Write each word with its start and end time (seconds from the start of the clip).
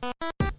Welcome 0.00 0.57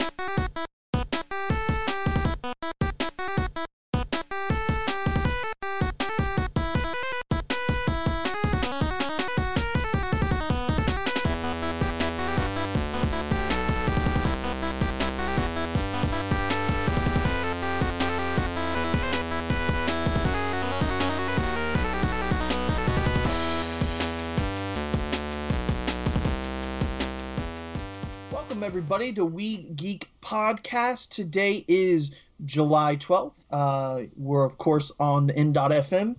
everybody 28.99 29.15
to 29.15 29.23
We 29.23 29.69
Geek 29.69 30.09
Podcast. 30.21 31.07
Today 31.07 31.63
is 31.69 32.19
July 32.43 32.97
12th. 32.97 33.37
Uh, 33.49 34.01
we're 34.17 34.43
of 34.43 34.57
course 34.57 34.91
on 34.99 35.27
the 35.27 35.37
N.FM. 35.37 36.17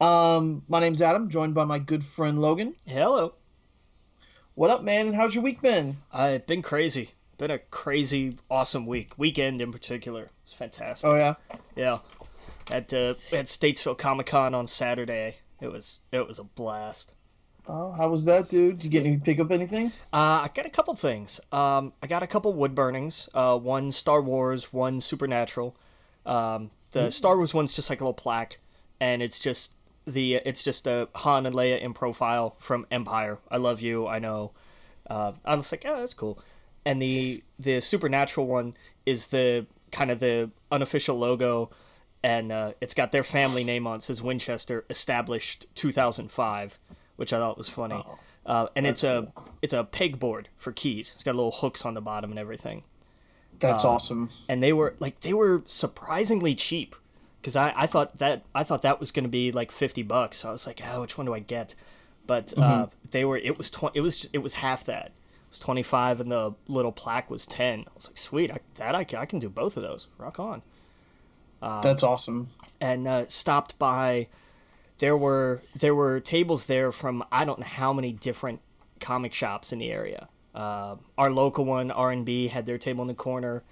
Um, 0.00 0.62
my 0.66 0.80
name's 0.80 1.02
Adam, 1.02 1.28
joined 1.28 1.52
by 1.52 1.64
my 1.64 1.78
good 1.78 2.02
friend 2.02 2.40
Logan. 2.40 2.74
Hello. 2.86 3.34
What 4.54 4.70
up, 4.70 4.82
man? 4.82 5.08
And 5.08 5.14
how's 5.14 5.34
your 5.34 5.44
week 5.44 5.60
been? 5.60 5.98
Uh, 6.10 6.38
been 6.38 6.62
crazy. 6.62 7.10
Been 7.36 7.50
a 7.50 7.58
crazy, 7.58 8.38
awesome 8.50 8.86
week. 8.86 9.12
Weekend 9.18 9.60
in 9.60 9.70
particular. 9.70 10.30
It's 10.40 10.54
fantastic. 10.54 11.10
Oh 11.10 11.16
yeah. 11.16 11.34
Yeah. 11.76 11.98
At 12.70 12.94
uh, 12.94 13.16
at 13.30 13.44
Statesville 13.44 13.98
Comic 13.98 14.24
Con 14.24 14.54
on 14.54 14.66
Saturday. 14.66 15.36
It 15.60 15.70
was 15.70 16.00
it 16.12 16.26
was 16.26 16.38
a 16.38 16.44
blast. 16.44 17.12
Oh, 17.68 17.90
how 17.92 18.08
was 18.08 18.24
that, 18.26 18.48
dude? 18.48 18.76
Did 18.76 18.84
you 18.84 18.90
get 18.90 19.06
any 19.06 19.16
pick 19.16 19.40
up 19.40 19.50
anything? 19.50 19.88
Uh, 20.12 20.46
I 20.46 20.50
got 20.54 20.66
a 20.66 20.70
couple 20.70 20.94
things. 20.94 21.40
Um, 21.50 21.92
I 22.02 22.06
got 22.06 22.22
a 22.22 22.26
couple 22.26 22.52
wood 22.52 22.74
burnings. 22.74 23.28
Uh, 23.34 23.58
one 23.58 23.90
Star 23.90 24.22
Wars, 24.22 24.72
one 24.72 25.00
Supernatural. 25.00 25.76
Um, 26.24 26.70
the 26.92 27.10
Star 27.10 27.36
Wars 27.36 27.52
one's 27.52 27.74
just 27.74 27.90
like 27.90 28.00
a 28.00 28.04
little 28.04 28.14
plaque, 28.14 28.58
and 29.00 29.22
it's 29.22 29.38
just 29.38 29.74
the 30.06 30.36
it's 30.36 30.62
just 30.62 30.86
a 30.86 31.08
Han 31.16 31.46
and 31.46 31.54
Leia 31.54 31.80
in 31.80 31.92
profile 31.92 32.56
from 32.58 32.86
Empire. 32.90 33.38
I 33.50 33.56
love 33.56 33.80
you. 33.80 34.06
I 34.06 34.18
know. 34.18 34.52
Uh, 35.08 35.32
I 35.44 35.54
was 35.56 35.70
like, 35.72 35.84
oh, 35.86 35.98
that's 35.98 36.14
cool. 36.14 36.38
And 36.84 37.02
the 37.02 37.42
the 37.58 37.80
Supernatural 37.80 38.46
one 38.46 38.74
is 39.04 39.28
the 39.28 39.66
kind 39.90 40.10
of 40.10 40.20
the 40.20 40.50
unofficial 40.70 41.18
logo, 41.18 41.70
and 42.22 42.52
uh, 42.52 42.72
it's 42.80 42.94
got 42.94 43.12
their 43.12 43.24
family 43.24 43.64
name 43.64 43.86
on. 43.86 43.96
It 43.96 44.02
says 44.04 44.22
Winchester, 44.22 44.84
established 44.88 45.66
2005, 45.74 46.78
which 47.16 47.32
I 47.32 47.38
thought 47.38 47.56
was 47.58 47.68
funny. 47.68 48.04
uh, 48.44 48.68
and 48.76 48.86
it's 48.86 49.02
a 49.04 49.32
it's 49.62 49.72
a 49.72 49.84
pegboard 49.84 50.46
for 50.56 50.72
keys. 50.72 51.12
It's 51.14 51.22
got 51.24 51.34
little 51.34 51.50
hooks 51.52 51.84
on 51.84 51.94
the 51.94 52.00
bottom 52.00 52.30
and 52.30 52.38
everything. 52.38 52.82
That's 53.58 53.84
Uh, 53.84 53.90
awesome. 53.92 54.30
And 54.48 54.62
they 54.62 54.72
were 54.72 54.94
like 55.00 55.20
they 55.20 55.32
were 55.34 55.62
surprisingly 55.66 56.54
cheap 56.54 56.94
because 57.40 57.56
I, 57.56 57.72
I 57.76 57.86
thought 57.86 58.18
that 58.18 58.44
I 58.54 58.62
thought 58.62 58.82
that 58.82 59.00
was 59.00 59.10
going 59.10 59.24
to 59.24 59.28
be 59.30 59.50
like 59.52 59.70
50 59.72 60.02
bucks. 60.02 60.38
So 60.38 60.48
I 60.50 60.52
was 60.52 60.66
like, 60.66 60.80
oh, 60.86 61.00
which 61.00 61.16
one 61.18 61.26
do 61.26 61.34
I 61.34 61.38
get? 61.40 61.74
But 62.26 62.52
uh, 62.58 62.88
they 63.10 63.24
were 63.24 63.38
it 63.38 63.56
was 63.56 63.70
twenty 63.70 63.98
it 63.98 64.02
was 64.02 64.28
it 64.32 64.38
was 64.38 64.54
half 64.54 64.84
that. 64.84 65.06
It 65.06 65.50
was 65.50 65.58
25 65.60 66.20
and 66.20 66.30
the 66.32 66.54
little 66.68 66.90
plaque 66.92 67.30
was 67.30 67.46
10. 67.46 67.80
I 67.80 67.90
was 67.94 68.08
like, 68.08 68.18
sweet, 68.18 68.50
I, 68.50 68.58
that 68.74 68.96
I, 68.96 69.04
can- 69.04 69.20
I 69.20 69.26
can 69.26 69.38
do 69.38 69.48
both 69.48 69.76
of 69.76 69.84
those. 69.84 70.08
Rock 70.18 70.40
on. 70.40 70.62
That's 71.62 72.02
awesome. 72.02 72.48
and 72.80 73.06
uh, 73.08 73.26
stopped 73.28 73.78
by. 73.78 74.28
There 74.98 75.16
were 75.16 75.60
there 75.78 75.94
were 75.94 76.20
tables 76.20 76.66
there 76.66 76.92
from 76.92 77.24
I 77.30 77.44
don't 77.44 77.58
know 77.58 77.66
how 77.66 77.92
many 77.92 78.12
different 78.12 78.60
comic 79.00 79.34
shops 79.34 79.72
in 79.72 79.78
the 79.78 79.90
area. 79.90 80.28
Uh, 80.54 80.96
our 81.18 81.30
local 81.30 81.64
one, 81.66 81.90
R 81.90 82.10
and 82.10 82.24
B, 82.24 82.48
had 82.48 82.64
their 82.64 82.78
table 82.78 83.02
in 83.02 83.08
the 83.08 83.14
corner. 83.14 83.62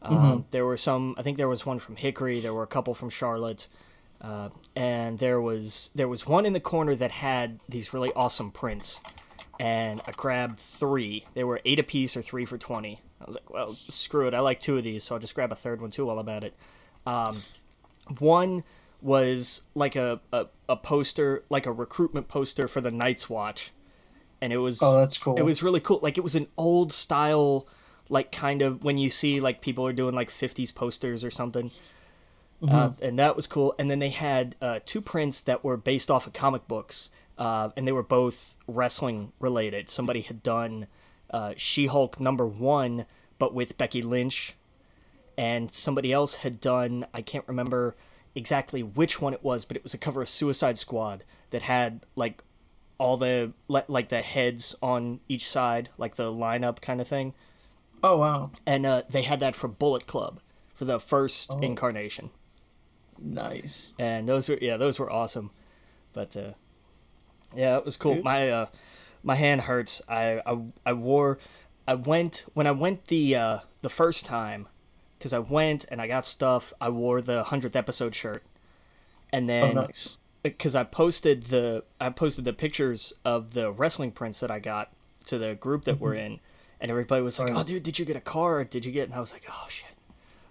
Um, 0.00 0.46
There 0.50 0.64
were 0.64 0.78
some. 0.78 1.14
I 1.18 1.22
think 1.22 1.36
there 1.36 1.48
was 1.48 1.66
one 1.66 1.78
from 1.78 1.96
Hickory. 1.96 2.40
There 2.40 2.54
were 2.54 2.62
a 2.62 2.66
couple 2.68 2.94
from 2.94 3.10
Charlotte, 3.10 3.68
uh, 4.20 4.48
and 4.74 5.18
there 5.18 5.40
was 5.40 5.90
there 5.94 6.08
was 6.08 6.26
one 6.26 6.46
in 6.46 6.54
the 6.54 6.60
corner 6.60 6.94
that 6.94 7.10
had 7.12 7.60
these 7.68 7.92
really 7.92 8.12
awesome 8.14 8.50
prints. 8.50 9.00
And 9.60 10.00
I 10.06 10.12
grabbed 10.12 10.58
three. 10.58 11.24
They 11.34 11.44
were 11.44 11.60
eight 11.64 11.78
apiece 11.78 12.16
or 12.16 12.22
three 12.22 12.46
for 12.46 12.58
twenty. 12.58 13.00
I 13.20 13.24
was 13.26 13.36
like, 13.36 13.50
well, 13.50 13.74
screw 13.74 14.26
it. 14.26 14.34
I 14.34 14.40
like 14.40 14.58
two 14.58 14.76
of 14.78 14.82
these, 14.84 15.04
so 15.04 15.14
I'll 15.14 15.20
just 15.20 15.34
grab 15.34 15.52
a 15.52 15.56
third 15.56 15.80
one 15.80 15.90
too 15.90 16.06
while 16.06 16.18
I'm 16.18 16.28
at 16.28 16.44
it. 16.44 16.54
One 18.18 18.64
was 19.02 19.62
like 19.74 19.96
a, 19.96 20.20
a, 20.32 20.46
a 20.68 20.76
poster, 20.76 21.44
like 21.50 21.66
a 21.66 21.72
recruitment 21.72 22.28
poster 22.28 22.68
for 22.68 22.80
the 22.80 22.90
Night's 22.90 23.28
Watch. 23.28 23.72
And 24.40 24.52
it 24.52 24.58
was 24.58 24.82
Oh, 24.82 24.98
that's 24.98 25.18
cool. 25.18 25.36
It 25.36 25.42
was 25.42 25.62
really 25.62 25.80
cool. 25.80 26.00
Like 26.02 26.18
it 26.18 26.22
was 26.22 26.34
an 26.34 26.48
old 26.56 26.92
style 26.92 27.66
like 28.08 28.32
kind 28.32 28.62
of 28.62 28.84
when 28.84 28.98
you 28.98 29.08
see 29.08 29.40
like 29.40 29.60
people 29.60 29.86
are 29.86 29.92
doing 29.92 30.14
like 30.14 30.28
50s 30.28 30.74
posters 30.74 31.24
or 31.24 31.30
something. 31.30 31.70
Uh, 32.68 32.90
and 33.02 33.18
that 33.18 33.34
was 33.34 33.48
cool. 33.48 33.74
And 33.76 33.90
then 33.90 33.98
they 33.98 34.10
had 34.10 34.54
uh, 34.62 34.78
two 34.86 35.00
prints 35.00 35.40
that 35.40 35.64
were 35.64 35.76
based 35.76 36.12
off 36.12 36.28
of 36.28 36.32
comic 36.32 36.68
books, 36.68 37.10
uh, 37.36 37.70
and 37.76 37.88
they 37.88 37.92
were 37.92 38.04
both 38.04 38.56
wrestling 38.68 39.32
related. 39.40 39.90
Somebody 39.90 40.20
had 40.20 40.44
done 40.44 40.86
uh, 41.30 41.54
She 41.56 41.86
Hulk 41.86 42.20
number 42.20 42.46
one, 42.46 43.06
but 43.40 43.52
with 43.52 43.76
Becky 43.78 44.00
Lynch, 44.00 44.54
and 45.36 45.72
somebody 45.72 46.12
else 46.12 46.36
had 46.36 46.60
done 46.60 47.04
I 47.12 47.20
can't 47.20 47.44
remember 47.48 47.96
exactly 48.34 48.82
which 48.82 49.20
one 49.20 49.32
it 49.32 49.42
was, 49.44 49.64
but 49.64 49.76
it 49.76 49.82
was 49.82 49.94
a 49.94 49.98
cover 49.98 50.22
of 50.22 50.28
Suicide 50.28 50.78
Squad 50.78 51.24
that 51.50 51.62
had 51.62 52.06
like 52.16 52.42
all 52.98 53.16
the 53.16 53.52
like 53.68 54.08
the 54.08 54.20
heads 54.22 54.74
on 54.82 55.20
each 55.28 55.48
side, 55.48 55.88
like 55.98 56.16
the 56.16 56.32
lineup 56.32 56.80
kind 56.80 57.00
of 57.00 57.08
thing. 57.08 57.34
Oh 58.02 58.18
wow. 58.18 58.50
And 58.66 58.84
uh, 58.86 59.02
they 59.08 59.22
had 59.22 59.40
that 59.40 59.54
for 59.54 59.68
Bullet 59.68 60.06
Club 60.06 60.40
for 60.74 60.84
the 60.84 60.98
first 60.98 61.52
incarnation 61.62 62.30
Nice. 63.18 63.94
and 63.98 64.28
those 64.28 64.48
were 64.48 64.58
yeah 64.60 64.76
those 64.76 64.98
were 64.98 65.10
awesome 65.12 65.50
but 66.12 66.36
uh 66.36 66.52
yeah 67.54 67.76
it 67.76 67.84
was 67.84 67.96
cool 67.96 68.20
my 68.22 68.50
uh 68.50 68.66
my 69.22 69.36
hand 69.36 69.60
hurts 69.60 70.02
I, 70.08 70.40
I 70.44 70.58
i 70.84 70.92
wore 70.92 71.38
i 71.86 71.94
went 71.94 72.46
when 72.54 72.66
i 72.66 72.72
went 72.72 73.06
the 73.06 73.36
uh 73.36 73.58
the 73.82 73.88
first 73.90 74.26
time 74.26 74.66
because 75.22 75.32
i 75.32 75.38
went 75.38 75.84
and 75.88 76.02
i 76.02 76.08
got 76.08 76.24
stuff 76.26 76.72
i 76.80 76.88
wore 76.88 77.20
the 77.20 77.44
100th 77.44 77.76
episode 77.76 78.14
shirt 78.14 78.42
and 79.32 79.44
Oh 79.44 79.46
then 79.46 79.74
nice. 79.74 80.18
because 80.42 80.76
I 80.76 80.84
posted 80.84 81.44
the 81.44 81.84
I 82.00 82.10
posted 82.10 82.44
the 82.44 82.52
pictures 82.52 83.12
of 83.24 83.54
the 83.54 83.72
wrestling 83.72 84.12
prints 84.12 84.40
that 84.40 84.50
I 84.50 84.58
got 84.58 84.92
to 85.26 85.38
the 85.38 85.54
group 85.54 85.84
that 85.84 85.98
we're 85.98 86.12
mm-hmm. 86.12 86.34
in, 86.34 86.40
and 86.80 86.90
everybody 86.90 87.22
was 87.22 87.38
like, 87.38 87.48
Right. 87.48 87.58
"Oh, 87.58 87.64
dude, 87.64 87.82
did 87.82 87.98
you 87.98 88.04
get 88.04 88.16
a 88.16 88.20
card? 88.20 88.70
Did 88.70 88.84
you 88.84 88.92
get?" 88.92 89.04
And 89.04 89.14
I 89.14 89.20
was 89.20 89.32
like, 89.32 89.44
"Oh 89.48 89.66
shit." 89.68 89.88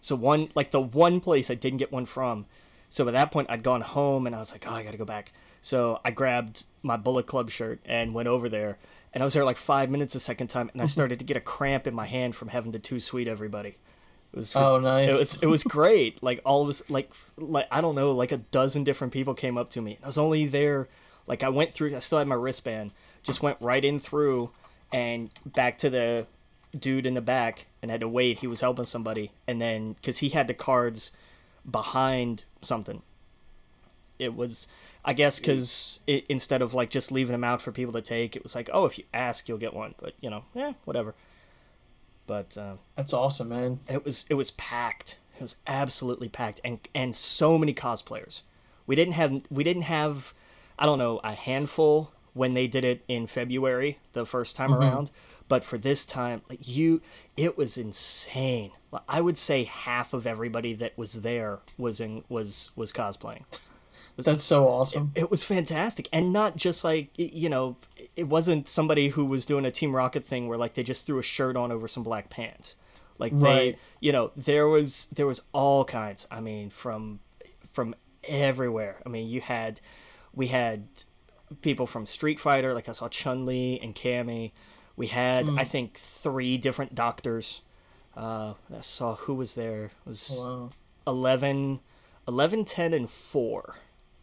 So 0.02 0.16
one 0.16 0.50
like 0.56 0.72
the 0.72 0.82
one 0.82 1.22
place 1.22 1.52
I 1.52 1.56
didn't 1.56 1.78
get 1.78 1.92
one 1.92 2.06
from. 2.06 2.48
So 2.90 3.08
at 3.08 3.14
that 3.14 3.32
point, 3.32 3.50
I'd 3.50 3.64
gone 3.64 3.82
home 3.82 4.26
and 4.26 4.36
I 4.36 4.40
was 4.40 4.52
like, 4.52 4.66
"Oh, 4.68 4.74
I 4.74 4.84
gotta 4.84 4.98
go 4.98 5.06
back." 5.06 5.32
So 5.62 6.00
I 6.04 6.10
grabbed 6.10 6.64
my 6.82 6.98
Bullet 6.98 7.28
Club 7.28 7.52
shirt 7.52 7.80
and 7.86 8.16
went 8.16 8.28
over 8.28 8.50
there, 8.50 8.80
and 9.14 9.22
I 9.22 9.26
was 9.26 9.36
there 9.36 9.46
like 9.46 9.58
five 9.58 9.90
minutes 9.92 10.14
the 10.14 10.20
second 10.20 10.48
time, 10.48 10.70
and 10.74 10.82
I 10.82 10.86
mm-hmm. 10.86 10.90
started 10.90 11.20
to 11.20 11.26
get 11.26 11.38
a 11.38 11.42
cramp 11.42 11.86
in 11.86 11.94
my 11.94 12.08
hand 12.08 12.36
from 12.36 12.48
having 12.48 12.72
to 12.72 12.80
too 12.80 13.00
sweet 13.00 13.28
everybody. 13.28 13.76
It 14.34 14.38
was 14.38 14.56
Oh, 14.56 14.80
nice. 14.80 15.10
It 15.10 15.20
was 15.20 15.44
it 15.44 15.48
was 15.48 15.64
great. 15.64 16.24
Like 16.24 16.42
all 16.46 16.62
of 16.62 16.70
us, 16.70 16.90
like 16.90 17.12
like 17.38 17.68
I 17.72 17.82
don't 17.82 17.96
know, 17.96 18.12
like 18.12 18.32
a 18.32 18.38
dozen 18.38 18.84
different 18.84 19.14
people 19.14 19.34
came 19.34 19.58
up 19.58 19.70
to 19.72 19.82
me. 19.82 20.00
I 20.04 20.08
was 20.08 20.18
only 20.18 20.46
there, 20.46 20.88
like 21.28 21.44
I 21.44 21.50
went 21.50 21.74
through. 21.74 21.96
I 21.96 22.00
still 22.00 22.20
had 22.20 22.28
my 22.28 22.36
wristband. 22.36 22.92
Just 23.24 23.44
went 23.44 23.58
right 23.60 23.84
in 23.84 24.00
through, 24.00 24.52
and 24.92 25.30
back 25.46 25.78
to 25.80 25.90
the 25.90 26.28
dude 26.78 27.06
in 27.06 27.14
the 27.14 27.22
back, 27.22 27.68
and 27.82 27.92
had 27.92 28.02
to 28.02 28.08
wait. 28.08 28.40
He 28.40 28.48
was 28.48 28.62
helping 28.62 28.86
somebody, 28.86 29.32
and 29.48 29.62
then 29.62 29.94
because 29.94 30.20
he 30.20 30.30
had 30.30 30.48
the 30.48 30.54
cards 30.54 31.12
behind 31.70 32.46
something, 32.62 33.02
it 34.18 34.36
was. 34.36 34.68
I 35.04 35.14
guess 35.14 35.40
because 35.40 36.00
instead 36.08 36.62
of 36.62 36.74
like 36.76 36.92
just 36.92 37.12
leaving 37.12 37.32
them 37.32 37.44
out 37.44 37.62
for 37.62 37.72
people 37.72 37.94
to 37.94 38.02
take, 38.04 38.36
it 38.36 38.44
was 38.44 38.54
like, 38.54 38.70
oh, 38.72 38.86
if 38.86 39.00
you 39.00 39.04
ask, 39.14 39.50
you'll 39.50 39.58
get 39.58 39.74
one. 39.74 39.96
But 40.00 40.14
you 40.22 40.30
know, 40.30 40.46
yeah, 40.54 40.74
whatever. 40.86 41.16
But 42.32 42.58
um, 42.58 42.80
That's 42.96 43.12
awesome, 43.12 43.50
man. 43.50 43.80
it 43.90 44.06
was 44.06 44.26
it 44.30 44.36
was 44.36 44.52
packed. 44.52 45.20
It 45.36 45.42
was 45.42 45.58
absolutely 45.68 46.30
packed, 46.30 46.62
and 46.64 46.80
and 46.96 47.14
so 47.14 47.58
many 47.58 47.74
cosplayers. 47.74 48.44
We 48.88 48.96
didn't 48.96 49.16
have 49.16 49.42
we 49.52 49.66
didn't 49.66 49.82
have, 49.82 50.34
I 50.80 50.86
don't 50.86 50.98
know, 50.98 51.20
a 51.26 51.34
handful 51.34 52.14
when 52.34 52.54
they 52.54 52.68
did 52.68 52.86
it 52.86 53.04
in 53.10 53.28
February 53.28 54.00
the 54.14 54.26
first 54.26 54.56
time 54.56 54.74
around, 54.74 55.12
but 55.50 55.66
for 55.66 55.78
this 55.78 56.06
time, 56.06 56.42
like 56.50 56.66
you, 56.66 57.02
it 57.36 57.58
was 57.58 57.78
insane. 57.78 58.72
I 59.10 59.20
would 59.20 59.38
say 59.38 59.66
half 59.66 60.14
of 60.14 60.26
everybody 60.26 60.74
that 60.76 60.98
was 60.98 61.24
there 61.24 61.60
was 61.78 62.00
in 62.00 62.24
was 62.30 62.72
was 62.78 62.94
cosplaying. 62.94 63.44
That's 64.18 64.44
so 64.44 64.68
awesome. 64.68 65.12
It 65.16 65.32
was 65.32 65.44
fantastic, 65.44 66.08
and 66.14 66.32
not 66.32 66.56
just 66.56 66.84
like 66.84 67.10
you 67.18 67.50
know, 67.50 67.76
it 68.16 68.28
wasn't 68.28 68.68
somebody 68.68 69.10
who 69.10 69.26
was 69.26 69.46
doing 69.46 69.66
a 69.66 69.72
Team 69.72 69.96
Rocket 69.96 70.24
thing 70.24 70.48
where 70.48 70.58
like 70.58 70.74
they 70.76 70.84
just 70.84 71.06
threw 71.08 71.18
a 71.20 71.24
shirt 71.24 71.56
on 71.56 71.72
over 71.72 71.88
some 71.88 72.04
black 72.04 72.30
pants. 72.30 72.76
Like 73.18 73.34
they, 73.34 73.44
Right. 73.46 73.80
you 74.00 74.12
know, 74.12 74.32
there 74.36 74.68
was 74.68 75.06
there 75.14 75.28
was 75.28 75.42
all 75.54 75.86
kinds. 75.86 76.28
I 76.32 76.40
mean, 76.42 76.70
from 76.70 77.20
from 77.72 77.96
everywhere. 78.24 79.02
I 79.06 79.10
mean, 79.10 79.28
you 79.28 79.42
had 79.42 79.82
we 80.34 80.48
had 80.48 80.88
people 81.62 81.86
from 81.88 82.06
Street 82.06 82.40
Fighter, 82.40 82.74
like 82.74 82.88
I 82.90 82.94
saw 82.94 83.10
Chun 83.10 83.46
Li 83.46 83.80
and 83.82 83.94
Cammy. 83.96 84.52
We 84.96 85.08
had 85.08 85.50
I 85.58 85.64
think 85.64 85.96
three 85.98 86.58
different 86.58 86.94
doctors. 86.96 87.62
Uh, 88.16 88.54
I 88.76 88.82
saw 88.82 89.16
who 89.16 89.34
was 89.34 89.56
there. 89.56 89.86
It 89.86 89.92
was 90.06 90.38
Wow. 90.40 90.70
11, 91.08 91.80
11, 92.28 92.66
10, 92.66 92.94
and 92.94 93.10
4 93.10 93.76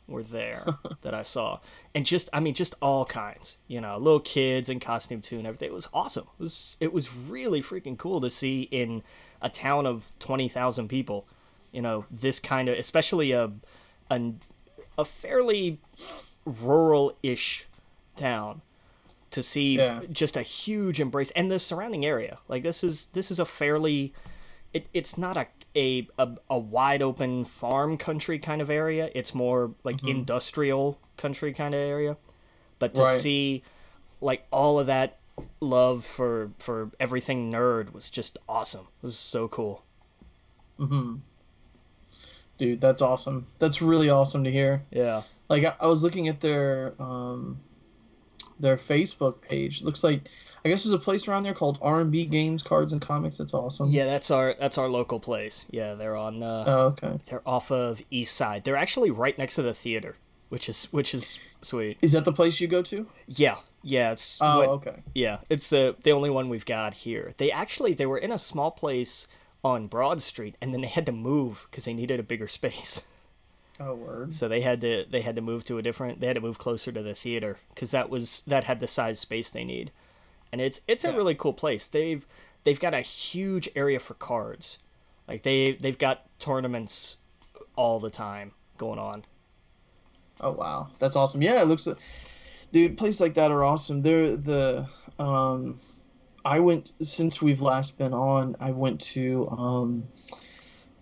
were 0.08 0.22
there 0.22 0.64
that 1.02 1.14
I 1.14 1.22
saw. 1.22 1.60
And 1.94 2.04
just, 2.06 2.28
I 2.32 2.40
mean, 2.40 2.54
just 2.54 2.74
all 2.82 3.04
kinds, 3.04 3.58
you 3.68 3.80
know, 3.80 3.96
little 3.98 4.20
kids 4.20 4.68
in 4.68 4.80
costume 4.80 5.20
too 5.20 5.38
and 5.38 5.46
everything. 5.46 5.68
It 5.68 5.74
was 5.74 5.88
awesome. 5.92 6.24
It 6.38 6.42
was, 6.42 6.76
it 6.80 6.92
was 6.92 7.14
really 7.14 7.62
freaking 7.62 7.96
cool 7.98 8.20
to 8.22 8.30
see 8.30 8.62
in 8.62 9.02
a 9.42 9.48
town 9.48 9.86
of 9.86 10.10
20,000 10.18 10.88
people, 10.88 11.26
you 11.72 11.82
know, 11.82 12.04
this 12.10 12.40
kind 12.40 12.68
of, 12.68 12.78
especially 12.78 13.32
a, 13.32 13.52
a, 14.10 14.32
a 14.96 15.04
fairly 15.04 15.78
rural-ish 16.62 17.66
town 18.16 18.62
to 19.30 19.42
see 19.42 19.76
Yeah. 19.76 20.00
just 20.10 20.36
a 20.36 20.42
huge 20.42 21.00
embrace 21.00 21.30
and 21.32 21.50
the 21.50 21.58
surrounding 21.58 22.04
area 22.04 22.38
like 22.48 22.62
this 22.62 22.82
is 22.82 23.06
this 23.12 23.30
is 23.30 23.38
a 23.38 23.44
fairly 23.44 24.14
it, 24.72 24.86
it's 24.94 25.18
not 25.18 25.36
a, 25.36 25.46
a 25.78 26.08
a 26.18 26.28
a 26.50 26.58
wide 26.58 27.02
open 27.02 27.44
farm 27.44 27.96
country 27.96 28.38
kind 28.38 28.60
of 28.60 28.68
area 28.70 29.10
it's 29.14 29.32
more 29.34 29.72
like 29.84 30.02
industrial 30.04 30.98
country 31.16 31.52
kind 31.52 31.74
of 31.74 31.80
area 31.80 32.16
but 32.80 32.94
to 32.94 33.00
Mm-hmm. 33.02 33.08
Right. 33.10 33.20
see 33.20 33.62
like 34.20 34.42
all 34.50 34.80
of 34.80 34.86
that 34.88 35.18
love 35.60 36.04
for 36.04 36.50
for 36.58 36.90
everything 36.98 37.52
nerd 37.52 37.92
was 37.92 38.10
just 38.10 38.38
awesome 38.48 38.86
it 39.02 39.02
was 39.06 39.16
so 39.16 39.46
cool 39.48 39.84
Dude, 42.58 42.80
that's 42.80 43.02
awesome. 43.02 43.46
That's 43.60 43.80
really 43.80 44.10
awesome 44.10 44.42
to 44.44 44.50
hear. 44.50 44.82
yeah 44.90 45.22
Like 45.48 45.64
I, 45.64 45.74
I 45.80 45.86
was 45.86 46.02
looking 46.02 46.26
at 46.28 46.40
their 46.40 46.94
um 47.00 47.58
their 48.58 48.76
Facebook 48.76 49.40
page. 49.40 49.82
Looks 49.84 50.02
like 50.02 50.22
I 50.64 50.68
guess 50.68 50.84
there's 50.84 50.92
a 50.92 50.98
place 50.98 51.28
around 51.28 51.44
there 51.44 51.54
called 51.54 51.78
R&B 51.82 52.26
Games, 52.26 52.62
Cards 52.62 52.92
and 52.92 53.00
Comics. 53.02 53.38
That's 53.38 53.54
awesome. 53.54 53.90
yeah 53.90 54.04
that's 54.06 54.30
our 54.30 54.54
that's 54.58 54.78
our 54.78 54.88
local 54.88 55.20
place 55.20 55.66
yeah 55.70 55.94
they're 55.94 56.16
on 56.16 56.42
uh 56.42 56.64
Oh, 56.66 56.80
okay. 56.88 57.18
they're 57.28 57.46
off 57.46 57.70
of 57.70 58.02
east 58.10 58.34
side 58.36 58.64
they're 58.64 58.76
actually 58.76 59.10
right 59.10 59.36
next 59.38 59.54
to 59.56 59.62
the 59.62 59.74
theater 59.74 60.16
which 60.48 60.68
is 60.68 60.86
which 60.92 61.14
is 61.14 61.38
sweet 61.62 61.98
Is 62.02 62.12
that 62.12 62.24
the 62.24 62.32
place 62.32 62.60
you 62.60 62.68
go 62.68 62.82
to? 62.82 63.06
yeah 63.26 63.56
yeah 63.82 64.12
it's 64.12 64.38
Oh, 64.40 64.58
what- 64.58 64.68
okay. 64.88 65.02
Yeah, 65.14 65.38
it's 65.48 65.70
the 65.70 65.94
the 66.02 66.12
only 66.12 66.30
one 66.30 66.48
we've 66.48 66.66
got 66.66 66.94
here. 66.94 67.32
They 67.36 67.50
actually 67.52 67.94
they 67.94 68.06
were 68.06 68.18
in 68.18 68.32
a 68.32 68.38
small 68.38 68.70
place 68.70 69.28
on 69.64 69.86
Broad 69.88 70.20
Street, 70.22 70.56
and 70.60 70.72
then 70.72 70.80
they 70.82 70.88
had 70.88 71.06
to 71.06 71.12
move 71.12 71.66
because 71.70 71.84
they 71.84 71.94
needed 71.94 72.18
a 72.18 72.22
bigger 72.24 72.48
space. 72.58 73.06
Oh, 73.80 73.94
word. 73.94 74.34
So 74.34 74.48
they 74.48 74.60
had 74.62 74.80
to 74.80 75.04
they 75.08 75.20
had 75.20 75.36
to 75.36 75.42
move 75.42 75.64
to 75.66 75.78
a 75.78 75.82
different. 75.82 76.20
They 76.20 76.26
had 76.26 76.34
to 76.36 76.40
move 76.42 76.58
closer 76.58 76.90
to 76.90 77.02
the 77.02 77.14
theater 77.14 77.58
because 77.70 77.92
that 77.92 78.10
was 78.10 78.42
that 78.48 78.64
had 78.64 78.80
the 78.80 78.86
size 78.88 79.20
space 79.20 79.50
they 79.50 79.64
need, 79.64 79.92
and 80.52 80.60
it's 80.60 80.80
it's 80.88 81.04
a 81.04 81.12
really 81.12 81.34
cool 81.34 81.52
place. 81.52 81.86
They've 81.86 82.26
they've 82.64 82.80
got 82.80 82.94
a 82.94 83.00
huge 83.00 83.68
area 83.74 83.98
for 83.98 84.14
cards, 84.14 84.78
like 85.26 85.42
they 85.42 85.72
they've 85.72 85.98
got 85.98 86.26
tournaments 86.38 87.18
all 87.76 88.00
the 88.00 88.10
time 88.10 88.52
going 88.76 88.98
on. 88.98 89.24
Oh, 90.40 90.52
wow. 90.52 90.88
That's 90.98 91.16
awesome. 91.16 91.42
Yeah, 91.42 91.62
it 91.62 91.66
looks 91.66 91.88
Dude, 92.70 92.98
places 92.98 93.20
like 93.20 93.34
that 93.34 93.50
are 93.50 93.64
awesome. 93.64 94.02
They're 94.02 94.36
the 94.36 94.88
um 95.18 95.78
I 96.44 96.60
went 96.60 96.92
since 97.00 97.40
we've 97.42 97.60
last 97.60 97.98
been 97.98 98.12
on, 98.12 98.56
I 98.60 98.72
went 98.72 99.00
to 99.12 99.48
um 99.50 100.08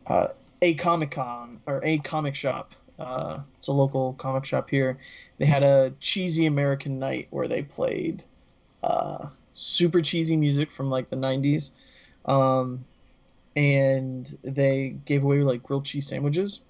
uh 0.07 0.29
a 0.63 0.75
Comic 0.75 1.11
Con 1.11 1.61
or 1.67 1.81
a 1.85 1.99
comic 1.99 2.35
shop. 2.35 2.73
Uh, 2.99 3.41
it's 3.59 3.67
a 3.67 3.73
local 3.73 4.15
comic 4.15 4.47
shop 4.47 4.71
here. 4.71 4.97
They 5.37 5.45
had 5.45 5.63
a 5.63 5.93
cheesy 6.01 6.47
American 6.47 6.99
night 6.99 7.29
where 7.31 7.47
they 7.47 7.63
played 7.63 8.25
uh, 8.83 9.29
super 9.55 10.01
cheesy 10.01 10.37
music 10.37 10.71
from 10.71 10.91
like 10.91 11.11
the 11.11 11.17
90s. 11.17 11.71
Um, 12.25 12.85
and 13.55 14.37
they 14.43 14.91
gave 15.05 15.25
away 15.25 15.39
like 15.39 15.63
grilled 15.63 15.85
cheese 15.85 16.07
sandwiches. 16.07 16.63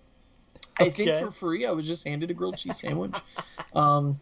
I 0.79 0.91
think 0.91 1.11
for 1.25 1.31
free. 1.31 1.67
I 1.67 1.73
was 1.73 1.87
just 1.87 2.07
handed 2.07 2.31
a 2.31 2.35
grilled 2.35 2.59
cheese 2.59 2.79
sandwich. 2.79 3.15
um, 3.75 4.21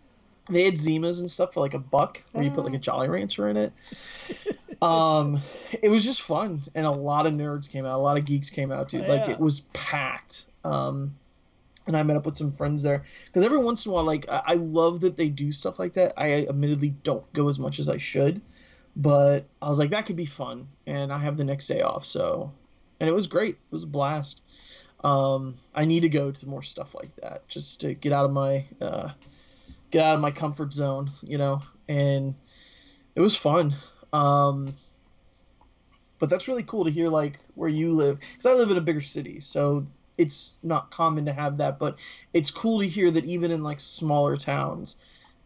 they 0.48 0.64
had 0.64 0.74
Zimas 0.74 1.20
and 1.20 1.30
stuff 1.30 1.54
for 1.54 1.60
like 1.60 1.74
a 1.74 1.78
buck, 1.78 2.22
where 2.32 2.44
you 2.44 2.50
put 2.50 2.64
like 2.64 2.74
a 2.74 2.78
Jolly 2.78 3.08
Rancher 3.08 3.48
in 3.48 3.56
it. 3.56 3.72
Um, 4.82 5.40
it 5.82 5.88
was 5.88 6.04
just 6.04 6.20
fun, 6.20 6.60
and 6.74 6.84
a 6.84 6.90
lot 6.90 7.26
of 7.26 7.32
nerds 7.32 7.70
came 7.70 7.86
out. 7.86 7.94
A 7.94 8.02
lot 8.02 8.18
of 8.18 8.26
geeks 8.26 8.50
came 8.50 8.70
out, 8.70 8.90
dude. 8.90 9.04
Oh, 9.04 9.08
Like 9.08 9.26
yeah. 9.26 9.32
it 9.32 9.40
was 9.40 9.60
packed. 9.72 10.44
Um, 10.62 11.14
and 11.86 11.96
I 11.96 12.02
met 12.02 12.16
up 12.16 12.26
with 12.26 12.36
some 12.36 12.52
friends 12.52 12.82
there 12.82 13.02
because 13.26 13.44
every 13.44 13.58
once 13.58 13.84
in 13.84 13.90
a 13.90 13.94
while, 13.94 14.04
like 14.04 14.26
I, 14.28 14.42
I 14.46 14.54
love 14.54 15.00
that 15.00 15.16
they 15.16 15.28
do 15.28 15.52
stuff 15.52 15.78
like 15.78 15.94
that. 15.94 16.14
I 16.16 16.46
admittedly 16.46 16.90
don't 16.90 17.30
go 17.32 17.48
as 17.48 17.58
much 17.58 17.78
as 17.78 17.88
I 17.88 17.98
should, 17.98 18.40
but 18.96 19.46
I 19.60 19.68
was 19.68 19.78
like 19.78 19.90
that 19.90 20.06
could 20.06 20.16
be 20.16 20.26
fun, 20.26 20.68
and 20.86 21.12
I 21.12 21.18
have 21.18 21.36
the 21.36 21.44
next 21.44 21.66
day 21.66 21.82
off, 21.82 22.04
so 22.04 22.52
and 23.00 23.08
it 23.08 23.12
was 23.12 23.26
great. 23.26 23.54
It 23.54 23.72
was 23.72 23.84
a 23.84 23.88
blast. 23.88 24.42
Um, 25.02 25.56
I 25.74 25.84
need 25.84 26.00
to 26.00 26.08
go 26.08 26.30
to 26.30 26.48
more 26.48 26.62
stuff 26.62 26.94
like 26.94 27.14
that 27.16 27.46
just 27.46 27.80
to 27.82 27.92
get 27.94 28.12
out 28.12 28.24
of 28.24 28.32
my 28.32 28.64
uh, 28.80 29.10
get 29.90 30.02
out 30.02 30.16
of 30.16 30.20
my 30.22 30.30
comfort 30.30 30.72
zone, 30.72 31.10
you 31.22 31.36
know. 31.38 31.60
And 31.88 32.34
it 33.14 33.20
was 33.20 33.36
fun. 33.36 33.74
Um, 34.12 34.74
but 36.18 36.30
that's 36.30 36.48
really 36.48 36.62
cool 36.62 36.84
to 36.84 36.90
hear, 36.90 37.08
like 37.08 37.38
where 37.54 37.68
you 37.68 37.90
live, 37.90 38.18
because 38.20 38.46
I 38.46 38.54
live 38.54 38.70
in 38.70 38.78
a 38.78 38.80
bigger 38.80 39.02
city, 39.02 39.40
so 39.40 39.86
it's 40.18 40.58
not 40.62 40.90
common 40.90 41.24
to 41.26 41.32
have 41.32 41.58
that. 41.58 41.78
But 41.78 41.98
it's 42.32 42.50
cool 42.50 42.80
to 42.80 42.86
hear 42.88 43.10
that 43.10 43.24
even 43.24 43.50
in 43.50 43.62
like 43.62 43.80
smaller 43.80 44.36
towns, 44.36 44.96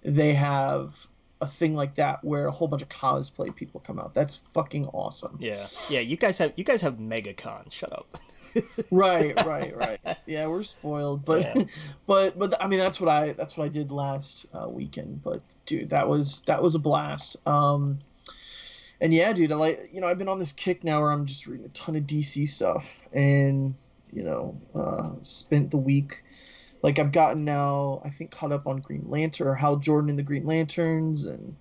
they 0.03 0.35
have 0.35 1.07
a 1.41 1.47
thing 1.47 1.75
like 1.75 1.95
that 1.95 2.23
where 2.25 2.47
a 2.47 2.51
whole 2.51 2.69
bunch 2.69 2.83
of 2.83 2.89
cosplay 2.89 3.55
people 3.55 3.81
come 3.81 3.99
out. 3.99 4.15
That's 4.15 4.37
fucking 4.55 4.87
awesome. 4.89 5.37
Yeah, 5.41 5.67
yeah. 5.89 6.01
You 6.01 6.17
guys 6.17 6.39
have 6.39 6.53
you 6.57 6.65
guys 6.65 6.81
have 6.83 6.99
MegaCon. 6.99 7.73
Shut 7.73 7.93
up. 7.93 8.19
right 8.91 9.45
right 9.45 9.77
right 9.77 10.01
yeah 10.27 10.47
we're 10.47 10.63
spoiled 10.63 11.25
but 11.25 11.43
Yeah. 11.43 11.65
but 12.07 12.39
but 12.39 12.61
i 12.63 12.67
mean 12.67 12.79
that's 12.79 13.01
what 13.01 13.11
i 13.11 13.33
that's 13.33 13.57
what 13.57 13.67
i 13.67 13.69
did 13.69 13.91
last 13.93 14.47
uh, 14.55 14.69
weekend 14.69 15.23
but 15.23 15.43
dude 15.67 15.91
that 15.91 16.09
was 16.09 16.43
that 16.43 16.63
was 16.63 16.75
a 16.75 16.79
blast 16.79 17.37
um 17.47 17.99
and 19.01 19.13
yeah 19.13 19.33
dude 19.33 19.53
i 19.53 19.55
like 19.55 19.91
you 19.93 20.01
know 20.01 20.07
i've 20.07 20.19
been 20.19 20.29
on 20.29 20.39
this 20.39 20.53
kick 20.53 20.83
now 20.83 21.03
where 21.03 21.11
i'm 21.11 21.27
just 21.27 21.47
reading 21.47 21.67
a 21.67 21.69
ton 21.71 21.97
of 21.97 22.05
dc 22.05 22.49
stuff 22.49 23.01
and 23.13 23.75
you 24.13 24.25
know 24.25 24.61
uh 24.75 25.13
spent 25.23 25.71
the 25.71 25.77
week 25.77 26.23
like 26.83 26.99
i've 26.99 27.13
gotten 27.13 27.45
now 27.45 28.01
i 28.05 28.11
think 28.11 28.31
caught 28.31 28.53
up 28.53 28.67
on 28.67 28.79
green 28.79 29.05
lantern 29.09 29.47
or 29.47 29.55
hal 29.55 29.77
jordan 29.77 30.11
and 30.11 30.19
the 30.19 30.23
green 30.23 30.45
lanterns 30.45 31.27
and 31.27 31.57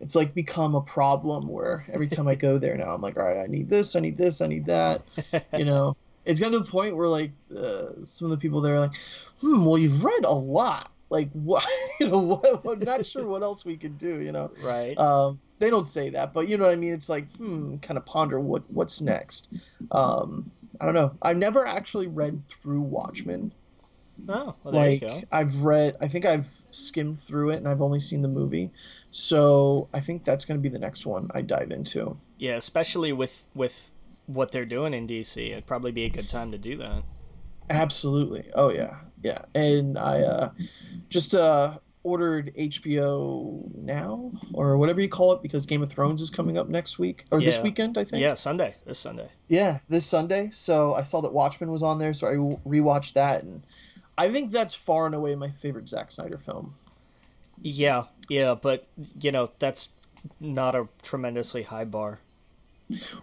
it's 0.00 0.14
like 0.14 0.34
become 0.34 0.74
a 0.74 0.80
problem 0.80 1.46
where 1.46 1.84
every 1.92 2.08
time 2.08 2.26
I 2.26 2.34
go 2.48 2.58
there 2.58 2.76
now, 2.76 2.90
I'm 2.90 3.02
like, 3.02 3.18
all 3.18 3.24
right, 3.24 3.42
I 3.42 3.46
need 3.46 3.68
this, 3.68 3.94
I 3.94 4.00
need 4.00 4.16
this, 4.16 4.40
I 4.40 4.46
need 4.46 4.66
that. 4.66 5.02
You 5.52 5.66
know, 5.66 5.96
it's 6.24 6.40
gotten 6.40 6.54
to 6.54 6.60
the 6.60 6.70
point 6.70 6.96
where 6.96 7.08
like 7.08 7.32
uh, 7.54 8.02
some 8.02 8.26
of 8.26 8.30
the 8.30 8.38
people 8.38 8.60
there 8.62 8.76
are 8.76 8.80
like, 8.80 8.94
hmm, 9.40 9.64
well, 9.66 9.76
you've 9.78 10.02
read 10.02 10.24
a 10.24 10.34
lot. 10.34 10.90
Like, 11.10 11.30
what? 11.34 11.66
You 12.00 12.08
know, 12.08 12.18
what? 12.18 12.64
I'm 12.66 12.78
not 12.80 13.04
sure 13.04 13.26
what 13.26 13.42
else 13.42 13.64
we 13.64 13.76
could 13.76 13.98
do. 13.98 14.20
You 14.20 14.32
know, 14.32 14.50
Right. 14.62 14.96
um, 14.96 15.38
they 15.58 15.68
don't 15.68 15.86
say 15.86 16.08
that, 16.10 16.32
but 16.32 16.48
you 16.48 16.56
know 16.56 16.64
what 16.64 16.72
I 16.72 16.76
mean. 16.76 16.94
It's 16.94 17.10
like, 17.10 17.28
hmm, 17.36 17.76
kind 17.78 17.98
of 17.98 18.06
ponder 18.06 18.40
what 18.40 18.62
what's 18.70 19.02
next. 19.02 19.52
Um, 19.90 20.50
I 20.80 20.86
don't 20.86 20.94
know. 20.94 21.12
I've 21.20 21.36
never 21.36 21.66
actually 21.66 22.06
read 22.06 22.46
through 22.46 22.80
Watchmen 22.80 23.52
oh, 24.28 24.54
well, 24.62 24.72
there 24.72 24.90
like 24.90 25.02
you 25.02 25.08
go. 25.08 25.20
I've 25.32 25.62
read 25.62 25.96
I 26.00 26.08
think 26.08 26.24
I've 26.24 26.50
skimmed 26.70 27.18
through 27.18 27.50
it 27.50 27.56
and 27.56 27.68
I've 27.68 27.82
only 27.82 28.00
seen 28.00 28.22
the 28.22 28.28
movie. 28.28 28.70
So 29.10 29.88
I 29.92 30.00
think 30.00 30.24
that's 30.24 30.44
going 30.44 30.58
to 30.58 30.62
be 30.62 30.68
the 30.68 30.78
next 30.78 31.06
one 31.06 31.28
I 31.34 31.42
dive 31.42 31.70
into. 31.70 32.16
Yeah, 32.38 32.56
especially 32.56 33.12
with 33.12 33.46
with 33.54 33.90
what 34.26 34.52
they're 34.52 34.66
doing 34.66 34.94
in 34.94 35.06
DC, 35.06 35.50
it'd 35.50 35.66
probably 35.66 35.92
be 35.92 36.04
a 36.04 36.10
good 36.10 36.28
time 36.28 36.52
to 36.52 36.58
do 36.58 36.76
that. 36.78 37.02
Absolutely. 37.68 38.48
Oh 38.54 38.70
yeah. 38.70 38.96
Yeah. 39.22 39.42
And 39.54 39.98
I 39.98 40.22
uh 40.22 40.50
just 41.08 41.34
uh 41.34 41.78
ordered 42.02 42.54
HBO 42.54 43.74
now 43.76 44.32
or 44.54 44.78
whatever 44.78 45.00
you 45.00 45.08
call 45.08 45.32
it 45.32 45.42
because 45.42 45.66
Game 45.66 45.82
of 45.82 45.90
Thrones 45.90 46.22
is 46.22 46.30
coming 46.30 46.56
up 46.56 46.68
next 46.68 46.98
week 46.98 47.24
or 47.30 47.40
this 47.40 47.60
weekend, 47.60 47.98
I 47.98 48.04
think. 48.04 48.22
Yeah, 48.22 48.34
Sunday. 48.34 48.74
This 48.86 48.98
Sunday. 48.98 49.28
Yeah, 49.48 49.78
this 49.88 50.06
Sunday. 50.06 50.48
So 50.50 50.94
I 50.94 51.02
saw 51.02 51.20
that 51.20 51.32
Watchmen 51.32 51.70
was 51.70 51.82
on 51.82 51.98
there, 51.98 52.14
so 52.14 52.26
I 52.26 52.34
rewatched 52.68 53.14
that 53.14 53.42
and 53.42 53.62
I 54.16 54.30
think 54.30 54.50
that's 54.50 54.74
far 54.74 55.06
and 55.06 55.14
away 55.14 55.34
my 55.34 55.50
favorite 55.50 55.88
Zack 55.88 56.10
Snyder 56.10 56.36
film. 56.36 56.74
Yeah, 57.62 58.04
yeah, 58.28 58.54
but 58.54 58.86
you 59.20 59.32
know 59.32 59.50
that's 59.58 59.90
not 60.40 60.74
a 60.74 60.88
tremendously 61.02 61.62
high 61.62 61.84
bar. 61.84 62.20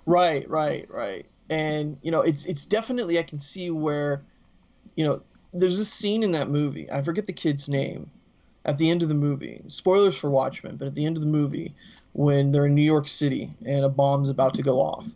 Right, 0.06 0.50
right, 0.50 0.90
right. 0.90 1.26
And 1.50 1.98
you 2.02 2.12
know, 2.12 2.22
it's 2.22 2.46
it's 2.46 2.66
definitely 2.66 3.20
I 3.20 3.24
can 3.24 3.40
see 3.40 3.70
where, 3.70 4.24
you 4.96 5.06
know, 5.06 5.22
there's 5.52 5.80
a 5.80 5.86
scene 5.86 6.24
in 6.24 6.32
that 6.32 6.50
movie. 6.50 6.90
I 6.92 7.02
forget 7.02 7.28
the 7.28 7.34
kid's 7.34 7.70
name. 7.70 8.10
At 8.68 8.78
the 8.78 8.90
end 8.92 9.02
of 9.02 9.08
the 9.10 9.16
movie, 9.16 9.64
spoilers 9.70 10.18
for 10.18 10.30
Watchmen, 10.30 10.76
but 10.76 10.88
at 10.88 10.94
the 10.94 11.06
end 11.06 11.16
of 11.16 11.22
the 11.22 11.30
movie, 11.30 11.74
when 12.12 12.52
they're 12.52 12.66
in 12.66 12.76
New 12.76 12.82
York 12.82 13.08
City 13.08 13.50
and 13.66 13.86
a 13.86 13.90
bomb's 13.90 14.30
about 14.30 14.56
to 14.56 14.62
go 14.62 14.82
off, 14.82 15.08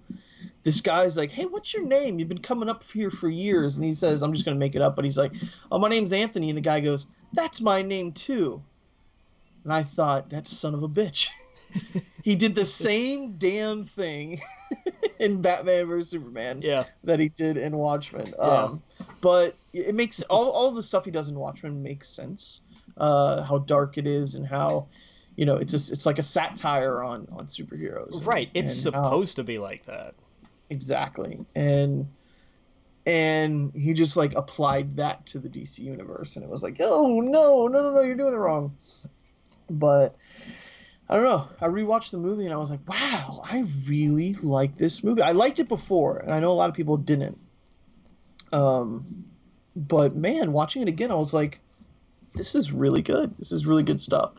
this 0.63 0.79
guy's 0.79 1.17
like, 1.17 1.31
"Hey, 1.31 1.45
what's 1.45 1.73
your 1.73 1.85
name? 1.85 2.17
You've 2.17 2.29
been 2.29 2.37
coming 2.37 2.69
up 2.69 2.83
here 2.83 3.09
for 3.09 3.27
years." 3.27 3.77
And 3.77 3.85
he 3.85 3.93
says, 3.93 4.21
"I'm 4.21 4.31
just 4.33 4.45
gonna 4.45 4.57
make 4.57 4.75
it 4.75 4.81
up," 4.81 4.95
but 4.95 5.03
he's 5.03 5.17
like, 5.17 5.33
"Oh, 5.71 5.79
my 5.79 5.89
name's 5.89 6.13
Anthony." 6.13 6.49
And 6.49 6.57
the 6.57 6.61
guy 6.61 6.79
goes, 6.79 7.07
"That's 7.33 7.59
my 7.59 7.81
name 7.81 8.13
too." 8.13 8.61
And 9.63 9.73
I 9.73 9.83
thought, 9.83 10.29
"That 10.29 10.47
son 10.47 10.73
of 10.73 10.83
a 10.83 10.89
bitch." 10.89 11.27
he 12.23 12.35
did 12.35 12.55
the 12.55 12.65
same 12.65 13.33
damn 13.37 13.83
thing 13.83 14.41
in 15.19 15.41
Batman 15.41 15.87
vs 15.87 16.09
Superman 16.09 16.61
Yeah. 16.61 16.85
that 17.03 17.19
he 17.19 17.29
did 17.29 17.57
in 17.57 17.77
Watchmen. 17.77 18.33
Yeah. 18.37 18.45
Um, 18.45 18.83
but 19.21 19.55
it 19.73 19.95
makes 19.95 20.21
all 20.23 20.49
all 20.49 20.71
the 20.71 20.83
stuff 20.83 21.05
he 21.05 21.11
does 21.11 21.29
in 21.29 21.35
Watchmen 21.35 21.81
makes 21.83 22.09
sense. 22.09 22.61
Uh, 22.97 23.41
how 23.43 23.57
dark 23.59 23.97
it 23.97 24.05
is 24.05 24.35
and 24.35 24.45
how 24.45 24.87
you 25.37 25.45
know 25.45 25.55
it's 25.57 25.71
just 25.71 25.91
it's 25.91 26.05
like 26.05 26.19
a 26.19 26.23
satire 26.23 27.01
on 27.01 27.27
on 27.31 27.47
superheroes. 27.47 28.17
and- 28.17 28.25
Right. 28.27 28.49
It's 28.53 28.85
and 28.85 28.93
how- 28.95 29.03
supposed 29.03 29.35
to 29.37 29.43
be 29.43 29.57
like 29.59 29.85
that. 29.85 30.13
exactly 30.69 31.39
and 31.55 32.07
and 33.07 33.73
he 33.73 33.93
just 33.93 34.15
like 34.15 34.33
applied 34.35 34.95
that 34.97 35.25
to 35.25 35.39
the 35.39 35.49
DC 35.49 35.79
universe 35.79 36.35
and 36.35 36.43
it 36.45 36.49
was 36.49 36.61
like 36.63 36.77
oh 36.79 37.19
no 37.21 37.67
no 37.67 37.81
no 37.81 37.93
no 37.93 38.01
you're 38.01 38.15
doing 38.15 38.33
it 38.33 38.37
wrong 38.37 38.75
but 39.69 40.15
I 41.09 41.15
don't 41.15 41.23
know 41.25 41.47
I 41.59 41.67
rewatched 41.67 42.11
the 42.11 42.19
movie 42.19 42.45
and 42.45 42.53
I 42.53 42.57
was 42.57 42.69
like 42.71 42.87
wow 42.87 43.41
I 43.43 43.65
really 43.87 44.33
like 44.43 44.75
this 44.75 45.03
movie 45.03 45.21
I 45.23 45.31
liked 45.31 45.59
it 45.59 45.67
before 45.67 46.17
and 46.19 46.31
I 46.31 46.39
know 46.39 46.49
a 46.51 46.53
lot 46.61 46.69
of 46.69 46.75
people 46.75 46.95
didn't 46.97 47.39
um 48.53 49.25
but 49.75 50.15
man 50.15 50.51
watching 50.53 50.81
it 50.81 50.87
again 50.87 51.11
I 51.11 51.15
was 51.15 51.33
like 51.33 51.59
this 52.35 52.55
is 52.55 52.71
really 52.71 53.01
good 53.01 53.35
this 53.37 53.51
is 53.51 53.65
really 53.65 53.83
good 53.83 53.99
stuff 53.99 54.33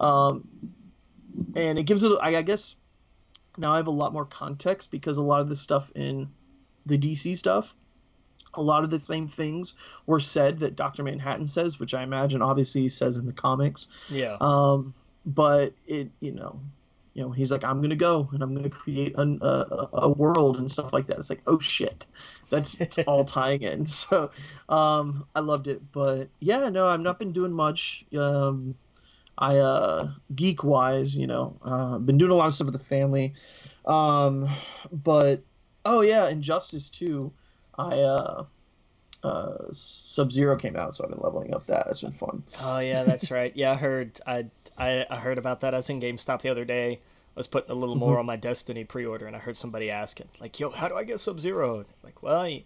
um 0.00 0.46
and 1.56 1.78
it 1.78 1.84
gives 1.84 2.04
it 2.04 2.12
I, 2.20 2.42
guess 2.42 2.76
now 3.58 3.72
I 3.72 3.76
have 3.76 3.86
a 3.86 3.92
lot 3.92 4.12
more 4.12 4.24
context 4.24 4.90
because 4.90 5.18
a 5.18 5.22
lot 5.22 5.40
of 5.40 5.48
the 5.48 5.56
stuff 5.56 5.90
in 5.94 6.28
the 6.86 6.98
DC 6.98 7.36
stuff, 7.36 7.74
a 8.54 8.62
lot 8.62 8.84
of 8.84 8.90
the 8.90 8.98
same 8.98 9.28
things 9.28 9.74
were 10.06 10.20
said 10.20 10.58
that 10.58 10.76
Doctor 10.76 11.02
Manhattan 11.02 11.46
says, 11.46 11.78
which 11.78 11.94
I 11.94 12.02
imagine 12.02 12.42
obviously 12.42 12.82
he 12.82 12.88
says 12.88 13.16
in 13.16 13.26
the 13.26 13.32
comics. 13.32 13.88
Yeah. 14.10 14.36
Um, 14.40 14.94
but 15.24 15.72
it, 15.86 16.10
you 16.20 16.32
know, 16.32 16.60
you 17.14 17.22
know, 17.22 17.30
he's 17.30 17.52
like, 17.52 17.64
I'm 17.64 17.82
gonna 17.82 17.96
go 17.96 18.28
and 18.32 18.42
I'm 18.42 18.54
gonna 18.54 18.70
create 18.70 19.14
an, 19.18 19.38
a, 19.42 19.88
a 19.94 20.08
world 20.08 20.58
and 20.58 20.70
stuff 20.70 20.92
like 20.92 21.06
that. 21.06 21.18
It's 21.18 21.30
like, 21.30 21.42
oh 21.46 21.58
shit, 21.58 22.06
that's 22.50 22.80
it's 22.80 22.98
all 23.06 23.24
tying 23.24 23.62
in. 23.62 23.86
So, 23.92 24.30
um, 24.68 25.26
I 25.34 25.40
loved 25.40 25.68
it. 25.68 25.80
But 25.92 26.28
yeah, 26.40 26.68
no, 26.68 26.86
I've 26.86 27.00
not 27.00 27.18
been 27.18 27.32
doing 27.32 27.52
much. 27.52 28.04
Um, 28.16 28.74
I 29.38 29.58
uh, 29.58 30.10
geek 30.34 30.64
wise, 30.64 31.16
you 31.16 31.26
know, 31.26 31.56
uh, 31.62 31.98
been 31.98 32.18
doing 32.18 32.30
a 32.30 32.34
lot 32.34 32.46
of 32.46 32.54
stuff 32.54 32.66
with 32.66 32.74
the 32.74 32.84
family. 32.84 33.34
Um, 33.86 34.48
but 34.90 35.42
oh 35.84 36.00
yeah, 36.00 36.28
Injustice 36.28 36.88
2. 36.90 37.32
I 37.78 37.98
uh, 37.98 38.44
uh, 39.22 39.64
Sub 39.70 40.32
Zero 40.32 40.56
came 40.56 40.76
out, 40.76 40.96
so 40.96 41.04
I've 41.04 41.10
been 41.10 41.20
leveling 41.20 41.54
up 41.54 41.66
that. 41.66 41.86
It's 41.88 42.00
been 42.02 42.12
fun. 42.12 42.42
Oh 42.58 42.78
yeah, 42.78 43.04
that's 43.04 43.30
right. 43.30 43.54
Yeah, 43.56 43.72
I 43.72 43.76
heard. 43.76 44.20
I, 44.26 44.44
I 44.78 45.06
I 45.10 45.16
heard 45.18 45.38
about 45.38 45.60
that. 45.60 45.74
I 45.74 45.78
was 45.78 45.90
in 45.90 46.00
GameStop 46.00 46.42
the 46.42 46.48
other 46.50 46.64
day. 46.64 47.00
I 47.34 47.40
was 47.40 47.46
putting 47.46 47.70
a 47.70 47.74
little 47.74 47.94
Mm-hmm. 47.94 47.96
more 47.96 48.18
on 48.18 48.26
my 48.26 48.36
Destiny 48.36 48.84
pre-order, 48.84 49.26
and 49.26 49.34
I 49.34 49.38
heard 49.38 49.56
somebody 49.56 49.90
asking, 49.90 50.28
like, 50.40 50.58
"Yo, 50.60 50.70
how 50.70 50.88
do 50.88 50.96
I 50.96 51.04
get 51.04 51.20
Sub 51.20 51.40
Zero?" 51.40 51.84
Like, 52.02 52.22
well, 52.22 52.46
you 52.48 52.62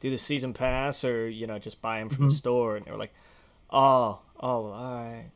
do 0.00 0.10
the 0.10 0.18
season 0.18 0.52
pass, 0.54 1.04
or 1.04 1.28
you 1.28 1.46
know, 1.46 1.58
just 1.58 1.82
buy 1.82 1.98
them 1.98 2.08
from 2.10 2.24
the 2.24 2.30
Mm-hmm. 2.30 2.36
store. 2.42 2.76
And 2.76 2.86
they 2.86 2.90
were 2.90 2.98
like, 2.98 3.14
"Oh, 3.70 4.20
oh, 4.40 4.62
well, 4.62 4.72
all 4.72 4.94
right." 5.04 5.30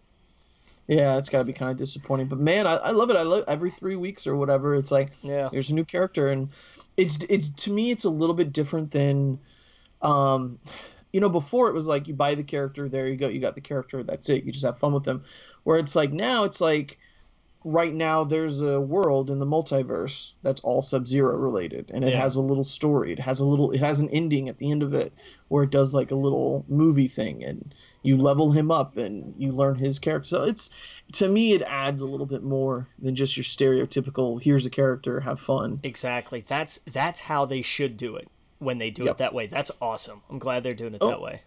Yeah, 0.87 1.19
it's 1.19 1.29
got 1.29 1.39
to 1.39 1.45
be 1.45 1.53
kind 1.53 1.71
of 1.71 1.77
disappointing, 1.77 2.27
but 2.27 2.39
man, 2.41 2.67
I, 2.67 2.77
I 2.77 2.91
love 2.91 3.11
it. 3.11 3.17
I 3.17 3.23
love 3.23 3.45
every 3.47 3.71
three 3.71 3.95
weeks 3.97 4.27
or 4.27 4.35
whatever. 4.37 4.75
It's 4.75 4.91
like 4.91 5.11
Yeah. 5.23 5.51
there's 5.51 5.71
a 5.71 5.75
new 5.75 5.85
character, 5.85 6.29
and 6.29 6.49
it's 6.97 7.23
it's 7.29 7.51
to 7.51 7.71
me 7.73 7.91
it's 7.93 8.05
a 8.05 8.11
little 8.11 8.35
bit 8.35 8.53
different 8.53 8.91
than, 8.91 9.39
um, 10.03 10.59
you 11.13 11.21
know, 11.21 11.29
before 11.29 11.69
it 11.69 11.75
was 11.75 11.87
like 11.87 12.07
you 12.09 12.15
buy 12.15 12.35
the 12.35 12.45
character, 12.45 12.89
there 12.89 13.09
you 13.09 13.17
go, 13.17 13.29
you 13.29 13.41
got 13.41 13.55
the 13.55 13.61
character, 13.61 14.03
that's 14.03 14.29
it, 14.29 14.45
you 14.45 14.53
just 14.53 14.65
have 14.65 14.79
fun 14.79 14.93
with 14.93 15.05
them. 15.05 15.25
Where 15.65 15.79
it's 15.79 15.97
like 15.97 16.13
now 16.13 16.45
it's 16.45 16.61
like, 16.61 16.99
right 17.63 17.93
now 17.93 18.25
there's 18.25 18.63
a 18.63 18.81
world 18.81 19.29
in 19.29 19.39
the 19.39 19.45
multiverse 19.45 20.33
that's 20.43 20.63
all 20.63 20.81
Sub 20.81 21.07
Zero 21.07 21.37
related, 21.37 21.91
and 21.93 22.05
it 22.05 22.13
Yeah. 22.13 22.21
has 22.23 22.37
a 22.37 22.41
little 22.41 22.65
story. 22.65 23.13
It 23.13 23.19
has 23.19 23.41
a 23.41 23.45
little, 23.45 23.73
it 23.73 23.81
has 23.81 24.01
an 24.01 24.09
ending 24.11 24.49
at 24.49 24.57
the 24.57 24.71
end 24.71 24.83
of 24.83 24.95
it 24.95 25.13
where 25.49 25.65
it 25.65 25.71
does 25.71 25.93
like 25.93 26.11
a 26.11 26.15
little 26.17 26.65
movie 26.69 27.09
thing, 27.09 27.45
and 27.45 27.75
you 28.03 28.17
level 28.17 28.51
him 28.51 28.71
up 28.71 28.97
and 28.97 29.35
you 29.37 29.53
learn 29.53 29.75
his 29.75 29.99
character. 29.99 30.29
So 30.29 30.45
it's 30.45 30.71
to 31.15 31.29
me 31.29 31.53
it 31.53 31.61
adds 31.63 32.01
a 32.01 32.07
little 32.07 32.25
bit 32.25 32.43
more 32.43 32.89
than 32.99 33.15
just 33.15 33.37
your 33.37 33.45
stereotypical 33.45 34.41
here's 34.41 34.65
a 34.65 34.71
character, 34.71 35.21
have 35.21 35.39
fun. 35.41 35.81
Exactly. 35.83 36.41
That's 36.41 36.79
that's 36.79 37.21
how 37.21 37.45
they 37.45 37.61
should 37.63 37.97
do 37.99 38.17
it 38.17 38.29
when 38.61 38.79
they 38.79 38.91
do 38.91 39.03
Yep. 39.05 39.11
it 39.11 39.19
that 39.19 39.35
way. 39.35 39.47
That's 39.47 39.73
awesome. 39.83 40.23
I'm 40.31 40.39
glad 40.39 40.63
they're 40.63 40.75
doing 40.75 40.95
it 40.95 40.99
Oh. 41.03 41.09
that 41.09 41.21
way. 41.21 41.43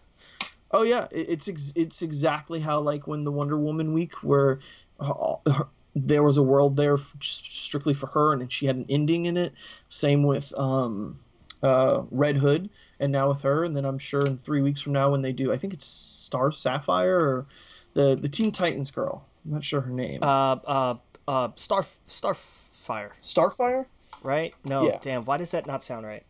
Oh 0.72 0.84
yeah, 0.84 1.08
it's 1.12 1.48
ex- 1.48 1.72
it's 1.76 2.02
exactly 2.02 2.60
how 2.60 2.80
like 2.82 3.08
when 3.08 3.24
the 3.24 3.32
Wonder 3.32 3.58
Woman 3.58 3.94
week 3.94 4.16
where 4.24 4.60
uh, 5.00 5.36
her, 5.52 5.68
there 5.96 6.24
was 6.24 6.38
a 6.38 6.44
world 6.44 6.76
there 6.76 6.96
f- 6.96 7.16
strictly 7.22 7.94
for 7.94 8.08
her 8.08 8.34
and 8.34 8.52
she 8.52 8.66
had 8.66 8.76
an 8.76 8.86
ending 8.90 9.26
in 9.28 9.38
it. 9.38 9.54
Same 9.90 10.24
with 10.24 10.52
um, 10.58 11.20
uh, 11.62 12.04
Red 12.10 12.36
Hood, 12.38 12.70
and 13.00 13.12
now 13.12 13.30
with 13.30 13.42
her, 13.42 13.64
and 13.64 13.78
then 13.78 13.86
I'm 13.86 14.00
sure 14.00 14.26
in 14.26 14.38
three 14.40 14.62
weeks 14.64 14.82
from 14.82 14.94
now 14.94 15.12
when 15.12 15.22
they 15.22 15.32
do, 15.32 15.54
I 15.54 15.58
think 15.58 15.74
it's 15.74 15.86
Star 15.86 16.52
Sapphire 16.52 17.20
or 17.20 17.46
the 17.94 18.16
the 18.16 18.28
Teen 18.28 18.52
Titans 18.52 18.90
girl. 18.90 19.24
I'm 19.46 19.52
not 19.54 19.64
sure 19.64 19.80
her 19.82 19.92
name. 19.92 20.24
Uh, 20.24 20.56
uh, 20.66 20.96
uh, 21.28 21.50
Star 21.56 21.86
Starfire, 22.10 23.12
Starfire. 23.22 23.86
right? 24.24 24.54
No, 24.66 24.84
Yeah. 24.88 24.98
damn. 25.02 25.26
Why 25.26 25.38
does 25.38 25.52
that 25.52 25.68
not 25.68 25.84
sound 25.84 26.06
right? 26.06 26.24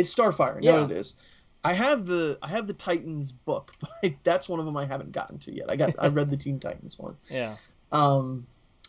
It's 0.00 0.14
Starfire. 0.14 0.58
Yeah. 0.60 0.76
No, 0.76 0.84
it 0.84 0.90
is. 0.92 1.14
I 1.62 1.74
have 1.74 2.06
the 2.06 2.38
I 2.42 2.48
have 2.48 2.66
the 2.66 2.72
Titans 2.74 3.32
book, 3.32 3.72
but 3.80 3.90
I, 4.02 4.16
that's 4.24 4.48
one 4.48 4.58
of 4.60 4.66
them 4.66 4.76
I 4.76 4.86
haven't 4.86 5.12
gotten 5.12 5.38
to 5.40 5.52
yet. 5.54 5.70
I 5.70 5.76
got 5.76 5.94
I 5.98 6.08
read 6.08 6.30
the 6.30 6.36
Teen 6.36 6.58
Titans 6.58 6.98
one. 6.98 7.16
Yeah. 7.30 7.56
Um, 7.92 8.46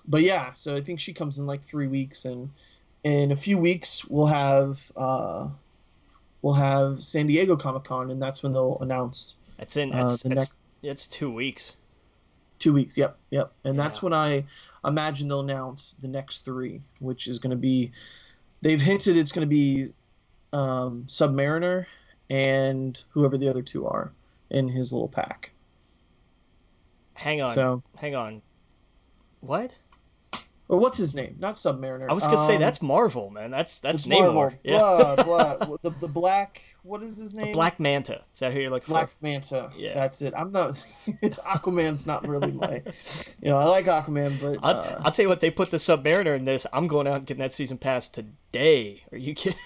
but 0.07 0.21
yeah, 0.21 0.53
so 0.53 0.75
I 0.75 0.81
think 0.81 0.99
she 0.99 1.13
comes 1.13 1.37
in 1.39 1.45
like 1.45 1.63
three 1.63 1.87
weeks, 1.87 2.25
and 2.25 2.49
in 3.03 3.31
a 3.31 3.35
few 3.35 3.57
weeks 3.57 4.05
we'll 4.05 4.25
have 4.27 4.91
uh, 4.95 5.47
we'll 6.41 6.53
have 6.53 7.03
San 7.03 7.27
Diego 7.27 7.55
Comic 7.55 7.83
Con, 7.83 8.09
and 8.11 8.21
that's 8.21 8.41
when 8.43 8.53
they'll 8.53 8.77
announce 8.79 9.35
It's 9.59 9.75
in. 9.77 9.93
Uh, 9.93 10.05
It's 10.05 10.23
the 10.23 10.31
it's, 10.31 10.53
it's 10.81 11.07
two 11.07 11.31
weeks. 11.31 11.75
two 12.59 12.73
weeks. 12.73 12.97
Yep, 12.97 13.17
yep, 13.31 13.51
and 13.63 13.77
that's 13.77 14.01
when 14.01 14.13
I 14.13 14.45
imagine 14.85 15.27
they'll 15.27 15.41
announce 15.41 15.95
the 16.01 16.07
next 16.07 16.45
three, 16.45 16.81
which 16.99 17.27
is 17.27 17.39
going 17.39 17.51
to 17.51 17.57
be. 17.57 17.91
They've 18.63 18.81
hinted 18.81 19.17
it's 19.17 19.31
going 19.31 19.47
to 19.47 19.49
be 19.49 19.93
um, 20.53 21.05
Submariner 21.07 21.85
and 22.29 23.01
whoever 23.09 23.37
the 23.37 23.49
other 23.49 23.61
two 23.61 23.87
are 23.87 24.11
in 24.49 24.67
his 24.67 24.91
little 24.93 25.07
pack. 25.07 25.51
Hang 27.13 27.41
on. 27.41 27.49
So, 27.49 27.83
Hang 27.97 28.15
on. 28.15 28.41
What? 29.41 29.77
or 30.71 30.79
what's 30.79 30.97
his 30.97 31.13
name? 31.13 31.35
Not 31.37 31.55
Submariner. 31.55 32.09
I 32.09 32.13
was 32.13 32.23
gonna 32.23 32.37
say 32.37 32.55
Um, 32.55 32.61
that's 32.61 32.81
Marvel, 32.81 33.29
man. 33.29 33.51
That's 33.51 33.81
that's 33.81 34.05
Namor. 34.07 34.33
Marvel. 34.33 34.59
Yeah. 34.63 34.77
Blah, 34.77 35.57
blah. 35.57 35.77
the 35.81 35.89
the 35.99 36.07
black. 36.07 36.61
What 36.83 37.03
is 37.03 37.17
his 37.17 37.35
name? 37.35 37.51
Black 37.51 37.77
Manta. 37.77 38.23
Is 38.33 38.39
that 38.39 38.53
who 38.53 38.61
you're 38.61 38.71
looking 38.71 38.93
Black 38.93 39.09
for? 39.09 39.17
Manta. 39.21 39.69
Yeah. 39.75 39.93
That's 39.93 40.21
it. 40.21 40.33
I'm 40.35 40.53
not. 40.53 40.83
Aquaman's 41.21 42.07
not 42.07 42.25
really 42.25 42.53
my. 42.53 42.81
You 43.41 43.49
know, 43.49 43.57
I 43.57 43.65
like 43.65 43.85
Aquaman, 43.85 44.39
but 44.41 44.59
I'll, 44.63 44.77
uh, 44.77 45.01
I'll 45.03 45.11
tell 45.11 45.23
you 45.23 45.29
what. 45.29 45.41
They 45.41 45.51
put 45.51 45.71
the 45.71 45.77
Submariner 45.77 46.37
in 46.37 46.45
this. 46.45 46.65
I'm 46.71 46.87
going 46.87 47.05
out 47.05 47.17
and 47.17 47.25
getting 47.25 47.41
that 47.41 47.53
season 47.53 47.77
pass 47.77 48.07
today. 48.07 49.03
Are 49.11 49.17
you 49.17 49.35
kidding? 49.35 49.59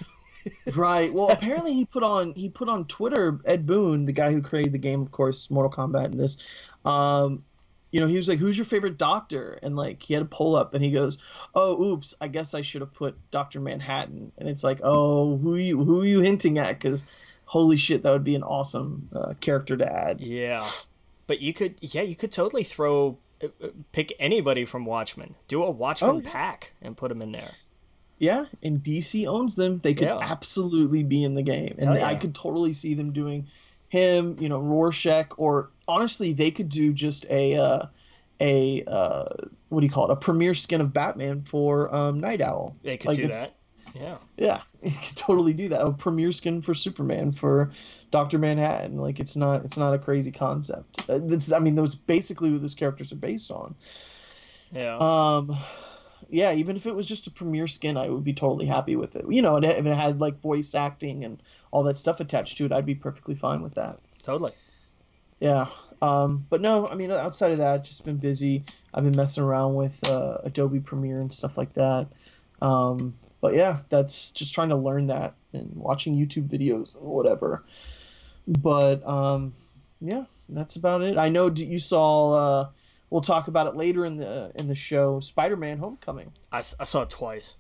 Right. 0.76 1.14
Well, 1.14 1.30
apparently 1.30 1.74
he 1.74 1.86
put 1.86 2.04
on 2.04 2.34
he 2.34 2.50
put 2.50 2.70
on 2.70 2.86
Twitter 2.86 3.40
Ed 3.46 3.66
Boon, 3.66 4.06
the 4.06 4.14
guy 4.14 4.32
who 4.32 4.42
created 4.42 4.74
the 4.74 4.78
game, 4.80 5.02
of 5.02 5.12
course, 5.12 5.50
Mortal 5.50 5.72
Kombat, 5.72 6.06
and 6.06 6.20
this. 6.20 6.38
Um, 6.84 7.44
you 7.92 8.02
know, 8.02 8.08
he 8.08 8.18
was 8.18 8.28
like, 8.28 8.40
"Who's 8.40 8.58
your 8.58 8.66
favorite 8.66 8.98
Doctor?" 8.98 9.58
And 9.64 9.76
like, 9.78 10.04
he 10.04 10.14
had 10.14 10.24
a 10.24 10.26
pull 10.28 10.56
up, 10.56 10.74
and 10.74 10.84
he 10.84 10.92
goes, 10.92 11.18
"Oh, 11.54 11.82
oops, 11.82 12.14
I 12.20 12.28
guess 12.28 12.54
I 12.54 12.62
should 12.62 12.82
have 12.82 12.94
put 12.94 13.16
Doctor 13.32 13.60
Manhattan." 13.62 14.32
And 14.38 14.50
it's 14.50 14.64
like, 14.64 14.82
"Oh, 14.84 15.38
who 15.38 15.56
you 15.56 15.82
who 15.84 16.02
are 16.02 16.06
you 16.06 16.20
hinting 16.22 16.58
at?" 16.58 16.74
Because 16.74 17.06
holy 17.46 17.78
shit, 17.78 18.04
that 18.04 18.12
would 18.12 18.24
be 18.24 18.36
an 18.36 18.44
awesome 18.44 19.08
uh, 19.16 19.34
character 19.40 19.78
to 19.78 19.90
add. 19.90 20.20
Yeah, 20.20 20.68
but 21.28 21.40
you 21.40 21.54
could. 21.54 21.76
Yeah, 21.80 22.02
you 22.02 22.16
could 22.16 22.32
totally 22.34 22.64
throw. 22.64 23.18
uh, 23.42 23.48
uh, 23.64 23.68
Pick 23.94 24.12
anybody 24.20 24.66
from 24.66 24.86
Watchmen. 24.86 25.36
Do 25.48 25.64
a 25.64 25.72
Watchmen 25.72 26.10
Oh, 26.12 26.20
yeah. 26.22 26.30
pack 26.30 26.74
and 26.82 26.98
put 26.98 27.08
them 27.10 27.22
in 27.22 27.32
there. 27.32 27.52
Yeah, 28.18 28.46
and 28.64 28.82
DC 28.82 29.28
owns 29.28 29.56
them. 29.56 29.80
They 29.80 29.94
could 29.94 30.08
Yeah. 30.08 30.20
absolutely 30.22 31.04
be 31.04 31.24
in 31.24 31.36
the 31.36 31.44
game, 31.44 31.76
and 31.78 31.96
yeah. 31.96 32.06
I 32.06 32.16
could 32.16 32.34
totally 32.34 32.74
see 32.74 32.94
them 32.94 33.12
doing 33.12 33.48
him, 33.90 34.38
you 34.40 34.50
know, 34.50 34.60
Rorschach, 34.60 35.34
or 35.38 35.70
honestly, 35.88 36.34
they 36.34 36.52
could 36.52 36.70
do 36.70 36.94
just 36.94 37.26
a 37.30 37.56
uh, 37.56 37.86
a 38.40 38.84
uh, 38.88 39.26
what 39.70 39.82
do 39.82 39.86
you 39.86 39.92
call 39.92 40.10
it? 40.10 40.14
A 40.14 40.16
premiere 40.16 40.54
skin 40.54 40.82
of 40.82 40.94
Batman 40.94 41.44
for 41.44 41.94
um, 41.94 42.20
Night 42.20 42.42
Owl. 42.42 42.76
They 42.84 42.98
could 42.98 43.10
Like, 43.10 43.18
do 43.18 43.28
that. 43.28 43.52
Yeah. 43.94 44.18
Yeah, 44.38 44.62
you 44.84 44.92
could 44.92 45.16
totally 45.18 45.54
do 45.54 45.70
that. 45.70 45.82
A 45.82 45.92
premiere 45.92 46.32
skin 46.32 46.62
for 46.62 46.74
Superman 46.74 47.32
for 47.32 47.72
Doctor 48.12 48.38
Manhattan. 48.38 48.98
Like 48.98 49.20
it's 49.20 49.36
not 49.36 49.64
it's 49.64 49.78
not 49.78 49.94
a 49.94 50.00
crazy 50.00 50.32
concept. 50.32 51.10
Uh, 51.10 51.20
That's 51.22 51.52
I 51.52 51.60
mean, 51.60 51.76
those 51.76 51.96
basically 51.96 52.52
what 52.52 52.62
those 52.62 52.76
characters 52.76 53.12
are 53.12 53.18
based 53.18 53.52
on. 53.52 53.76
Yeah. 54.74 54.98
Um, 54.98 55.56
yeah, 56.30 56.54
even 56.54 56.76
if 56.76 56.86
it 56.86 56.96
was 56.96 57.08
just 57.08 57.28
a 57.28 57.32
premiere 57.32 57.68
skin, 57.68 57.98
I 57.98 58.10
would 58.10 58.24
be 58.24 58.34
totally 58.34 58.66
happy 58.66 58.96
with 58.96 59.16
it. 59.16 59.26
You 59.30 59.42
know, 59.42 59.56
and 59.56 59.66
if 59.66 59.86
it 59.86 59.96
had 59.96 60.20
like 60.20 60.42
voice 60.42 60.76
acting 60.76 61.24
and 61.24 61.42
all 61.72 61.84
that 61.84 61.98
stuff 61.98 62.20
attached 62.20 62.58
to 62.58 62.66
it, 62.66 62.72
I'd 62.72 62.86
be 62.86 62.96
perfectly 62.96 63.36
fine 63.36 63.62
with 63.62 63.76
that. 63.76 64.00
totally. 64.24 64.52
Yeah. 65.40 65.68
Um, 66.02 66.46
but 66.50 66.62
no, 66.62 66.88
I 66.88 66.96
mean, 66.96 67.12
outside 67.12 67.52
of 67.52 67.60
that, 67.60 67.84
just 67.84 68.06
been 68.06 68.18
busy. 68.18 68.64
I've 68.94 69.04
been 69.04 69.16
messing 69.16 69.44
around 69.44 69.76
with 69.76 70.08
uh, 70.08 70.40
Adobe 70.44 70.80
Premiere 70.80 71.22
and 71.22 71.32
stuff 71.32 71.58
like 71.58 71.74
that. 71.74 72.08
Um, 72.62 73.16
but 73.42 73.54
yeah, 73.54 73.80
that's 73.90 74.32
just 74.32 74.54
trying 74.54 74.70
to 74.70 74.76
learn 74.76 75.08
that 75.08 75.36
and 75.54 75.76
watching 75.76 76.16
YouTube 76.16 76.48
videos 76.50 76.96
and 76.96 77.08
whatever. 77.08 77.64
But 78.48 79.06
um, 79.06 79.54
yeah, 80.02 80.26
that's 80.50 80.76
about 80.76 81.02
it. 81.02 81.18
I 81.18 81.30
know 81.30 81.50
you 81.50 81.80
saw. 81.80 82.34
Uh, 82.34 82.70
we'll 83.16 83.22
talk 83.22 83.48
about 83.48 83.66
it 83.66 83.78
later 83.78 84.06
in 84.06 84.18
the 84.18 84.52
in 84.56 84.68
the 84.68 84.76
show. 84.76 85.22
Spider-Man: 85.22 85.78
Homecoming. 85.78 86.34
I, 86.52 86.58
I 86.58 86.84
saw 86.84 87.04
it 87.04 87.10
twice. 87.10 87.56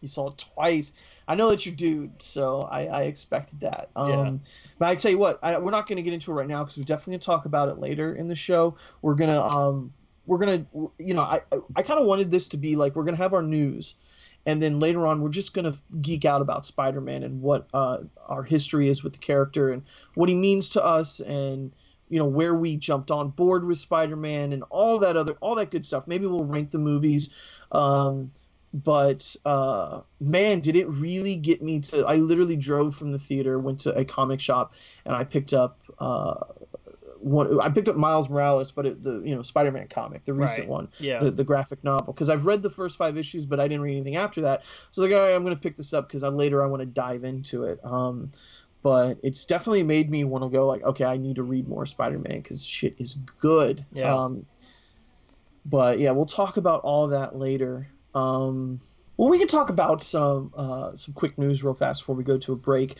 You 0.00 0.08
saw 0.08 0.28
it 0.28 0.38
twice. 0.38 0.94
I 1.28 1.34
know 1.34 1.50
that 1.50 1.66
you're 1.66 1.74
dude, 1.74 2.22
so 2.22 2.62
I, 2.62 2.86
I 2.86 3.02
expected 3.02 3.60
that. 3.60 3.90
Um, 3.94 4.10
yeah. 4.10 4.32
But 4.78 4.88
I 4.88 4.94
tell 4.94 5.10
you 5.10 5.18
what, 5.18 5.38
I, 5.42 5.58
we're 5.58 5.70
not 5.70 5.86
going 5.86 5.96
to 5.96 6.02
get 6.02 6.14
into 6.14 6.30
it 6.30 6.34
right 6.34 6.48
now 6.48 6.62
because 6.62 6.78
we're 6.78 6.84
definitely 6.84 7.12
going 7.12 7.20
to 7.20 7.26
talk 7.26 7.44
about 7.44 7.68
it 7.68 7.78
later 7.78 8.14
in 8.14 8.26
the 8.28 8.36
show. 8.36 8.76
We're 9.02 9.16
gonna 9.16 9.38
um, 9.38 9.92
we're 10.24 10.38
gonna 10.38 10.64
you 10.98 11.12
know 11.12 11.22
I 11.22 11.42
I 11.76 11.82
kind 11.82 12.00
of 12.00 12.06
wanted 12.06 12.30
this 12.30 12.48
to 12.48 12.56
be 12.56 12.74
like 12.76 12.96
we're 12.96 13.04
gonna 13.04 13.18
have 13.18 13.34
our 13.34 13.42
news 13.42 13.96
and 14.46 14.62
then 14.62 14.80
later 14.80 15.06
on 15.06 15.20
we're 15.20 15.28
just 15.28 15.52
going 15.52 15.70
to 15.70 15.78
geek 16.00 16.24
out 16.24 16.40
about 16.40 16.64
spider-man 16.64 17.24
and 17.24 17.42
what 17.42 17.66
uh, 17.74 17.98
our 18.26 18.44
history 18.44 18.88
is 18.88 19.02
with 19.02 19.12
the 19.12 19.18
character 19.18 19.72
and 19.72 19.82
what 20.14 20.28
he 20.28 20.34
means 20.34 20.70
to 20.70 20.84
us 20.84 21.20
and 21.20 21.72
you 22.08 22.18
know 22.18 22.26
where 22.26 22.54
we 22.54 22.76
jumped 22.76 23.10
on 23.10 23.30
board 23.30 23.64
with 23.64 23.78
spider-man 23.78 24.52
and 24.52 24.62
all 24.70 24.98
that 24.98 25.16
other 25.16 25.36
all 25.40 25.54
that 25.54 25.70
good 25.70 25.84
stuff 25.84 26.06
maybe 26.06 26.26
we'll 26.26 26.44
rank 26.44 26.70
the 26.70 26.78
movies 26.78 27.34
um, 27.72 28.28
but 28.72 29.36
uh, 29.44 30.02
man 30.20 30.60
did 30.60 30.76
it 30.76 30.86
really 30.88 31.36
get 31.36 31.62
me 31.62 31.80
to 31.80 32.04
i 32.06 32.16
literally 32.16 32.56
drove 32.56 32.94
from 32.94 33.12
the 33.12 33.18
theater 33.18 33.58
went 33.58 33.80
to 33.80 33.94
a 33.94 34.04
comic 34.04 34.40
shop 34.40 34.74
and 35.04 35.14
i 35.14 35.24
picked 35.24 35.52
up 35.52 35.78
uh, 35.98 36.34
one 37.26 37.60
I 37.60 37.70
picked 37.70 37.88
up 37.88 37.96
Miles 37.96 38.28
Morales, 38.28 38.70
but 38.70 38.86
it, 38.86 39.02
the 39.02 39.20
you 39.24 39.34
know 39.34 39.42
Spider-Man 39.42 39.88
comic, 39.88 40.24
the 40.24 40.32
recent 40.32 40.68
right. 40.68 40.72
one, 40.72 40.88
yeah, 40.98 41.18
the, 41.18 41.30
the 41.30 41.44
graphic 41.44 41.82
novel, 41.82 42.12
because 42.12 42.30
I've 42.30 42.46
read 42.46 42.62
the 42.62 42.70
first 42.70 42.96
five 42.96 43.16
issues, 43.16 43.46
but 43.46 43.58
I 43.58 43.68
didn't 43.68 43.82
read 43.82 43.96
anything 43.96 44.16
after 44.16 44.42
that. 44.42 44.64
So 44.92 45.02
I 45.02 45.04
was 45.04 45.10
like, 45.10 45.18
all 45.18 45.26
right, 45.26 45.34
I'm 45.34 45.42
going 45.42 45.54
to 45.54 45.60
pick 45.60 45.76
this 45.76 45.92
up 45.92 46.08
because 46.08 46.22
I 46.22 46.28
later 46.28 46.62
I 46.62 46.66
want 46.66 46.80
to 46.80 46.86
dive 46.86 47.24
into 47.24 47.64
it. 47.64 47.80
Um, 47.84 48.30
but 48.86 49.18
it's 49.24 49.44
definitely 49.46 49.82
made 49.82 50.08
me 50.08 50.22
want 50.22 50.44
to 50.44 50.48
go 50.48 50.64
like, 50.64 50.80
okay, 50.84 51.04
I 51.04 51.16
need 51.16 51.34
to 51.34 51.42
read 51.42 51.66
more 51.66 51.86
Spider-Man 51.86 52.36
because 52.36 52.64
shit 52.64 52.94
is 52.98 53.16
good. 53.40 53.84
Yeah. 53.92 54.14
Um, 54.14 54.46
but 55.64 55.98
yeah, 55.98 56.12
we'll 56.12 56.24
talk 56.24 56.56
about 56.56 56.82
all 56.82 57.08
that 57.08 57.34
later. 57.34 57.88
Um, 58.14 58.78
well, 59.16 59.28
we 59.28 59.40
can 59.40 59.48
talk 59.48 59.70
about 59.70 60.02
some 60.02 60.54
uh, 60.56 60.94
some 60.94 61.14
quick 61.14 61.36
news 61.36 61.64
real 61.64 61.74
fast 61.74 62.02
before 62.02 62.14
we 62.14 62.22
go 62.22 62.38
to 62.38 62.52
a 62.52 62.56
break. 62.56 62.94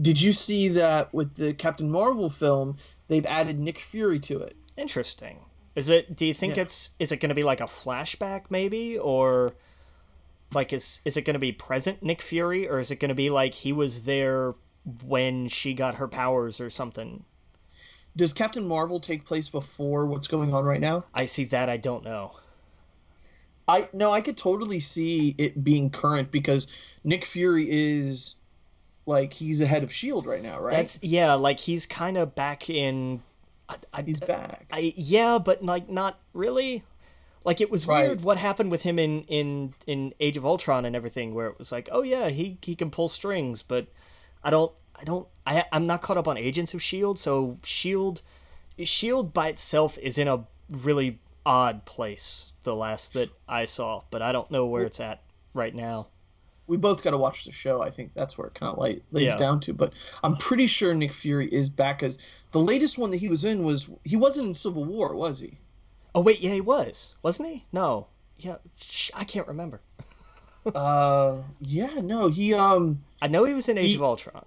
Did 0.00 0.22
you 0.22 0.30
see 0.30 0.68
that 0.68 1.12
with 1.12 1.34
the 1.34 1.54
Captain 1.54 1.90
Marvel 1.90 2.30
film, 2.30 2.76
they've 3.08 3.26
added 3.26 3.58
Nick 3.58 3.80
Fury 3.80 4.20
to 4.20 4.38
it? 4.42 4.54
Interesting. 4.76 5.40
Is 5.74 5.88
it? 5.88 6.14
Do 6.14 6.24
you 6.24 6.34
think 6.34 6.54
yeah. 6.54 6.62
it's? 6.62 6.92
Is 7.00 7.10
it 7.10 7.16
going 7.16 7.30
to 7.30 7.34
be 7.34 7.42
like 7.42 7.60
a 7.60 7.64
flashback, 7.64 8.42
maybe, 8.48 8.96
or 8.96 9.54
like 10.54 10.72
is 10.72 11.00
is 11.04 11.16
it 11.16 11.22
going 11.22 11.34
to 11.34 11.40
be 11.40 11.50
present 11.50 12.00
Nick 12.00 12.22
Fury, 12.22 12.68
or 12.68 12.78
is 12.78 12.92
it 12.92 13.00
going 13.00 13.08
to 13.08 13.16
be 13.16 13.28
like 13.28 13.54
he 13.54 13.72
was 13.72 14.02
there 14.02 14.54
when 15.04 15.48
she 15.48 15.74
got 15.74 15.96
her 15.96 16.08
powers 16.08 16.60
or 16.60 16.70
something? 16.70 17.24
Does 18.14 18.32
Captain 18.32 18.66
Marvel 18.66 19.00
take 19.00 19.24
place 19.24 19.48
before 19.48 20.06
what's 20.06 20.26
going 20.26 20.52
on 20.52 20.64
right 20.64 20.80
now? 20.80 21.04
I 21.14 21.26
see 21.26 21.44
that. 21.46 21.70
I 21.70 21.78
don't 21.78 22.04
know. 22.04 22.32
I 23.66 23.88
no, 23.92 24.10
I 24.10 24.20
could 24.20 24.36
totally 24.36 24.80
see 24.80 25.34
it 25.38 25.62
being 25.62 25.90
current 25.90 26.30
because 26.30 26.68
Nick 27.04 27.24
Fury 27.24 27.66
is 27.68 28.34
like 29.06 29.32
he's 29.32 29.60
ahead 29.60 29.82
of 29.82 29.92
Shield 29.92 30.26
right 30.26 30.42
now, 30.42 30.60
right? 30.60 30.74
That's 30.74 31.02
yeah, 31.02 31.34
like 31.34 31.58
he's 31.58 31.86
kind 31.86 32.16
of 32.16 32.34
back 32.34 32.68
in. 32.68 33.22
I, 33.68 33.76
I, 33.92 34.02
he's 34.02 34.20
back. 34.20 34.66
I 34.70 34.92
yeah, 34.96 35.38
but 35.38 35.62
like 35.62 35.88
not 35.88 36.18
really. 36.32 36.82
Like 37.44 37.60
it 37.60 37.72
was 37.72 37.88
right. 37.88 38.06
weird 38.06 38.22
what 38.22 38.36
happened 38.36 38.70
with 38.70 38.82
him 38.82 38.98
in 38.98 39.22
in 39.22 39.74
in 39.86 40.14
Age 40.20 40.36
of 40.36 40.44
Ultron 40.44 40.84
and 40.84 40.94
everything, 40.94 41.34
where 41.34 41.46
it 41.48 41.58
was 41.58 41.72
like, 41.72 41.88
oh 41.90 42.02
yeah, 42.02 42.28
he 42.28 42.58
he 42.62 42.76
can 42.76 42.90
pull 42.90 43.08
strings, 43.08 43.62
but 43.62 43.88
I 44.44 44.50
don't 44.50 44.72
I 44.98 45.04
don't 45.04 45.26
I 45.46 45.64
I'm 45.72 45.86
not 45.86 46.02
caught 46.02 46.16
up 46.16 46.28
on 46.28 46.36
Agents 46.36 46.74
of 46.74 46.82
Shield, 46.82 47.18
so 47.18 47.58
Shield 47.62 48.22
Shield 48.78 49.32
by 49.32 49.48
itself 49.48 49.98
is 49.98 50.18
in 50.18 50.28
a 50.28 50.44
really 50.70 51.18
odd 51.44 51.84
place 51.84 52.52
the 52.62 52.74
last 52.74 53.14
that 53.14 53.30
I 53.48 53.64
saw, 53.64 54.02
but 54.10 54.22
I 54.22 54.32
don't 54.32 54.50
know 54.50 54.66
where 54.66 54.84
it's 54.84 55.00
at 55.00 55.22
right 55.54 55.74
now. 55.74 56.08
We 56.68 56.76
both 56.76 57.02
got 57.02 57.10
to 57.10 57.18
watch 57.18 57.44
the 57.44 57.52
show. 57.52 57.82
I 57.82 57.90
think 57.90 58.12
that's 58.14 58.38
where 58.38 58.46
it 58.46 58.54
kind 58.54 58.72
of 58.72 58.78
like 58.78 59.02
lays 59.10 59.26
yeah. 59.26 59.36
down 59.36 59.60
to. 59.60 59.74
But 59.74 59.92
I'm 60.22 60.36
pretty 60.36 60.66
sure 60.66 60.94
Nick 60.94 61.12
Fury 61.12 61.48
is 61.48 61.68
back 61.68 62.02
as 62.02 62.18
the 62.52 62.60
latest 62.60 62.98
one 62.98 63.10
that 63.10 63.18
he 63.18 63.28
was 63.28 63.44
in 63.44 63.64
was 63.64 63.90
he 64.04 64.16
wasn't 64.16 64.48
in 64.48 64.54
Civil 64.54 64.84
War, 64.84 65.14
was 65.14 65.40
he? 65.40 65.58
Oh 66.14 66.20
wait, 66.20 66.40
yeah, 66.40 66.52
he 66.52 66.60
was, 66.60 67.16
wasn't 67.22 67.48
he? 67.48 67.64
No, 67.72 68.06
yeah, 68.38 68.56
I 69.14 69.24
can't 69.24 69.48
remember. 69.48 69.80
uh, 70.74 71.38
yeah, 71.60 71.94
no, 72.00 72.28
he 72.28 72.54
um. 72.54 73.02
I 73.22 73.28
know 73.28 73.44
he 73.44 73.54
was 73.54 73.68
in 73.68 73.78
Age 73.78 73.90
he, 73.90 73.94
of 73.94 74.02
Ultron. 74.02 74.44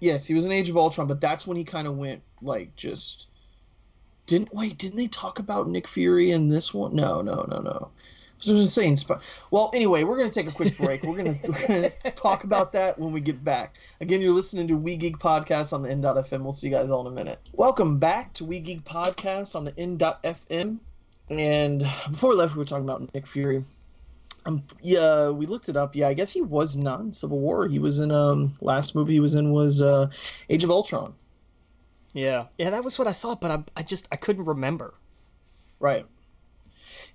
Yes, 0.00 0.26
he 0.26 0.34
was 0.34 0.44
in 0.44 0.50
Age 0.50 0.68
of 0.68 0.76
Ultron, 0.76 1.06
but 1.06 1.20
that's 1.20 1.46
when 1.46 1.56
he 1.56 1.62
kind 1.62 1.86
of 1.86 1.96
went 1.96 2.22
like 2.42 2.74
just 2.74 3.28
didn't 4.26 4.52
wait? 4.52 4.78
Didn't 4.78 4.96
they 4.96 5.06
talk 5.06 5.38
about 5.38 5.68
Nick 5.68 5.86
Fury 5.86 6.32
in 6.32 6.48
this 6.48 6.74
one? 6.74 6.96
No, 6.96 7.20
no, 7.20 7.46
no, 7.48 7.60
no. 7.60 7.90
I 8.46 8.52
was 8.52 8.74
saying. 8.74 8.98
Well, 9.52 9.70
anyway, 9.72 10.02
we're 10.02 10.18
gonna 10.18 10.28
take 10.28 10.48
a 10.48 10.52
quick 10.52 10.76
break. 10.76 11.04
We're 11.04 11.16
gonna, 11.16 11.36
we're 11.44 11.66
gonna 11.66 11.90
talk 12.16 12.42
about 12.42 12.72
that 12.72 12.98
when 12.98 13.12
we 13.12 13.20
get 13.20 13.44
back. 13.44 13.76
Again, 14.00 14.20
you're 14.20 14.34
listening 14.34 14.66
to 14.68 14.76
We 14.76 14.96
Geek 14.96 15.18
Podcast 15.18 15.72
on 15.72 15.82
the 15.82 15.90
N.FM. 15.90 16.42
We'll 16.42 16.52
see 16.52 16.66
you 16.66 16.74
guys 16.74 16.90
all 16.90 17.06
in 17.06 17.12
a 17.12 17.14
minute. 17.14 17.38
Welcome 17.52 17.98
back 17.98 18.32
to 18.34 18.44
We 18.44 18.58
Geek 18.58 18.84
Podcast 18.84 19.54
on 19.54 19.64
the 19.64 19.78
N.FM. 19.78 20.78
And 21.30 21.78
before 22.10 22.30
we 22.30 22.36
left, 22.36 22.54
we 22.54 22.58
were 22.58 22.64
talking 22.64 22.84
about 22.84 23.14
Nick 23.14 23.26
Fury. 23.26 23.64
Um, 24.46 24.62
yeah, 24.82 25.30
we 25.30 25.46
looked 25.46 25.68
it 25.68 25.76
up. 25.76 25.96
Yeah, 25.96 26.08
I 26.08 26.14
guess 26.14 26.32
he 26.32 26.42
was 26.42 26.76
not 26.76 27.00
in 27.00 27.12
Civil 27.12 27.38
War. 27.38 27.66
He 27.66 27.78
was 27.78 27.98
in 27.98 28.10
um 28.10 28.54
last 28.60 28.94
movie 28.94 29.14
he 29.14 29.20
was 29.20 29.34
in 29.34 29.52
was 29.52 29.80
uh 29.80 30.10
Age 30.50 30.64
of 30.64 30.70
Ultron. 30.70 31.14
Yeah, 32.12 32.46
yeah, 32.58 32.70
that 32.70 32.84
was 32.84 32.98
what 32.98 33.08
I 33.08 33.12
thought, 33.12 33.40
but 33.40 33.50
I, 33.50 33.64
I 33.76 33.82
just 33.82 34.06
I 34.12 34.16
couldn't 34.16 34.44
remember. 34.44 34.94
Right. 35.80 36.06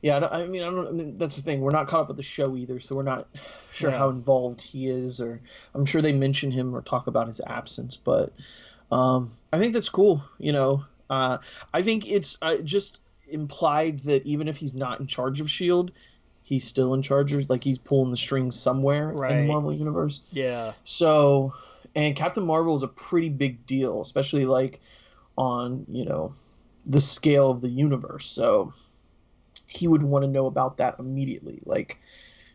Yeah, 0.01 0.25
I, 0.31 0.45
mean, 0.45 0.61
I 0.61 0.65
don't. 0.69 0.87
I 0.87 0.91
mean, 0.91 1.17
that's 1.17 1.35
the 1.35 1.41
thing. 1.41 1.59
We're 1.59 1.71
not 1.71 1.87
caught 1.87 2.01
up 2.01 2.07
with 2.07 2.17
the 2.17 2.23
show 2.23 2.55
either, 2.55 2.79
so 2.79 2.95
we're 2.95 3.03
not 3.03 3.27
sure 3.73 3.91
yeah. 3.91 3.97
how 3.97 4.09
involved 4.09 4.61
he 4.61 4.87
is, 4.87 5.19
or 5.19 5.41
I'm 5.73 5.85
sure 5.85 6.01
they 6.01 6.13
mention 6.13 6.51
him 6.51 6.73
or 6.73 6.81
talk 6.81 7.07
about 7.07 7.27
his 7.27 7.41
absence. 7.45 7.97
But 7.97 8.31
um, 8.93 9.31
I 9.51 9.59
think 9.59 9.73
that's 9.73 9.89
cool. 9.89 10.23
You 10.37 10.53
know, 10.53 10.85
uh, 11.09 11.39
I 11.73 11.81
think 11.81 12.09
it's 12.09 12.37
uh, 12.41 12.57
just 12.57 13.01
implied 13.27 13.99
that 14.01 14.25
even 14.25 14.47
if 14.47 14.55
he's 14.55 14.73
not 14.73 15.01
in 15.01 15.07
charge 15.07 15.41
of 15.41 15.51
Shield, 15.51 15.91
he's 16.49 16.65
still 16.65 16.95
in 16.95 17.01
charge 17.03 17.31
of 17.31 17.47
like 17.47 17.63
he's 17.63 17.77
pulling 17.77 18.09
the 18.09 18.17
strings 18.17 18.59
somewhere 18.59 19.13
right. 19.13 19.33
in 19.33 19.37
the 19.37 19.53
Marvel 19.53 19.71
universe. 19.71 20.21
Yeah. 20.31 20.73
So 20.83 21.53
and 21.93 22.15
Captain 22.15 22.43
Marvel 22.43 22.73
is 22.73 22.81
a 22.81 22.87
pretty 22.87 23.29
big 23.29 23.67
deal, 23.67 24.01
especially 24.01 24.45
like 24.45 24.81
on 25.37 25.85
you 25.87 26.05
know 26.05 26.33
the 26.85 26.99
scale 26.99 27.51
of 27.51 27.61
the 27.61 27.69
universe. 27.69 28.25
So 28.25 28.73
he 29.67 29.87
would 29.87 30.01
want 30.01 30.25
to 30.25 30.27
know 30.27 30.47
about 30.47 30.77
that 30.77 30.97
immediately. 30.97 31.61
Like 31.65 31.99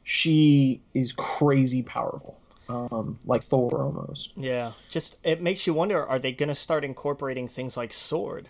she 0.02 0.82
is 0.92 1.12
crazy 1.12 1.82
powerful, 1.82 2.40
um, 2.68 3.20
like 3.26 3.44
Thor 3.44 3.80
almost. 3.80 4.32
Yeah, 4.36 4.72
just 4.90 5.18
it 5.22 5.40
makes 5.40 5.68
you 5.68 5.72
wonder: 5.72 6.04
Are 6.04 6.18
they 6.18 6.32
going 6.32 6.48
to 6.48 6.56
start 6.56 6.84
incorporating 6.84 7.46
things 7.46 7.76
like 7.76 7.92
sword? 7.92 8.48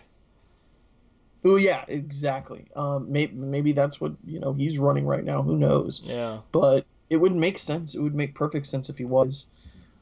Oh 1.45 1.57
yeah, 1.57 1.85
exactly. 1.87 2.65
Um, 2.75 3.11
maybe 3.11 3.35
maybe 3.35 3.71
that's 3.71 4.01
what 4.01 4.13
you 4.23 4.39
know 4.39 4.53
he's 4.53 4.79
running 4.79 5.05
right 5.05 5.23
now. 5.23 5.43
Who 5.43 5.55
knows? 5.55 6.01
Yeah. 6.03 6.39
But 6.51 6.85
it 7.11 7.17
would 7.17 7.35
make 7.35 7.59
sense. 7.59 7.93
It 7.93 8.01
would 8.01 8.15
make 8.15 8.33
perfect 8.33 8.65
sense 8.65 8.89
if 8.89 8.97
he 8.97 9.05
was. 9.05 9.45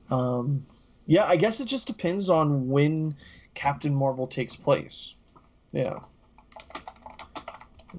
Um, 0.10 0.66
yeah, 1.06 1.26
I 1.26 1.36
guess 1.36 1.60
it 1.60 1.66
just 1.66 1.86
depends 1.86 2.30
on 2.30 2.70
when 2.70 3.16
Captain 3.56 3.94
Marvel 3.94 4.26
takes 4.26 4.56
place. 4.56 5.16
Yeah. 5.74 6.00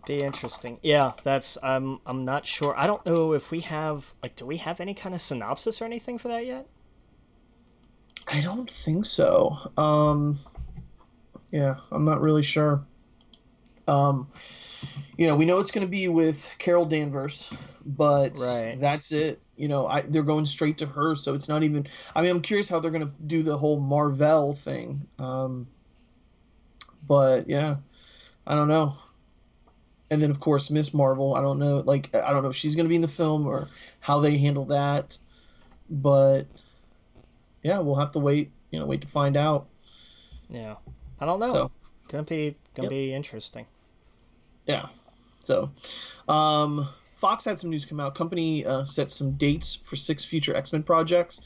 Be 0.07 0.21
interesting. 0.21 0.81
Yeah, 0.83 1.13
that's 1.23 1.59
I'm 1.63 2.01
I'm 2.07 2.25
not 2.25 2.47
sure. 2.47 2.75
I 2.79 2.87
don't 2.87 3.05
know 3.05 3.35
if 3.35 3.51
we 3.51 3.61
have 3.61 4.15
like 4.23 4.37
do 4.37 4.47
we 4.47 4.57
have 4.57 4.81
any 4.81 4.95
kind 4.95 5.15
of 5.15 5.21
synopsis 5.21 5.83
or 5.83 5.85
anything 5.85 6.17
for 6.17 6.29
that 6.29 6.47
yet? 6.47 6.67
I 8.27 8.41
don't 8.41 8.71
think 8.71 9.05
so. 9.05 9.57
Um 9.77 10.39
yeah, 11.53 11.77
I'm 11.93 12.05
not 12.05 12.23
really 12.23 12.43
sure. 12.43 12.85
Um 13.87 14.29
you 15.17 15.27
know, 15.27 15.37
we 15.37 15.45
know 15.45 15.59
it's 15.59 15.71
going 15.71 15.87
to 15.87 15.91
be 15.91 16.09
with 16.09 16.51
Carol 16.59 16.87
Danvers, 16.87 17.51
but 17.87 18.39
right. 18.39 18.77
that's 18.81 19.13
it. 19.13 19.41
You 19.57 19.69
know, 19.69 19.87
I, 19.87 20.03
they're 20.03 20.23
going 20.23 20.47
straight 20.47 20.79
to 20.79 20.87
her, 20.87 21.15
so 21.15 21.35
it's 21.35 21.49
not 21.49 21.63
even. 21.63 21.87
I 22.15 22.23
mean, 22.23 22.31
I'm 22.33 22.43
curious 22.43 22.69
how 22.69 22.81
they're 22.81 22.91
going 22.91 23.07
to 23.07 23.15
do 23.27 23.43
the 23.43 23.57
whole 23.57 23.79
Marvel 23.79 24.55
thing. 24.55 25.07
Um, 25.19 25.69
but 27.07 27.49
yeah, 27.49 27.77
I 28.47 28.55
don't 28.55 28.69
know. 28.69 28.95
And 30.11 30.21
then 30.21 30.31
of 30.31 30.39
course 30.39 30.71
Miss 30.71 30.93
Marvel. 30.93 31.35
I 31.35 31.41
don't 31.41 31.59
know, 31.59 31.79
like 31.79 32.15
I 32.15 32.33
don't 32.33 32.43
know 32.43 32.51
if 32.51 32.57
she's 32.57 32.77
going 32.77 32.85
to 32.85 32.89
be 32.89 32.97
in 32.97 33.03
the 33.03 33.09
film 33.09 33.47
or 33.47 33.69
how 34.01 34.21
they 34.21 34.37
handle 34.37 34.67
that. 34.67 35.17
But 35.89 36.45
yeah, 37.63 37.79
we'll 37.79 37.97
have 37.97 38.13
to 38.13 38.19
wait. 38.19 38.51
You 38.71 38.81
know, 38.81 38.87
wait 38.87 39.03
to 39.03 39.09
find 39.09 39.37
out. 39.37 39.69
Yeah, 40.49 40.77
I 41.21 41.27
don't 41.27 41.39
know. 41.39 41.53
So, 41.53 41.71
gonna 42.09 42.25
be 42.25 42.57
gonna 42.75 42.87
yep. 42.87 42.91
be 42.91 43.15
interesting. 43.15 43.67
Yeah. 44.67 44.87
So, 45.43 45.71
um, 46.29 46.89
Fox 47.17 47.45
had 47.45 47.59
some 47.59 47.71
news 47.71 47.85
come 47.85 48.01
out. 48.01 48.15
Company 48.15 48.65
uh, 48.65 48.85
set 48.85 49.11
some 49.11 49.33
dates 49.33 49.75
for 49.75 49.97
six 49.97 50.25
future 50.25 50.55
X 50.55 50.73
Men 50.73 50.83
projects. 50.83 51.41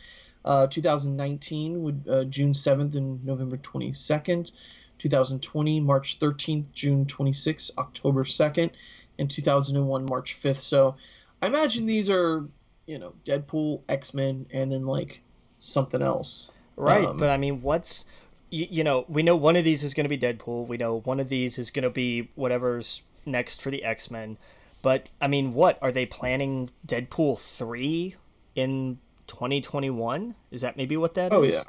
Uh, 0.45 0.67
2019 0.67 1.83
would 1.83 2.05
uh, 2.09 2.25
June 2.25 2.53
7th 2.53 2.95
and 2.97 3.25
November 3.25 3.57
22nd. 3.59 4.53
2020 4.99 5.81
March 5.81 6.19
13th, 6.19 6.65
June 6.73 7.07
26th, 7.07 7.71
October 7.79 8.25
2nd, 8.25 8.71
and 9.19 9.31
2001 9.31 10.05
March 10.05 10.41
5th. 10.41 10.57
So 10.57 10.97
I 11.41 11.47
imagine 11.47 11.87
these 11.87 12.11
are 12.11 12.45
you 12.87 12.99
know 12.99 13.13
Deadpool, 13.25 13.83
X 13.89 14.15
Men, 14.15 14.47
and 14.53 14.73
then 14.73 14.87
like 14.87 15.23
something 15.59 16.03
else. 16.03 16.49
Right, 16.77 17.07
um, 17.07 17.19
but 17.19 17.31
I 17.31 17.37
mean, 17.37 17.63
what's 17.63 18.07
you, 18.51 18.67
you 18.71 18.85
know 18.85 19.05
we 19.09 19.23
know 19.23 19.37
one 19.37 19.57
of 19.57 19.65
these 19.65 19.85
is 19.85 19.95
going 19.95 20.09
to 20.09 20.17
be 20.17 20.19
Deadpool. 20.19 20.67
We 20.67 20.77
know 20.77 21.01
one 21.01 21.21
of 21.21 21.29
these 21.29 21.59
is 21.59 21.71
going 21.71 21.85
to 21.85 21.91
be 21.91 22.31
whatever's 22.35 23.03
next 23.27 23.61
for 23.61 23.71
the 23.71 23.85
X 23.85 24.11
Men. 24.11 24.39
But 24.83 25.09
I 25.21 25.29
mean, 25.29 25.55
what 25.55 25.79
are 25.83 25.93
they 25.93 26.07
planning? 26.07 26.71
Deadpool 26.87 27.39
three 27.39 28.17
in 28.55 28.99
2021? 29.27 30.35
Is 30.51 30.61
that 30.61 30.77
maybe 30.77 30.97
what 30.97 31.15
that 31.15 31.33
oh, 31.33 31.43
is? 31.43 31.55
yeah. 31.55 31.63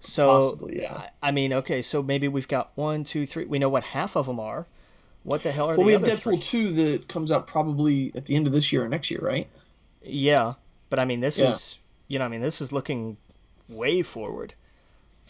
So 0.00 0.26
Possibly, 0.28 0.82
yeah. 0.82 0.94
I, 0.94 1.28
I 1.28 1.30
mean, 1.32 1.52
okay, 1.52 1.82
so 1.82 2.02
maybe 2.02 2.28
we've 2.28 2.46
got 2.46 2.70
one, 2.76 3.02
two, 3.02 3.26
three. 3.26 3.44
We 3.44 3.58
know 3.58 3.68
what 3.68 3.82
half 3.82 4.16
of 4.16 4.26
them 4.26 4.38
are. 4.38 4.66
What 5.24 5.42
the 5.42 5.50
hell 5.50 5.68
are 5.68 5.76
Well, 5.76 5.84
we 5.84 5.92
have 5.92 6.02
Deadpool 6.02 6.20
three? 6.20 6.38
2 6.38 6.72
that 6.72 7.08
comes 7.08 7.32
out 7.32 7.46
probably 7.46 8.12
at 8.14 8.26
the 8.26 8.36
end 8.36 8.46
of 8.46 8.52
this 8.52 8.72
year 8.72 8.84
or 8.84 8.88
next 8.88 9.10
year, 9.10 9.20
right? 9.20 9.48
Yeah, 10.02 10.54
but 10.88 11.00
I 11.00 11.04
mean, 11.04 11.20
this 11.20 11.38
Yeah. 11.38 11.50
is 11.50 11.78
you 12.06 12.18
know, 12.18 12.24
I 12.24 12.28
mean, 12.28 12.40
this 12.40 12.60
is 12.60 12.72
looking 12.72 13.18
way 13.68 14.02
forward. 14.02 14.54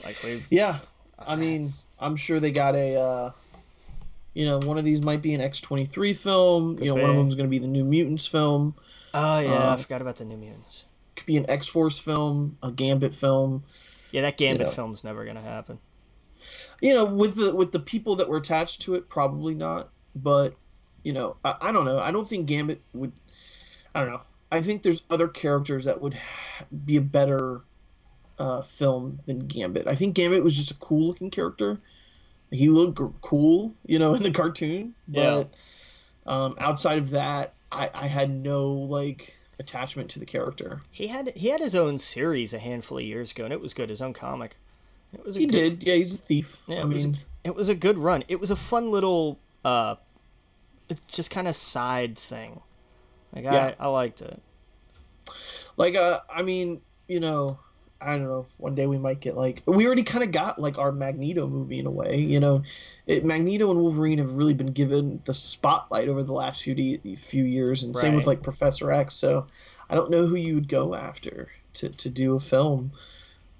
Like 0.05 0.17
we've 0.23 0.47
Yeah. 0.51 0.79
I 1.19 1.35
mean, 1.35 1.71
I'm 1.99 2.15
sure 2.15 2.39
they 2.39 2.53
got 2.53 2.77
a, 2.77 2.95
uh, 2.95 3.31
you 4.39 4.45
know, 4.47 4.59
one 4.61 4.79
of 4.79 4.85
these 4.85 5.03
might 5.03 5.21
be 5.21 5.35
an 5.35 5.41
X23 5.41 6.17
film. 6.17 6.77
Could 6.77 6.87
you 6.87 6.95
know, 6.95 7.01
one 7.01 7.11
of 7.11 7.17
be. 7.17 7.23
them's 7.23 7.35
going 7.35 7.47
to 7.49 7.51
be 7.51 7.59
the 7.59 7.67
New 7.67 7.85
Mutants 7.85 8.27
film. 8.27 8.75
oh 9.13 9.41
yeah, 9.41 9.53
I 9.53 9.73
Um, 9.73 9.79
forgot 9.79 10.01
about 10.01 10.17
the 10.17 10.25
New 10.25 10.37
Mutants. 10.37 10.85
Could 11.17 11.27
be 11.27 11.37
an 11.39 11.51
X 11.51 11.67
Force 11.67 11.99
film, 11.99 12.57
a 12.63 12.71
Gambit 12.71 13.17
film. 13.17 13.65
Yeah, 14.13 14.23
that 14.23 14.37
Gambit 14.39 14.69
know. 14.69 14.73
film's 14.73 15.03
never 15.03 15.25
gonna 15.25 15.43
happen. 15.43 15.79
You 16.81 16.95
know, 16.95 17.05
with 17.05 17.35
the 17.35 17.53
with 17.53 17.73
the 17.73 17.81
people 17.81 18.15
that 18.17 18.29
were 18.29 18.37
attached 18.37 18.83
to 18.83 18.95
it, 18.95 19.09
probably 19.09 19.55
not. 19.57 19.89
But 20.15 20.55
you 21.03 21.13
know, 21.13 21.35
I, 21.45 21.57
I 21.61 21.73
don't 21.73 21.85
know. 21.85 21.99
I 21.99 22.13
don't 22.13 22.29
think 22.29 22.47
Gambit 22.47 22.81
would. 22.95 23.13
I 23.95 24.01
don't 24.05 24.13
know. 24.13 24.21
I 24.53 24.63
think 24.63 24.83
there's 24.85 25.03
other 25.11 25.27
characters 25.27 25.87
that 25.87 26.01
would 26.01 26.15
ha- 26.15 26.65
be 26.85 26.97
a 26.97 27.01
better 27.03 27.63
uh, 28.39 28.63
film 28.63 29.19
than 29.27 29.41
Gambit. 29.49 29.89
I 29.89 29.97
think 29.97 30.15
Gambit 30.15 30.45
was 30.45 30.55
just 30.57 30.71
a 30.71 30.75
cool 30.77 31.09
looking 31.09 31.31
character. 31.33 31.81
He 32.51 32.69
looked 32.69 33.01
cool, 33.21 33.75
you 33.87 33.99
know, 33.99 34.15
in 34.17 34.23
the 34.23 34.31
cartoon. 34.31 34.95
Yeah. 35.09 35.45
But 36.25 36.31
um, 36.33 36.57
outside 36.59 36.99
of 36.99 37.11
that, 37.11 37.55
I, 37.71 37.91
I 37.95 38.07
had 38.07 38.31
no 38.31 38.69
like 38.73 39.35
attachment 39.59 40.11
to 40.11 40.19
the 40.21 40.27
character. 40.27 40.81
He 40.91 41.09
had 41.09 41.33
he 41.37 41.49
had 41.49 41.61
his 41.61 41.75
own 41.75 41.99
series 41.99 42.53
a 42.55 42.59
handful 42.59 42.99
of 42.99 43.05
years 43.05 43.33
ago, 43.33 43.45
and 43.45 43.53
it 43.53 43.61
was 43.61 43.75
good. 43.75 43.91
His 43.91 44.01
own 44.03 44.13
comic. 44.13 44.57
It 45.13 45.25
was 45.25 45.37
a 45.37 45.41
He 45.41 45.47
good, 45.47 45.79
did, 45.81 45.83
yeah. 45.85 45.95
He's 45.95 46.15
a 46.15 46.19
thief. 46.19 46.59
Yeah, 46.67 46.77
I 46.77 46.81
it 46.81 46.87
was 46.89 47.07
mean, 47.07 47.17
It 47.45 47.55
was 47.55 47.69
a 47.69 47.75
good 47.75 47.97
run. 47.99 48.25
It 48.29 48.39
was 48.41 48.51
a 48.51 48.57
fun 48.57 48.91
little, 48.91 49.39
uh, 49.65 49.95
just 51.07 51.31
kind 51.31 51.49
of 51.49 51.57
side 51.57 52.19
thing. 52.19 52.61
Like 53.35 53.45
Yeah. 53.45 53.75
I, 53.81 53.85
I 53.85 53.87
liked 53.89 54.21
it. 54.23 54.41
like 55.77 55.95
uh 55.95 56.21
i 56.35 56.43
mean 56.43 56.81
you 57.07 57.21
know 57.21 57.59
i 58.01 58.13
don't 58.13 58.25
know 58.25 58.47
one 58.59 58.75
day 58.75 58.87
we 58.87 58.99
might 58.99 59.21
get 59.21 59.37
like 59.37 59.63
we 59.67 59.87
already 59.87 60.03
kind 60.03 60.23
of 60.23 60.31
got 60.31 60.59
like 60.59 60.79
our 60.79 60.93
magneto 60.93 61.47
movie 61.47 61.79
in 61.79 61.87
a 61.87 61.91
way 61.91 62.17
you 62.17 62.39
know 62.39 62.63
it, 63.07 63.25
magneto 63.25 63.71
and 63.71 63.81
wolverine 63.81 64.19
have 64.19 64.35
really 64.35 64.55
been 64.55 64.73
given 64.73 65.21
the 65.25 65.35
spotlight 65.35 66.09
over 66.09 66.23
the 66.23 66.33
last 66.33 66.63
few 66.63 66.75
de- 66.75 67.17
few 67.17 67.45
years 67.45 67.83
and 67.83 67.97
same 67.97 68.15
with 68.15 68.27
like 68.27 68.43
professor 68.43 68.93
x 68.93 69.15
so 69.15 69.47
i 69.91 69.95
don't 69.95 70.11
know 70.11 70.27
who 70.27 70.37
you 70.37 70.55
would 70.55 70.69
go 70.69 70.95
after 70.95 71.49
to, 71.75 71.89
to 71.89 72.09
do 72.09 72.37
a 72.37 72.41
film 72.41 72.91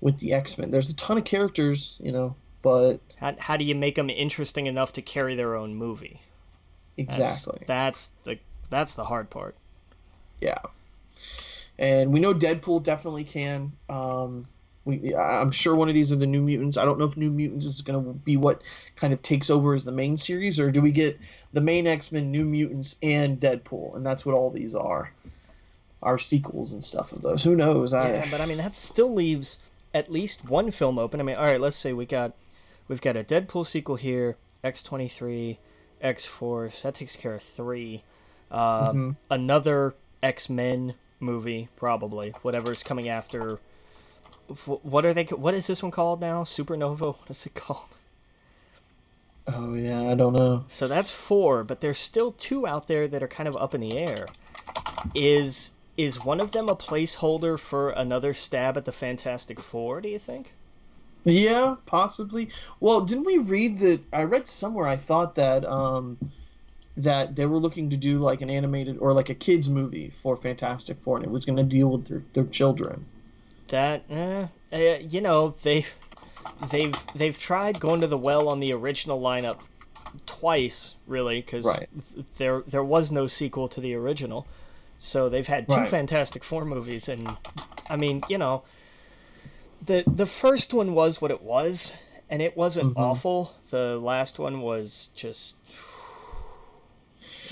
with 0.01 0.19
the 0.19 0.33
x-men 0.33 0.71
there's 0.71 0.91
a 0.91 0.97
ton 0.97 1.19
of 1.19 1.25
characters 1.25 1.99
you 2.03 2.13
know 2.13 2.35
but 2.63 3.01
How, 3.19 3.35
how 3.39 3.57
do 3.57 3.65
you 3.65 3.75
make 3.75 3.95
them 3.95 4.11
interesting 4.11 4.67
enough 4.67 4.93
to 4.95 5.03
carry 5.03 5.35
their 5.35 5.55
own 5.55 5.75
movie? 5.75 6.21
That's, 6.97 7.17
exactly 7.17 7.63
That's 7.67 8.09
the 8.25 8.39
that's 8.71 8.95
the 8.95 9.05
hard 9.05 9.31
part. 9.31 9.57
Yeah. 10.41 10.59
And 11.79 12.13
we 12.13 12.21
know 12.21 12.35
Deadpool 12.35 12.83
definitely 12.83 13.25
can. 13.25 13.73
Um, 13.89 14.47
we, 14.85 15.15
I'm 15.15 15.51
sure 15.51 15.77
one 15.77 15.89
of 15.89 15.95
these 15.95 16.11
are 16.13 16.17
the 16.17 16.27
New 16.27 16.43
Mutants. 16.43 16.77
I 16.77 16.85
don't 16.85 16.99
know 16.99 17.05
if 17.05 17.17
New 17.17 17.31
Mutants 17.31 17.67
is 17.67 17.83
going 17.83 18.03
to 18.03 18.13
be 18.13 18.37
what 18.37 18.63
kind 18.97 19.13
of 19.13 19.23
takes 19.23 19.51
over 19.51 19.75
as 19.75 19.85
the 19.85 19.93
main 19.93 20.17
series, 20.17 20.59
or 20.59 20.71
do 20.71 20.81
we 20.81 20.93
get 20.93 21.19
the 21.53 21.61
main 21.61 21.87
X 21.87 22.11
Men, 22.11 22.31
New 22.33 22.45
Mutants, 22.45 22.97
and 23.03 23.39
Deadpool, 23.39 23.97
and 23.97 24.05
that's 24.05 24.25
what 24.25 24.35
all 24.35 24.51
these 24.51 24.75
are, 24.75 25.13
are 26.03 26.19
sequels 26.19 26.73
and 26.73 26.83
stuff 26.83 27.13
of 27.13 27.23
those. 27.23 27.45
Who 27.45 27.55
knows? 27.55 27.93
I, 27.93 28.11
Yeah, 28.11 28.27
but 28.31 28.41
I 28.41 28.47
mean 28.47 28.59
that 28.59 28.75
still 28.75 29.13
leaves 29.13 29.59
at 29.95 30.11
least 30.11 30.49
one 30.49 30.71
film 30.71 30.99
open. 30.99 31.21
I 31.21 31.23
mean, 31.23 31.37
all 31.37 31.45
right, 31.45 31.61
let's 31.61 31.77
say 31.77 31.93
we 31.93 32.07
got 32.07 32.33
we've 32.89 33.01
got 33.01 33.17
a 33.17 33.23
Deadpool 33.23 33.67
sequel 33.67 33.97
here, 33.97 34.37
X 34.65 34.83
twenty 34.83 35.09
three, 35.09 35.59
X 36.01 36.25
Force. 36.25 36.83
That 36.83 36.95
takes 36.95 37.15
care 37.15 37.35
of 37.35 37.43
three. 37.43 38.05
Uh, 38.51 38.93
Mm-hmm. 38.93 39.11
Another 39.31 39.95
X 40.23 40.49
Men 40.49 40.95
movie, 41.21 41.69
probably 41.77 42.31
whatever's 42.43 42.83
coming 42.83 43.09
after. 43.09 43.61
What 44.65 45.05
are 45.05 45.13
they? 45.13 45.25
What 45.25 45.55
is 45.55 45.67
this 45.67 45.83
one 45.83 45.93
called 45.93 46.21
now? 46.21 46.45
Supernova. 46.45 47.17
What 47.19 47.31
is 47.31 47.47
it 47.47 47.55
called? 47.55 47.99
oh 49.49 49.75
yeah, 49.75 50.03
I 50.03 50.15
don't 50.15 50.35
know. 50.35 50.65
So 50.69 50.89
that's 50.89 51.11
four, 51.11 51.65
but 51.65 51.81
there's 51.81 51.99
still 51.99 52.33
two 52.33 52.67
out 52.67 52.89
there 52.89 53.09
that 53.09 53.23
are 53.23 53.29
kind 53.29 53.49
of 53.49 53.57
up 53.57 53.75
in 53.75 53.81
the 53.81 53.99
air. 53.99 54.27
Is 55.15 55.73
is 55.97 56.25
one 56.25 56.41
of 56.41 56.53
them 56.53 56.69
a 56.69 56.77
placeholder 56.77 57.59
for 57.59 57.89
another 57.91 58.33
stab 58.33 58.77
at 58.77 58.85
the 58.85 58.93
Fantastic 58.93 59.59
Four? 59.61 60.01
Do 60.01 60.09
you 60.09 60.19
think? 60.19 60.53
Yeah, 61.25 61.77
possibly. 61.87 62.49
Well, 62.81 63.01
didn't 63.03 63.25
we 63.25 63.39
read 63.39 63.79
that? 63.79 64.01
I 64.13 64.23
read 64.23 64.47
somewhere. 64.47 64.87
I 64.87 64.97
thought 64.97 65.35
that 65.35 65.65
um, 65.65 66.19
that 66.99 67.37
they 67.37 67.47
were 67.47 67.59
looking 67.59 67.91
to 67.91 67.97
do 67.97 68.19
like 68.19 68.41
an 68.43 68.51
animated 68.51 68.99
or 68.99 69.13
like 69.13 69.29
a 69.31 69.35
kids 69.35 69.69
movie 69.69 70.11
for 70.11 70.37
Fantastic 70.37 70.99
Four, 71.01 71.17
and 71.17 71.25
it 71.25 71.31
was 71.31 71.45
going 71.45 71.57
to 71.57 71.63
deal 71.63 71.89
with 71.89 72.07
their, 72.09 72.23
their 72.35 72.45
children. 72.45 73.07
That 73.69 74.03
eh, 74.11 74.47
eh, 74.73 74.99
you 75.09 75.21
know 75.21 75.51
they've 75.63 75.95
they've 76.71 76.95
they've 77.15 77.39
tried 77.39 77.81
going 77.81 78.01
to 78.01 78.07
the 78.07 78.19
well 78.19 78.49
on 78.49 78.59
the 78.61 78.73
original 78.73 79.21
lineup 79.21 79.59
twice, 80.27 80.97
really, 81.07 81.41
because 81.41 81.65
Right. 81.65 81.89
there 82.39 82.63
there 82.67 82.85
was 82.85 83.13
no 83.13 83.27
sequel 83.27 83.69
to 83.69 83.81
the 83.81 83.95
original, 83.95 84.47
so 84.99 85.29
they've 85.29 85.47
had 85.47 85.69
two 85.69 85.75
Right. 85.77 85.89
Fantastic 85.89 86.43
Four 86.45 86.65
movies, 86.65 87.09
and 87.09 87.37
I 87.91 87.97
mean, 87.97 88.23
you 88.29 88.39
know, 88.39 88.63
the 89.85 90.05
the 90.07 90.27
first 90.27 90.73
one 90.75 90.95
was 90.95 91.21
what 91.21 91.31
it 91.31 91.43
was, 91.43 91.95
and 92.31 92.43
it 92.43 92.57
wasn't 92.57 92.91
Mm-hmm. 92.93 93.01
awful. 93.01 93.55
The 93.71 93.99
last 93.99 94.39
one 94.39 94.63
was 94.63 95.11
just, 95.15 95.57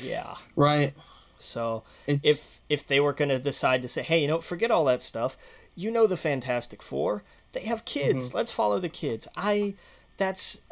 yeah. 0.03 0.37
Right. 0.55 0.95
So 1.39 1.83
It's, 2.07 2.27
if 2.27 2.61
if 2.69 2.87
they 2.87 3.01
were 3.01 3.13
going 3.13 3.29
to 3.29 3.39
decide 3.39 3.83
to 3.83 3.89
say, 3.89 4.03
hey, 4.03 4.21
you 4.23 4.29
know, 4.29 4.41
forget 4.41 4.71
all 4.71 4.85
that 4.87 5.03
stuff. 5.03 5.37
You 5.75 5.91
know, 5.91 6.07
the 6.07 6.17
Fantastic 6.17 6.83
Four, 6.83 7.23
they 7.53 7.61
have 7.61 7.85
kids. 7.85 8.29
Mm-hmm. 8.29 8.37
Let's 8.37 8.53
follow 8.53 8.79
the 8.79 8.89
kids. 8.89 9.29
I 9.37 9.75
that's 10.17 10.63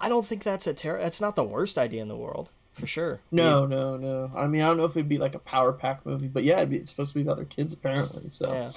I 0.00 0.08
don't 0.08 0.26
think 0.26 0.42
that's 0.42 0.66
a 0.66 0.74
terror. 0.74 1.00
That's 1.00 1.20
not 1.20 1.36
the 1.36 1.44
worst 1.44 1.78
idea 1.78 2.02
in 2.02 2.08
the 2.08 2.16
world 2.16 2.50
for 2.80 2.86
sure. 2.86 3.20
no, 3.30 3.66
no, 3.66 3.96
no. 3.96 4.30
I 4.34 4.46
mean, 4.46 4.62
I 4.62 4.68
don't 4.68 4.78
know 4.78 4.84
if 4.84 4.92
it'd 4.96 5.08
be 5.08 5.18
like 5.18 5.34
a 5.34 5.38
Power 5.40 5.72
Pack 5.72 6.04
movie, 6.04 6.28
but 6.28 6.42
yeah, 6.44 6.58
it'd 6.58 6.70
be, 6.70 6.76
it's 6.78 6.90
supposed 6.90 7.12
to 7.12 7.14
be 7.14 7.22
about 7.22 7.36
their 7.36 7.46
kids 7.46 7.74
apparently. 7.74 8.28
So, 8.28 8.52
Yeah, 8.52 8.70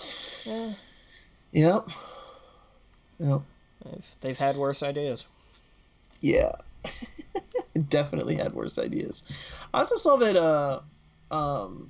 yeah. 0.54 0.74
yep. 1.52 1.88
Yep. 3.20 3.42
they've, 3.86 4.06
they've 4.22 4.38
had 4.38 4.58
worse 4.58 4.84
ideas. 4.84 5.26
Yeah. 6.20 6.52
Definitely 7.90 8.36
had 8.36 8.54
worse 8.54 8.78
ideas. 8.78 9.24
I 9.74 9.80
also 9.80 9.98
saw 9.98 10.18
that 10.18 10.36
uh 10.36 10.82
um 11.32 11.90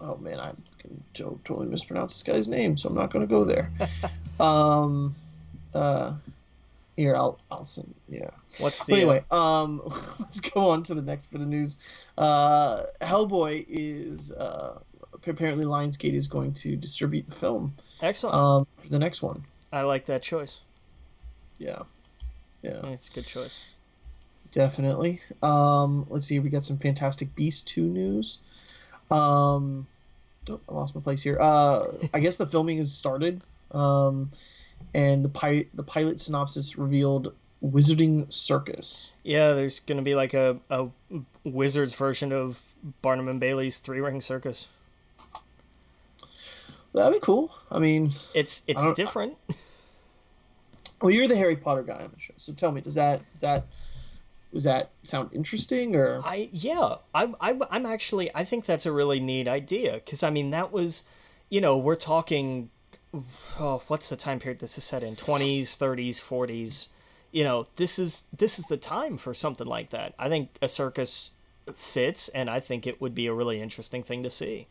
oh 0.00 0.16
man, 0.16 0.38
I 0.40 0.52
can 0.78 1.02
totally 1.14 1.66
mispronounce 1.66 2.14
this 2.14 2.34
guy's 2.34 2.48
name, 2.48 2.76
so 2.76 2.88
I'm 2.88 2.94
not 2.94 3.12
gonna 3.12 3.26
go 3.26 3.44
there. 3.44 3.70
um 4.40 5.14
uh 5.74 6.14
here 6.96 7.14
I'll 7.14 7.38
I'll 7.50 7.64
send 7.64 7.94
yeah. 8.08 8.30
What's 8.58 8.86
the 8.86 8.92
But 8.92 8.96
anyway, 8.96 9.24
um 9.30 9.82
let's 10.18 10.40
go 10.40 10.70
on 10.70 10.82
to 10.84 10.94
the 10.94 11.02
next 11.02 11.26
bit 11.26 11.40
of 11.42 11.48
news. 11.48 11.78
Uh 12.16 12.84
Hellboy 13.02 13.66
is 13.68 14.32
uh 14.32 14.78
apparently 15.26 15.64
Lionsgate 15.64 16.14
is 16.14 16.28
going 16.28 16.54
to 16.54 16.76
distribute 16.76 17.28
the 17.28 17.34
film 17.34 17.74
uh, 18.00 18.06
excellent? 18.06 18.34
um 18.34 18.66
for 18.76 18.88
the 18.88 18.98
next 18.98 19.22
one. 19.22 19.44
I 19.72 19.82
like 19.82 20.06
that 20.06 20.22
choice. 20.22 20.60
Yeah. 21.58 21.82
Yeah. 22.62 22.86
It's 22.86 23.08
a 23.08 23.12
good 23.12 23.26
choice. 23.26 23.75
Definitely. 24.56 25.20
Um, 25.42 26.06
let's 26.08 26.26
see. 26.26 26.38
We 26.38 26.48
got 26.48 26.64
some 26.64 26.78
Fantastic 26.78 27.34
Beast 27.34 27.68
two 27.68 27.82
news. 27.82 28.38
Um, 29.10 29.86
oh, 30.48 30.58
I 30.66 30.72
lost 30.72 30.94
my 30.94 31.02
place 31.02 31.22
here. 31.22 31.36
Uh, 31.38 31.84
I 32.14 32.20
guess 32.20 32.38
the 32.38 32.46
filming 32.46 32.78
has 32.78 32.90
started. 32.90 33.42
Um, 33.72 34.30
and 34.94 35.22
the 35.22 35.28
pilot 35.28 35.68
the 35.74 35.82
pilot 35.82 36.20
synopsis 36.20 36.78
revealed 36.78 37.34
Wizarding 37.62 38.32
Circus. 38.32 39.10
Yeah, 39.24 39.52
there's 39.52 39.80
gonna 39.80 40.00
be 40.00 40.14
like 40.14 40.32
a, 40.32 40.58
a 40.70 40.88
wizard's 41.44 41.94
version 41.94 42.32
of 42.32 42.72
Barnum 43.02 43.28
and 43.28 43.38
Bailey's 43.38 43.76
Three 43.76 44.00
Ring 44.00 44.22
Circus. 44.22 44.68
That'd 46.94 47.12
be 47.12 47.20
cool. 47.20 47.54
I 47.70 47.78
mean, 47.78 48.10
It's 48.32 48.62
it's 48.66 48.94
different. 48.94 49.36
well, 51.02 51.10
you're 51.10 51.28
the 51.28 51.36
Harry 51.36 51.56
Potter 51.56 51.82
guy 51.82 52.04
on 52.04 52.10
the 52.14 52.18
show, 52.20 52.32
so 52.38 52.54
tell 52.54 52.72
me, 52.72 52.80
does 52.80 52.94
that 52.94 53.20
does 53.34 53.42
that 53.42 53.64
does 54.56 54.64
that 54.64 54.90
sound 55.02 55.30
interesting 55.34 55.94
or? 55.94 56.22
I 56.24 56.48
yeah, 56.50 56.94
I, 57.14 57.34
I 57.40 57.58
I'm 57.70 57.84
actually 57.84 58.34
I 58.34 58.44
think 58.44 58.64
that's 58.64 58.86
a 58.86 58.92
really 58.92 59.20
neat 59.20 59.48
idea 59.48 59.94
because 59.94 60.22
I 60.22 60.30
mean 60.30 60.50
that 60.50 60.72
was, 60.72 61.04
you 61.50 61.60
know, 61.60 61.76
we're 61.76 61.94
talking, 61.94 62.70
oh, 63.60 63.82
what's 63.88 64.08
the 64.08 64.16
time 64.16 64.38
period 64.38 64.60
this 64.60 64.78
is 64.78 64.84
set 64.84 65.02
in? 65.02 65.14
Twenties, 65.14 65.76
thirties, 65.76 66.18
forties. 66.18 66.88
You 67.32 67.44
know, 67.44 67.66
this 67.76 67.98
is 67.98 68.24
this 68.34 68.58
is 68.58 68.64
the 68.66 68.78
time 68.78 69.18
for 69.18 69.34
something 69.34 69.66
like 69.66 69.90
that. 69.90 70.14
I 70.18 70.30
think 70.30 70.56
a 70.62 70.68
circus 70.70 71.32
fits, 71.74 72.28
and 72.30 72.48
I 72.48 72.58
think 72.58 72.86
it 72.86 72.98
would 72.98 73.14
be 73.14 73.26
a 73.26 73.34
really 73.34 73.60
interesting 73.60 74.02
thing 74.02 74.22
to 74.22 74.30
see. 74.30 74.68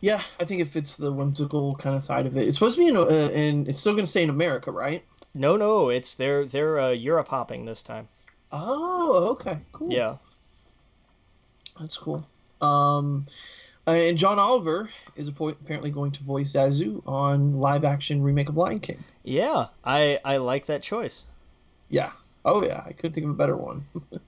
Yeah, 0.00 0.22
I 0.40 0.44
think 0.46 0.62
it 0.62 0.68
fits 0.68 0.96
the 0.96 1.12
whimsical 1.12 1.74
kind 1.74 1.96
of 1.96 2.02
side 2.02 2.24
of 2.24 2.34
it. 2.36 2.48
It's 2.48 2.56
supposed 2.56 2.76
to 2.76 2.82
be 2.82 2.88
in, 2.88 2.96
uh, 2.96 3.30
in 3.32 3.66
it's 3.66 3.78
still 3.78 3.92
going 3.92 4.04
to 4.04 4.10
stay 4.10 4.22
in 4.22 4.30
America, 4.30 4.70
right? 4.70 5.04
No, 5.34 5.58
no, 5.58 5.90
it's 5.90 6.14
they're 6.14 6.46
they're 6.46 6.80
uh, 6.80 6.90
Europe 6.92 7.28
hopping 7.28 7.66
this 7.66 7.82
time. 7.82 8.08
Oh, 8.58 9.28
okay, 9.32 9.58
cool. 9.72 9.92
Yeah. 9.92 10.16
That's 11.80 11.96
cool. 11.96 12.26
Um, 12.60 13.24
uh, 13.86 13.92
and 13.92 14.18
John 14.18 14.38
Oliver 14.38 14.88
is 15.14 15.28
apparently 15.28 15.90
going 15.90 16.12
to 16.12 16.22
voice 16.22 16.52
Zazu 16.52 17.02
on 17.06 17.60
live 17.60 17.84
action 17.84 18.22
remake 18.22 18.48
of 18.48 18.56
Lion 18.56 18.80
King. 18.80 19.02
Yeah, 19.24 19.66
I 19.84 20.18
I 20.24 20.38
like 20.38 20.66
that 20.66 20.82
choice. 20.82 21.24
Yeah. 21.88 22.12
Oh 22.44 22.64
yeah, 22.64 22.82
I 22.86 22.92
couldn't 22.92 23.12
think 23.14 23.24
of 23.24 23.30
a 23.30 23.34
better 23.34 23.56
one. 23.56 23.86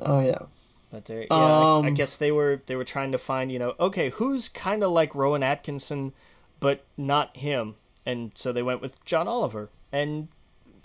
oh 0.00 0.20
yeah. 0.20 0.38
But 0.90 1.06
they 1.06 1.26
yeah, 1.30 1.56
I, 1.56 1.80
I 1.82 1.86
Um, 1.88 1.90
guess 1.90 2.16
they 2.16 2.32
were 2.32 2.62
they 2.66 2.76
were 2.76 2.84
trying 2.84 3.12
to 3.12 3.18
find 3.18 3.50
you 3.50 3.58
know 3.58 3.74
okay 3.80 4.10
who's 4.10 4.48
kind 4.48 4.84
of 4.84 4.92
like 4.92 5.14
Rowan 5.14 5.42
Atkinson, 5.42 6.12
but 6.60 6.84
not 6.96 7.36
him, 7.36 7.76
and 8.04 8.32
so 8.34 8.52
they 8.52 8.62
went 8.62 8.82
with 8.82 9.02
John 9.04 9.28
Oliver. 9.28 9.70
And 9.92 10.28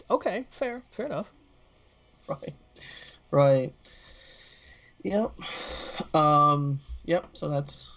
okay, 0.10 0.46
fair, 0.50 0.84
fair 0.92 1.06
enough. 1.06 1.32
Right. 2.34 2.54
Right. 3.30 3.74
Yep. 5.04 5.32
Um. 6.16 6.80
Yep. 7.06 7.28
So 7.34 7.50
that's. 7.50 7.88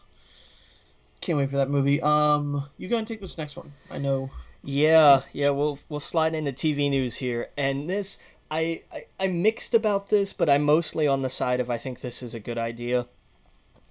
Can't 1.21 1.39
wait 1.39 1.51
for 1.51 1.57
that 1.57 1.71
movie. 1.71 2.01
Um. 2.01 2.65
You 2.79 2.89
go 2.89 2.97
and 2.97 3.07
take 3.07 3.21
this 3.21 3.39
next 3.39 3.57
one. 3.57 3.73
I 3.91 3.99
know. 3.99 4.31
Yeah, 4.63 5.23
yeah, 5.33 5.51
we'll 5.51 5.79
we'll 5.89 6.01
slide 6.01 6.35
into 6.35 6.53
TV 6.53 6.91
news 6.91 7.17
here, 7.17 7.49
and 7.57 7.89
this 7.89 8.23
I, 8.51 8.83
I 8.93 9.03
I'm 9.19 9.43
mixed 9.43 9.75
about 9.75 10.09
this, 10.09 10.33
but 10.33 10.51
I'm 10.51 10.65
mostly 10.65 11.07
on 11.07 11.23
the 11.23 11.31
side 11.31 11.61
of 11.61 11.71
I 11.71 11.79
think 11.79 12.01
this 12.01 12.23
is 12.23 12.35
a 12.35 12.41
good 12.41 12.59
idea. 12.59 13.07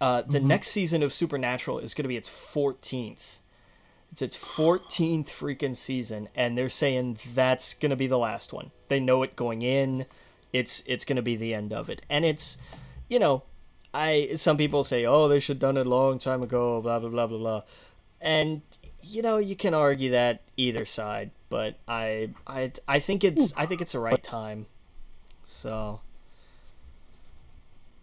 Uh, 0.02 0.22
the 0.22 0.40
next 0.40 0.70
season 0.70 1.04
of 1.04 1.12
Supernatural 1.12 1.80
is 1.80 1.94
going 1.94 2.04
to 2.04 2.10
be 2.10 2.16
its 2.16 2.30
14th. 2.30 3.40
It's 4.12 4.22
its 4.22 4.38
14th 4.38 5.28
freaking 5.28 5.76
season, 5.76 6.30
and 6.36 6.58
they're 6.58 6.70
saying 6.70 7.18
that's 7.36 7.74
going 7.74 7.90
to 7.90 7.98
be 7.98 8.08
the 8.08 8.18
last 8.18 8.54
one. 8.54 8.72
They 8.88 9.00
know 9.00 9.24
it 9.24 9.36
going 9.36 9.62
in. 9.62 10.06
It's 10.52 10.84
it's 10.88 11.06
going 11.06 11.18
to 11.18 11.22
be 11.22 11.36
the 11.36 11.54
end 11.54 11.74
of 11.74 11.90
it, 11.90 12.02
and 12.10 12.26
it's, 12.26 12.58
you 13.10 13.20
know, 13.20 13.44
I 13.94 14.32
some 14.36 14.58
people 14.58 14.84
say, 14.84 15.06
oh, 15.06 15.28
they 15.28 15.40
should 15.40 15.56
have 15.56 15.62
done 15.62 15.78
it 15.78 15.86
a 15.86 15.90
long 15.90 16.20
time 16.20 16.42
ago, 16.42 16.82
blah 16.82 17.00
blah 17.00 17.10
blah 17.10 17.28
blah 17.28 17.38
blah, 17.38 17.62
and 18.22 18.62
you 19.04 19.22
know 19.22 19.38
you 19.38 19.56
can 19.56 19.74
argue 19.74 20.12
that 20.12 20.42
either 20.58 20.86
side, 20.86 21.32
but 21.50 21.78
I 21.88 22.30
I 22.48 22.72
I 22.88 23.00
think 23.00 23.24
it's 23.24 23.54
I 23.58 23.66
think 23.66 23.82
it's 23.82 23.92
the 23.94 24.00
right 24.00 24.22
time, 24.22 24.66
so 25.44 26.02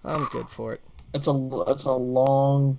I'm 0.05 0.25
good 0.27 0.49
for 0.49 0.73
it. 0.73 0.81
That's 1.13 1.27
a 1.27 1.65
that's 1.67 1.85
a 1.85 1.93
long. 1.93 2.79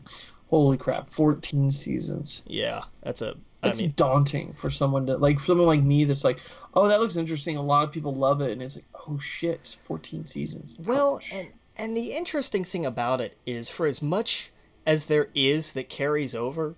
Holy 0.49 0.77
crap! 0.77 1.09
Fourteen 1.09 1.71
seasons. 1.71 2.41
Yeah, 2.47 2.83
that's 3.01 3.21
a. 3.21 3.35
I 3.63 3.69
That's 3.69 3.81
mean, 3.81 3.93
daunting 3.95 4.53
for 4.53 4.69
someone 4.69 5.07
to 5.07 5.17
like 5.17 5.39
someone 5.39 5.67
like 5.67 5.81
me 5.81 6.03
that's 6.03 6.23
like, 6.23 6.39
oh, 6.75 6.87
that 6.87 6.99
looks 6.99 7.15
interesting. 7.15 7.57
A 7.57 7.61
lot 7.61 7.83
of 7.83 7.91
people 7.91 8.13
love 8.13 8.39
it, 8.41 8.51
and 8.51 8.61
it's 8.61 8.75
like, 8.75 8.85
oh 9.09 9.17
shit, 9.17 9.77
fourteen 9.83 10.25
seasons. 10.25 10.77
Oh, 10.79 10.83
well, 10.85 11.15
Ouch. 11.15 11.31
and 11.33 11.53
and 11.77 11.97
the 11.97 12.13
interesting 12.13 12.63
thing 12.63 12.85
about 12.85 13.21
it 13.21 13.37
is, 13.45 13.69
for 13.69 13.85
as 13.85 14.01
much 14.01 14.51
as 14.85 15.05
there 15.07 15.29
is 15.35 15.73
that 15.73 15.89
carries 15.89 16.33
over, 16.33 16.75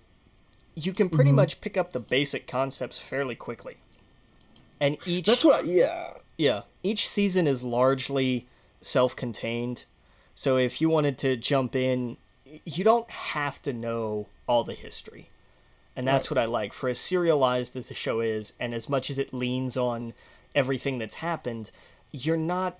you 0.74 0.92
can 0.92 1.08
pretty 1.08 1.30
mm-hmm. 1.30 1.36
much 1.36 1.60
pick 1.60 1.76
up 1.76 1.92
the 1.92 2.00
basic 2.00 2.46
concepts 2.46 2.98
fairly 2.98 3.34
quickly. 3.34 3.78
And 4.80 4.96
each 5.06 5.26
that's 5.26 5.44
what. 5.44 5.64
I, 5.64 5.66
yeah. 5.66 6.12
Yeah, 6.38 6.62
each 6.82 7.06
season 7.06 7.46
is 7.46 7.62
largely 7.62 8.48
self-contained. 8.80 9.84
So 10.34 10.56
if 10.56 10.80
you 10.80 10.88
wanted 10.88 11.18
to 11.18 11.36
jump 11.36 11.76
in, 11.76 12.16
you 12.64 12.82
don't 12.82 13.10
have 13.10 13.60
to 13.62 13.74
know 13.74 14.26
all 14.48 14.64
the 14.64 14.72
history. 14.72 15.28
And 15.94 16.08
that's 16.08 16.30
what 16.30 16.38
I 16.38 16.46
like. 16.46 16.72
For 16.72 16.88
as 16.88 16.98
serialized 16.98 17.76
as 17.76 17.88
the 17.88 17.94
show 17.94 18.20
is 18.20 18.54
and 18.58 18.72
as 18.72 18.88
much 18.88 19.10
as 19.10 19.18
it 19.18 19.34
leans 19.34 19.76
on 19.76 20.14
everything 20.54 20.98
that's 20.98 21.16
happened, 21.16 21.72
you're 22.12 22.36
not 22.36 22.78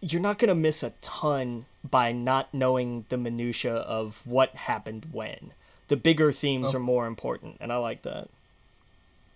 you're 0.00 0.22
not 0.22 0.38
going 0.38 0.48
to 0.48 0.54
miss 0.54 0.82
a 0.82 0.90
ton 1.00 1.66
by 1.88 2.12
not 2.12 2.52
knowing 2.54 3.04
the 3.08 3.16
minutia 3.16 3.74
of 3.74 4.24
what 4.26 4.54
happened 4.54 5.06
when. 5.10 5.52
The 5.88 5.96
bigger 5.96 6.30
themes 6.32 6.74
are 6.74 6.80
more 6.80 7.06
important, 7.06 7.56
and 7.60 7.72
I 7.72 7.76
like 7.76 8.02
that. 8.02 8.28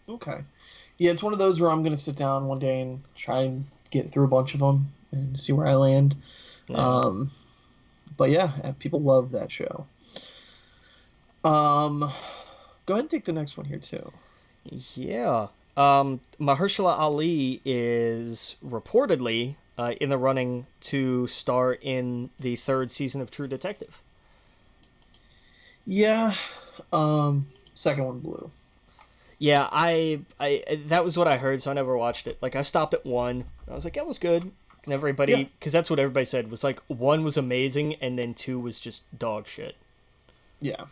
Okay. 0.09 0.41
Yeah, 0.99 1.11
it's 1.11 1.23
one 1.23 1.33
of 1.33 1.39
those 1.39 1.61
where 1.61 1.71
I'm 1.71 1.83
gonna 1.83 1.97
sit 1.97 2.17
down 2.17 2.47
one 2.47 2.59
day 2.59 2.83
and 2.83 3.03
try 3.17 3.43
and 3.43 3.65
get 3.91 4.11
through 4.11 4.25
a 4.25 4.29
bunch 4.29 4.55
of 4.55 4.61
them 4.61 4.87
and 5.11 5.39
see 5.39 5.53
where 5.53 5.67
I 5.67 5.75
land. 5.75 6.15
Um, 6.73 7.31
but 8.17 8.31
yeah, 8.31 8.53
uh, 8.63 8.73
people 8.79 9.01
love 9.01 9.33
that 9.33 9.51
show. 9.51 9.87
Um, 11.45 12.13
go 12.87 12.95
ahead 12.95 13.05
and 13.05 13.11
take 13.11 13.25
the 13.25 13.33
next 13.33 13.57
one 13.57 13.67
here 13.67 13.79
too. 13.79 14.13
Yeah. 14.95 15.49
Um, 15.77 16.21
Mahershala 16.39 16.99
Ali 16.99 17.61
is 17.65 18.57
reportedly 18.65 19.57
uh, 19.79 19.95
in 20.01 20.11
the 20.11 20.19
running 20.19 20.67
to 20.81 21.27
star 21.27 21.73
in 21.81 22.31
the 22.39 22.57
third 22.57 22.91
season 22.91 23.21
of 23.21 23.31
True 23.31 23.49
Detective. 23.49 24.03
Yeah. 25.87 26.35
Um, 26.93 27.49
second 27.75 28.05
one 28.05 28.19
blew. 28.21 28.51
Yeah, 29.39 29.69
I, 29.73 30.21
I 30.39 30.63
that 30.87 31.03
was 31.03 31.19
what 31.19 31.27
I 31.27 31.37
heard, 31.37 31.61
so 31.61 31.71
I 31.71 31.75
never 31.75 31.97
watched 31.97 32.29
it. 32.29 32.39
Like 32.41 32.55
I 32.55 32.63
stopped 32.63 32.95
at 32.95 33.05
one. 33.05 33.45
I 33.69 33.75
was 33.75 33.85
like, 33.85 33.95
that 33.95 34.07
was 34.07 34.19
good. 34.19 34.53
And 34.85 34.93
everybody, 34.93 35.33
Yeah. 35.33 35.45
because 35.59 35.73
that's 35.73 35.91
what 35.91 35.99
everybody 35.99 36.25
said 36.25 36.51
was 36.51 36.63
like 36.63 36.81
one 36.87 37.25
was 37.25 37.37
amazing, 37.37 37.95
and 37.97 38.19
then 38.19 38.35
two 38.35 38.61
was 38.61 38.79
just 38.79 39.03
dog 39.19 39.49
shit. 39.49 39.75
Yeah. 40.61 40.85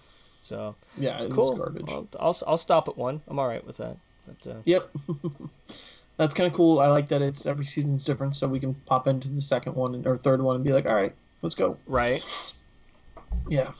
So 0.42 0.74
Yeah, 0.98 1.22
it 1.22 1.30
cool. 1.30 1.50
was 1.50 1.58
garbage. 1.58 1.84
I'll, 1.88 2.08
I'll 2.18 2.36
I'll 2.46 2.56
stop 2.56 2.88
at 2.88 2.96
one. 2.96 3.22
I'm 3.28 3.38
all 3.38 3.46
right 3.46 3.64
with 3.64 3.76
that. 3.76 3.96
But 4.42 4.50
uh, 4.50 4.56
Yep. 4.64 4.90
That's 6.16 6.34
kind 6.34 6.46
of 6.46 6.52
cool. 6.52 6.80
I 6.80 6.88
like 6.88 7.08
that 7.08 7.22
it's 7.22 7.46
every 7.46 7.64
season's 7.64 8.04
different, 8.04 8.36
so 8.36 8.46
we 8.46 8.60
can 8.60 8.74
pop 8.86 9.06
into 9.08 9.28
the 9.28 9.40
second 9.40 9.74
one 9.74 9.94
and- 9.94 10.06
or 10.06 10.16
third 10.18 10.42
one 10.42 10.56
and 10.56 10.64
be 10.64 10.72
like, 10.72 10.84
all 10.86 10.94
right, 10.94 11.14
let's 11.42 11.54
go. 11.54 11.76
right. 11.86 12.22
Yeah. 13.48 13.72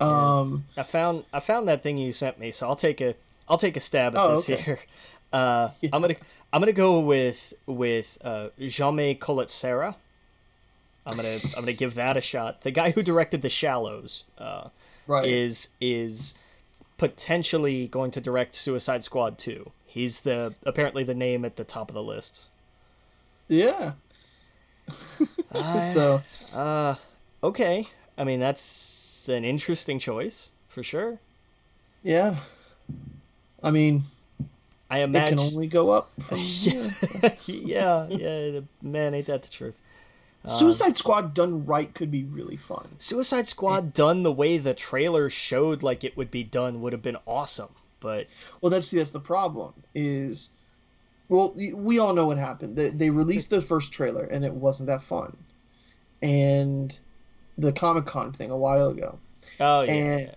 Um, 0.00 0.64
I 0.76 0.82
found 0.82 1.24
I 1.32 1.38
found 1.40 1.68
that 1.68 1.82
thing 1.82 1.98
you 1.98 2.10
sent 2.10 2.38
me, 2.40 2.50
so 2.50 2.68
I'll 2.68 2.74
take 2.76 3.00
a 3.00 3.14
I'll 3.48 3.58
take 3.58 3.76
a 3.76 3.80
stab 3.80 4.16
at 4.16 4.24
Oh, 4.24 4.36
this 4.36 4.50
okay. 4.50 4.62
here. 4.62 4.78
Uh, 5.32 5.70
I'm 5.92 6.00
gonna 6.00 6.14
I'm 6.52 6.60
gonna 6.60 6.72
go 6.72 7.00
with 7.00 7.54
with 7.66 8.18
uh, 8.22 8.50
Jaume 8.60 9.18
Collet-Serra. 9.18 9.96
I'm 11.04 11.16
gonna 11.16 11.38
I'm 11.56 11.62
gonna 11.62 11.72
give 11.72 11.96
that 11.96 12.16
a 12.16 12.20
shot. 12.20 12.60
The 12.62 12.70
guy 12.70 12.92
who 12.92 13.02
directed 13.02 13.42
The 13.42 13.50
Shallows 13.50 14.22
uh, 14.38 14.68
right. 15.08 15.26
is 15.26 15.70
is 15.80 16.34
potentially 16.98 17.88
going 17.88 18.12
to 18.12 18.20
direct 18.20 18.54
Suicide 18.54 19.02
Squad 19.02 19.36
2. 19.38 19.70
He's 19.94 20.22
the 20.22 20.54
apparently 20.66 21.04
the 21.04 21.14
name 21.14 21.44
at 21.44 21.54
the 21.54 21.62
top 21.62 21.88
of 21.88 21.94
the 21.94 22.02
list. 22.02 22.48
yeah. 23.48 23.92
So, 25.92 26.20
Uh, 26.52 26.96
okay. 27.42 27.88
I 28.18 28.24
mean 28.24 28.40
that's 28.40 29.28
an 29.28 29.44
interesting 29.44 29.98
choice 30.00 30.50
for 30.68 30.82
sure. 30.82 31.20
yeah. 32.02 32.36
I 33.62 33.70
mean, 33.70 34.02
I 34.90 34.98
imagine 34.98 35.38
it 35.38 35.42
can 35.42 35.46
only 35.54 35.66
go 35.68 35.90
up 35.90 36.10
from 36.20 36.38
yeah. 36.42 36.90
yeah, 37.46 38.06
yeah, 38.08 38.60
man, 38.82 39.14
ain't 39.14 39.26
that 39.26 39.42
the 39.42 39.48
truth? 39.48 39.80
Suicide 40.44 40.94
Squad 40.98 41.32
done 41.32 41.64
right 41.64 41.94
could 41.94 42.10
be 42.10 42.24
really 42.24 42.56
fun. 42.58 42.96
Suicide 42.98 43.46
Squad 43.48 43.94
done 43.94 44.22
the 44.24 44.32
way 44.32 44.58
the 44.58 44.74
trailer 44.74 45.30
showed 45.30 45.82
like 45.82 46.04
it 46.04 46.14
would 46.18 46.30
be 46.30 46.42
done 46.44 46.82
would 46.82 46.92
have 46.92 47.00
been 47.00 47.16
awesome, 47.24 47.70
but 48.00 48.26
Well, 48.60 48.70
that's 48.70 48.90
that's 48.90 49.10
the 49.10 49.20
problem. 49.20 49.74
Is 49.94 50.50
well, 51.28 51.54
we 51.54 51.98
all 51.98 52.12
know 52.12 52.26
what 52.26 52.36
happened. 52.38 52.76
They, 52.76 52.90
they 52.90 53.10
released 53.10 53.50
the 53.50 53.62
first 53.62 53.92
trailer 53.92 54.24
and 54.24 54.44
it 54.44 54.52
wasn't 54.52 54.88
that 54.88 55.02
fun, 55.02 55.36
and 56.22 56.98
the 57.58 57.72
Comic 57.72 58.06
Con 58.06 58.32
thing 58.32 58.50
a 58.50 58.56
while 58.56 58.88
ago. 58.88 59.18
oh 59.60 59.82
yeah, 59.82 59.92
And- 59.92 60.20
yeah. 60.28 60.34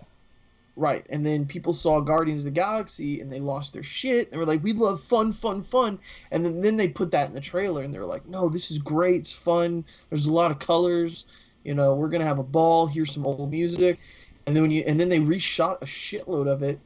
Right. 0.76 1.04
And 1.10 1.26
then 1.26 1.44
people 1.44 1.72
saw 1.72 1.98
Guardians 2.00 2.42
of 2.42 2.44
the 2.44 2.50
Galaxy 2.52 3.20
and 3.20 3.32
they 3.32 3.40
lost 3.40 3.72
their 3.72 3.82
shit. 3.82 4.30
They 4.30 4.36
were 4.36 4.46
like, 4.46 4.62
we 4.62 4.72
love 4.72 5.02
fun, 5.02 5.32
fun, 5.32 5.60
fun. 5.60 5.98
And 6.30 6.44
then, 6.46 6.60
then 6.60 6.76
they 6.76 6.86
put 6.86 7.10
that 7.10 7.26
in 7.26 7.34
the 7.34 7.40
trailer 7.40 7.82
and 7.82 7.92
they're 7.92 8.04
like, 8.04 8.24
no, 8.28 8.48
this 8.48 8.70
is 8.70 8.78
great. 8.78 9.16
It's 9.22 9.32
fun. 9.32 9.84
There's 10.08 10.28
a 10.28 10.32
lot 10.32 10.52
of 10.52 10.60
colors. 10.60 11.24
You 11.64 11.74
know, 11.74 11.96
we're 11.96 12.08
going 12.08 12.20
to 12.20 12.26
have 12.28 12.38
a 12.38 12.44
ball. 12.44 12.86
Here's 12.86 13.12
some 13.12 13.26
old 13.26 13.50
music. 13.50 13.98
And 14.46 14.54
then 14.54 14.62
when 14.62 14.70
you, 14.70 14.84
and 14.86 15.00
then 15.00 15.08
they 15.08 15.18
reshot 15.18 15.82
a 15.82 15.84
shitload 15.86 16.46
of 16.46 16.62
it. 16.62 16.78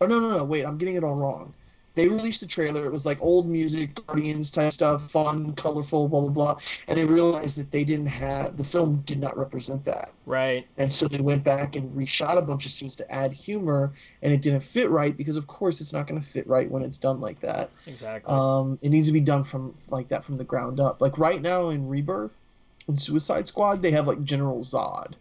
Oh, 0.00 0.06
no, 0.06 0.20
no, 0.20 0.36
no. 0.36 0.44
Wait, 0.44 0.64
I'm 0.64 0.78
getting 0.78 0.96
it 0.96 1.04
all 1.04 1.14
wrong 1.14 1.54
they 1.98 2.06
released 2.06 2.42
a 2.42 2.46
trailer. 2.46 2.86
It 2.86 2.92
was 2.92 3.04
like 3.04 3.20
old 3.20 3.48
music, 3.48 4.06
Guardians 4.06 4.52
type 4.52 4.72
stuff, 4.72 5.10
fun, 5.10 5.52
colorful, 5.54 6.08
blah 6.08 6.20
blah 6.20 6.30
blah. 6.30 6.58
And 6.86 6.96
they 6.96 7.04
realized 7.04 7.58
that 7.58 7.72
they 7.72 7.82
didn't 7.82 8.06
have 8.06 8.56
the 8.56 8.62
film 8.62 9.02
did 9.04 9.18
not 9.18 9.36
represent 9.36 9.84
that. 9.86 10.12
Right. 10.24 10.64
And 10.76 10.94
so 10.94 11.08
they 11.08 11.20
went 11.20 11.42
back 11.42 11.74
and 11.74 11.92
reshot 11.96 12.38
a 12.38 12.42
bunch 12.42 12.66
of 12.66 12.70
scenes 12.70 12.94
to 12.96 13.12
add 13.12 13.32
humor, 13.32 13.90
and 14.22 14.32
it 14.32 14.42
didn't 14.42 14.60
fit 14.60 14.88
right 14.90 15.16
because 15.16 15.36
of 15.36 15.48
course 15.48 15.80
it's 15.80 15.92
not 15.92 16.06
going 16.06 16.20
to 16.20 16.26
fit 16.26 16.46
right 16.46 16.70
when 16.70 16.84
it's 16.84 16.98
done 16.98 17.20
like 17.20 17.40
that. 17.40 17.70
Exactly. 17.88 18.32
Um, 18.32 18.78
it 18.80 18.90
needs 18.90 19.08
to 19.08 19.12
be 19.12 19.20
done 19.20 19.42
from 19.42 19.74
like 19.88 20.06
that 20.08 20.24
from 20.24 20.36
the 20.36 20.44
ground 20.44 20.78
up. 20.78 21.00
Like 21.00 21.18
right 21.18 21.42
now 21.42 21.70
in 21.70 21.88
Rebirth, 21.88 22.36
in 22.86 22.96
Suicide 22.96 23.48
Squad, 23.48 23.82
they 23.82 23.90
have 23.90 24.06
like 24.06 24.22
General 24.22 24.60
Zod 24.60 25.14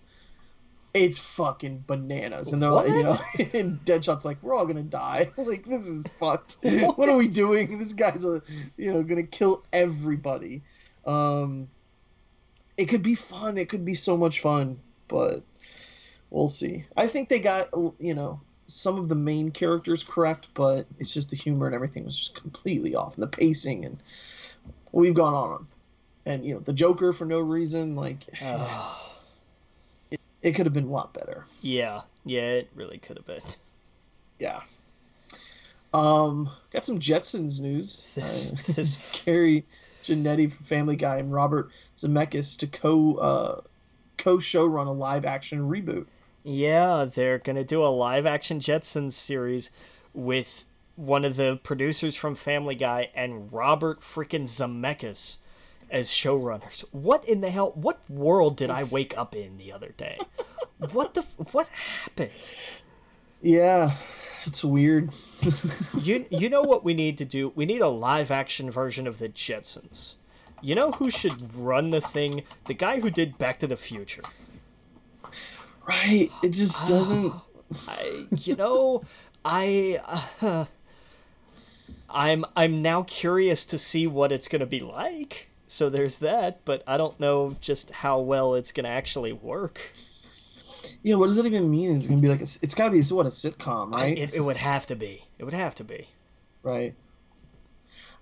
it's 0.93 1.19
fucking 1.19 1.83
bananas. 1.85 2.53
And 2.53 2.61
they're 2.61 2.71
What? 2.71 2.87
like, 2.87 2.95
you 2.95 3.03
know, 3.03 3.17
and 3.59 3.79
Deadshot's 3.79 4.25
like, 4.25 4.41
we're 4.41 4.55
all 4.55 4.65
gonna 4.65 4.81
die. 4.81 5.31
like, 5.37 5.65
this 5.65 5.87
is 5.87 6.05
fucked. 6.19 6.57
what 6.95 7.09
are 7.09 7.15
we 7.15 7.27
doing? 7.27 7.77
This 7.77 7.93
guy's 7.93 8.25
a, 8.25 8.41
you 8.77 8.93
know, 8.93 9.03
gonna 9.03 9.23
kill 9.23 9.63
everybody. 9.73 10.61
Um, 11.05 11.67
it 12.77 12.85
could 12.85 13.03
be 13.03 13.15
fun. 13.15 13.57
It 13.57 13.69
could 13.69 13.85
be 13.85 13.95
so 13.95 14.17
much 14.17 14.41
fun, 14.41 14.79
but 15.07 15.41
we'll 16.29 16.49
see. 16.49 16.85
I 16.95 17.07
think 17.07 17.29
they 17.29 17.39
got, 17.39 17.69
you 17.99 18.13
know, 18.13 18.39
some 18.67 18.97
of 18.97 19.07
the 19.07 19.15
main 19.15 19.51
characters 19.51 20.03
correct, 20.03 20.47
but 20.53 20.85
it's 20.99 21.13
just 21.13 21.29
the 21.29 21.37
humor 21.37 21.65
and 21.65 21.73
everything 21.75 22.05
was 22.05 22.17
just 22.17 22.35
completely 22.35 22.95
off, 22.95 23.15
and 23.15 23.23
the 23.23 23.27
pacing, 23.27 23.85
and 23.85 23.97
we've 24.91 25.13
gone 25.13 25.33
on. 25.33 25.67
And 26.25 26.45
you 26.45 26.55
know, 26.55 26.59
the 26.59 26.73
Joker 26.73 27.13
for 27.13 27.25
no 27.25 27.39
reason, 27.39 27.95
like 27.95 28.25
it 30.41 30.53
could 30.53 30.65
have 30.65 30.73
been 30.73 30.85
a 30.85 30.91
lot 30.91 31.13
better. 31.13 31.45
yeah. 31.61 32.01
Yeah. 32.25 32.41
It 32.41 32.69
really 32.75 32.97
could 32.97 33.15
have 33.17 33.25
been. 33.25 33.41
Yeah. 34.39 34.61
Um, 35.93 36.49
got 36.71 36.85
some 36.85 36.99
Jetsons 36.99 37.59
news. 37.61 38.11
This, 38.15 38.53
Uh, 38.69 38.73
this 38.73 39.21
Gary 39.25 39.65
Janetti 40.03 40.51
from 40.51 40.65
Family 40.65 40.95
Guy 40.95 41.17
and 41.17 41.31
Robert 41.33 41.69
Zemeckis 41.95 42.57
to 42.59 42.67
co 42.67 43.15
uh, 43.15 43.61
co 44.17 44.37
showrun 44.37 44.87
a 44.87 44.91
live 44.91 45.25
action 45.25 45.69
reboot. 45.69 46.05
Yeah, 46.43 47.05
they're 47.05 47.39
gonna 47.39 47.63
do 47.63 47.83
a 47.83 47.87
live 47.87 48.25
action 48.25 48.59
Jetsons 48.59 49.13
series 49.13 49.71
with 50.13 50.65
one 50.95 51.23
of 51.25 51.35
the 51.35 51.59
producers 51.63 52.15
from 52.15 52.35
Family 52.35 52.75
Guy 52.75 53.09
and 53.15 53.51
Robert 53.53 54.01
freaking 54.01 54.43
Zemeckis 54.43 55.37
as 55.89 56.09
showrunners. 56.09 56.83
What 56.91 57.25
in 57.25 57.41
the 57.41 57.49
hell? 57.49 57.71
What 57.75 57.99
world 58.09 58.57
did 58.57 58.69
I 58.69 58.83
wake 58.83 59.17
up 59.17 59.35
in 59.35 59.57
the 59.57 59.71
other 59.71 59.93
day? 59.97 60.17
What 60.91 61.13
the? 61.13 61.21
What 61.51 61.67
happened? 61.69 62.31
Yeah, 63.41 63.95
it's 64.45 64.63
weird. 64.63 65.13
You 65.99 66.25
you 66.31 66.49
know 66.49 66.61
what 66.63 66.83
we 66.83 66.93
need 66.93 67.17
to 67.19 67.25
do? 67.25 67.51
We 67.55 67.65
need 67.65 67.81
a 67.81 67.89
live 67.89 68.31
action 68.31 68.69
version 68.71 69.07
of 69.07 69.19
the 69.19 69.29
Jetsons. 69.29 70.15
You 70.61 70.75
know 70.75 70.91
who 70.91 71.09
should 71.09 71.53
run 71.55 71.91
the 71.91 72.01
thing? 72.01 72.43
The 72.65 72.73
guy 72.73 72.99
who 72.99 73.09
did 73.11 73.37
Back 73.37 73.59
to 73.59 73.67
the 73.67 73.77
Future. 73.77 74.23
right? 75.87 76.29
It 76.43 76.49
just 76.49 76.87
doesn't. 76.87 77.33
I, 77.87 78.27
you 78.31 78.55
know, 78.55 79.03
I 79.45 79.99
uh, 80.41 80.65
I'm 82.09 82.45
I'm 82.55 82.81
now 82.81 83.03
curious 83.03 83.65
to 83.65 83.77
see 83.77 84.07
what 84.07 84.31
it's 84.31 84.47
going 84.47 84.61
to 84.61 84.65
be 84.65 84.79
like. 84.79 85.49
So 85.67 85.89
there's 85.89 86.19
that, 86.19 86.63
but 86.65 86.81
I 86.87 86.95
don't 86.97 87.19
know 87.19 87.57
just 87.59 87.91
how 87.91 88.19
well 88.19 88.55
it's 88.55 88.71
going 88.71 88.85
to 88.85 88.89
actually 88.89 89.33
work. 89.33 89.91
Yeah, 91.03 91.15
what 91.15 91.27
does 91.27 91.35
that 91.37 91.45
even 91.45 91.69
mean? 91.69 91.91
Is 91.91 92.05
it 92.05 92.09
gonna 92.09 92.21
be 92.21 92.29
like 92.29 92.39
a, 92.39 92.43
it's 92.61 92.73
got 92.75 92.85
to 92.85 92.91
be 92.91 93.01
what 93.13 93.25
a 93.25 93.29
sitcom, 93.29 93.91
right? 93.91 94.17
It, 94.17 94.33
it 94.33 94.39
would 94.39 94.57
have 94.57 94.87
to 94.87 94.95
be. 94.95 95.23
It 95.37 95.43
would 95.43 95.53
have 95.53 95.75
to 95.75 95.83
be. 95.83 96.07
right. 96.63 96.95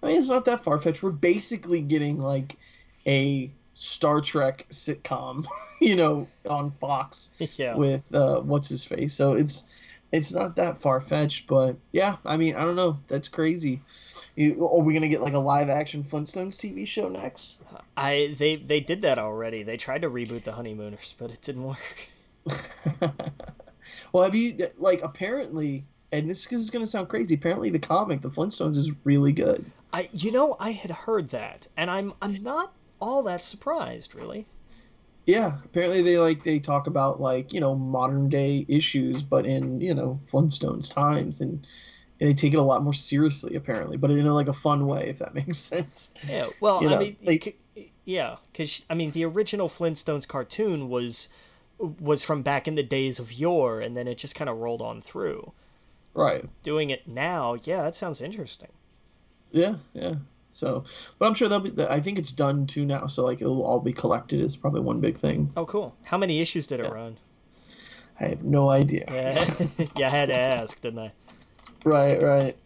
I 0.03 0.07
mean, 0.07 0.17
it's 0.17 0.27
not 0.27 0.45
that 0.45 0.63
far 0.63 0.79
fetched. 0.79 1.01
We're 1.01 1.11
basically 1.11 1.81
getting 1.81 2.19
like 2.19 2.57
a 3.07 3.51
Star 3.73 4.21
Trek 4.21 4.65
sitcom, 4.69 5.45
you 5.81 5.95
know, 5.95 6.27
on 6.49 6.71
Fox. 6.71 7.31
Yeah. 7.57 7.75
with 7.75 8.03
uh, 8.13 8.41
what's 8.41 8.69
his 8.69 8.83
face. 8.83 9.13
So 9.13 9.33
it's 9.33 9.63
it's 10.11 10.33
not 10.33 10.55
that 10.57 10.77
far 10.77 11.01
fetched, 11.01 11.47
but 11.47 11.77
yeah, 11.91 12.17
I 12.25 12.37
mean, 12.37 12.55
I 12.55 12.61
don't 12.61 12.75
know. 12.75 12.97
That's 13.07 13.27
crazy. 13.27 13.81
You, 14.35 14.67
are 14.67 14.81
we 14.81 14.93
gonna 14.93 15.07
get 15.07 15.21
like 15.21 15.33
a 15.33 15.39
live 15.39 15.69
action 15.69 16.03
Flintstones 16.03 16.57
TV 16.57 16.85
show 16.85 17.07
next? 17.07 17.57
I 17.95 18.35
they 18.37 18.57
they 18.57 18.81
did 18.81 19.01
that 19.03 19.17
already. 19.17 19.63
They 19.63 19.77
tried 19.77 20.01
to 20.01 20.09
reboot 20.09 20.43
the 20.43 20.51
Honeymooners, 20.51 21.15
but 21.17 21.31
it 21.31 21.41
didn't 21.41 21.63
work. 21.63 22.09
well, 24.11 24.23
have 24.23 24.35
you 24.35 24.67
like 24.77 25.01
apparently? 25.01 25.85
And 26.11 26.29
this 26.29 26.51
is 26.51 26.69
gonna 26.69 26.87
sound 26.87 27.07
crazy. 27.07 27.35
Apparently, 27.35 27.69
the 27.69 27.79
comic, 27.79 28.21
the 28.21 28.29
Flintstones, 28.29 28.75
is 28.75 28.91
really 29.05 29.31
good. 29.31 29.65
I 29.93 30.09
you 30.11 30.31
know 30.33 30.57
I 30.59 30.71
had 30.71 30.91
heard 30.91 31.29
that, 31.29 31.67
and 31.77 31.89
I'm 31.89 32.13
I'm 32.21 32.43
not 32.43 32.73
all 32.99 33.23
that 33.23 33.41
surprised, 33.41 34.15
really. 34.15 34.47
Yeah, 35.25 35.57
apparently 35.63 36.01
they 36.01 36.19
like 36.19 36.43
they 36.43 36.59
talk 36.59 36.87
about 36.87 37.21
like 37.21 37.53
you 37.53 37.61
know 37.61 37.73
modern 37.73 38.29
day 38.29 38.65
issues, 38.67 39.23
but 39.23 39.45
in 39.45 39.79
you 39.79 39.93
know 39.93 40.19
Flintstones 40.29 40.93
times, 40.93 41.39
and 41.39 41.65
they 42.19 42.33
take 42.33 42.53
it 42.53 42.57
a 42.57 42.63
lot 42.63 42.83
more 42.83 42.93
seriously 42.93 43.55
apparently, 43.55 43.97
but 43.97 44.11
in 44.11 44.25
a, 44.25 44.33
like 44.33 44.47
a 44.47 44.53
fun 44.53 44.87
way, 44.87 45.07
if 45.09 45.19
that 45.19 45.33
makes 45.35 45.57
sense. 45.57 46.13
Yeah, 46.27 46.47
well, 46.59 46.81
You 46.81 46.89
I 46.89 46.97
mean, 46.97 47.41
c- 47.41 47.55
yeah, 48.05 48.37
because 48.51 48.85
I 48.89 48.93
mean, 48.93 49.11
the 49.11 49.25
original 49.25 49.67
Flintstones 49.69 50.27
cartoon 50.27 50.89
was 50.89 51.29
was 51.77 52.23
from 52.23 52.41
back 52.41 52.67
in 52.67 52.75
the 52.75 52.83
days 52.83 53.19
of 53.19 53.33
yore, 53.33 53.81
and 53.81 53.97
then 53.97 54.07
it 54.07 54.17
just 54.17 54.35
kind 54.35 54.49
of 54.49 54.57
rolled 54.57 54.81
on 54.81 55.01
through. 55.01 55.51
Right. 56.13 56.45
Doing 56.63 56.89
it 56.89 57.07
now, 57.07 57.55
yeah, 57.63 57.81
that 57.81 57.95
sounds 57.95 58.21
interesting. 58.21 58.69
Yeah, 59.51 59.75
yeah. 59.93 60.15
So, 60.49 60.85
but 61.19 61.25
I'm 61.25 61.33
sure 61.33 61.49
they'll 61.49 61.59
be. 61.59 61.83
I 61.83 61.99
think 61.99 62.17
it's 62.17 62.31
done 62.31 62.65
too 62.65 62.85
now. 62.85 63.07
So 63.07 63.25
like 63.25 63.41
it'll 63.41 63.63
all 63.63 63.81
be 63.81 63.91
collected. 63.91 64.39
Is 64.39 64.55
probably 64.55 64.79
one 64.81 65.01
big 65.01 65.17
thing. 65.17 65.51
Oh, 65.57 65.65
cool. 65.65 65.93
How 66.03 66.17
many 66.17 66.39
issues 66.39 66.65
did 66.65 66.79
it 66.79 66.89
run? 66.89 67.17
I 68.21 68.27
have 68.27 68.43
no 68.43 68.69
idea. 68.69 69.03
Yeah, 69.11 69.45
yeah, 69.97 70.07
I 70.07 70.09
had 70.09 70.29
to 70.29 70.39
ask, 70.39 70.79
didn't 70.79 70.99
I? 70.99 71.11
Right, 71.85 72.21
right. 72.21 72.57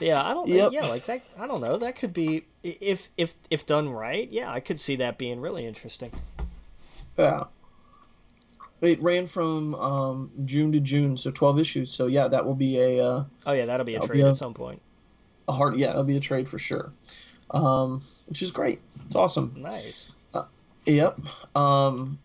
Yeah, 0.00 0.22
I 0.24 0.32
don't. 0.34 0.48
Yep. 0.48 0.72
Yeah, 0.72 0.86
like 0.86 1.04
that. 1.06 1.22
I 1.38 1.46
don't 1.46 1.60
know. 1.60 1.76
That 1.76 1.96
could 1.96 2.12
be 2.12 2.44
if 2.62 3.10
if 3.16 3.34
if 3.50 3.66
done 3.66 3.88
right. 3.90 4.28
Yeah, 4.30 4.50
I 4.50 4.60
could 4.60 4.80
see 4.80 4.96
that 4.96 5.18
being 5.18 5.40
really 5.40 5.66
interesting. 5.66 6.10
Yeah. 7.18 7.44
It 8.80 9.00
ran 9.02 9.26
from 9.26 9.74
um, 9.76 10.30
June 10.44 10.70
to 10.72 10.80
June, 10.80 11.16
so 11.16 11.30
12 11.30 11.58
issues. 11.60 11.92
So 11.92 12.06
yeah, 12.06 12.28
that 12.28 12.44
will 12.44 12.54
be 12.56 12.78
a 12.78 13.04
uh, 13.04 13.24
Oh 13.46 13.52
yeah, 13.52 13.66
that'll 13.66 13.86
be 13.86 13.94
a 13.94 13.98
That'll 13.98 14.08
trade 14.08 14.18
be 14.18 14.22
a- 14.22 14.30
at 14.30 14.36
some 14.36 14.54
point. 14.54 14.80
a 15.48 15.52
hard. 15.52 15.76
Yeah, 15.76 15.88
that'll 15.88 16.04
be 16.04 16.16
a 16.16 16.20
trade 16.20 16.48
for 16.48 16.58
sure. 16.58 16.92
Um, 17.50 18.02
which 18.26 18.42
is 18.42 18.50
great. 18.50 18.80
It's 19.06 19.14
awesome. 19.16 19.54
Nice. 19.56 20.10
Yep. 20.86 21.18
Um, 21.56 22.18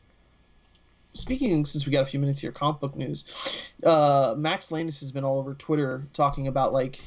speaking, 1.13 1.65
since 1.65 1.85
we 1.85 1.91
got 1.91 2.03
a 2.03 2.07
few 2.07 2.19
minutes 2.19 2.39
here, 2.39 2.51
comic 2.51 2.79
book 2.79 2.95
news. 2.95 3.71
Uh, 3.83 4.35
Max 4.37 4.71
Landis 4.71 4.99
has 5.01 5.11
been 5.11 5.23
all 5.23 5.39
over 5.39 5.53
Twitter 5.53 6.03
talking 6.13 6.47
about 6.47 6.73
like 6.73 6.99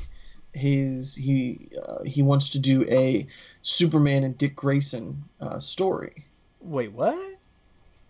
his 0.52 1.14
he 1.14 1.68
uh, 1.82 2.02
he 2.04 2.22
wants 2.22 2.50
to 2.50 2.58
do 2.58 2.84
a 2.88 3.26
Superman 3.62 4.24
and 4.24 4.36
Dick 4.36 4.54
Grayson 4.54 5.24
uh, 5.40 5.58
story. 5.58 6.24
Wait, 6.60 6.92
what? 6.92 7.36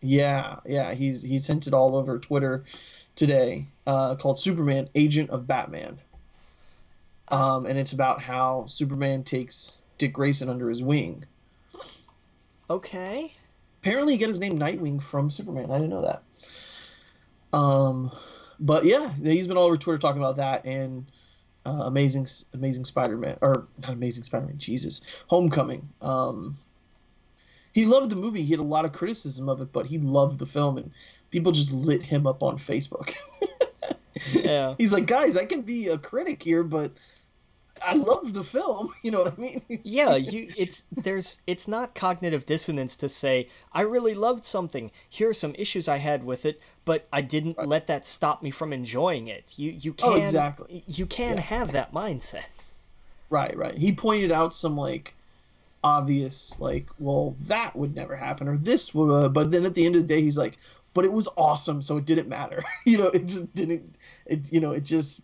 Yeah, 0.01 0.57
yeah. 0.67 0.95
He's 0.95 1.23
he's 1.23 1.47
hinted 1.47 1.75
all 1.75 1.97
over 1.97 2.19
Twitter 2.19 2.65
today 3.15 3.67
uh, 3.87 4.17
called 4.17 4.39
Superman 4.39 4.89
Agent 4.95 5.31
of 5.31 5.47
Batman. 5.47 5.99
Um, 7.29 7.67
and 7.67 7.79
it's 7.79 7.93
about 7.93 8.21
how 8.21 8.67
Superman 8.67 9.25
takes 9.25 9.81
Dick 9.97 10.13
Grayson 10.13 10.49
under 10.49 10.69
his 10.69 10.83
wing. 10.83 11.25
Okay. 12.69 13.35
Apparently 13.83 14.15
he 14.15 14.19
got 14.19 14.29
his 14.29 14.41
name 14.41 14.59
Nightwing 14.59 15.03
from 15.03 15.31
Superman. 15.31 15.71
I 15.71 15.79
didn't 15.79 15.91
know 15.91 16.03
that. 16.03 16.23
Um, 17.57 18.11
but 18.61 18.85
yeah, 18.85 19.13
he's 19.13 19.49
been 19.49 19.57
all 19.57 19.67
over 19.67 19.77
Twitter 19.77 19.99
talking 19.99 20.23
about 20.23 20.37
that 20.37 20.65
and 20.65 21.07
uh, 21.67 21.83
amazing, 21.85 22.27
amazing 22.55 22.85
Spider-Man 22.85 23.39
or 23.41 23.67
not 23.81 23.91
Amazing 23.91 24.25
Spider-Man. 24.25 24.59
Jesus, 24.59 25.03
Homecoming. 25.27 25.89
Um, 26.01 26.57
he 27.73 27.87
loved 27.87 28.11
the 28.11 28.17
movie. 28.17 28.43
He 28.43 28.51
had 28.51 28.61
a 28.61 28.65
lot 28.65 28.85
of 28.85 28.93
criticism 28.93 29.49
of 29.49 29.61
it, 29.61 29.73
but 29.73 29.87
he 29.87 29.99
loved 29.99 30.39
the 30.39 30.47
film, 30.47 30.79
and 30.79 30.91
people 31.31 31.53
just 31.53 31.73
lit 31.73 32.03
him 32.03 32.27
up 32.27 32.43
on 32.43 32.59
Facebook. 32.59 33.15
Yeah. 34.35 34.75
He's 34.79 34.93
like, 34.93 35.07
guys, 35.07 35.37
I 35.37 35.45
can 35.45 35.63
be 35.63 35.89
a 35.89 35.99
critic 35.99 36.43
here, 36.43 36.63
but 36.63 36.93
I 37.85 37.95
love 37.95 38.33
the 38.33 38.45
film. 38.45 38.93
You 39.03 39.11
know 39.11 39.23
what 39.25 39.35
I 39.37 39.41
mean? 39.41 39.63
yeah, 39.83 40.15
you 40.15 40.49
it's 40.57 40.85
there's 40.93 41.41
it's 41.47 41.67
not 41.67 41.95
cognitive 41.95 42.47
dissonance 42.47 42.97
to 42.99 43.09
say 43.09 43.49
I 43.73 43.81
really 43.81 44.15
loved 44.15 44.45
something. 44.45 44.91
Here 45.09 45.29
are 45.29 45.35
some 45.35 45.55
issues 45.59 45.89
I 45.89 45.97
had 45.97 46.25
with 46.25 46.47
it, 46.47 46.61
but 46.85 47.09
I 47.13 47.21
didn't 47.21 47.59
right. 47.59 47.67
let 47.67 47.89
that 47.89 48.07
stop 48.07 48.43
me 48.43 48.51
from 48.51 48.73
enjoying 48.73 49.29
it. 49.29 49.55
You 49.57 49.71
you 49.73 49.95
oh, 50.03 50.13
can 50.13 50.21
oh, 50.21 50.23
exactly. 50.23 50.85
you 50.87 51.07
can 51.07 51.37
yeah. 51.37 51.43
have 51.43 51.73
that 51.73 51.93
mindset. 51.93 52.45
Right, 53.29 53.57
right. 53.57 53.77
He 53.77 53.93
pointed 53.93 54.31
out 54.31 54.55
some 54.55 54.77
like 54.77 55.15
obvious 55.85 56.59
like 56.61 56.87
well 56.99 57.35
that 57.41 57.75
would 57.75 57.95
never 57.95 58.15
happen 58.15 58.47
or 58.47 58.57
this 58.57 58.95
would 58.95 59.11
uh, 59.11 59.29
but 59.29 59.51
then 59.51 59.65
at 59.67 59.75
the 59.75 59.85
end 59.85 59.97
of 59.97 60.03
the 60.03 60.07
day 60.07 60.21
he's 60.21 60.39
like 60.39 60.57
but 60.95 61.05
it 61.05 61.13
was 61.13 61.29
awesome 61.37 61.83
so 61.83 61.97
it 61.97 62.05
didn't 62.05 62.29
matter 62.29 62.63
you 62.85 62.97
know 62.97 63.09
it 63.09 63.27
just 63.27 63.53
didn't 63.55 63.95
it 64.27 64.53
you 64.53 64.61
know 64.61 64.73
it 64.73 64.85
just 64.85 65.23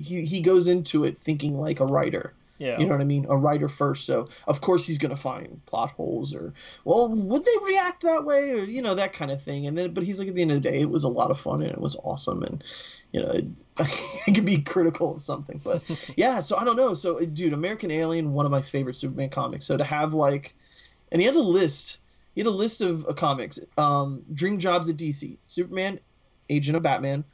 he 0.00 0.24
he 0.24 0.40
goes 0.40 0.66
into 0.68 1.04
it 1.04 1.18
thinking 1.18 1.58
like 1.58 1.80
a 1.80 1.86
writer 1.86 2.34
yeah. 2.58 2.78
You 2.78 2.86
know 2.86 2.92
what 2.92 3.00
I 3.00 3.04
mean? 3.04 3.26
A 3.28 3.36
writer 3.36 3.68
first. 3.68 4.06
So, 4.06 4.28
of 4.46 4.60
course, 4.60 4.86
he's 4.86 4.98
going 4.98 5.14
to 5.14 5.20
find 5.20 5.60
plot 5.66 5.90
holes 5.90 6.34
or, 6.34 6.54
well, 6.84 7.08
would 7.08 7.44
they 7.44 7.56
react 7.64 8.02
that 8.02 8.24
way? 8.24 8.52
Or, 8.52 8.64
you 8.64 8.82
know, 8.82 8.94
that 8.94 9.12
kind 9.12 9.30
of 9.30 9.42
thing. 9.42 9.66
And 9.66 9.76
then, 9.76 9.92
but 9.92 10.04
he's 10.04 10.18
like, 10.18 10.28
at 10.28 10.34
the 10.34 10.42
end 10.42 10.52
of 10.52 10.62
the 10.62 10.68
day, 10.70 10.80
it 10.80 10.90
was 10.90 11.04
a 11.04 11.08
lot 11.08 11.30
of 11.30 11.38
fun 11.38 11.62
and 11.62 11.70
it 11.70 11.80
was 11.80 11.96
awesome. 11.96 12.42
And, 12.42 12.64
you 13.12 13.20
know, 13.20 13.30
it, 13.30 13.44
it 14.26 14.34
can 14.34 14.44
be 14.44 14.62
critical 14.62 15.16
of 15.16 15.22
something. 15.22 15.60
But 15.62 15.82
yeah, 16.16 16.40
so 16.40 16.56
I 16.56 16.64
don't 16.64 16.76
know. 16.76 16.94
So, 16.94 17.20
dude, 17.20 17.52
American 17.52 17.90
Alien, 17.90 18.32
one 18.32 18.46
of 18.46 18.52
my 18.52 18.62
favorite 18.62 18.96
Superman 18.96 19.28
comics. 19.28 19.66
So 19.66 19.76
to 19.76 19.84
have 19.84 20.14
like, 20.14 20.54
and 21.12 21.20
he 21.20 21.26
had 21.26 21.36
a 21.36 21.40
list, 21.40 21.98
he 22.34 22.40
had 22.40 22.48
a 22.48 22.50
list 22.50 22.80
of 22.80 23.06
uh, 23.06 23.12
comics 23.12 23.58
um, 23.76 24.22
Dream 24.32 24.58
Jobs 24.58 24.88
at 24.88 24.96
DC, 24.96 25.36
Superman, 25.46 26.00
Agent 26.48 26.76
of 26.76 26.82
Batman, 26.82 27.24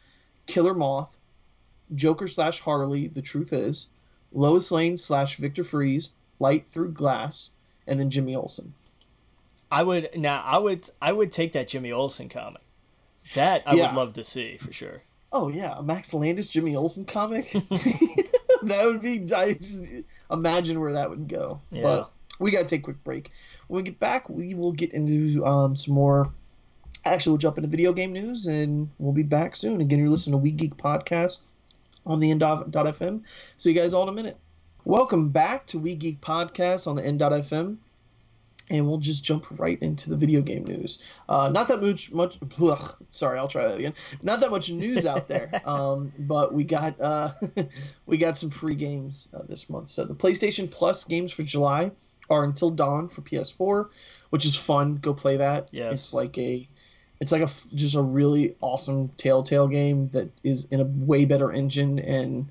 Killer 0.46 0.74
Moth, 0.74 1.16
Joker 1.94 2.28
slash 2.28 2.60
Harley, 2.60 3.08
The 3.08 3.22
Truth 3.22 3.52
Is. 3.52 3.88
Lois 4.34 4.70
Lane 4.70 4.96
slash 4.96 5.36
Victor 5.36 5.64
Fries, 5.64 6.12
Light 6.38 6.66
Through 6.66 6.92
Glass, 6.92 7.50
and 7.86 8.00
then 8.00 8.10
Jimmy 8.10 8.34
Olsen. 8.34 8.74
I 9.70 9.82
would 9.82 10.10
now 10.16 10.42
I 10.44 10.58
would 10.58 10.88
I 11.00 11.12
would 11.12 11.32
take 11.32 11.54
that 11.54 11.68
Jimmy 11.68 11.92
Olsen 11.92 12.28
comic. 12.28 12.62
That 13.34 13.62
I 13.66 13.74
yeah. 13.74 13.88
would 13.88 13.96
love 13.96 14.12
to 14.14 14.24
see 14.24 14.56
for 14.56 14.72
sure. 14.72 15.02
Oh 15.32 15.48
yeah, 15.48 15.78
a 15.78 15.82
Max 15.82 16.12
Landis 16.12 16.48
Jimmy 16.48 16.76
Olsen 16.76 17.04
comic. 17.04 17.50
that 18.62 18.82
would 18.84 19.00
be 19.00 19.32
I 19.34 19.54
just 19.54 19.86
imagine 20.30 20.80
where 20.80 20.92
that 20.94 21.10
would 21.10 21.28
go. 21.28 21.60
Yeah. 21.70 21.82
But 21.82 22.10
we 22.38 22.50
gotta 22.50 22.66
take 22.66 22.80
a 22.80 22.84
quick 22.84 23.04
break. 23.04 23.30
When 23.68 23.82
we 23.82 23.90
get 23.90 23.98
back, 23.98 24.28
we 24.28 24.54
will 24.54 24.72
get 24.72 24.92
into 24.92 25.44
um, 25.46 25.76
some 25.76 25.94
more. 25.94 26.30
Actually, 27.04 27.32
we'll 27.32 27.38
jump 27.38 27.58
into 27.58 27.68
video 27.68 27.92
game 27.92 28.12
news, 28.12 28.46
and 28.46 28.90
we'll 28.98 29.12
be 29.12 29.22
back 29.22 29.56
soon. 29.56 29.80
Again, 29.80 29.98
you're 29.98 30.08
listening 30.08 30.32
to 30.32 30.38
We 30.38 30.52
Geek 30.52 30.76
Podcast 30.76 31.40
on 32.06 32.20
the 32.20 32.30
N.FM. 32.30 33.22
See 33.56 33.70
you 33.72 33.80
guys 33.80 33.94
all 33.94 34.02
in 34.04 34.08
a 34.08 34.12
minute. 34.12 34.38
Welcome 34.84 35.30
back 35.30 35.66
to 35.66 35.78
We 35.78 35.94
Geek 35.94 36.20
Podcast 36.20 36.86
on 36.86 36.96
the 36.96 37.04
N.FM. 37.04 37.76
And 38.70 38.88
we'll 38.88 38.98
just 38.98 39.22
jump 39.24 39.46
right 39.58 39.80
into 39.82 40.08
the 40.08 40.16
video 40.16 40.40
game 40.40 40.64
news. 40.64 41.06
Uh, 41.28 41.50
not 41.52 41.68
that 41.68 41.82
much, 41.82 42.12
much. 42.12 42.38
Ugh, 42.60 42.94
sorry, 43.10 43.38
I'll 43.38 43.48
try 43.48 43.68
that 43.68 43.78
again. 43.78 43.94
Not 44.22 44.40
that 44.40 44.50
much 44.50 44.70
news 44.70 45.04
out 45.04 45.28
there, 45.28 45.50
um, 45.68 46.12
but 46.18 46.54
we 46.54 46.64
got 46.64 46.98
uh, 47.00 47.32
we 48.06 48.16
got 48.16 48.38
some 48.38 48.50
free 48.50 48.76
games 48.76 49.28
uh, 49.34 49.42
this 49.42 49.68
month. 49.68 49.88
So 49.88 50.04
the 50.04 50.14
PlayStation 50.14 50.70
Plus 50.70 51.04
games 51.04 51.32
for 51.32 51.42
July 51.42 51.90
are 52.30 52.44
Until 52.44 52.70
Dawn 52.70 53.08
for 53.08 53.20
PS4, 53.20 53.90
which 54.30 54.46
is 54.46 54.56
fun. 54.56 54.96
Go 54.96 55.12
play 55.12 55.38
that. 55.38 55.68
Yes. 55.72 55.92
It's 55.92 56.14
like 56.14 56.38
a 56.38 56.66
it's 57.22 57.30
like 57.30 57.42
a 57.42 57.76
just 57.76 57.94
a 57.94 58.02
really 58.02 58.56
awesome 58.60 59.08
Telltale 59.10 59.68
game 59.68 60.08
that 60.08 60.28
is 60.42 60.64
in 60.72 60.80
a 60.80 60.84
way 60.84 61.24
better 61.24 61.52
engine, 61.52 62.00
and 62.00 62.50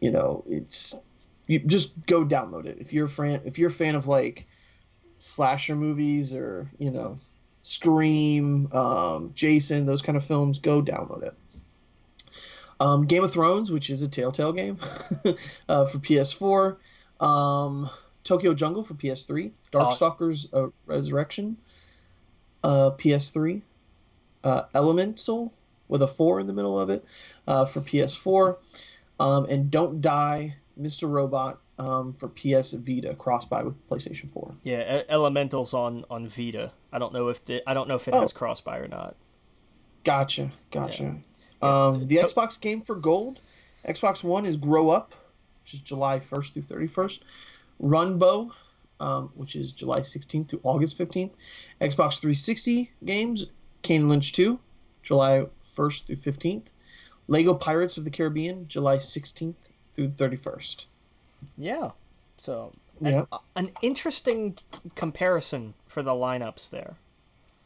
you 0.00 0.10
know 0.10 0.42
it's 0.48 1.00
you 1.46 1.60
just 1.60 2.04
go 2.04 2.24
download 2.24 2.66
it 2.66 2.78
if 2.80 2.92
you're 2.92 3.06
a 3.06 3.08
fan 3.08 3.42
if 3.44 3.56
you're 3.56 3.68
a 3.68 3.72
fan 3.72 3.94
of 3.94 4.08
like 4.08 4.48
slasher 5.18 5.76
movies 5.76 6.34
or 6.34 6.68
you 6.76 6.90
know 6.90 7.16
Scream, 7.60 8.68
um, 8.72 9.30
Jason, 9.34 9.86
those 9.86 10.02
kind 10.02 10.16
of 10.16 10.24
films, 10.24 10.58
go 10.58 10.82
download 10.82 11.22
it. 11.22 11.34
Um, 12.80 13.06
game 13.06 13.22
of 13.22 13.30
Thrones, 13.30 13.70
which 13.70 13.90
is 13.90 14.02
a 14.02 14.08
Telltale 14.08 14.52
game 14.52 14.76
uh, 15.68 15.86
for 15.86 15.98
PS4. 15.98 16.76
Um, 17.24 17.88
Tokyo 18.24 18.54
Jungle 18.54 18.82
for 18.82 18.94
PS3. 18.94 19.52
Darkstalkers 19.72 20.48
uh, 20.52 20.70
Resurrection, 20.84 21.56
uh, 22.64 22.90
PS3 22.98 23.62
uh, 24.44 24.64
Elemental 24.74 25.52
with 25.88 26.02
a 26.02 26.08
four 26.08 26.40
in 26.40 26.46
the 26.46 26.52
middle 26.52 26.78
of 26.78 26.90
it 26.90 27.04
uh, 27.46 27.64
for 27.64 27.80
PS4, 27.80 28.56
um, 29.20 29.46
and 29.46 29.70
Don't 29.70 30.00
Die, 30.00 30.56
Mr. 30.80 31.10
Robot 31.10 31.60
um, 31.78 32.12
for 32.12 32.28
PS 32.28 32.72
Vita 32.72 33.14
cross-buy 33.14 33.62
with 33.62 33.88
PlayStation 33.88 34.30
4. 34.30 34.54
Yeah, 34.62 35.02
Elementals 35.08 35.74
on 35.74 36.04
on 36.10 36.28
Vita. 36.28 36.72
I 36.92 36.98
don't 36.98 37.12
know 37.12 37.28
if 37.28 37.44
the, 37.44 37.68
I 37.68 37.74
don't 37.74 37.88
know 37.88 37.96
if 37.96 38.06
it 38.06 38.14
oh. 38.14 38.20
has 38.20 38.32
cross-buy 38.32 38.78
or 38.78 38.88
not. 38.88 39.16
Gotcha, 40.04 40.50
gotcha. 40.70 41.16
Yeah. 41.62 41.86
Um, 41.86 42.06
the 42.06 42.16
so, 42.16 42.28
Xbox 42.28 42.60
game 42.60 42.82
for 42.82 42.94
gold, 42.94 43.40
Xbox 43.88 44.22
One 44.22 44.44
is 44.44 44.56
Grow 44.56 44.90
Up, 44.90 45.14
which 45.62 45.74
is 45.74 45.80
July 45.80 46.20
1st 46.20 46.52
through 46.52 46.62
31st. 46.62 47.20
Runbow, 47.82 48.50
um, 49.00 49.30
which 49.34 49.56
is 49.56 49.72
July 49.72 50.00
16th 50.00 50.48
through 50.48 50.60
August 50.62 50.98
15th. 50.98 51.32
Xbox 51.80 52.20
360 52.20 52.92
games 53.04 53.46
Kane 53.84 54.08
Lynch 54.08 54.32
2, 54.32 54.58
July 55.04 55.46
1st 55.62 56.06
through 56.06 56.16
15th. 56.16 56.72
Lego 57.28 57.54
Pirates 57.54 57.96
of 57.96 58.04
the 58.04 58.10
Caribbean, 58.10 58.66
July 58.66 58.96
16th 58.96 59.54
through 59.92 60.08
31st. 60.08 60.86
Yeah. 61.56 61.90
So, 62.36 62.72
yeah. 63.00 63.24
An, 63.30 63.38
an 63.56 63.70
interesting 63.82 64.56
comparison 64.96 65.74
for 65.86 66.02
the 66.02 66.10
lineups 66.10 66.70
there. 66.70 66.96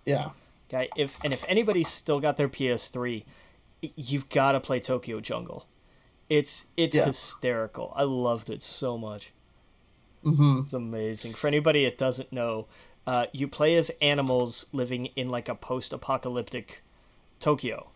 Yeah. 0.04 0.30
Okay, 0.68 0.90
if 0.96 1.16
and 1.24 1.32
if 1.32 1.44
anybody's 1.48 1.88
still 1.88 2.20
got 2.20 2.36
their 2.36 2.48
PS3, 2.48 3.24
you've 3.96 4.28
got 4.28 4.52
to 4.52 4.60
play 4.60 4.80
Tokyo 4.80 5.20
Jungle. 5.20 5.66
It's 6.28 6.66
it's 6.76 6.94
yeah. 6.94 7.06
hysterical. 7.06 7.92
I 7.96 8.02
loved 8.02 8.50
it 8.50 8.62
so 8.62 8.98
much. 8.98 9.32
Mm-hmm. 10.24 10.64
It's 10.64 10.74
amazing. 10.74 11.32
For 11.32 11.46
anybody 11.46 11.84
that 11.84 11.96
doesn't 11.96 12.32
know, 12.32 12.66
uh, 13.06 13.26
you 13.32 13.48
play 13.48 13.74
as 13.74 13.90
animals 14.02 14.66
living 14.72 15.06
in 15.16 15.28
like 15.30 15.48
a 15.48 15.54
post-apocalyptic 15.54 16.82
Tokyo, 17.40 17.88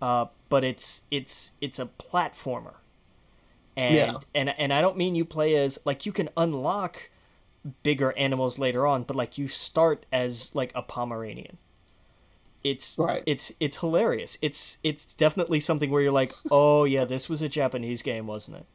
uh, 0.00 0.26
but 0.48 0.64
it's 0.64 1.02
it's 1.10 1.52
it's 1.60 1.78
a 1.78 1.86
platformer, 1.86 2.74
and 3.76 3.94
yeah. 3.94 4.16
and 4.34 4.50
and 4.58 4.72
I 4.72 4.80
don't 4.80 4.96
mean 4.96 5.14
you 5.14 5.24
play 5.24 5.56
as 5.56 5.78
like 5.84 6.06
you 6.06 6.12
can 6.12 6.28
unlock 6.36 7.10
bigger 7.82 8.16
animals 8.16 8.58
later 8.58 8.86
on, 8.86 9.04
but 9.04 9.16
like 9.16 9.38
you 9.38 9.48
start 9.48 10.06
as 10.12 10.54
like 10.54 10.72
a 10.74 10.82
Pomeranian. 10.82 11.58
It's 12.64 12.96
right. 12.98 13.22
It's 13.26 13.52
it's 13.60 13.78
hilarious. 13.78 14.38
It's 14.42 14.78
it's 14.82 15.14
definitely 15.14 15.60
something 15.60 15.90
where 15.90 16.02
you're 16.02 16.12
like, 16.12 16.32
oh 16.50 16.84
yeah, 16.84 17.04
this 17.04 17.28
was 17.28 17.42
a 17.42 17.48
Japanese 17.48 18.02
game, 18.02 18.26
wasn't 18.26 18.58
it? 18.58 18.66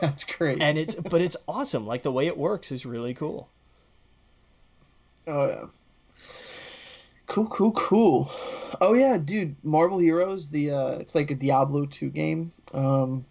That's 0.00 0.24
great. 0.24 0.62
And 0.62 0.78
it's 0.78 0.94
but 0.94 1.20
it's 1.20 1.36
awesome. 1.48 1.86
Like 1.86 2.02
the 2.02 2.12
way 2.12 2.26
it 2.26 2.38
works 2.38 2.72
is 2.72 2.86
really 2.86 3.14
cool. 3.14 3.48
Oh 5.30 5.46
yeah. 5.46 5.66
Cool, 7.26 7.46
cool, 7.46 7.72
cool. 7.72 8.30
Oh 8.80 8.94
yeah, 8.94 9.16
dude, 9.16 9.54
Marvel 9.62 9.98
Heroes. 9.98 10.50
The 10.50 10.72
uh, 10.72 10.90
it's 10.94 11.14
like 11.14 11.30
a 11.30 11.36
Diablo 11.36 11.86
two 11.86 12.10
game. 12.10 12.50
Um, 12.74 13.24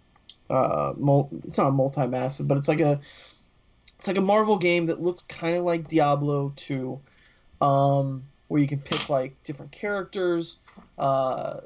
uh, 0.50 0.94
mul- 0.96 1.30
it's 1.44 1.58
not 1.58 1.68
a 1.68 1.72
multi-massive, 1.72 2.48
but 2.48 2.58
it's 2.58 2.70
like 2.70 2.80
a 2.80 3.02
it's 3.98 4.08
like 4.08 4.18
a 4.18 4.22
Marvel 4.22 4.58
game 4.58 4.86
that 4.86 5.02
looks 5.02 5.24
kind 5.24 5.58
of 5.58 5.66
like 5.66 5.90
Diablo 5.90 6.54
two, 6.56 7.02
um, 7.60 8.24
where 8.48 8.62
you 8.62 8.68
can 8.68 8.80
pick 8.80 9.10
like 9.10 9.44
different 9.44 9.74
characters. 9.74 10.60
Uh, 10.98 11.60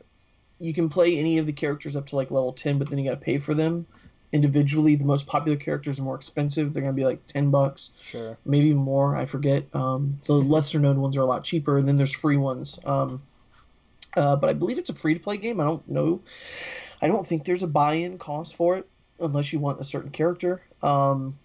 you 0.58 0.74
can 0.74 0.90
play 0.90 1.20
any 1.20 1.38
of 1.38 1.46
the 1.46 1.54
characters 1.54 1.96
up 1.96 2.08
to 2.08 2.16
like 2.16 2.32
level 2.32 2.54
ten, 2.54 2.80
but 2.80 2.90
then 2.90 2.98
you 2.98 3.08
got 3.08 3.20
to 3.20 3.24
pay 3.24 3.38
for 3.38 3.54
them 3.54 3.86
individually 4.34 4.96
the 4.96 5.06
most 5.06 5.28
popular 5.28 5.58
characters 5.58 6.00
are 6.00 6.04
more 6.04 6.16
expensive 6.16 6.74
they're 6.74 6.82
going 6.82 6.94
to 6.94 7.00
be 7.00 7.06
like 7.06 7.26
10 7.28 7.52
bucks. 7.52 7.92
Sure. 8.02 8.38
Maybe 8.46 8.74
more 8.74 9.16
i 9.16 9.26
forget. 9.26 9.64
Um, 9.74 10.20
the 10.26 10.34
lesser 10.34 10.80
known 10.80 11.00
ones 11.00 11.16
are 11.16 11.22
a 11.22 11.26
lot 11.26 11.44
cheaper 11.44 11.78
and 11.78 11.88
then 11.88 11.98
there's 11.98 12.14
free 12.14 12.38
ones. 12.38 12.80
Um, 12.84 13.22
uh, 14.16 14.36
but 14.36 14.48
i 14.50 14.54
believe 14.54 14.78
it's 14.78 14.92
a 14.92 14.94
free 14.94 15.16
to 15.16 15.20
play 15.20 15.38
game 15.38 15.60
i 15.60 15.64
don't 15.64 15.88
know. 15.88 16.22
I 17.02 17.08
don't 17.08 17.26
think 17.26 17.46
there's 17.46 17.64
a 17.64 17.68
buy-in 17.68 18.18
cost 18.18 18.56
for 18.56 18.78
it 18.78 18.88
unless 19.20 19.52
you 19.52 19.60
want 19.60 19.80
a 19.80 19.84
certain 19.84 20.10
character. 20.12 20.62
Um, 20.82 21.38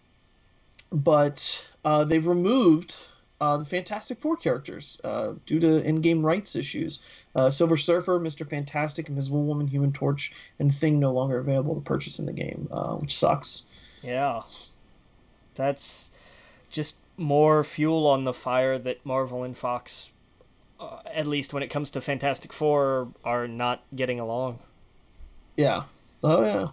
but 0.93 1.67
uh, 1.85 2.05
they've 2.05 2.27
removed 2.27 2.95
uh, 3.41 3.57
the 3.59 3.65
Fantastic 3.65 4.19
Four 4.19 4.37
characters 4.37 5.01
uh, 5.05 5.35
due 5.47 5.61
to 5.61 5.87
in-game 5.87 6.25
rights 6.25 6.57
issues. 6.57 6.99
Uh, 7.35 7.51
Silver 7.51 7.77
Surfer, 7.77 8.19
Mister 8.19 8.45
Fantastic, 8.45 9.09
Invisible 9.09 9.45
Woman, 9.45 9.67
Human 9.67 9.93
Torch, 9.93 10.33
and 10.59 10.75
Thing 10.75 10.99
no 10.99 11.13
longer 11.13 11.39
available 11.39 11.75
to 11.75 11.81
purchase 11.81 12.19
in 12.19 12.27
the 12.27 12.33
game, 12.33 12.69
uh, 12.71 12.95
which 12.97 13.17
sucks. 13.17 13.65
Yeah, 14.03 14.43
that's 15.55 16.11
just 16.71 16.99
more 17.17 17.65
fuel 17.65 18.07
on 18.07 18.25
the 18.25 18.33
fire 18.33 18.79
that 18.79 19.05
Marvel 19.05 19.43
and 19.43 19.57
Fox, 19.57 20.13
uh, 20.79 20.99
at 21.13 21.27
least 21.27 21.53
when 21.53 21.63
it 21.63 21.69
comes 21.69 21.91
to 21.91 22.01
Fantastic 22.01 22.53
Four, 22.53 23.09
are 23.25 23.49
not 23.49 23.83
getting 23.95 24.21
along. 24.21 24.61
Yeah. 25.57 25.83
Oh 26.23 26.43
yeah. 26.45 26.69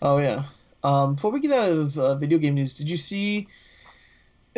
Oh 0.00 0.18
yeah. 0.18 0.44
Um, 0.84 1.16
before 1.16 1.32
we 1.32 1.40
get 1.40 1.50
out 1.50 1.68
of 1.68 1.98
uh, 1.98 2.14
video 2.14 2.38
game 2.38 2.54
news, 2.54 2.74
did 2.74 2.88
you 2.88 2.96
see? 2.96 3.48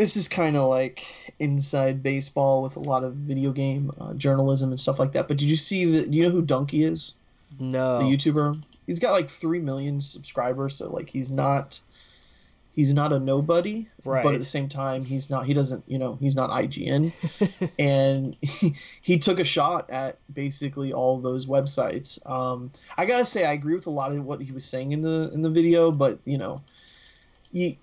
This 0.00 0.16
is 0.16 0.28
kind 0.28 0.56
of 0.56 0.66
like 0.66 1.04
inside 1.38 2.02
baseball 2.02 2.62
with 2.62 2.76
a 2.76 2.80
lot 2.80 3.04
of 3.04 3.16
video 3.16 3.52
game 3.52 3.92
uh, 4.00 4.14
journalism 4.14 4.70
and 4.70 4.80
stuff 4.80 4.98
like 4.98 5.12
that. 5.12 5.28
But 5.28 5.36
did 5.36 5.50
you 5.50 5.58
see 5.58 5.84
that? 5.92 6.10
Do 6.10 6.16
you 6.16 6.24
know 6.24 6.30
who 6.30 6.42
Dunkey 6.42 6.90
is? 6.90 7.16
No. 7.58 7.98
The 7.98 8.04
YouTuber. 8.04 8.62
He's 8.86 8.98
got 8.98 9.12
like 9.12 9.28
three 9.28 9.60
million 9.60 10.00
subscribers, 10.00 10.76
so 10.76 10.90
like 10.90 11.10
he's 11.10 11.30
not 11.30 11.80
he's 12.70 12.94
not 12.94 13.12
a 13.12 13.18
nobody 13.18 13.86
right. 14.04 14.24
but 14.24 14.32
at 14.32 14.40
the 14.40 14.46
same 14.46 14.68
time 14.68 15.04
he's 15.04 15.28
not 15.28 15.44
he 15.44 15.52
doesn't 15.52 15.84
you 15.86 15.98
know 15.98 16.16
he's 16.20 16.36
not 16.36 16.48
ign 16.50 17.12
and 17.78 18.36
he, 18.40 18.74
he 19.02 19.18
took 19.18 19.38
a 19.38 19.44
shot 19.44 19.90
at 19.90 20.16
basically 20.32 20.92
all 20.92 21.18
those 21.18 21.46
websites 21.46 22.24
um, 22.30 22.70
i 22.96 23.04
gotta 23.04 23.24
say 23.24 23.44
i 23.44 23.52
agree 23.52 23.74
with 23.74 23.86
a 23.86 23.90
lot 23.90 24.12
of 24.12 24.24
what 24.24 24.40
he 24.40 24.52
was 24.52 24.64
saying 24.64 24.92
in 24.92 25.02
the 25.02 25.30
in 25.34 25.42
the 25.42 25.50
video 25.50 25.90
but 25.90 26.20
you 26.24 26.38
know 26.38 26.62
you, 27.52 27.74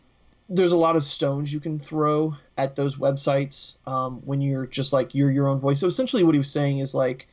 there's 0.50 0.72
a 0.72 0.78
lot 0.78 0.96
of 0.96 1.04
stones 1.04 1.52
you 1.52 1.60
can 1.60 1.78
throw 1.78 2.36
at 2.58 2.76
those 2.76 2.96
websites 2.96 3.74
um, 3.86 4.22
when 4.26 4.42
you're 4.42 4.66
just 4.66 4.94
like 4.94 5.14
you're 5.14 5.32
your 5.32 5.48
own 5.48 5.60
voice. 5.60 5.80
So 5.80 5.88
essentially 5.88 6.24
what 6.24 6.36
he 6.36 6.40
was 6.40 6.52
saying 6.52 6.80
is 6.80 6.96
like 6.96 7.28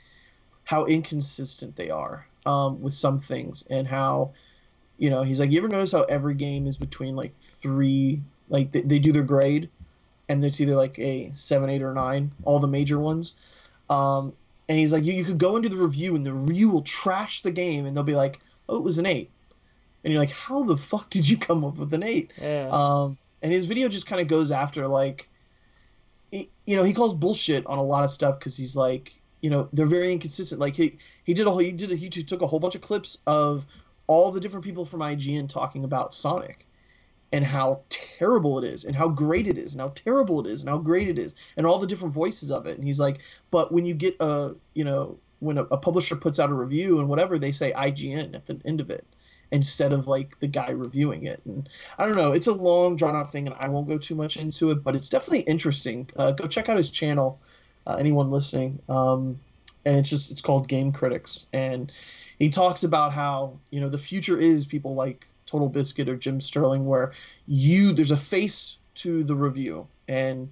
how 0.65 0.85
inconsistent 0.87 1.77
they 1.77 1.91
are 1.91 2.27
um, 2.47 2.83
with 2.83 2.95
some 2.95 3.19
things 3.19 3.65
and 3.71 3.87
how 3.87 4.33
you 4.99 5.11
know 5.11 5.23
he's 5.23 5.41
like 5.41 5.51
you 5.51 5.59
ever 5.59 5.69
notice 5.69 5.93
how 5.93 6.03
every 6.03 6.35
game 6.35 6.67
is 6.67 6.77
between 6.77 7.17
like 7.17 7.37
three 7.41 8.21
like 8.49 8.73
they, 8.73 8.83
they 8.83 8.99
do 8.99 9.13
their 9.13 9.23
grade 9.23 9.69
and 10.29 10.45
it's 10.45 10.61
either 10.61 10.75
like 10.75 10.99
a 10.99 11.31
seven 11.33 11.71
eight 11.71 11.83
or 11.83 11.93
nine 11.93 12.33
all 12.45 12.59
the 12.59 12.67
major 12.67 12.99
ones? 12.99 13.35
Um, 13.91 14.33
and 14.69 14.79
he's 14.79 14.93
like 14.93 15.05
you, 15.05 15.13
you 15.13 15.25
could 15.25 15.39
go 15.39 15.57
into 15.57 15.69
the 15.69 15.77
review 15.77 16.17
and 16.17 16.27
the 16.27 16.33
review 16.33 16.69
will 16.69 16.83
trash 16.83 17.43
the 17.43 17.53
game 17.53 17.87
and 17.87 17.97
they'll 17.97 18.03
be 18.03 18.15
like 18.15 18.41
oh 18.69 18.77
it 18.77 18.83
was 18.83 18.99
an 18.99 19.07
eight 19.07 19.31
and 20.05 20.13
you're 20.13 20.21
like 20.21 20.31
how 20.31 20.63
the 20.63 20.77
fuck 20.77 21.11
did 21.11 21.29
you 21.29 21.37
come 21.37 21.65
up 21.65 21.77
with 21.77 21.93
an 21.95 22.03
eight? 22.03 22.33
Yeah. 22.41 22.69
um, 22.71 23.19
and 23.43 23.53
his 23.53 23.67
video 23.67 23.89
just 23.89 24.07
kind 24.07 24.23
of 24.23 24.29
goes 24.29 24.51
after 24.53 24.87
like 24.87 25.29
he, 26.31 26.51
you 26.67 26.77
know 26.77 26.83
he 26.83 26.93
calls 26.93 27.15
bullshit 27.15 27.67
on 27.67 27.79
a 27.79 27.83
lot 27.83 28.05
of 28.05 28.11
stuff 28.11 28.39
because 28.39 28.57
he's 28.57 28.77
like 28.77 29.21
you 29.45 29.51
know 29.51 29.69
they're 29.75 29.85
very 29.85 30.11
inconsistent. 30.11 30.59
Like 30.59 30.75
he 30.75 30.97
he 31.25 31.35
did 31.35 31.47
a 31.47 31.51
whole 31.51 31.59
he 31.59 31.71
did 31.71 31.93
a, 31.93 31.97
he 31.97 32.09
took 32.09 32.41
a 32.41 32.47
whole 32.47 32.59
bunch 32.59 32.75
of 32.75 32.81
clips 32.81 33.19
of 33.27 33.67
all 34.07 34.33
the 34.33 34.41
different 34.41 34.65
people 34.65 34.87
from 34.87 35.01
IGN 35.01 35.51
talking 35.51 35.85
about 35.85 36.15
Sonic 36.15 36.67
and 37.31 37.45
how 37.45 37.83
terrible 37.91 38.59
it 38.59 38.65
is 38.65 38.87
and 38.87 38.97
how 38.97 39.09
great 39.09 39.47
it 39.47 39.59
is 39.59 39.73
and 39.73 39.83
how 39.83 39.93
terrible 39.95 40.41
it 40.41 40.51
is 40.51 40.61
and 40.61 40.71
how 40.71 40.79
great 40.79 41.09
it 41.09 41.19
is 41.19 41.35
and 41.59 41.67
all 41.67 41.79
the 41.79 41.87
different 41.87 42.15
voices 42.15 42.51
of 42.51 42.67
it. 42.67 42.79
And 42.79 42.87
he's 42.87 42.99
like 42.99 43.19
but 43.51 43.71
when 43.71 43.85
you 43.85 43.93
get 43.93 44.17
a 44.21 44.55
you 44.73 44.85
know 44.85 45.19
when 45.41 45.59
a, 45.59 45.65
a 45.65 45.77
publisher 45.77 46.17
puts 46.17 46.39
out 46.39 46.49
a 46.49 46.55
review 46.55 47.01
and 47.01 47.09
whatever 47.11 47.39
they 47.39 47.53
say 47.53 47.71
IGN 47.73 48.35
at 48.35 48.47
the 48.47 48.59
end 48.65 48.81
of 48.81 48.89
it 48.89 49.07
instead 49.55 49.93
of 49.93 50.07
like 50.07 50.39
the 50.41 50.49
guy 50.49 50.71
reviewing 50.71 51.25
it. 51.25 51.41
And 51.47 51.69
I 51.99 52.07
don't 52.07 52.17
know 52.17 52.33
it's 52.33 52.47
a 52.49 52.53
long 52.53 52.97
drawn 52.97 53.17
out 53.17 53.33
thing 53.33 53.47
and 53.47 53.57
I 53.59 53.69
won't 53.69 53.89
go 53.89 53.99
too 53.99 54.15
much 54.15 54.37
into 54.37 54.71
it 54.71 54.85
but 54.85 54.95
it's 54.95 55.09
definitely 55.09 55.41
interesting. 55.41 56.11
Uh, 56.17 56.33
go 56.33 56.47
check 56.47 56.69
out 56.69 56.77
his 56.77 56.91
channel 56.91 57.41
uh, 57.87 57.95
anyone 57.95 58.31
listening. 58.31 58.81
Um, 58.89 59.39
and 59.85 59.97
it's 59.97 60.11
just 60.11 60.31
it's 60.31 60.41
called 60.41 60.69
Game 60.69 60.93
Critics. 60.93 61.47
And 61.53 61.93
he 62.39 62.49
talks 62.49 62.85
about 62.85 63.13
how 63.13 63.59
you 63.71 63.81
know 63.81 63.89
the 63.89 63.99
future 63.99 64.37
is 64.37 64.67
people 64.67 64.95
like 64.95 65.27
Total 65.47 65.69
Biscuit 65.69 66.09
or 66.09 66.17
Jim 66.17 66.41
Sterling, 66.41 66.87
where 66.87 67.13
you 67.47 67.93
there's 67.93 68.11
a 68.11 68.17
face 68.17 68.79
to 68.97 69.25
the 69.25 69.37
review, 69.37 69.87
and 70.09 70.51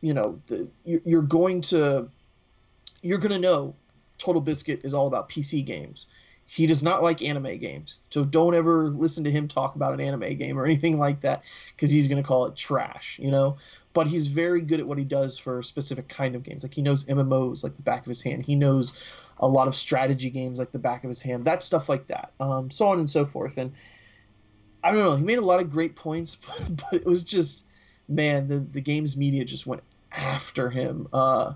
you 0.00 0.14
know 0.14 0.40
the, 0.46 0.70
you're 0.84 1.22
going 1.22 1.60
to 1.62 2.08
you're 3.02 3.18
going 3.18 3.32
to 3.32 3.38
know 3.38 3.74
Total 4.18 4.40
Biscuit 4.40 4.84
is 4.84 4.94
all 4.94 5.06
about 5.06 5.28
PC 5.28 5.64
games. 5.64 6.06
He 6.52 6.66
does 6.66 6.82
not 6.82 7.00
like 7.00 7.22
anime 7.22 7.58
games, 7.58 7.98
so 8.10 8.24
don't 8.24 8.56
ever 8.56 8.88
listen 8.88 9.22
to 9.22 9.30
him 9.30 9.46
talk 9.46 9.76
about 9.76 9.94
an 9.94 10.00
anime 10.00 10.36
game 10.36 10.58
or 10.58 10.64
anything 10.66 10.98
like 10.98 11.20
that, 11.20 11.44
because 11.76 11.92
he's 11.92 12.08
going 12.08 12.20
to 12.20 12.26
call 12.26 12.46
it 12.46 12.56
trash. 12.56 13.20
You 13.22 13.30
know, 13.30 13.58
but 13.92 14.08
he's 14.08 14.26
very 14.26 14.60
good 14.60 14.80
at 14.80 14.86
what 14.88 14.98
he 14.98 15.04
does 15.04 15.38
for 15.38 15.62
specific 15.62 16.08
kind 16.08 16.34
of 16.34 16.42
games. 16.42 16.64
Like 16.64 16.74
he 16.74 16.82
knows 16.82 17.04
MMOs 17.04 17.62
like 17.62 17.76
the 17.76 17.82
back 17.82 18.00
of 18.00 18.08
his 18.08 18.20
hand. 18.20 18.42
He 18.42 18.56
knows 18.56 19.00
a 19.38 19.46
lot 19.46 19.68
of 19.68 19.76
strategy 19.76 20.28
games 20.28 20.58
like 20.58 20.72
the 20.72 20.80
back 20.80 21.04
of 21.04 21.08
his 21.08 21.22
hand, 21.22 21.44
that 21.44 21.62
stuff 21.62 21.88
like 21.88 22.08
that, 22.08 22.32
um, 22.40 22.68
so 22.68 22.88
on 22.88 22.98
and 22.98 23.08
so 23.08 23.24
forth. 23.24 23.56
And 23.56 23.72
I 24.82 24.90
don't 24.90 24.98
know, 24.98 25.14
he 25.14 25.22
made 25.22 25.38
a 25.38 25.44
lot 25.44 25.60
of 25.60 25.70
great 25.70 25.94
points, 25.94 26.34
but, 26.46 26.76
but 26.76 26.94
it 26.94 27.06
was 27.06 27.22
just, 27.22 27.64
man, 28.08 28.48
the 28.48 28.58
the 28.58 28.80
games 28.80 29.16
media 29.16 29.44
just 29.44 29.68
went 29.68 29.84
after 30.10 30.68
him 30.68 31.06
uh, 31.12 31.54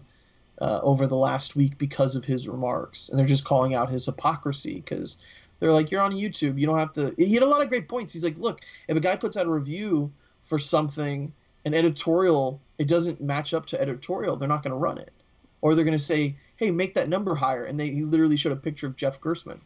uh, 0.60 0.80
over 0.82 1.06
the 1.06 1.16
last 1.16 1.56
week 1.56 1.78
because 1.78 2.16
of 2.16 2.24
his 2.24 2.48
remarks, 2.48 3.08
and 3.08 3.18
they're 3.18 3.26
just 3.26 3.44
calling 3.44 3.74
out 3.74 3.90
his 3.90 4.06
hypocrisy 4.06 4.76
because 4.76 5.18
they're 5.60 5.72
like, 5.72 5.90
you're 5.90 6.02
on 6.02 6.12
YouTube, 6.12 6.58
you 6.58 6.66
don't 6.66 6.78
have 6.78 6.92
to. 6.94 7.14
He 7.16 7.34
had 7.34 7.42
a 7.42 7.46
lot 7.46 7.62
of 7.62 7.68
great 7.68 7.88
points. 7.88 8.12
He's 8.12 8.24
like, 8.24 8.38
look, 8.38 8.60
if 8.88 8.96
a 8.96 9.00
guy 9.00 9.16
puts 9.16 9.36
out 9.36 9.46
a 9.46 9.50
review 9.50 10.12
for 10.42 10.58
something, 10.58 11.32
an 11.64 11.74
editorial, 11.74 12.60
it 12.78 12.88
doesn't 12.88 13.20
match 13.20 13.54
up 13.54 13.66
to 13.66 13.80
editorial, 13.80 14.36
they're 14.36 14.48
not 14.48 14.62
going 14.62 14.72
to 14.72 14.76
run 14.76 14.98
it, 14.98 15.12
or 15.60 15.74
they're 15.74 15.84
going 15.84 15.96
to 15.96 16.04
say 16.04 16.36
hey, 16.56 16.70
make 16.70 16.94
that 16.94 17.08
number 17.08 17.34
higher. 17.34 17.64
And 17.64 17.78
they 17.78 17.90
he 17.90 18.02
literally 18.02 18.36
showed 18.36 18.52
a 18.52 18.56
picture 18.56 18.86
of 18.86 18.96
Jeff 18.96 19.20
Gerstmann, 19.20 19.60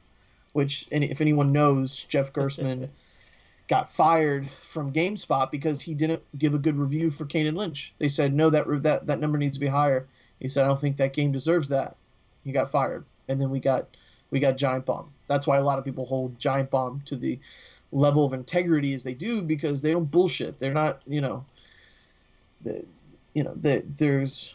which, 0.53 0.86
if 0.91 1.20
anyone 1.20 1.53
knows, 1.53 2.05
Jeff 2.05 2.32
Gerstmann 2.32 2.89
got 3.68 3.93
fired 3.93 4.51
from 4.51 4.93
GameSpot 4.93 5.51
because 5.51 5.80
he 5.80 5.95
didn't 5.95 6.22
give 6.36 6.55
a 6.55 6.59
good 6.59 6.76
review 6.76 7.11
for 7.11 7.26
Kane 7.26 7.47
and 7.47 7.57
Lynch. 7.57 7.93
They 7.99 8.09
said, 8.09 8.32
no, 8.32 8.51
that, 8.51 8.66
that, 8.82 9.07
that 9.07 9.20
number 9.20 9.39
needs 9.39 9.59
to 9.59 9.61
be 9.61 9.66
higher. 9.66 10.07
He 10.41 10.49
said, 10.49 10.64
I 10.64 10.68
don't 10.68 10.80
think 10.80 10.97
that 10.97 11.12
game 11.12 11.32
deserves 11.32 11.68
that. 11.70 11.97
He 12.45 12.53
got 12.53 12.70
fired. 12.70 13.05
And 13.28 13.41
then 13.41 13.51
we 13.51 13.61
got, 13.61 13.89
we 14.30 14.41
got 14.41 14.57
Giant 14.57 14.86
Bomb. 14.86 15.11
That's 15.26 15.47
why 15.47 15.59
a 15.59 15.62
lot 15.62 15.78
of 15.78 15.84
people 15.84 16.07
hold 16.07 16.39
Giant 16.39 16.70
Bomb 16.70 17.03
to 17.07 17.16
the 17.16 17.39
level 17.93 18.24
of 18.24 18.32
integrity 18.32 18.95
as 18.95 19.03
they 19.03 19.14
do 19.14 19.43
because 19.43 19.82
they 19.82 19.91
don't 19.91 20.11
bullshit. 20.11 20.59
They're 20.59 20.72
not, 20.72 21.03
you 21.07 21.20
know, 21.20 21.45
the, 22.62 22.84
you 23.34 23.43
know, 23.45 23.55
the, 23.55 23.82
there's 23.97 24.55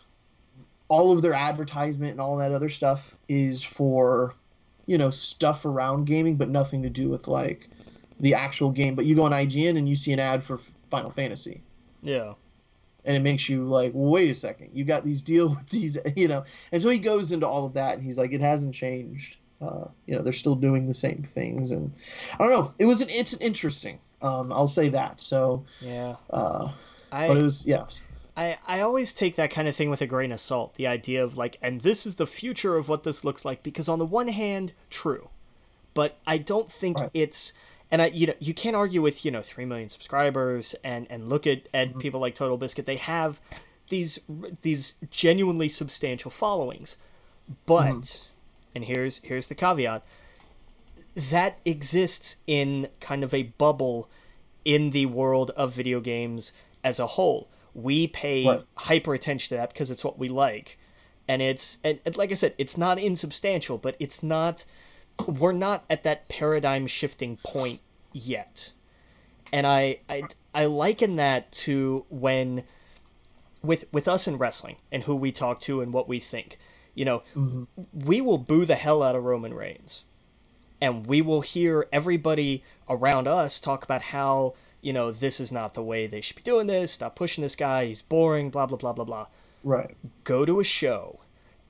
all 0.88 1.11
of 1.11 1.21
their 1.21 1.34
advertisement 1.34 2.11
and 2.11 2.21
all 2.21 2.38
that 2.38 2.51
other 2.51 2.69
stuff 2.69 3.15
is 3.27 3.63
for 3.63 4.34
you 4.86 4.97
know 4.97 5.09
stuff 5.09 5.65
around 5.65 6.05
gaming 6.05 6.36
but 6.36 6.49
nothing 6.49 6.84
to 6.84 6.89
do 6.89 7.09
with 7.09 7.27
like 7.27 7.67
the 8.19 8.36
actual 8.36 8.69
game 8.69 8.93
but 8.93 9.05
you 9.05 9.15
go 9.15 9.23
on 9.23 9.31
ign 9.31 9.77
and 9.77 9.88
you 9.88 9.95
see 9.95 10.13
an 10.13 10.19
ad 10.19 10.43
for 10.43 10.59
final 10.91 11.09
fantasy 11.09 11.61
yeah 12.01 12.34
and 13.05 13.15
it 13.15 13.21
makes 13.21 13.49
you 13.49 13.63
like 13.65 13.91
wait 13.93 14.29
a 14.29 14.35
second 14.35 14.69
you 14.73 14.83
got 14.83 15.03
these 15.03 15.21
deal 15.21 15.49
with 15.55 15.69
these 15.69 15.97
you 16.15 16.27
know 16.27 16.43
and 16.71 16.81
so 16.81 16.89
he 16.89 16.99
goes 16.99 17.31
into 17.31 17.47
all 17.47 17.65
of 17.65 17.73
that 17.73 17.95
and 17.95 18.03
he's 18.03 18.17
like 18.17 18.33
it 18.33 18.41
hasn't 18.41 18.73
changed 18.73 19.37
uh, 19.61 19.85
you 20.07 20.15
know 20.15 20.21
they're 20.21 20.33
still 20.33 20.55
doing 20.55 20.87
the 20.87 20.93
same 20.93 21.23
things 21.23 21.71
and 21.71 21.93
i 22.33 22.37
don't 22.37 22.49
know 22.49 22.73
it 22.79 22.85
was 22.85 23.01
an 23.01 23.09
it's 23.09 23.37
interesting 23.37 23.97
um, 24.21 24.51
i'll 24.51 24.67
say 24.67 24.89
that 24.89 25.21
so 25.21 25.63
yeah 25.81 26.15
uh, 26.31 26.69
I, 27.11 27.27
but 27.27 27.37
it 27.37 27.43
was 27.43 27.65
yeah 27.65 27.85
I, 28.35 28.57
I 28.67 28.81
always 28.81 29.13
take 29.13 29.35
that 29.35 29.51
kind 29.51 29.67
of 29.67 29.75
thing 29.75 29.89
with 29.89 30.01
a 30.01 30.07
grain 30.07 30.31
of 30.31 30.39
salt. 30.39 30.75
The 30.75 30.87
idea 30.87 31.23
of 31.23 31.37
like, 31.37 31.57
and 31.61 31.81
this 31.81 32.05
is 32.05 32.15
the 32.15 32.25
future 32.25 32.77
of 32.77 32.89
what 32.89 33.03
this 33.03 33.23
looks 33.23 33.45
like. 33.45 33.61
Because 33.61 33.87
on 33.87 33.99
the 33.99 34.05
one 34.05 34.27
hand, 34.29 34.73
true, 34.89 35.29
but 35.93 36.17
I 36.25 36.37
don't 36.37 36.71
think 36.71 36.99
right. 36.99 37.09
it's. 37.13 37.53
And 37.93 38.01
I, 38.01 38.07
you 38.07 38.27
know, 38.27 38.33
you 38.39 38.53
can't 38.53 38.75
argue 38.75 39.01
with 39.01 39.23
you 39.23 39.31
know 39.31 39.41
three 39.41 39.65
million 39.65 39.87
subscribers 39.87 40.75
and 40.83 41.07
and 41.09 41.29
look 41.29 41.47
at 41.47 41.69
at 41.73 41.89
mm-hmm. 41.89 41.99
people 41.99 42.19
like 42.19 42.35
Total 42.35 42.57
Biscuit. 42.57 42.85
They 42.85 42.97
have 42.97 43.39
these 43.89 44.19
these 44.63 44.95
genuinely 45.11 45.69
substantial 45.69 46.31
followings, 46.31 46.97
but 47.65 47.83
mm-hmm. 47.83 48.27
and 48.75 48.85
here's 48.85 49.19
here's 49.19 49.47
the 49.47 49.55
caveat 49.55 50.03
that 51.15 51.59
exists 51.63 52.37
in 52.47 52.87
kind 52.99 53.23
of 53.23 53.33
a 53.33 53.43
bubble 53.43 54.09
in 54.65 54.89
the 54.89 55.05
world 55.05 55.51
of 55.51 55.73
video 55.73 55.99
games 55.99 56.51
as 56.83 56.99
a 56.99 57.05
whole 57.05 57.47
we 57.73 58.07
pay 58.07 58.47
right. 58.47 58.63
hyper 58.75 59.13
attention 59.13 59.49
to 59.49 59.55
that 59.55 59.73
because 59.73 59.89
it's 59.91 60.03
what 60.03 60.17
we 60.17 60.29
like 60.29 60.77
and 61.27 61.41
it's 61.41 61.79
and, 61.83 61.99
and, 62.05 62.17
like 62.17 62.31
i 62.31 62.35
said 62.35 62.53
it's 62.57 62.77
not 62.77 62.99
insubstantial 62.99 63.77
but 63.77 63.95
it's 63.99 64.23
not 64.23 64.65
we're 65.28 65.51
not 65.51 65.84
at 65.89 66.03
that 66.03 66.28
paradigm 66.28 66.88
shifting 66.88 67.38
point 67.38 67.80
yet 68.11 68.72
and 69.51 69.66
i 69.66 69.97
i, 70.09 70.24
I 70.53 70.66
liken 70.66 71.16
that 71.18 71.51
to 71.51 72.05
when 72.09 72.64
with 73.61 73.86
with 73.91 74.07
us 74.07 74.28
in 74.28 74.38
wrestling 74.38 74.78
and 74.91 75.03
who 75.03 75.16
we 75.16 75.32
talk 75.32 75.59
to 75.61 75.82
and 75.82 75.93
what 75.93 76.07
we 76.07 76.20
think 76.20 76.57
you 76.95 77.05
know 77.05 77.24
mm-hmm. 77.36 77.64
we 77.93 78.22
will 78.22 78.38
boo 78.38 78.66
the 78.66 78.76
hell 78.76 79.01
out 79.03 79.16
of 79.16 79.24
roman 79.24 79.53
reigns 79.53 80.05
and 80.82 81.07
we 81.07 81.22
will 81.22 81.41
hear 81.41 81.88
everybody 81.93 82.64
around 82.89 83.28
us 83.28 83.59
talk 83.59 83.84
about 83.84 84.01
how 84.01 84.53
you 84.84 84.91
know, 84.91 85.11
this 85.11 85.39
is 85.39 85.51
not 85.51 85.74
the 85.74 85.82
way 85.82 86.05
they 86.05 86.22
should 86.22 86.36
be 86.36 86.43
doing 86.43 86.68
this. 86.68 86.91
Stop 86.91 87.16
pushing 87.16 87.41
this 87.41 87.55
guy. 87.55 87.86
He's 87.86 88.01
boring, 88.01 88.49
blah, 88.49 88.66
blah, 88.66 88.78
blah, 88.78 88.91
blah, 88.91 89.05
blah. 89.05 89.28
Right. 89.64 89.95
Go 90.26 90.45
to 90.45 90.59
a 90.59 90.64
show 90.64 91.22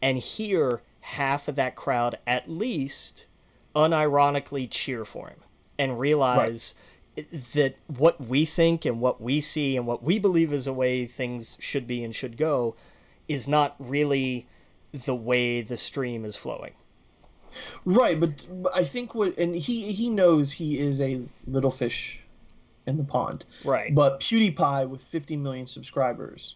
and 0.01 0.17
hear 0.17 0.81
half 1.01 1.47
of 1.47 1.55
that 1.55 1.75
crowd 1.75 2.17
at 2.25 2.49
least 2.49 3.27
unironically 3.75 4.69
cheer 4.69 5.05
for 5.05 5.29
him 5.29 5.39
and 5.77 5.99
realize 5.99 6.75
right. 7.17 7.27
that 7.53 7.75
what 7.87 8.25
we 8.25 8.45
think 8.45 8.85
and 8.85 8.99
what 8.99 9.21
we 9.21 9.41
see 9.41 9.75
and 9.75 9.87
what 9.87 10.03
we 10.03 10.19
believe 10.19 10.53
is 10.53 10.65
the 10.65 10.73
way 10.73 11.05
things 11.05 11.57
should 11.59 11.87
be 11.87 12.03
and 12.03 12.13
should 12.13 12.37
go 12.37 12.75
is 13.27 13.47
not 13.47 13.75
really 13.79 14.47
the 14.91 15.15
way 15.15 15.61
the 15.61 15.77
stream 15.77 16.25
is 16.25 16.35
flowing. 16.35 16.73
Right, 17.85 18.19
but, 18.19 18.45
but 18.49 18.75
I 18.75 18.83
think 18.83 19.13
what 19.13 19.37
and 19.37 19.55
he 19.55 19.91
he 19.91 20.09
knows 20.09 20.51
he 20.51 20.79
is 20.79 21.01
a 21.01 21.21
little 21.45 21.69
fish 21.69 22.19
in 22.87 22.97
the 22.97 23.03
pond. 23.03 23.45
Right. 23.63 23.93
But 23.93 24.19
PewDiePie 24.19 24.89
with 24.89 25.03
50 25.03 25.37
million 25.37 25.67
subscribers 25.67 26.55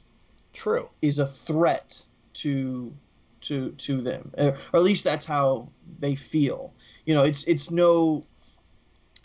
True. 0.53 0.89
is 1.01 1.19
a 1.19 1.27
threat 1.27 2.03
to 2.35 2.93
to 3.41 3.71
to 3.71 4.01
them, 4.01 4.31
Uh, 4.37 4.51
or 4.73 4.79
at 4.79 4.83
least 4.83 5.03
that's 5.03 5.25
how 5.25 5.69
they 5.99 6.15
feel. 6.15 6.73
You 7.05 7.15
know, 7.15 7.23
it's 7.23 7.43
it's 7.45 7.71
no, 7.71 8.25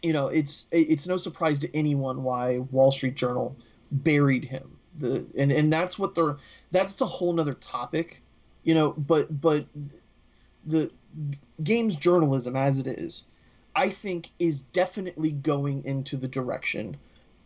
you 0.02 0.12
know, 0.12 0.28
it's 0.28 0.66
it's 0.70 1.06
no 1.06 1.16
surprise 1.16 1.58
to 1.60 1.76
anyone 1.76 2.22
why 2.22 2.58
Wall 2.70 2.92
Street 2.92 3.14
Journal 3.14 3.56
buried 3.90 4.44
him. 4.44 4.76
The 4.98 5.26
and 5.38 5.50
and 5.50 5.72
that's 5.72 5.98
what 5.98 6.14
they're 6.14 6.36
that's 6.70 7.00
a 7.00 7.06
whole 7.06 7.32
nother 7.32 7.54
topic, 7.54 8.22
you 8.62 8.74
know. 8.74 8.92
But 8.92 9.40
but 9.40 9.66
the 10.66 10.90
games 11.62 11.96
journalism 11.96 12.56
as 12.56 12.78
it 12.78 12.86
is, 12.86 13.24
I 13.74 13.88
think 13.88 14.30
is 14.38 14.62
definitely 14.62 15.32
going 15.32 15.84
into 15.84 16.16
the 16.16 16.28
direction 16.28 16.96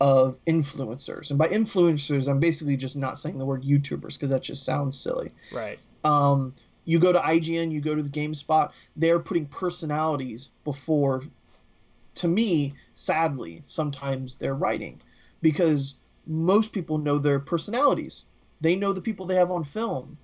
of 0.01 0.39
influencers. 0.47 1.31
And 1.31 1.39
by 1.39 1.49
influencers, 1.49 2.29
I'm 2.29 2.41
basically 2.41 2.77
just 2.77 2.97
not 2.97 3.19
saying 3.19 3.39
the 3.39 3.47
word 3.47 3.62
YouTubers 3.62 4.14
because 4.14 4.31
that 4.31 4.43
just 4.43 4.64
sounds 4.64 4.99
silly. 4.99 5.31
Right. 5.53 5.79
Um, 6.07 6.54
you 6.84 6.98
go 7.00 7.12
to 7.12 7.18
IGN, 7.18 7.72
you 7.72 7.80
go 7.80 7.94
to 7.94 8.02
the 8.02 8.09
GameSpot, 8.09 8.70
they're 8.94 9.18
putting 9.18 9.46
personalities 9.46 10.50
before, 10.64 11.24
to 12.16 12.28
me, 12.28 12.74
sadly, 12.94 13.61
sometimes 13.64 14.36
they're 14.36 14.54
writing 14.54 15.00
because 15.42 15.96
most 16.26 16.72
people 16.72 16.98
know 16.98 17.18
their 17.18 17.40
personalities. 17.40 18.24
They 18.61 18.76
know 18.76 18.92
the 18.92 19.00
people 19.00 19.26
they 19.26 19.34
have 19.34 19.50
on 19.50 19.64
film. 19.64 20.16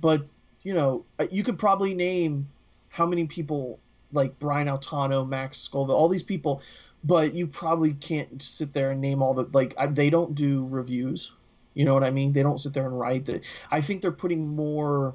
But, 0.00 0.26
you 0.62 0.72
know, 0.72 1.04
uh, 1.18 1.26
you 1.30 1.42
could 1.42 1.58
probably 1.58 1.92
name 1.94 2.48
how 2.88 3.06
many 3.06 3.26
people 3.26 3.78
like 4.12 4.38
Brian 4.38 4.68
Altano, 4.68 5.28
Max 5.28 5.58
Scoville, 5.58 5.94
all 5.94 6.08
these 6.08 6.22
people, 6.22 6.62
but 7.04 7.34
you 7.34 7.46
probably 7.46 7.94
can't 7.94 8.42
sit 8.42 8.72
there 8.72 8.90
and 8.90 9.00
name 9.00 9.22
all 9.22 9.34
the 9.34 9.48
like 9.52 9.74
I, 9.78 9.86
they 9.86 10.10
don't 10.10 10.34
do 10.34 10.66
reviews. 10.68 11.32
You 11.74 11.84
know 11.84 11.94
what 11.94 12.04
I 12.04 12.10
mean? 12.10 12.32
They 12.32 12.42
don't 12.42 12.58
sit 12.58 12.74
there 12.74 12.86
and 12.86 12.98
write 12.98 13.28
I 13.70 13.80
think 13.80 14.02
they're 14.02 14.12
putting 14.12 14.54
more 14.54 15.14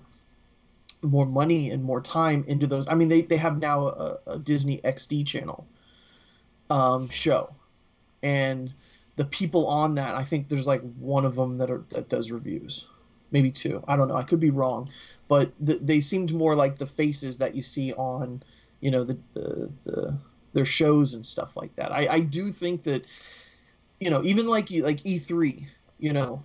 more 1.01 1.25
money 1.25 1.69
and 1.69 1.83
more 1.83 2.01
time 2.01 2.43
into 2.47 2.65
those. 2.65 2.87
I 2.87 2.95
mean, 2.95 3.07
they, 3.07 3.21
they 3.21 3.37
have 3.37 3.59
now 3.59 3.87
a, 3.87 4.17
a 4.25 4.39
Disney 4.39 4.79
XD 4.79 5.27
channel 5.27 5.67
um, 6.69 7.07
show, 7.09 7.53
and 8.23 8.73
the 9.15 9.25
people 9.25 9.67
on 9.67 9.95
that, 9.95 10.15
I 10.15 10.23
think 10.23 10.49
there's 10.49 10.67
like 10.67 10.81
one 10.97 11.25
of 11.25 11.35
them 11.35 11.57
that 11.57 11.69
are 11.69 11.83
that 11.89 12.09
does 12.09 12.31
reviews, 12.31 12.87
maybe 13.31 13.51
two. 13.51 13.83
I 13.87 13.95
don't 13.95 14.07
know. 14.07 14.15
I 14.15 14.23
could 14.23 14.39
be 14.39 14.49
wrong, 14.49 14.89
but 15.27 15.51
the, 15.59 15.75
they 15.75 16.01
seemed 16.01 16.33
more 16.33 16.55
like 16.55 16.77
the 16.77 16.87
faces 16.87 17.37
that 17.39 17.55
you 17.55 17.61
see 17.61 17.93
on, 17.93 18.41
you 18.79 18.91
know, 18.91 19.03
the 19.03 19.17
the, 19.33 19.73
the 19.83 20.17
their 20.53 20.65
shows 20.65 21.13
and 21.13 21.25
stuff 21.25 21.55
like 21.55 21.75
that. 21.75 21.91
I, 21.91 22.07
I 22.07 22.19
do 22.21 22.51
think 22.51 22.83
that, 22.83 23.05
you 23.99 24.09
know, 24.09 24.23
even 24.23 24.47
like 24.47 24.71
you 24.71 24.83
like 24.83 25.03
E3, 25.03 25.67
you 25.99 26.13
know, 26.13 26.41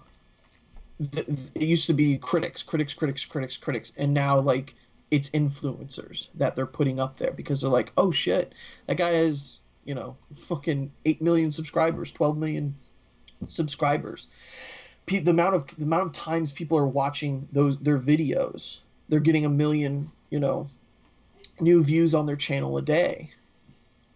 it 0.99 1.63
used 1.63 1.87
to 1.87 1.93
be 1.93 2.19
critics, 2.19 2.63
critics, 2.63 2.95
critics, 2.95 3.25
critics, 3.25 3.57
critics, 3.57 3.93
and 3.97 4.15
now 4.15 4.39
like 4.39 4.75
it's 5.11 5.31
influencers 5.31 6.29
that 6.35 6.57
they're 6.57 6.67
putting 6.67 6.99
up 6.99 7.19
there 7.19 7.33
because 7.33 7.61
they're 7.61 7.71
like, 7.71 7.93
oh 7.97 8.11
shit, 8.11 8.55
that 8.87 8.97
guy 8.97 9.13
has 9.13 9.59
you 9.85 9.95
know 9.95 10.17
fucking 10.35 10.93
eight 11.05 11.21
million 11.21 11.51
subscribers, 11.51 12.13
twelve 12.13 12.39
million 12.39 12.75
subscribers. 13.47 14.29
The 15.07 15.31
amount 15.31 15.57
of 15.57 15.67
the 15.77 15.85
amount 15.85 16.07
of 16.07 16.13
times 16.13 16.53
people 16.53 16.79
are 16.79 16.87
watching 16.87 17.49
those 17.53 17.77
their 17.79 17.99
videos, 17.99 18.79
they're 19.09 19.21
getting 19.21 19.45
a 19.45 19.51
million, 19.51 20.11
you 20.31 20.41
know, 20.41 20.69
new 21.61 21.83
views 21.83 22.15
on 22.15 22.27
their 22.27 22.37
channel 22.37 22.79
a 22.79 22.83
day. 22.83 23.31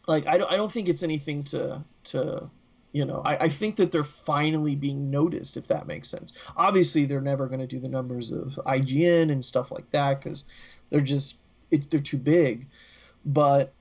Like 0.07 0.27
I 0.27 0.39
don't 0.39 0.51
I 0.51 0.57
don't 0.57 0.73
think 0.73 0.89
it's 0.89 1.03
anything 1.03 1.45
to 1.45 1.83
to 2.05 2.49
you 2.93 3.05
know 3.05 3.23
I, 3.25 3.45
I 3.45 3.49
think 3.49 3.77
that 3.77 3.93
they're 3.93 4.05
finally 4.05 4.77
being 4.77 5.11
noticed 5.11 5.57
if 5.57 5.69
that 5.69 5.87
makes 5.87 6.09
sense. 6.09 6.35
Obviously 6.57 7.05
they're 7.05 7.21
never 7.21 7.47
going 7.47 7.61
to 7.61 7.67
do 7.67 7.81
the 7.81 7.89
numbers 7.89 8.33
of 8.33 8.59
ign 8.67 9.31
and 9.31 9.45
stuff 9.45 9.71
like 9.71 9.91
that 9.93 10.23
because 10.23 10.45
they're 10.91 11.01
just 11.01 11.41
it's 11.71 11.87
they're 11.87 12.01
too 12.01 12.19
big. 12.19 12.67
But 13.25 13.73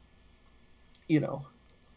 you 1.08 1.20
know 1.20 1.46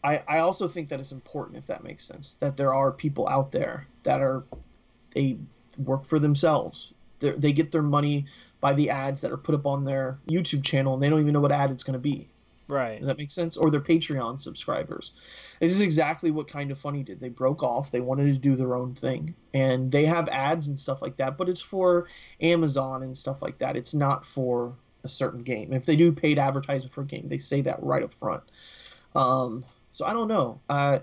I, 0.03 0.23
I 0.27 0.39
also 0.39 0.67
think 0.67 0.89
that 0.89 0.99
it's 0.99 1.11
important 1.11 1.57
if 1.57 1.65
that 1.67 1.83
makes 1.83 2.05
sense 2.05 2.33
that 2.35 2.55
there 2.55 2.73
are 2.73 2.91
people 2.91 3.27
out 3.27 3.51
there 3.51 3.87
that 4.03 4.21
are 4.21 4.43
they 5.13 5.37
work 5.77 6.05
for 6.05 6.19
themselves. 6.19 6.93
They 7.19 7.31
they 7.31 7.51
get 7.51 7.71
their 7.71 7.81
money 7.81 8.25
by 8.61 8.73
the 8.73 8.89
ads 8.89 9.21
that 9.21 9.31
are 9.31 9.37
put 9.37 9.55
up 9.55 9.65
on 9.65 9.85
their 9.85 10.19
youtube 10.29 10.63
channel 10.63 10.93
and 10.93 11.01
they 11.01 11.09
don't 11.09 11.21
even 11.21 11.33
know 11.33 11.41
what 11.41 11.51
ad 11.51 11.71
it's 11.71 11.83
going 11.83 11.93
to 11.93 11.99
be 11.99 12.27
Right. 12.69 12.99
does 12.99 13.07
that 13.07 13.17
make 13.17 13.31
sense? 13.31 13.57
Or 13.57 13.71
their 13.71 13.81
Patreon 13.81 14.39
subscribers. 14.39 15.11
This 15.59 15.71
is 15.71 15.81
exactly 15.81 16.29
what 16.29 16.47
Kind 16.47 16.69
of 16.69 16.77
Funny 16.77 17.01
did. 17.03 17.19
They 17.19 17.29
broke 17.29 17.63
off. 17.63 17.89
They 17.91 17.99
wanted 17.99 18.27
to 18.27 18.37
do 18.37 18.55
their 18.55 18.75
own 18.75 18.93
thing, 18.93 19.33
and 19.53 19.91
they 19.91 20.05
have 20.05 20.29
ads 20.29 20.67
and 20.67 20.79
stuff 20.79 21.01
like 21.01 21.17
that. 21.17 21.35
But 21.35 21.49
it's 21.49 21.61
for 21.61 22.07
Amazon 22.39 23.01
and 23.03 23.17
stuff 23.17 23.41
like 23.41 23.57
that. 23.57 23.75
It's 23.75 23.95
not 23.95 24.23
for 24.25 24.75
a 25.03 25.09
certain 25.09 25.41
game. 25.41 25.73
If 25.73 25.85
they 25.85 25.95
do 25.95 26.11
paid 26.11 26.37
advertising 26.37 26.91
for 26.91 27.01
a 27.01 27.05
game, 27.05 27.27
they 27.27 27.39
say 27.39 27.61
that 27.61 27.81
right 27.81 28.03
up 28.03 28.13
front. 28.13 28.43
Um, 29.15 29.65
so 29.93 30.05
I 30.05 30.13
don't 30.13 30.27
know. 30.27 30.61
Uh, 30.69 30.99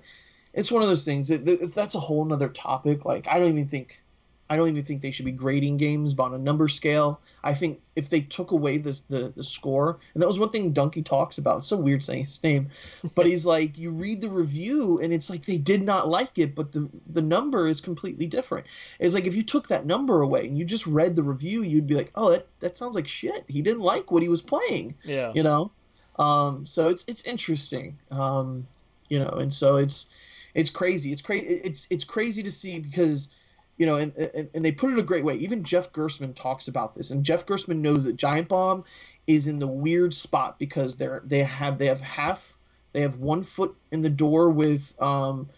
it's 0.55 0.71
one 0.71 0.83
of 0.83 0.89
those 0.89 1.05
things. 1.05 1.29
That, 1.29 1.45
that- 1.45 1.75
that's 1.75 1.97
a 1.97 2.01
whole 2.01 2.25
nother 2.25 2.49
topic. 2.49 3.05
Like 3.05 3.27
I 3.29 3.39
don't 3.41 3.49
even 3.49 3.67
think. 3.67 4.03
I 4.49 4.57
don't 4.57 4.69
even 4.69 4.85
think 4.85 5.03
they 5.03 5.11
should 5.11 5.25
be 5.25 5.33
grading 5.33 5.77
games 5.79 6.17
on 6.19 6.33
a 6.33 6.39
number 6.39 6.69
scale. 6.69 7.21
I 7.43 7.53
think 7.55 7.81
if 7.97 8.09
they 8.09 8.21
took 8.21 8.53
away 8.53 8.79
the, 8.79 9.01
the 9.09 9.33
the 9.35 9.43
score, 9.43 9.99
and 10.15 10.23
that 10.23 10.27
was 10.27 10.39
one 10.39 10.51
thing 10.51 10.73
Dunkey 10.73 11.05
talks 11.05 11.39
about. 11.39 11.59
It's 11.59 11.67
so 11.67 11.77
weird 11.77 12.05
saying 12.05 12.25
his 12.25 12.43
name, 12.45 12.69
but 13.15 13.27
he's 13.27 13.45
like, 13.45 13.77
you 13.77 13.91
read 13.91 14.21
the 14.21 14.29
review 14.31 15.01
and 15.01 15.13
it's 15.13 15.29
like 15.31 15.45
they 15.45 15.57
did 15.57 15.83
not 15.83 16.09
like 16.09 16.39
it, 16.39 16.55
but 16.55 16.73
the 16.73 16.89
the 17.13 17.23
number 17.23 17.67
is 17.67 17.81
completely 17.81 18.27
different. 18.27 18.67
It's 19.01 19.15
like 19.15 19.27
if 19.27 19.35
you 19.35 19.43
took 19.43 19.69
that 19.69 19.85
number 19.87 20.21
away 20.23 20.47
and 20.47 20.57
you 20.57 20.65
just 20.65 20.87
read 20.87 21.17
the 21.17 21.23
review, 21.23 21.63
you'd 21.63 21.87
be 21.87 21.95
like, 21.95 22.13
oh, 22.15 22.31
that 22.31 22.47
that 22.61 22.79
sounds 22.79 22.95
like 22.95 23.09
shit. 23.09 23.45
He 23.49 23.63
didn't 23.63 23.81
like 23.83 24.11
what 24.11 24.23
he 24.23 24.29
was 24.29 24.43
playing 24.43 24.95
Yeah. 25.03 25.33
you 25.35 25.43
know 25.43 25.71
um 26.19 26.65
so 26.65 26.89
it's 26.89 27.05
it's 27.09 27.25
interesting 27.27 27.99
um 28.11 28.67
you 29.11 29.19
know 29.19 29.29
and 29.29 29.53
so 29.53 29.77
it's 29.77 30.09
it's 30.55 30.71
crazy 30.71 31.13
it's 31.13 31.21
crazy 31.21 31.47
it's 31.47 31.87
it's 31.91 32.05
crazy 32.05 32.43
to 32.43 32.51
see 32.51 32.79
because 32.79 33.35
you 33.77 33.87
know 33.87 33.97
and, 33.97 34.17
and 34.17 34.49
and 34.55 34.65
they 34.65 34.73
put 34.73 34.93
it 34.93 34.99
a 34.99 35.03
great 35.03 35.25
way 35.25 35.35
even 35.37 35.65
jeff 35.65 35.93
gerstmann 35.93 36.35
talks 36.35 36.69
about 36.69 36.95
this 36.95 37.11
and 37.11 37.25
jeff 37.25 37.47
gerstmann 37.47 37.81
knows 37.81 38.05
that 38.05 38.17
giant 38.17 38.49
bomb 38.49 38.85
is 39.27 39.49
in 39.49 39.59
the 39.59 39.67
weird 39.67 40.15
spot 40.15 40.59
because 40.59 40.97
they're 40.97 41.23
they 41.25 41.43
have 41.43 41.79
they 41.79 41.87
have 41.87 42.01
half 42.01 42.55
they 42.93 43.01
have 43.03 43.17
one 43.17 43.43
foot 43.43 43.77
in 43.91 44.01
the 44.01 44.11
door 44.11 44.51
with 44.51 44.95
um 45.01 45.49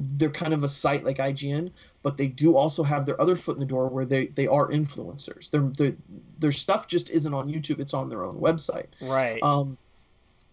they're 0.00 0.30
kind 0.30 0.54
of 0.54 0.64
a 0.64 0.68
site 0.68 1.04
like 1.04 1.18
IGN, 1.18 1.72
but 2.02 2.16
they 2.16 2.26
do 2.26 2.56
also 2.56 2.82
have 2.82 3.04
their 3.04 3.20
other 3.20 3.36
foot 3.36 3.56
in 3.56 3.60
the 3.60 3.66
door 3.66 3.88
where 3.88 4.06
they, 4.06 4.28
they 4.28 4.46
are 4.46 4.68
influencers. 4.68 5.50
Their, 5.50 5.60
their 5.60 5.96
their 6.38 6.52
stuff 6.52 6.88
just 6.88 7.10
isn't 7.10 7.34
on 7.34 7.52
YouTube; 7.52 7.80
it's 7.80 7.94
on 7.94 8.08
their 8.08 8.24
own 8.24 8.40
website. 8.40 8.86
Right. 9.00 9.42
Um, 9.42 9.76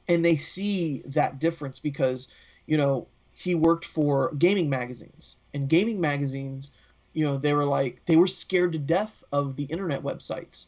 and 0.07 0.23
they 0.23 0.35
see 0.35 1.01
that 1.07 1.39
difference 1.39 1.79
because 1.79 2.33
you 2.65 2.77
know 2.77 3.07
he 3.33 3.55
worked 3.55 3.85
for 3.85 4.33
gaming 4.33 4.69
magazines, 4.69 5.37
and 5.53 5.69
gaming 5.69 6.01
magazines, 6.01 6.71
you 7.17 7.25
know, 7.25 7.35
they 7.35 7.55
were 7.55 7.65
like 7.65 8.05
they 8.05 8.15
were 8.15 8.27
scared 8.27 8.73
to 8.73 8.77
death 8.77 9.23
of 9.31 9.55
the 9.55 9.63
internet 9.63 10.03
websites. 10.03 10.67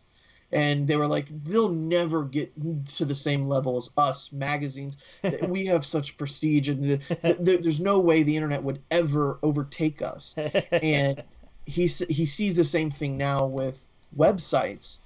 And 0.52 0.88
they 0.88 0.96
were 0.96 1.06
like, 1.06 1.28
they'll 1.44 1.70
never 1.70 2.24
get 2.24 2.52
to 2.96 3.06
the 3.06 3.14
same 3.14 3.44
level 3.44 3.78
as 3.78 3.92
us 3.98 4.32
magazines. 4.32 4.98
we 5.44 5.68
have 5.68 5.86
such 5.86 6.18
prestige, 6.18 6.70
and 6.70 6.84
the, 6.84 6.98
the, 7.40 7.60
there's 7.62 7.80
no 7.80 8.00
way 8.00 8.24
the 8.24 8.36
internet 8.36 8.64
would 8.64 8.82
ever 8.90 9.38
overtake 9.44 10.02
us. 10.02 10.34
And 10.72 11.22
he 11.68 11.86
he 11.86 12.26
sees 12.26 12.56
the 12.56 12.64
same 12.64 12.90
thing 12.90 13.16
now 13.16 13.46
with 13.46 13.86
websites 14.18 14.98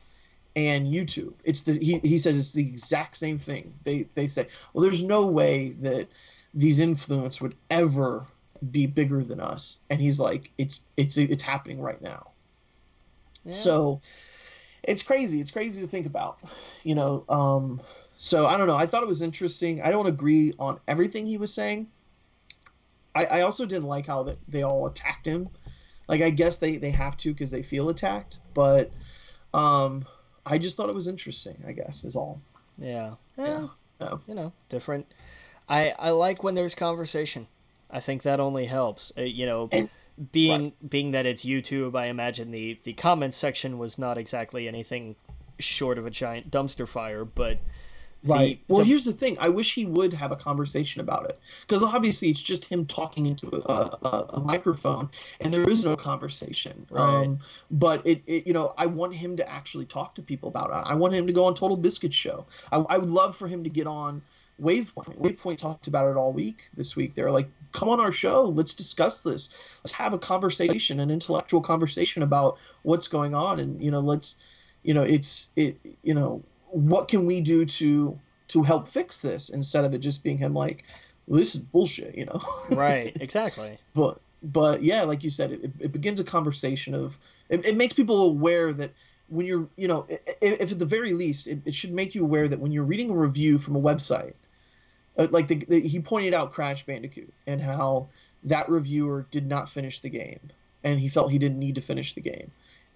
and 0.56 0.88
YouTube. 0.88 1.34
It's 1.44 1.64
the 1.64 1.74
he, 1.74 2.00
he 2.00 2.20
says 2.20 2.40
it's 2.40 2.54
the 2.54 2.66
exact 2.66 3.18
same 3.18 3.38
thing. 3.38 3.74
They 3.84 4.08
they 4.16 4.30
say, 4.30 4.48
well, 4.72 4.82
there's 4.82 5.04
no 5.04 5.26
way 5.26 5.72
that 5.82 6.08
these 6.54 6.80
influence 6.80 7.42
would 7.42 7.56
ever 7.70 8.26
be 8.72 8.86
bigger 8.86 9.24
than 9.24 9.40
us. 9.40 9.78
And 9.90 10.00
he's 10.00 10.20
like, 10.20 10.52
it's 10.58 10.86
it's 10.98 11.18
it's 11.18 11.44
happening 11.44 11.82
right 11.82 12.02
now. 12.02 12.32
Yeah. 13.46 13.54
So 13.54 14.02
it's 14.84 15.04
crazy. 15.04 15.40
It's 15.40 15.52
crazy 15.52 15.82
to 15.82 15.88
think 15.88 16.06
about, 16.06 16.40
you 16.84 16.96
know. 16.96 17.26
Um, 17.30 17.82
so 18.18 18.46
I 18.46 18.58
don't 18.58 18.68
know. 18.68 18.76
I 18.76 18.86
thought 18.86 19.04
it 19.04 19.10
was 19.10 19.22
interesting. 19.22 19.82
I 19.82 19.92
don't 19.92 20.08
agree 20.08 20.54
on 20.60 20.80
everything 20.88 21.26
he 21.26 21.38
was 21.38 21.54
saying. 21.54 21.88
I, 23.16 23.26
I 23.26 23.42
also 23.42 23.66
didn't 23.66 23.88
like 23.88 24.08
how 24.08 24.24
that 24.24 24.38
they 24.48 24.64
all 24.64 24.88
attacked 24.88 25.26
him. 25.26 25.50
Like 26.08 26.22
I 26.22 26.30
guess 26.30 26.58
they 26.58 26.78
they 26.78 26.92
have 26.92 27.18
to 27.18 27.32
because 27.32 27.52
they 27.52 27.64
feel 27.64 27.90
attacked, 27.90 28.40
but 28.54 28.92
um, 29.54 30.06
I 30.46 30.58
just 30.58 30.76
thought 30.76 30.90
it 30.90 30.96
was 30.96 31.08
interesting. 31.08 31.64
I 31.68 31.72
guess 31.72 32.04
is 32.04 32.16
all. 32.16 32.40
yeah. 32.78 33.16
Yeah. 33.38 33.46
Yeah. 33.48 33.68
Yeah. 34.02 34.18
You 34.28 34.36
know, 34.36 34.54
different. 34.70 35.08
I 35.70 35.94
I 35.98 36.10
like 36.10 36.44
when 36.44 36.56
there's 36.56 36.76
conversation. 36.76 37.48
I 37.94 38.00
think 38.00 38.24
that 38.24 38.40
only 38.40 38.66
helps. 38.66 39.14
Uh, 39.18 39.22
you 39.22 39.46
know, 39.46 39.70
And- 39.72 39.90
being 40.32 40.74
being 40.88 41.12
that 41.12 41.26
it's 41.26 41.44
YouTube, 41.44 41.96
I 41.96 42.06
imagine 42.08 42.52
the 42.52 42.80
the 42.84 42.94
comments 42.94 43.38
section 43.38 43.78
was 43.80 43.98
not 43.98 44.18
exactly 44.18 44.68
anything 44.68 45.16
short 45.60 45.98
of 45.98 46.06
a 46.06 46.12
giant 46.12 46.52
dumpster 46.52 46.88
fire, 46.88 47.26
but 47.26 47.60
Right. 48.26 48.66
The, 48.68 48.74
well, 48.74 48.84
the, 48.84 48.86
here's 48.86 49.06
the 49.06 49.12
thing. 49.14 49.38
I 49.40 49.50
wish 49.50 49.74
he 49.74 49.86
would 49.86 50.14
have 50.14 50.32
a 50.32 50.36
conversation 50.36 51.02
about 51.02 51.26
it 51.30 51.40
because 51.62 51.84
obviously 51.84 52.30
it's 52.30 52.42
just 52.42 52.66
him 52.66 52.86
talking 52.86 53.26
into 53.26 53.50
a, 53.54 53.98
a, 54.02 54.26
a 54.36 54.40
microphone, 54.40 55.10
and 55.42 55.54
there 55.54 55.70
is 55.70 55.84
no 55.84 55.98
conversation. 55.98 56.88
Right. 56.90 57.02
Um, 57.02 57.40
but 57.70 58.06
it, 58.08 58.24
it, 58.26 58.48
you 58.48 58.54
know, 58.54 58.74
I 58.78 58.86
want 58.86 59.14
him 59.14 59.38
to 59.38 59.50
actually 59.50 59.86
talk 59.86 60.16
to 60.16 60.22
people 60.22 60.48
about 60.48 60.70
it. 60.70 60.90
I 60.90 60.96
want 60.96 61.14
him 61.14 61.28
to 61.28 61.34
go 61.34 61.46
on 61.46 61.54
Total 61.54 61.76
Biscuit 61.76 62.14
show. 62.14 62.46
I, 62.72 62.78
I 62.78 62.98
would 62.98 63.12
love 63.12 63.36
for 63.36 63.48
him 63.48 63.64
to 63.66 63.70
get 63.70 63.88
on 63.88 64.22
Waypoint. 64.62 65.18
Waypoint 65.20 65.58
talked 65.58 65.88
about 65.88 66.10
it 66.10 66.16
all 66.16 66.32
week 66.32 66.70
this 66.76 66.96
week. 66.96 67.16
They're 67.16 67.32
like, 67.32 67.50
come 67.74 67.90
on 67.90 68.00
our 68.00 68.12
show. 68.12 68.46
Let's 68.46 68.74
discuss 68.74 69.20
this. 69.20 69.50
Let's 69.84 69.94
have 69.94 70.14
a 70.14 70.18
conversation, 70.18 71.00
an 71.02 71.12
intellectual 71.12 71.62
conversation 71.62 72.24
about 72.24 72.58
what's 72.84 73.08
going 73.10 73.36
on, 73.36 73.60
and 73.60 73.84
you 73.84 73.92
know, 73.92 74.00
let's, 74.00 74.38
you 74.84 74.94
know, 74.94 75.04
it's 75.04 75.52
it, 75.58 75.78
you 76.02 76.14
know 76.14 76.44
what 76.74 77.08
can 77.08 77.26
we 77.26 77.40
do 77.40 77.66
to 77.66 78.20
to 78.48 78.64
help 78.64 78.88
fix 78.88 79.22
this 79.22 79.50
instead 79.50 79.86
of 79.86 79.94
it 79.94 80.00
just 80.00 80.24
being 80.24 80.38
him 80.38 80.54
like 80.54 80.86
well, 81.28 81.38
this 81.38 81.56
is 81.56 81.62
bullshit 81.62 82.16
you 82.16 82.26
know 82.26 82.42
right 82.72 83.16
exactly 83.22 83.78
but 83.94 84.20
but 84.42 84.82
yeah 84.82 85.04
like 85.04 85.24
you 85.24 85.30
said 85.30 85.52
it, 85.52 85.72
it 85.80 85.92
begins 85.92 86.20
a 86.20 86.24
conversation 86.24 86.94
of 86.94 87.18
it, 87.50 87.66
it 87.66 87.78
makes 87.78 87.94
people 87.94 88.22
aware 88.22 88.74
that 88.74 88.92
when 89.30 89.46
you're 89.46 89.68
you 89.78 89.88
know 89.88 90.06
if, 90.10 90.60
if 90.62 90.72
at 90.72 90.80
the 90.80 90.86
very 90.86 91.14
least 91.14 91.48
it, 91.48 91.60
it, 91.66 91.76
should 91.76 91.92
make 91.92 92.16
you 92.16 92.24
aware 92.24 92.48
that 92.48 92.60
when 92.60 92.72
you're 92.72 92.84
reading 92.84 93.10
a 93.10 93.16
review 93.16 93.58
from 93.58 93.76
a 93.76 93.82
website 93.82 94.34
uh, 95.18 95.28
like 95.32 95.48
the, 95.48 95.56
the, 95.56 95.80
he 95.82 96.00
pointed 96.00 96.34
out 96.34 96.52
crash 96.52 96.86
bandicoot 96.86 97.34
and 97.48 97.62
how 97.62 98.08
that 98.44 98.70
reviewer 98.70 99.26
did 99.32 99.48
not 99.48 99.70
finish 99.70 100.00
the 100.00 100.10
game 100.10 100.40
and 100.84 101.00
he 101.00 101.08
felt 101.08 101.32
he 101.32 101.38
didn't 101.38 101.60
need 101.60 101.76
to 101.76 101.82
finish 101.82 102.14
the 102.14 102.22
game 102.22 102.52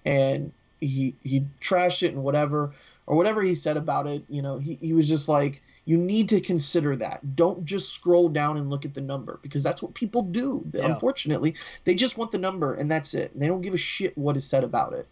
and 0.05 0.51
he 0.79 1.15
he 1.23 1.45
trashed 1.61 2.03
it 2.03 2.13
and 2.13 2.23
whatever 2.23 2.73
or 3.07 3.15
whatever 3.15 3.41
he 3.41 3.55
said 3.55 3.77
about 3.77 4.05
it, 4.05 4.23
you 4.29 4.41
know, 4.41 4.57
he, 4.57 4.75
he 4.75 4.91
was 4.91 5.07
just 5.07 5.29
like, 5.29 5.63
you 5.85 5.97
need 5.97 6.27
to 6.29 6.41
consider 6.41 6.93
that. 6.97 7.37
Don't 7.37 7.63
just 7.63 7.93
scroll 7.93 8.27
down 8.27 8.57
and 8.57 8.69
look 8.69 8.83
at 8.83 8.93
the 8.93 9.01
number 9.01 9.39
because 9.41 9.63
that's 9.63 9.81
what 9.81 9.93
people 9.93 10.23
do. 10.23 10.61
Yeah. 10.73 10.85
Unfortunately, 10.85 11.55
they 11.85 11.95
just 11.95 12.17
want 12.17 12.31
the 12.31 12.37
number 12.37 12.73
and 12.73 12.91
that's 12.91 13.13
it. 13.13 13.31
And 13.31 13.41
they 13.41 13.47
don't 13.47 13.61
give 13.61 13.73
a 13.73 13.77
shit 13.77 14.17
what 14.17 14.35
is 14.35 14.45
said 14.45 14.65
about 14.65 14.91
it. 14.91 15.07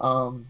Um, 0.00 0.46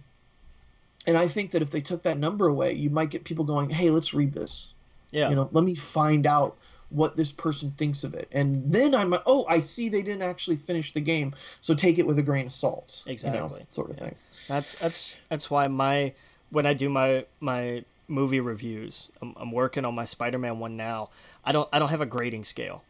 and 1.06 1.16
I 1.16 1.28
think 1.28 1.50
that 1.50 1.60
if 1.60 1.70
they 1.70 1.82
took 1.82 2.02
that 2.04 2.18
number 2.18 2.48
away, 2.48 2.72
you 2.72 2.88
might 2.88 3.10
get 3.10 3.24
people 3.24 3.44
going, 3.44 3.70
"Hey, 3.70 3.90
let's 3.90 4.12
read 4.12 4.32
this." 4.32 4.72
Yeah. 5.10 5.30
You 5.30 5.36
know, 5.36 5.48
let 5.52 5.64
me 5.64 5.74
find 5.74 6.26
out 6.26 6.56
what 6.90 7.16
this 7.16 7.32
person 7.32 7.70
thinks 7.70 8.02
of 8.02 8.14
it, 8.14 8.28
and 8.32 8.72
then 8.72 8.94
I'm 8.94 9.10
like, 9.10 9.22
"Oh, 9.26 9.44
I 9.46 9.60
see 9.60 9.88
they 9.88 10.02
didn't 10.02 10.22
actually 10.22 10.56
finish 10.56 10.92
the 10.92 11.00
game, 11.00 11.34
so 11.60 11.74
take 11.74 11.98
it 11.98 12.06
with 12.06 12.18
a 12.18 12.22
grain 12.22 12.46
of 12.46 12.52
salt." 12.52 13.02
Exactly. 13.06 13.40
You 13.40 13.48
know, 13.48 13.58
sort 13.70 13.90
of 13.90 13.98
yeah. 13.98 14.04
thing. 14.04 14.14
That's 14.48 14.74
that's 14.76 15.14
that's 15.28 15.50
why 15.50 15.66
my 15.68 16.14
when 16.50 16.66
I 16.66 16.74
do 16.74 16.88
my 16.88 17.26
my 17.40 17.84
movie 18.06 18.40
reviews, 18.40 19.10
I'm, 19.20 19.34
I'm 19.36 19.52
working 19.52 19.84
on 19.84 19.94
my 19.94 20.06
Spider-Man 20.06 20.58
one 20.58 20.76
now. 20.76 21.10
I 21.44 21.52
don't 21.52 21.68
I 21.72 21.78
don't 21.78 21.90
have 21.90 22.00
a 22.00 22.06
grading 22.06 22.44
scale. 22.44 22.82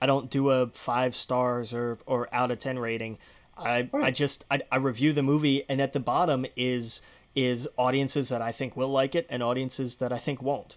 I 0.00 0.06
don't 0.06 0.30
do 0.30 0.50
a 0.50 0.66
five 0.68 1.14
stars 1.14 1.72
or 1.72 1.98
or 2.06 2.28
out 2.32 2.50
of 2.50 2.58
ten 2.58 2.78
rating. 2.78 3.18
I 3.56 3.88
right. 3.92 4.04
I 4.04 4.10
just 4.10 4.44
I, 4.50 4.60
I 4.70 4.76
review 4.76 5.12
the 5.12 5.22
movie, 5.22 5.64
and 5.68 5.80
at 5.80 5.92
the 5.92 6.00
bottom 6.00 6.46
is 6.56 7.00
is 7.34 7.68
audiences 7.76 8.28
that 8.28 8.42
I 8.42 8.52
think 8.52 8.76
will 8.76 8.88
like 8.88 9.14
it 9.14 9.26
and 9.28 9.42
audiences 9.42 9.96
that 9.96 10.12
I 10.12 10.18
think 10.18 10.42
won't. 10.42 10.76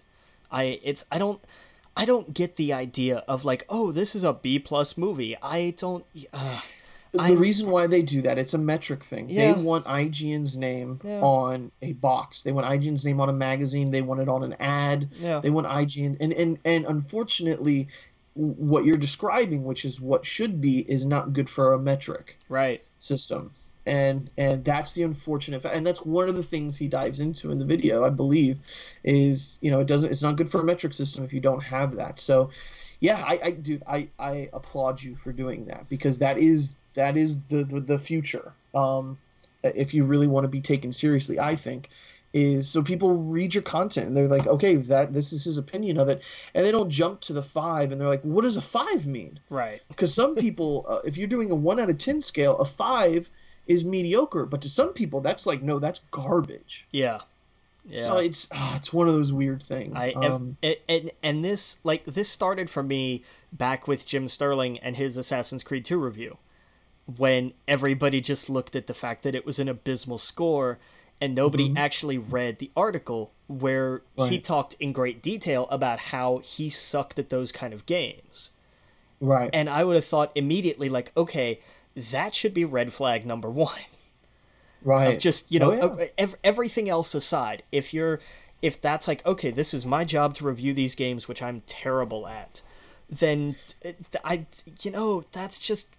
I 0.50 0.80
it's 0.82 1.04
I 1.10 1.18
don't 1.18 1.42
I 1.96 2.04
don't 2.04 2.32
get 2.34 2.56
the 2.56 2.72
idea 2.72 3.18
of 3.28 3.44
like 3.44 3.64
oh 3.68 3.92
this 3.92 4.14
is 4.14 4.24
a 4.24 4.32
B 4.32 4.58
plus 4.58 4.96
movie. 4.96 5.36
I 5.42 5.74
don't. 5.76 6.04
Uh, 6.32 6.60
the 7.12 7.22
I'm, 7.22 7.38
reason 7.38 7.70
why 7.70 7.88
they 7.88 8.02
do 8.02 8.22
that, 8.22 8.38
it's 8.38 8.54
a 8.54 8.58
metric 8.58 9.02
thing. 9.02 9.28
Yeah. 9.28 9.52
They 9.52 9.62
want 9.62 9.84
IGN's 9.86 10.56
name 10.56 11.00
yeah. 11.02 11.20
on 11.20 11.72
a 11.82 11.92
box. 11.94 12.42
They 12.42 12.52
want 12.52 12.66
IGN's 12.66 13.04
name 13.04 13.20
on 13.20 13.28
a 13.28 13.32
magazine. 13.32 13.90
They 13.90 14.02
want 14.02 14.20
it 14.20 14.28
on 14.28 14.44
an 14.44 14.54
ad. 14.60 15.08
Yeah. 15.18 15.40
They 15.40 15.50
want 15.50 15.66
IGN, 15.66 16.18
and 16.20 16.32
and 16.32 16.58
and 16.64 16.86
unfortunately, 16.86 17.88
what 18.34 18.84
you're 18.84 18.96
describing, 18.96 19.64
which 19.64 19.84
is 19.84 20.00
what 20.00 20.24
should 20.24 20.60
be, 20.60 20.80
is 20.80 21.04
not 21.04 21.32
good 21.32 21.50
for 21.50 21.72
a 21.72 21.78
metric 21.78 22.38
right 22.48 22.82
system. 23.00 23.50
And 23.86 24.30
and 24.36 24.64
that's 24.64 24.92
the 24.92 25.02
unfortunate, 25.04 25.64
and 25.64 25.86
that's 25.86 26.04
one 26.04 26.28
of 26.28 26.36
the 26.36 26.42
things 26.42 26.76
he 26.76 26.86
dives 26.86 27.20
into 27.20 27.50
in 27.50 27.58
the 27.58 27.64
video, 27.64 28.04
I 28.04 28.10
believe, 28.10 28.58
is 29.02 29.58
you 29.62 29.70
know 29.70 29.80
it 29.80 29.86
doesn't, 29.86 30.10
it's 30.10 30.22
not 30.22 30.36
good 30.36 30.50
for 30.50 30.60
a 30.60 30.64
metric 30.64 30.92
system 30.92 31.24
if 31.24 31.32
you 31.32 31.40
don't 31.40 31.62
have 31.62 31.96
that. 31.96 32.20
So, 32.20 32.50
yeah, 33.00 33.24
I, 33.26 33.40
I 33.42 33.50
dude, 33.52 33.82
I 33.88 34.08
I 34.18 34.50
applaud 34.52 35.02
you 35.02 35.16
for 35.16 35.32
doing 35.32 35.64
that 35.66 35.88
because 35.88 36.18
that 36.18 36.36
is 36.36 36.76
that 36.94 37.16
is 37.16 37.40
the 37.44 37.64
the, 37.64 37.80
the 37.80 37.98
future. 37.98 38.52
Um, 38.74 39.16
if 39.62 39.94
you 39.94 40.04
really 40.04 40.26
want 40.26 40.44
to 40.44 40.48
be 40.48 40.60
taken 40.60 40.92
seriously, 40.92 41.38
I 41.40 41.56
think 41.56 41.88
is 42.32 42.68
so 42.68 42.82
people 42.82 43.16
read 43.16 43.54
your 43.54 43.62
content 43.62 44.08
and 44.08 44.16
they're 44.16 44.28
like, 44.28 44.46
okay, 44.46 44.76
that 44.76 45.12
this 45.12 45.32
is 45.32 45.44
his 45.44 45.58
opinion 45.58 45.98
of 45.98 46.08
it, 46.08 46.22
and 46.54 46.64
they 46.64 46.70
don't 46.70 46.90
jump 46.90 47.20
to 47.22 47.32
the 47.32 47.42
five 47.42 47.90
and 47.90 48.00
they're 48.00 48.08
like, 48.08 48.22
what 48.22 48.42
does 48.42 48.56
a 48.56 48.62
five 48.62 49.06
mean? 49.06 49.40
Right. 49.48 49.80
Because 49.88 50.14
some 50.14 50.36
people, 50.36 50.84
uh, 50.88 51.00
if 51.04 51.16
you're 51.16 51.28
doing 51.28 51.50
a 51.50 51.54
one 51.54 51.80
out 51.80 51.90
of 51.90 51.98
ten 51.98 52.20
scale, 52.20 52.56
a 52.58 52.64
five 52.64 53.30
is 53.70 53.84
mediocre, 53.84 54.46
but 54.46 54.60
to 54.62 54.68
some 54.68 54.92
people, 54.92 55.20
that's 55.20 55.46
like, 55.46 55.62
no, 55.62 55.78
that's 55.78 56.00
garbage. 56.10 56.86
Yeah. 56.90 57.20
Yeah. 57.88 58.00
So 58.00 58.16
it's 58.18 58.48
oh, 58.52 58.74
it's 58.76 58.92
one 58.92 59.06
of 59.06 59.14
those 59.14 59.32
weird 59.32 59.62
things. 59.62 59.94
I 59.96 60.10
um, 60.10 60.56
and, 60.62 60.76
and 60.88 61.10
and 61.22 61.44
this 61.44 61.78
like 61.82 62.04
this 62.04 62.28
started 62.28 62.68
for 62.68 62.82
me 62.82 63.22
back 63.52 63.88
with 63.88 64.06
Jim 64.06 64.28
Sterling 64.28 64.78
and 64.80 64.96
his 64.96 65.16
Assassin's 65.16 65.62
Creed 65.62 65.86
2 65.86 65.98
review 65.98 66.36
when 67.16 67.54
everybody 67.66 68.20
just 68.20 68.50
looked 68.50 68.76
at 68.76 68.86
the 68.86 68.92
fact 68.92 69.22
that 69.22 69.34
it 69.34 69.46
was 69.46 69.58
an 69.58 69.68
abysmal 69.68 70.18
score 70.18 70.78
and 71.20 71.34
nobody 71.34 71.68
mm-hmm. 71.68 71.78
actually 71.78 72.18
read 72.18 72.58
the 72.58 72.70
article 72.76 73.32
where 73.46 74.02
right. 74.16 74.30
he 74.30 74.38
talked 74.38 74.74
in 74.74 74.92
great 74.92 75.22
detail 75.22 75.66
about 75.70 75.98
how 75.98 76.38
he 76.38 76.68
sucked 76.68 77.18
at 77.18 77.30
those 77.30 77.50
kind 77.50 77.72
of 77.72 77.86
games. 77.86 78.50
Right. 79.20 79.50
And 79.52 79.68
I 79.68 79.84
would 79.84 79.96
have 79.96 80.04
thought 80.04 80.32
immediately 80.34 80.88
like, 80.88 81.12
okay, 81.16 81.60
that 82.10 82.34
should 82.34 82.54
be 82.54 82.64
red 82.64 82.92
flag 82.92 83.26
number 83.26 83.50
1. 83.50 83.72
Right. 84.82 85.14
Of 85.14 85.18
just, 85.18 85.52
you 85.52 85.58
know, 85.58 85.72
oh, 85.72 85.96
yeah. 85.98 86.06
ev- 86.16 86.36
everything 86.42 86.88
else 86.88 87.14
aside, 87.14 87.62
if 87.70 87.92
you're 87.92 88.20
if 88.62 88.80
that's 88.80 89.08
like, 89.08 89.24
okay, 89.24 89.50
this 89.50 89.72
is 89.72 89.86
my 89.86 90.04
job 90.04 90.34
to 90.34 90.44
review 90.44 90.74
these 90.74 90.94
games 90.94 91.26
which 91.26 91.42
I'm 91.42 91.62
terrible 91.66 92.26
at, 92.26 92.62
then 93.08 93.56
I 94.24 94.46
you 94.80 94.90
know, 94.90 95.24
that's 95.32 95.58
just 95.58 95.90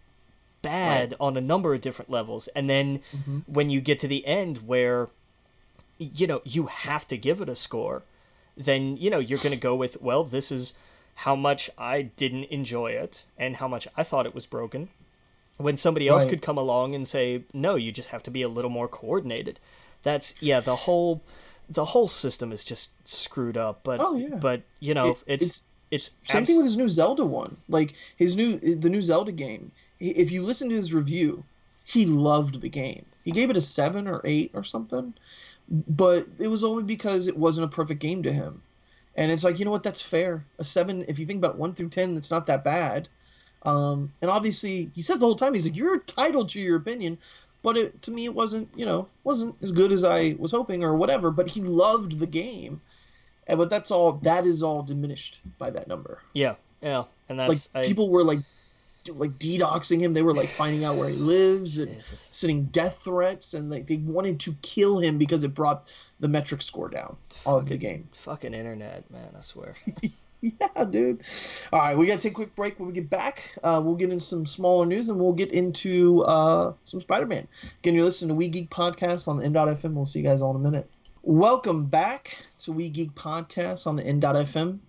bad 0.61 1.11
right. 1.11 1.17
on 1.19 1.37
a 1.37 1.41
number 1.41 1.73
of 1.73 1.81
different 1.81 2.09
levels. 2.09 2.47
And 2.49 2.69
then 2.69 2.99
mm-hmm. 3.15 3.39
when 3.45 3.69
you 3.69 3.81
get 3.81 3.99
to 3.99 4.07
the 4.07 4.25
end 4.25 4.67
where 4.67 5.09
you 6.01 6.25
know, 6.25 6.41
you 6.43 6.65
have 6.65 7.07
to 7.09 7.17
give 7.17 7.41
it 7.41 7.49
a 7.49 7.55
score, 7.55 8.03
then 8.57 8.97
you 8.97 9.09
know, 9.09 9.19
you're 9.19 9.39
going 9.39 9.55
to 9.55 9.61
go 9.61 9.75
with, 9.75 10.01
well, 10.01 10.23
this 10.23 10.51
is 10.51 10.73
how 11.15 11.35
much 11.35 11.69
I 11.77 12.03
didn't 12.03 12.45
enjoy 12.45 12.91
it 12.91 13.25
and 13.37 13.57
how 13.57 13.67
much 13.67 13.87
I 13.95 14.03
thought 14.03 14.25
it 14.25 14.33
was 14.33 14.45
broken. 14.45 14.89
When 15.61 15.77
somebody 15.77 16.07
else 16.07 16.23
right. 16.23 16.29
could 16.29 16.41
come 16.41 16.57
along 16.57 16.95
and 16.95 17.07
say, 17.07 17.43
"No, 17.53 17.75
you 17.75 17.91
just 17.91 18.09
have 18.09 18.23
to 18.23 18.31
be 18.31 18.41
a 18.41 18.49
little 18.49 18.71
more 18.71 18.87
coordinated." 18.87 19.59
That's 20.03 20.41
yeah, 20.41 20.59
the 20.59 20.75
whole 20.75 21.21
the 21.69 21.85
whole 21.85 22.07
system 22.07 22.51
is 22.51 22.63
just 22.63 22.91
screwed 23.07 23.57
up, 23.57 23.81
but 23.83 23.99
oh, 24.01 24.15
yeah. 24.15 24.35
but 24.35 24.63
you 24.79 24.93
know, 24.93 25.11
it, 25.11 25.17
it's 25.27 25.45
it's, 25.45 25.63
it's 25.91 26.11
same 26.23 26.41
abs- 26.41 26.47
thing 26.47 26.57
with 26.57 26.65
his 26.65 26.77
new 26.77 26.89
Zelda 26.89 27.25
one. 27.25 27.57
Like 27.69 27.93
his 28.17 28.35
new 28.35 28.57
the 28.57 28.89
new 28.89 29.01
Zelda 29.01 29.31
game 29.31 29.71
if 30.01 30.31
you 30.31 30.41
listen 30.41 30.69
to 30.69 30.75
his 30.75 30.93
review, 30.93 31.43
he 31.85 32.05
loved 32.05 32.61
the 32.61 32.69
game. 32.69 33.05
He 33.23 33.31
gave 33.31 33.49
it 33.51 33.57
a 33.57 33.61
seven 33.61 34.07
or 34.07 34.21
eight 34.25 34.51
or 34.53 34.63
something, 34.63 35.13
but 35.69 36.27
it 36.39 36.47
was 36.47 36.63
only 36.63 36.83
because 36.83 37.27
it 37.27 37.37
wasn't 37.37 37.65
a 37.65 37.75
perfect 37.75 38.01
game 38.01 38.23
to 38.23 38.33
him. 38.33 38.63
And 39.15 39.31
it's 39.31 39.43
like, 39.43 39.59
you 39.59 39.65
know 39.65 39.71
what? 39.71 39.83
That's 39.83 40.01
fair. 40.01 40.43
A 40.57 40.65
seven, 40.65 41.05
if 41.07 41.19
you 41.19 41.25
think 41.25 41.37
about 41.37 41.57
one 41.57 41.73
through 41.73 41.89
ten, 41.89 42.15
that's 42.15 42.31
not 42.31 42.47
that 42.47 42.63
bad. 42.63 43.07
Um, 43.63 44.11
and 44.21 44.31
obviously, 44.31 44.89
he 44.95 45.01
says 45.01 45.19
the 45.19 45.25
whole 45.25 45.35
time, 45.35 45.53
he's 45.53 45.67
like, 45.67 45.75
you're 45.75 45.95
entitled 45.95 46.49
to 46.49 46.59
your 46.59 46.77
opinion. 46.77 47.17
But 47.63 47.77
it, 47.77 48.01
to 48.03 48.11
me, 48.11 48.25
it 48.25 48.33
wasn't, 48.33 48.69
you 48.75 48.85
know, 48.85 49.07
wasn't 49.23 49.55
as 49.61 49.71
good 49.71 49.91
as 49.91 50.03
I 50.03 50.35
was 50.39 50.51
hoping 50.51 50.83
or 50.83 50.95
whatever. 50.95 51.29
But 51.29 51.47
he 51.47 51.61
loved 51.61 52.17
the 52.17 52.25
game, 52.25 52.81
and 53.45 53.57
but 53.59 53.69
that's 53.69 53.91
all. 53.91 54.13
That 54.23 54.47
is 54.47 54.63
all 54.63 54.81
diminished 54.81 55.41
by 55.59 55.69
that 55.69 55.87
number. 55.87 56.21
Yeah, 56.33 56.55
yeah, 56.81 57.03
and 57.29 57.39
that's 57.39 57.73
like 57.75 57.85
I... 57.85 57.87
people 57.87 58.09
were 58.09 58.23
like 58.23 58.39
like 59.09 59.37
DDoSing 59.37 59.99
him. 59.99 60.13
They 60.13 60.23
were 60.23 60.33
like 60.33 60.49
finding 60.49 60.83
out 60.83 60.95
where 60.95 61.09
he 61.09 61.15
lives 61.15 61.77
and 61.77 61.95
Jesus. 61.95 62.29
sending 62.31 62.65
death 62.65 63.01
threats, 63.03 63.53
and 63.53 63.69
like 63.69 63.85
they 63.85 63.97
wanted 63.97 64.39
to 64.41 64.55
kill 64.63 64.99
him 64.99 65.19
because 65.19 65.43
it 65.43 65.53
brought 65.53 65.87
the 66.19 66.27
metric 66.27 66.63
score 66.63 66.89
down 66.89 67.15
fucking, 67.29 67.59
of 67.59 67.69
the 67.69 67.77
game. 67.77 68.09
Fucking 68.11 68.55
internet, 68.55 69.09
man! 69.11 69.35
I 69.37 69.41
swear. 69.41 69.73
yeah, 70.59 70.85
dude. 70.85 71.21
All 71.71 71.79
right, 71.79 71.95
we 71.95 72.07
gotta 72.07 72.19
take 72.19 72.31
a 72.31 72.35
quick 72.35 72.55
break. 72.55 72.79
When 72.79 72.87
we 72.87 72.93
get 72.93 73.09
back, 73.09 73.55
uh, 73.63 73.79
we'll 73.83 73.95
get 73.95 74.09
into 74.09 74.23
some 74.23 74.47
smaller 74.47 74.87
news 74.87 75.07
and 75.07 75.19
we'll 75.19 75.33
get 75.33 75.51
into 75.51 76.23
uh, 76.23 76.73
some 76.85 76.99
Spider-Man. 76.99 77.47
Again, 77.79 77.93
you're 77.93 78.03
listening 78.03 78.29
to 78.29 78.35
We 78.35 78.47
Geek 78.47 78.71
Podcast 78.71 79.27
on 79.27 79.37
the 79.37 79.45
N.FM. 79.45 79.93
We'll 79.93 80.05
see 80.05 80.19
you 80.19 80.25
guys 80.25 80.41
all 80.41 80.49
in 80.51 80.55
a 80.55 80.59
minute. 80.59 80.89
Welcome 81.21 81.85
back 81.85 82.35
to 82.61 82.71
We 82.71 82.89
Geek 82.89 83.13
Podcast 83.13 83.85
on 83.85 83.95
the 83.95 84.03
N.FM. 84.03 84.79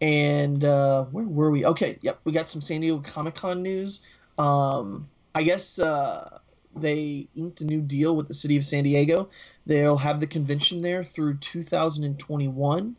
And 0.00 0.64
uh, 0.64 1.04
where 1.04 1.24
were 1.24 1.52
we? 1.52 1.64
Okay, 1.64 1.98
yep, 2.00 2.18
we 2.24 2.32
got 2.32 2.48
some 2.48 2.60
San 2.60 2.80
Diego 2.80 2.98
Comic 2.98 3.36
Con 3.36 3.62
news. 3.62 4.00
Um, 4.36 5.08
I 5.32 5.44
guess 5.44 5.78
uh, 5.78 6.40
they 6.74 7.28
inked 7.36 7.60
a 7.60 7.64
new 7.64 7.80
deal 7.80 8.16
with 8.16 8.26
the 8.26 8.34
city 8.34 8.56
of 8.56 8.64
San 8.64 8.82
Diego. 8.82 9.30
They'll 9.64 9.96
have 9.96 10.18
the 10.18 10.26
convention 10.26 10.80
there 10.80 11.04
through 11.04 11.36
2021. 11.36 12.96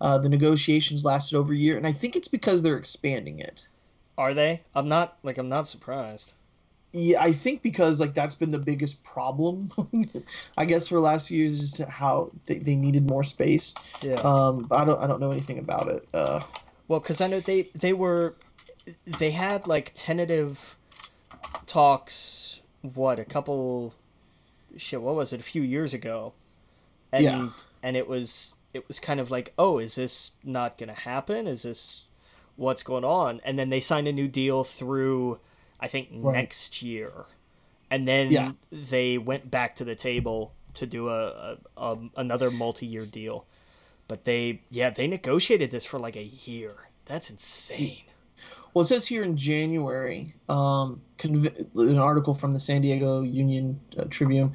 Uh, 0.00 0.18
the 0.18 0.28
negotiations 0.28 1.04
lasted 1.04 1.36
over 1.36 1.52
a 1.52 1.56
year, 1.56 1.76
and 1.76 1.86
I 1.86 1.92
think 1.92 2.14
it's 2.16 2.28
because 2.28 2.62
they're 2.62 2.76
expanding 2.76 3.40
it. 3.40 3.66
Are 4.16 4.34
they? 4.34 4.62
I'm 4.74 4.88
not 4.88 5.16
like 5.22 5.38
I'm 5.38 5.48
not 5.48 5.66
surprised. 5.66 6.32
Yeah, 6.92 7.22
I 7.22 7.32
think 7.32 7.62
because 7.62 8.00
like 8.00 8.14
that's 8.14 8.34
been 8.34 8.50
the 8.50 8.58
biggest 8.58 9.02
problem, 9.04 9.70
I 10.56 10.64
guess 10.64 10.88
for 10.88 10.94
the 10.94 11.00
last 11.02 11.28
few 11.28 11.38
years 11.38 11.60
is 11.60 11.72
to 11.72 11.86
how 11.86 12.30
they, 12.46 12.58
they 12.58 12.74
needed 12.76 13.06
more 13.08 13.22
space. 13.24 13.74
Yeah. 14.02 14.14
Um, 14.14 14.62
but 14.62 14.76
I 14.76 14.84
don't 14.84 15.00
I 15.00 15.06
don't 15.06 15.20
know 15.20 15.30
anything 15.30 15.58
about 15.58 15.88
it. 15.88 16.08
Uh, 16.14 16.40
Well, 16.88 17.00
because 17.00 17.20
I 17.20 17.26
know 17.26 17.40
they 17.40 17.62
they 17.74 17.92
were 17.92 18.34
they 19.18 19.32
had 19.32 19.66
like 19.66 19.92
tentative 19.94 20.76
talks. 21.66 22.60
What 22.82 23.18
a 23.18 23.24
couple 23.24 23.94
shit. 24.76 25.02
What 25.02 25.14
was 25.14 25.32
it? 25.32 25.40
A 25.40 25.44
few 25.44 25.62
years 25.62 25.92
ago, 25.92 26.32
and 27.12 27.24
Yeah. 27.24 27.48
and 27.82 27.96
it 27.96 28.08
was 28.08 28.54
it 28.74 28.86
was 28.88 28.98
kind 29.00 29.20
of 29.20 29.30
like, 29.30 29.52
oh, 29.58 29.78
is 29.78 29.94
this 29.94 30.32
not 30.44 30.78
gonna 30.78 30.92
happen? 30.94 31.46
Is 31.46 31.62
this 31.62 32.04
what's 32.56 32.82
going 32.82 33.04
on? 33.04 33.40
And 33.44 33.58
then 33.58 33.70
they 33.70 33.80
signed 33.80 34.08
a 34.08 34.12
new 34.12 34.28
deal 34.28 34.64
through, 34.64 35.38
I 35.80 35.86
think 35.88 36.08
Right. 36.12 36.34
next 36.36 36.82
year, 36.82 37.12
and 37.90 38.06
then 38.06 38.30
Yeah. 38.30 38.52
they 38.72 39.16
went 39.18 39.50
back 39.50 39.76
to 39.76 39.84
the 39.84 39.94
table 39.94 40.52
to 40.74 40.86
do 40.86 41.08
a, 41.08 41.28
a, 41.28 41.58
a 41.76 41.98
another 42.16 42.50
multi-year 42.50 43.06
deal. 43.06 43.46
But 44.08 44.24
they, 44.24 44.62
yeah, 44.70 44.90
they 44.90 45.06
negotiated 45.06 45.70
this 45.70 45.84
for 45.84 45.98
like 45.98 46.16
a 46.16 46.24
year. 46.24 46.74
That's 47.04 47.30
insane. 47.30 48.02
Well, 48.74 48.82
it 48.82 48.86
says 48.86 49.06
here 49.06 49.22
in 49.24 49.36
January, 49.36 50.34
um, 50.48 51.00
conv- 51.18 51.74
an 51.74 51.98
article 51.98 52.34
from 52.34 52.52
the 52.52 52.60
San 52.60 52.82
Diego 52.82 53.22
Union 53.22 53.80
uh, 53.98 54.04
Tribune, 54.10 54.52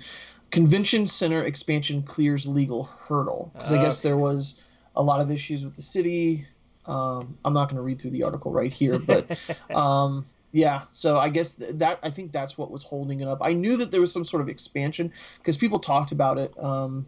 convention 0.53 1.07
center 1.07 1.41
expansion 1.41 2.03
clears 2.03 2.45
legal 2.45 2.83
hurdle 2.83 3.49
because 3.55 3.73
I 3.73 3.81
guess 3.81 4.01
there 4.01 4.17
was 4.17 4.61
a 4.95 5.01
lot 5.01 5.19
of 5.19 5.31
issues 5.31 5.65
with 5.65 5.75
the 5.75 5.81
city. 5.81 6.45
Um, 6.85 7.39
I'm 7.43 7.55
not 7.55 7.69
going 7.69 7.77
to 7.77 7.81
read 7.81 7.99
through 7.99 8.11
the 8.11 8.21
article 8.21 8.51
right 8.51 8.71
here, 8.71 8.99
but 8.99 9.55
um, 9.75 10.27
yeah. 10.51 10.83
So 10.91 11.17
I 11.17 11.29
guess 11.29 11.53
th- 11.53 11.71
that 11.79 11.97
I 12.03 12.11
think 12.11 12.31
that's 12.31 12.55
what 12.55 12.69
was 12.69 12.83
holding 12.83 13.21
it 13.21 13.27
up. 13.27 13.39
I 13.41 13.53
knew 13.53 13.77
that 13.77 13.89
there 13.89 13.99
was 13.99 14.13
some 14.13 14.23
sort 14.23 14.43
of 14.43 14.47
expansion 14.49 15.11
because 15.39 15.57
people 15.57 15.79
talked 15.79 16.11
about 16.11 16.37
it. 16.37 16.53
Um, 16.59 17.07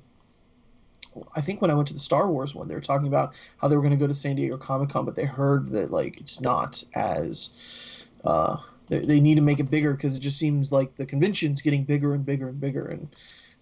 I 1.35 1.41
think 1.41 1.61
when 1.61 1.69
I 1.69 1.75
went 1.75 1.87
to 1.89 1.93
the 1.93 1.99
Star 1.99 2.27
Wars 2.31 2.55
one, 2.55 2.67
they 2.67 2.73
were 2.73 2.81
talking 2.81 3.07
about 3.07 3.35
how 3.57 3.67
they 3.67 3.75
were 3.75 3.83
going 3.83 3.93
to 3.93 4.03
go 4.03 4.07
to 4.07 4.15
San 4.15 4.37
Diego 4.37 4.57
Comic 4.57 4.89
Con, 4.89 5.05
but 5.05 5.15
they 5.15 5.25
heard 5.25 5.69
that 5.69 5.91
like 5.91 6.19
it's 6.19 6.41
not 6.41 6.83
as 6.95 8.09
uh, 8.23 8.57
they, 8.87 8.99
they 8.99 9.19
need 9.19 9.35
to 9.35 9.41
make 9.41 9.59
it 9.59 9.69
bigger 9.69 9.93
because 9.93 10.17
it 10.17 10.21
just 10.21 10.37
seems 10.37 10.71
like 10.71 10.95
the 10.95 11.05
convention's 11.05 11.61
getting 11.61 11.83
bigger 11.83 12.13
and 12.13 12.25
bigger 12.25 12.49
and 12.49 12.59
bigger, 12.59 12.85
and 12.85 13.09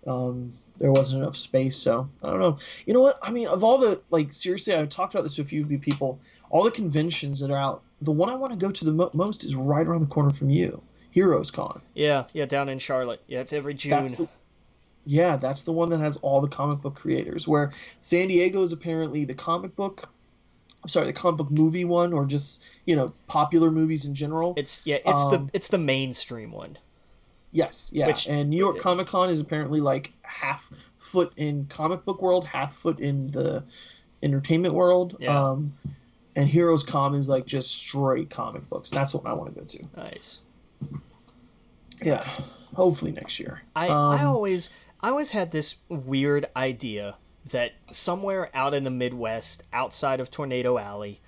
um, 0.07 0.53
there 0.77 0.91
wasn't 0.91 1.21
enough 1.21 1.37
space. 1.37 1.77
So 1.77 2.07
I 2.23 2.29
don't 2.29 2.39
know. 2.39 2.57
You 2.85 2.93
know 2.93 3.01
what? 3.01 3.19
I 3.21 3.31
mean, 3.31 3.47
of 3.47 3.63
all 3.63 3.77
the 3.77 4.01
like 4.09 4.33
seriously, 4.33 4.73
I've 4.73 4.89
talked 4.89 5.13
about 5.13 5.23
this 5.23 5.35
to 5.35 5.41
a 5.41 5.45
few 5.45 5.65
people. 5.79 6.19
All 6.49 6.63
the 6.63 6.71
conventions 6.71 7.39
that 7.39 7.51
are 7.51 7.57
out, 7.57 7.83
the 8.01 8.11
one 8.11 8.29
I 8.29 8.35
want 8.35 8.53
to 8.53 8.59
go 8.59 8.71
to 8.71 8.85
the 8.85 8.91
mo- 8.91 9.11
most 9.13 9.43
is 9.43 9.55
right 9.55 9.85
around 9.85 10.01
the 10.01 10.07
corner 10.07 10.31
from 10.31 10.49
you, 10.49 10.81
Heroes 11.11 11.51
Con. 11.51 11.81
Yeah, 11.93 12.25
yeah, 12.33 12.45
down 12.45 12.69
in 12.69 12.79
Charlotte. 12.79 13.21
Yeah, 13.27 13.39
it's 13.39 13.53
every 13.53 13.73
June. 13.73 13.91
That's 13.91 14.13
the, 14.15 14.27
yeah, 15.05 15.35
that's 15.37 15.63
the 15.63 15.71
one 15.71 15.89
that 15.89 15.99
has 15.99 16.17
all 16.17 16.41
the 16.41 16.47
comic 16.47 16.81
book 16.81 16.95
creators. 16.95 17.47
Where 17.47 17.71
San 18.01 18.27
Diego 18.27 18.61
is 18.61 18.73
apparently 18.73 19.25
the 19.25 19.33
comic 19.33 19.75
book. 19.75 20.09
I'm 20.83 20.89
sorry, 20.89 21.05
the 21.07 21.13
comic 21.13 21.37
book 21.37 21.49
movie 21.51 21.85
one, 21.85 22.11
or 22.13 22.25
just 22.25 22.63
you 22.85 22.95
know 22.95 23.13
popular 23.27 23.71
movies 23.71 24.05
in 24.05 24.13
general. 24.15 24.53
It's 24.57 24.81
yeah, 24.85 24.97
it's 25.05 25.21
Um, 25.23 25.31
the 25.31 25.49
it's 25.53 25.69
the 25.69 25.77
mainstream 25.77 26.51
one. 26.51 26.77
yes, 27.51 27.89
yeah. 27.93 28.07
which- 28.07 28.27
and 28.27 28.49
New 28.49 28.57
York 28.57 28.79
Comic 28.79 29.07
Con 29.07 29.29
is 29.29 29.39
apparently 29.39 29.79
like 29.79 30.11
half 30.23 30.71
foot 30.97 31.31
in 31.37 31.65
comic 31.69 32.03
book 32.03 32.21
world, 32.21 32.45
half 32.45 32.73
foot 32.73 32.99
in 32.99 33.27
the 33.31 33.63
entertainment 34.21 34.73
world. 34.73 35.15
Yeah. 35.19 35.49
Um, 35.51 35.73
and 36.35 36.49
Heroes 36.49 36.83
Con 36.83 37.13
is 37.15 37.29
like 37.29 37.45
just 37.45 37.71
straight 37.71 38.29
comic 38.29 38.67
books. 38.69 38.89
That's 38.89 39.13
what 39.13 39.25
I 39.25 39.33
want 39.33 39.53
to 39.53 39.59
go 39.61 39.65
to. 39.65 39.85
Nice. 39.95 40.39
Yeah, 42.01 42.27
hopefully 42.75 43.11
next 43.11 43.39
year. 43.39 43.61
I 43.75 43.87
Um, 43.87 44.19
I 44.19 44.23
always 44.23 44.69
I 45.01 45.09
always 45.09 45.31
had 45.31 45.51
this 45.51 45.75
weird 45.89 46.47
idea 46.55 47.15
that 47.51 47.73
somewhere 47.91 48.49
out 48.53 48.73
in 48.73 48.83
the 48.83 48.89
Midwest, 48.89 49.63
outside 49.73 50.19
of 50.19 50.31
Tornado 50.31 50.77
Alley, 50.77 51.19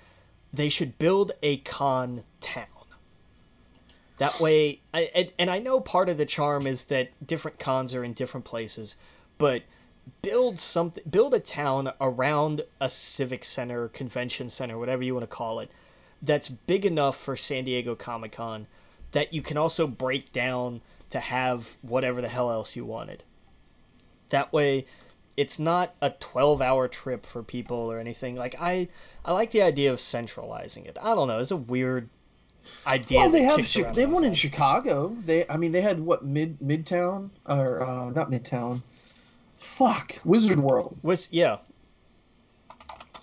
they 0.53 0.69
should 0.69 0.97
build 0.97 1.33
a 1.41 1.57
con 1.57 2.23
town. 2.39 2.67
That 4.17 4.39
way, 4.39 4.79
I, 4.93 5.09
and, 5.13 5.33
and 5.37 5.49
I 5.49 5.59
know 5.59 5.81
part 5.81 6.07
of 6.07 6.17
the 6.17 6.25
charm 6.25 6.65
is 6.67 6.85
that 6.85 7.11
different 7.25 7.59
cons 7.59 7.93
are 7.93 8.03
in 8.03 8.13
different 8.13 8.45
places, 8.45 8.95
but 9.37 9.63
build 10.21 10.57
something, 10.59 11.03
build 11.09 11.33
a 11.33 11.39
town 11.39 11.91
around 11.99 12.61
a 12.79 12.89
civic 12.89 13.43
center, 13.43 13.89
convention 13.89 14.49
center, 14.49 14.77
whatever 14.77 15.03
you 15.03 15.13
want 15.13 15.23
to 15.23 15.35
call 15.35 15.59
it, 15.59 15.69
that's 16.21 16.47
big 16.47 16.85
enough 16.85 17.17
for 17.17 17.35
San 17.35 17.65
Diego 17.65 17.93
Comic 17.93 18.31
Con 18.31 18.67
that 19.11 19.33
you 19.33 19.41
can 19.41 19.57
also 19.57 19.87
break 19.87 20.31
down 20.31 20.81
to 21.09 21.19
have 21.19 21.77
whatever 21.81 22.21
the 22.21 22.27
hell 22.27 22.51
else 22.51 22.75
you 22.75 22.83
wanted. 22.83 23.23
That 24.29 24.51
way, 24.51 24.85
it's 25.37 25.59
not 25.59 25.93
a 26.01 26.09
12 26.11 26.61
hour 26.61 26.87
trip 26.87 27.25
for 27.25 27.43
people 27.43 27.77
or 27.91 27.99
anything. 27.99 28.35
Like, 28.35 28.55
I, 28.59 28.87
I 29.23 29.33
like 29.33 29.51
the 29.51 29.61
idea 29.63 29.91
of 29.91 29.99
centralizing 29.99 30.85
it. 30.85 30.97
I 31.01 31.13
don't 31.15 31.27
know. 31.27 31.39
It's 31.39 31.51
a 31.51 31.57
weird 31.57 32.09
idea. 32.87 33.19
Well, 33.19 33.29
they 33.29 33.43
have 33.43 33.57
Chi- 33.57 33.91
they 33.91 34.01
have 34.01 34.11
one 34.11 34.23
in. 34.23 34.33
Chicago. 34.33 35.15
They 35.25 35.47
I 35.47 35.57
mean 35.57 35.71
they 35.71 35.81
had 35.81 35.99
what 35.99 36.23
mid 36.25 36.59
Midtown 36.59 37.29
or 37.47 37.83
uh, 37.83 38.09
not 38.11 38.29
Midtown. 38.31 38.81
Fuck 39.57 40.19
Wizard 40.23 40.59
World. 40.59 40.97
Was 41.03 41.27
yeah, 41.31 41.57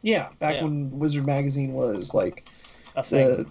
Yeah, 0.02 0.28
back 0.38 0.56
Yeah. 0.56 0.64
when 0.64 0.98
Wizard 0.98 1.26
magazine 1.26 1.72
was 1.72 2.12
like 2.14 2.48
a 2.96 3.02
thing. 3.02 3.50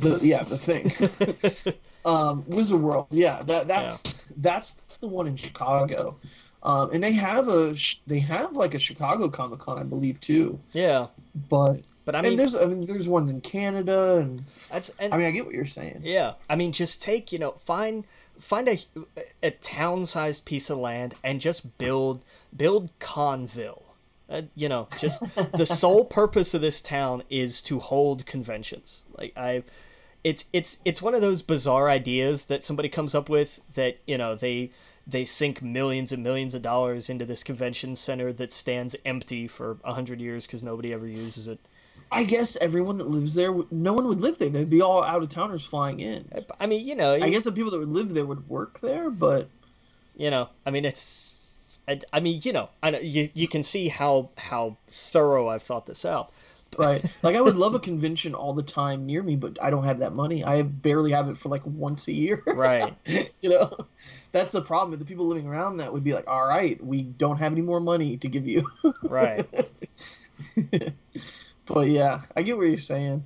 the, 0.00 0.08
the 0.10 0.26
yeah 0.26 0.42
the 0.42 0.58
thing. 0.58 1.74
um, 2.04 2.44
Wizard 2.48 2.80
World. 2.80 3.06
Yeah, 3.10 3.42
that 3.42 3.66
that's 3.68 4.02
that's 4.38 4.72
that's 4.72 4.96
the 4.98 5.08
one 5.08 5.26
in 5.26 5.36
Chicago. 5.36 6.16
Um, 6.66 6.90
and 6.92 7.02
they 7.02 7.12
have 7.12 7.48
a 7.48 7.76
they 8.08 8.18
have 8.18 8.54
like 8.54 8.74
a 8.74 8.78
Chicago 8.78 9.28
Comic 9.28 9.60
Con 9.60 9.78
I 9.78 9.84
believe 9.84 10.20
too. 10.20 10.58
yeah, 10.72 11.06
But 11.48 11.82
but 12.04 12.16
I 12.16 12.22
mean, 12.22 12.36
there's 12.36 12.56
I 12.56 12.66
mean 12.66 12.84
there's 12.86 13.08
ones 13.08 13.30
in 13.30 13.40
Canada 13.40 14.16
and 14.16 14.44
that's 14.70 14.90
and 14.98 15.14
I 15.14 15.16
mean 15.16 15.26
I 15.26 15.30
get 15.30 15.46
what 15.46 15.54
you're 15.54 15.64
saying. 15.64 16.00
Yeah, 16.02 16.32
I 16.50 16.56
mean, 16.56 16.72
just 16.72 17.00
take 17.00 17.30
you 17.30 17.38
know, 17.38 17.52
find 17.52 18.04
find 18.40 18.68
a 18.68 18.78
a 19.44 19.52
town-sized 19.52 20.44
piece 20.44 20.68
of 20.68 20.78
land 20.78 21.14
and 21.22 21.40
just 21.40 21.78
build 21.78 22.24
build 22.54 22.90
Conville. 22.98 23.84
Uh, 24.28 24.42
you 24.56 24.68
know, 24.68 24.88
just 24.98 25.22
the 25.52 25.66
sole 25.82 26.04
purpose 26.04 26.52
of 26.52 26.60
this 26.60 26.82
town 26.82 27.22
is 27.30 27.62
to 27.62 27.78
hold 27.78 28.26
conventions. 28.26 29.04
Like 29.16 29.32
I, 29.36 29.62
it's 30.24 30.46
it's 30.52 30.80
it's 30.84 31.00
one 31.00 31.14
of 31.14 31.20
those 31.20 31.42
bizarre 31.42 31.88
ideas 31.88 32.46
that 32.46 32.64
somebody 32.64 32.88
comes 32.88 33.14
up 33.14 33.28
with 33.28 33.60
that 33.76 33.98
you 34.04 34.18
know 34.18 34.34
they 34.34 34.72
they 35.06 35.24
sink 35.24 35.62
millions 35.62 36.12
and 36.12 36.22
millions 36.22 36.54
of 36.54 36.62
dollars 36.62 37.08
into 37.08 37.24
this 37.24 37.44
convention 37.44 37.94
center 37.96 38.32
that 38.32 38.52
stands 38.52 38.96
empty 39.04 39.46
for 39.46 39.78
a 39.84 39.94
hundred 39.94 40.20
years 40.20 40.46
because 40.46 40.62
nobody 40.62 40.92
ever 40.92 41.06
uses 41.06 41.48
it. 41.48 41.60
I 42.10 42.24
guess 42.24 42.56
everyone 42.60 42.98
that 42.98 43.08
lives 43.08 43.34
there, 43.34 43.54
no 43.70 43.92
one 43.92 44.06
would 44.06 44.20
live 44.20 44.38
there. 44.38 44.48
They'd 44.48 44.70
be 44.70 44.80
all 44.80 45.02
out 45.02 45.22
of 45.22 45.28
towners 45.28 45.64
flying 45.64 46.00
in. 46.00 46.28
I 46.60 46.66
mean, 46.66 46.86
you 46.86 46.94
know, 46.94 47.14
I 47.14 47.30
guess 47.30 47.44
the 47.44 47.52
people 47.52 47.70
that 47.72 47.78
would 47.78 47.88
live 47.88 48.14
there 48.14 48.26
would 48.26 48.48
work 48.48 48.80
there, 48.80 49.10
but 49.10 49.48
you 50.16 50.30
know 50.30 50.48
i 50.64 50.70
mean 50.70 50.84
it's 50.84 51.78
i, 51.86 52.00
I 52.12 52.20
mean 52.20 52.40
you 52.42 52.52
know 52.52 52.70
i 52.82 52.90
know 52.90 52.98
you, 52.98 53.28
you 53.34 53.46
can 53.46 53.62
see 53.62 53.88
how 53.88 54.30
how 54.38 54.78
thorough 54.88 55.48
i've 55.48 55.62
thought 55.62 55.86
this 55.86 56.04
out 56.04 56.32
right. 56.78 57.02
Like 57.22 57.36
I 57.36 57.40
would 57.40 57.56
love 57.56 57.74
a 57.74 57.78
convention 57.78 58.34
all 58.34 58.52
the 58.52 58.62
time 58.62 59.06
near 59.06 59.22
me, 59.22 59.34
but 59.34 59.56
I 59.62 59.70
don't 59.70 59.84
have 59.84 60.00
that 60.00 60.12
money. 60.12 60.44
I 60.44 60.62
barely 60.62 61.10
have 61.12 61.28
it 61.30 61.38
for 61.38 61.48
like 61.48 61.62
once 61.64 62.08
a 62.08 62.12
year. 62.12 62.42
right 62.46 62.94
you 63.40 63.48
know, 63.48 63.86
that's 64.36 64.52
the 64.52 64.62
problem. 64.62 64.98
The 64.98 65.04
people 65.04 65.26
living 65.26 65.46
around 65.46 65.78
that 65.78 65.92
would 65.92 66.04
be 66.04 66.12
like, 66.12 66.28
"All 66.28 66.46
right, 66.46 66.82
we 66.84 67.02
don't 67.02 67.38
have 67.38 67.52
any 67.52 67.62
more 67.62 67.80
money 67.80 68.16
to 68.18 68.28
give 68.28 68.46
you." 68.46 68.68
right 69.02 69.48
but 71.66 71.88
yeah, 71.88 72.22
I 72.36 72.42
get 72.42 72.56
what 72.56 72.66
you're 72.66 72.78
saying. 72.78 73.24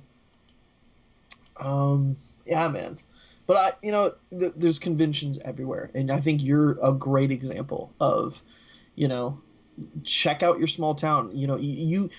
Um, 1.57 2.15
yeah, 2.45 2.67
man. 2.67 2.97
But 3.45 3.57
I, 3.57 3.73
you 3.83 3.91
know, 3.91 4.13
th- 4.37 4.53
there's 4.55 4.79
conventions 4.79 5.39
everywhere, 5.39 5.91
and 5.93 6.11
I 6.11 6.21
think 6.21 6.43
you're 6.43 6.77
a 6.81 6.91
great 6.93 7.31
example 7.31 7.91
of, 7.99 8.41
you 8.95 9.07
know, 9.07 9.41
check 10.03 10.41
out 10.43 10.57
your 10.59 10.67
small 10.67 10.95
town. 10.95 11.35
You 11.35 11.47
know, 11.47 11.55
y- 11.55 11.61
you, 11.61 12.09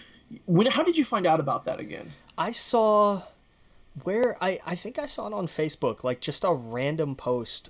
when, 0.47 0.67
how 0.67 0.83
did 0.83 0.99
you 0.99 1.05
find 1.05 1.27
out 1.27 1.41
about 1.41 1.65
that 1.65 1.81
again? 1.81 2.11
i 2.39 2.51
saw 2.51 3.23
where 4.05 4.37
i 4.43 4.59
i 4.65 4.75
think 4.75 4.99
i 4.99 5.05
saw 5.05 5.27
it 5.27 5.35
on 5.35 5.47
facebook 5.47 6.03
like 6.03 6.19
just 6.21 6.45
a 6.45 6.53
random 6.53 7.15
post 7.15 7.69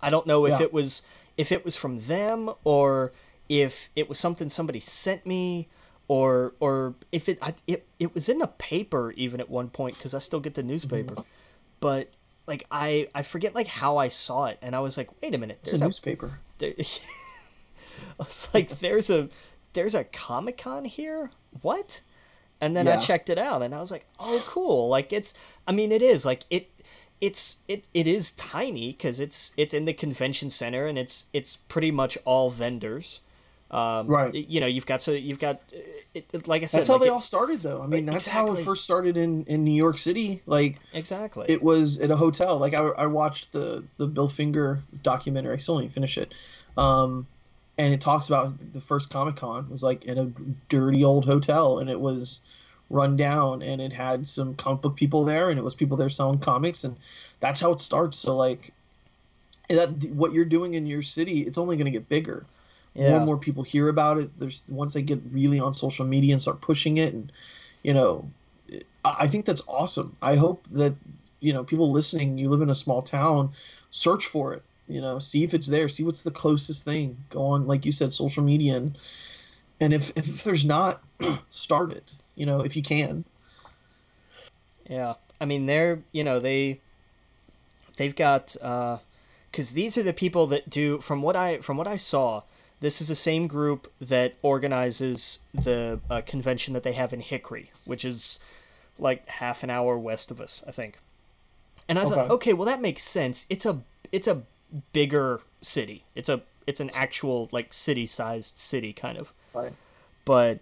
i 0.00 0.10
don't 0.10 0.26
know 0.26 0.46
if 0.46 0.58
Yeah. 0.58 0.66
it 0.66 0.72
was 0.72 1.02
if 1.36 1.52
it 1.52 1.64
was 1.64 1.76
from 1.76 2.00
them 2.00 2.50
or 2.64 3.12
if 3.48 3.90
it 3.94 4.08
was 4.08 4.18
something 4.18 4.48
somebody 4.48 4.80
sent 4.80 5.26
me 5.26 5.68
or 6.08 6.54
or 6.60 6.94
if 7.12 7.28
it 7.28 7.38
I, 7.42 7.54
it, 7.66 7.86
it 7.98 8.14
was 8.14 8.28
in 8.28 8.38
the 8.38 8.46
paper 8.46 9.12
even 9.12 9.40
at 9.40 9.50
one 9.50 9.68
point 9.68 9.96
because 9.96 10.14
i 10.14 10.18
still 10.18 10.40
get 10.40 10.54
the 10.54 10.62
mm-hmm. 10.62 10.70
newspaper 10.70 11.16
but 11.80 12.10
like 12.46 12.66
i 12.70 13.08
i 13.14 13.22
forget 13.22 13.54
like 13.54 13.66
how 13.66 13.96
i 13.96 14.08
saw 14.08 14.46
it 14.46 14.58
and 14.62 14.74
i 14.76 14.80
was 14.80 14.96
like 14.96 15.10
wait 15.22 15.34
a 15.34 15.38
minute 15.38 15.58
It's 15.62 15.70
there's 15.70 15.82
a 15.82 15.84
a 15.84 15.88
newspaper. 15.88 16.38
there, 16.58 16.74
I 16.78 16.84
was 18.18 18.48
like, 18.54 18.68
"There's 18.78 19.10
a 19.10 19.28
there's 19.72 19.94
a 19.94 20.04
Comic 20.04 20.58
Con 20.58 20.84
here? 20.84 21.30
What?" 21.62 22.00
and 22.60 22.74
then 22.74 22.88
I 22.88 22.96
checked 22.96 23.28
it 23.28 23.38
out, 23.38 23.62
and 23.62 23.74
I 23.74 23.80
was 23.80 23.90
like, 23.90 24.06
"Oh, 24.18 24.42
cool!" 24.46 24.88
Like 24.88 25.12
it's, 25.12 25.34
I 25.66 25.72
mean, 25.72 25.92
it 25.92 26.02
is 26.02 26.24
like 26.24 26.44
it, 26.48 26.70
it's 27.20 27.56
it 27.68 27.84
it 27.94 28.06
is 28.06 28.32
tiny 28.32 28.92
because 28.92 29.20
it's 29.20 29.52
it's 29.56 29.72
in 29.74 29.84
the 29.84 29.92
convention 29.94 30.50
center, 30.50 30.86
and 30.86 30.98
it's 30.98 31.26
it's 31.32 31.56
pretty 31.56 31.90
much 31.90 32.18
all 32.24 32.50
vendors. 32.50 33.20
Um, 33.68 34.06
Right. 34.06 34.32
You 34.32 34.60
know, 34.60 34.66
you've 34.68 34.86
got 34.86 35.02
so 35.02 35.10
you've 35.12 35.40
got, 35.40 35.60
it, 36.14 36.24
it- 36.32 36.46
like 36.46 36.62
I 36.62 36.66
said, 36.66 36.78
That's 36.78 36.88
how 36.88 36.94
like 36.94 37.02
they 37.02 37.08
it- 37.08 37.12
all 37.12 37.20
started, 37.20 37.60
though. 37.62 37.82
I 37.82 37.88
mean, 37.88 38.06
that's 38.06 38.28
how 38.28 38.52
it 38.52 38.64
first 38.64 38.84
started 38.84 39.16
in 39.16 39.44
in 39.46 39.64
New 39.64 39.74
York 39.74 39.98
City. 39.98 40.40
Like 40.46 40.78
exactly. 40.92 41.46
it 41.48 41.62
was 41.62 41.98
at 42.00 42.10
a 42.12 42.16
hotel. 42.16 42.58
Like 42.58 42.74
I, 42.74 42.84
I 42.90 43.06
watched 43.06 43.50
the 43.52 43.82
the 43.96 44.06
Bill 44.06 44.28
Finger 44.28 44.80
documentary. 45.02 45.54
I 45.54 45.56
still 45.58 45.80
didn't 45.80 45.92
finish 45.92 46.16
it. 46.16 46.32
Um, 46.76 47.26
and 47.78 47.92
it 47.92 48.00
talks 48.00 48.28
about 48.28 48.54
the 48.72 48.80
first 48.80 49.10
Comic 49.10 49.36
Con 49.36 49.68
was 49.68 49.82
like 49.82 50.04
in 50.04 50.16
a 50.16 50.26
dirty 50.68 51.02
old 51.02 51.24
hotel, 51.24 51.78
and 51.80 51.90
it 51.90 51.98
was 52.00 52.40
run 52.90 53.16
down, 53.16 53.62
and 53.62 53.80
it 53.80 53.92
had 53.92 54.28
some 54.28 54.54
comic 54.54 54.82
book 54.82 54.96
people 54.96 55.24
there, 55.24 55.50
and 55.50 55.58
it 55.58 55.62
was 55.62 55.74
people 55.74 55.96
there 55.96 56.10
selling 56.10 56.38
comics, 56.38 56.84
and 56.84 56.96
that's 57.40 57.60
how 57.60 57.72
it 57.72 57.80
starts. 57.80 58.18
So 58.18 58.36
like, 58.36 58.72
that 59.68 59.90
what 60.10 60.32
you're 60.32 60.44
doing 60.44 60.74
in 60.74 60.86
your 60.86 61.02
city, 61.02 61.40
it's 61.40 61.58
only 61.58 61.76
going 61.76 61.86
to 61.86 61.90
get 61.90 62.08
bigger. 62.08 62.46
More 62.94 63.16
and 63.18 63.26
more 63.26 63.36
people 63.36 63.62
hear 63.62 63.90
about 63.90 64.16
it. 64.16 64.30
There's 64.38 64.64
once 64.68 64.94
they 64.94 65.02
get 65.02 65.20
really 65.30 65.60
on 65.60 65.74
social 65.74 66.06
media 66.06 66.32
and 66.32 66.40
start 66.40 66.62
pushing 66.62 66.96
it, 66.96 67.12
and 67.12 67.30
you 67.82 67.92
know, 67.92 68.24
I 69.04 69.16
I 69.18 69.28
think 69.28 69.44
that's 69.44 69.62
awesome. 69.68 70.16
I 70.22 70.36
hope 70.36 70.66
that 70.70 70.94
you 71.40 71.52
know 71.52 71.62
people 71.62 71.92
listening. 71.92 72.38
You 72.38 72.48
live 72.48 72.62
in 72.62 72.70
a 72.70 72.74
small 72.74 73.02
town, 73.02 73.50
search 73.90 74.24
for 74.24 74.54
it. 74.54 74.62
You 74.88 75.02
know, 75.02 75.18
see 75.18 75.44
if 75.44 75.52
it's 75.52 75.66
there. 75.66 75.90
See 75.90 76.04
what's 76.04 76.22
the 76.22 76.30
closest 76.30 76.84
thing. 76.84 77.18
Go 77.28 77.44
on, 77.44 77.66
like 77.66 77.84
you 77.84 77.92
said, 77.92 78.14
social 78.14 78.42
media, 78.42 78.76
and 78.76 78.96
and 79.80 79.92
if 79.92 80.16
if 80.16 80.44
there's 80.44 80.64
not, 80.64 81.02
start 81.48 81.92
it. 81.92 82.14
You 82.34 82.46
know, 82.46 82.60
if 82.60 82.76
you 82.76 82.82
can. 82.82 83.24
Yeah, 84.88 85.14
I 85.40 85.44
mean 85.44 85.66
they're 85.66 86.00
you 86.12 86.24
know 86.24 86.38
they 86.40 86.80
they've 87.96 88.14
got 88.14 88.56
because 89.50 89.72
these 89.72 89.96
are 89.98 90.02
the 90.02 90.12
people 90.12 90.46
that 90.48 90.68
do 90.70 91.00
from 91.00 91.22
what 91.22 91.36
I 91.36 91.58
from 91.58 91.76
what 91.76 91.86
I 91.88 91.96
saw. 91.96 92.42
This 92.80 93.00
is 93.00 93.08
the 93.08 93.14
same 93.14 93.46
group 93.46 93.90
that 94.02 94.34
organizes 94.42 95.40
the 95.54 95.98
uh, 96.10 96.20
convention 96.20 96.74
that 96.74 96.82
they 96.82 96.92
have 96.92 97.14
in 97.14 97.20
Hickory, 97.20 97.70
which 97.86 98.04
is 98.04 98.38
like 98.98 99.26
half 99.28 99.62
an 99.62 99.70
hour 99.70 99.98
west 99.98 100.30
of 100.30 100.42
us, 100.42 100.62
I 100.66 100.72
think. 100.72 100.98
And 101.88 101.98
I 101.98 102.02
thought, 102.02 102.18
Okay. 102.26 102.32
okay, 102.34 102.52
well 102.52 102.66
that 102.66 102.82
makes 102.82 103.02
sense. 103.02 103.46
It's 103.48 103.64
a 103.64 103.80
it's 104.12 104.28
a 104.28 104.42
bigger 104.92 105.40
city. 105.62 106.04
It's 106.14 106.28
a 106.28 106.42
it's 106.66 106.80
an 106.80 106.90
actual 106.94 107.48
like 107.50 107.72
city 107.72 108.04
sized 108.06 108.58
city 108.58 108.92
kind 108.92 109.16
of 109.16 109.32
Right. 109.56 109.72
but 110.24 110.60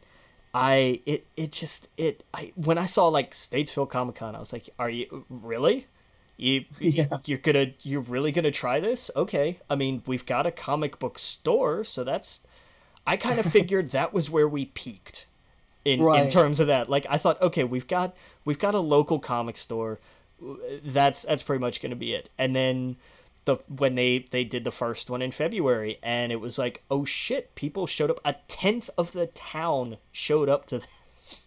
I 0.55 1.01
it 1.07 1.27
it 1.37 1.53
just 1.53 1.89
it 1.97 2.23
I 2.33 2.53
when 2.55 2.79
I 2.79 2.87
saw 2.87 3.09
like 3.09 3.33
Statesville 3.33 3.89
Comic 3.91 4.15
Con, 4.17 4.37
I 4.37 4.39
was 4.39 4.53
like, 4.53 4.71
"Are 4.79 4.91
you 4.91 5.25
really? 5.29 5.87
You 6.37 6.65
Yeah. 6.81 7.19
you're 7.27 7.39
gonna 7.39 7.73
you're 7.83 8.01
really 8.01 8.33
gonna 8.33 8.51
try 8.51 8.81
this? 8.81 9.09
Okay. 9.15 9.61
I 9.71 9.77
mean, 9.77 10.03
we've 10.05 10.27
got 10.27 10.47
a 10.47 10.51
comic 10.51 10.99
book 10.99 11.17
store, 11.19 11.85
so 11.85 12.03
that's. 12.03 12.43
I 13.07 13.17
kind 13.17 13.39
of 13.39 13.47
figured 13.59 13.91
that 13.91 14.13
was 14.13 14.29
where 14.31 14.49
we 14.49 14.65
peaked, 14.65 15.27
in 15.85 16.01
in 16.01 16.29
terms 16.29 16.59
of 16.59 16.67
that. 16.67 16.91
Like 16.91 17.07
I 17.09 17.19
thought, 17.19 17.41
okay, 17.41 17.63
we've 17.63 17.87
got 17.87 18.17
we've 18.45 18.59
got 18.59 18.75
a 18.75 18.81
local 18.81 19.21
comic 19.21 19.57
store. 19.57 20.01
That's 20.85 21.23
that's 21.23 21.43
pretty 21.45 21.61
much 21.61 21.81
gonna 21.81 21.95
be 21.97 22.15
it. 22.15 22.31
And 22.37 22.55
then 22.57 22.97
the 23.45 23.57
when 23.69 23.95
they 23.95 24.27
they 24.31 24.45
did 24.45 24.65
the 24.65 24.71
first 24.71 25.11
one 25.11 25.23
in 25.23 25.31
February, 25.31 25.99
and 26.03 26.33
it 26.33 26.41
was 26.41 26.59
like, 26.59 26.83
oh 26.91 27.05
shit, 27.05 27.55
people 27.55 27.87
showed 27.87 28.11
up. 28.11 28.21
A 28.25 28.37
tenth 28.49 28.91
of 28.99 29.13
the 29.13 29.27
town 29.29 29.99
showed 30.13 30.49
up 30.49 30.65
to 30.67 30.79
this, 31.19 31.47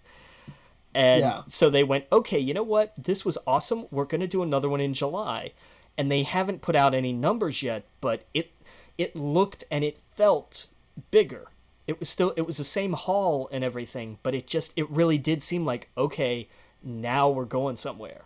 and 0.93 1.21
Yeah. 1.21 1.41
so 1.47 1.69
they 1.69 1.83
went, 1.83 2.05
okay, 2.11 2.39
you 2.39 2.53
know 2.53 2.63
what? 2.63 2.93
This 2.97 3.25
was 3.25 3.37
awesome. 3.47 3.85
We're 3.91 4.05
gonna 4.05 4.27
do 4.27 4.43
another 4.43 4.69
one 4.69 4.81
in 4.81 4.93
July, 4.93 5.53
and 5.97 6.11
they 6.11 6.23
haven't 6.23 6.61
put 6.61 6.75
out 6.75 6.93
any 6.93 7.13
numbers 7.13 7.61
yet, 7.63 7.85
but 8.01 8.23
it 8.33 8.51
it 8.97 9.15
looked 9.15 9.63
and 9.71 9.83
it 9.83 9.97
felt 10.15 10.67
bigger. 11.11 11.47
It 11.87 11.99
was 11.99 12.09
still 12.09 12.33
it 12.35 12.41
was 12.41 12.57
the 12.57 12.63
same 12.63 12.93
hall 12.93 13.49
and 13.51 13.63
everything, 13.63 14.17
but 14.23 14.35
it 14.35 14.47
just 14.47 14.73
it 14.75 14.89
really 14.89 15.17
did 15.17 15.41
seem 15.43 15.65
like 15.65 15.89
okay, 15.97 16.47
now 16.83 17.29
we're 17.29 17.45
going 17.45 17.77
somewhere, 17.77 18.25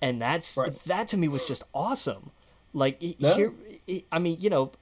and 0.00 0.20
that's 0.20 0.56
Right. 0.56 0.72
that 0.86 1.08
to 1.08 1.16
me 1.16 1.28
was 1.28 1.44
just 1.46 1.62
awesome. 1.74 2.30
Like 2.72 2.96
Yeah. 3.00 3.34
here, 3.34 3.52
I- 3.88 4.04
I 4.12 4.18
mean, 4.18 4.36
you 4.40 4.50
know, 4.50 4.72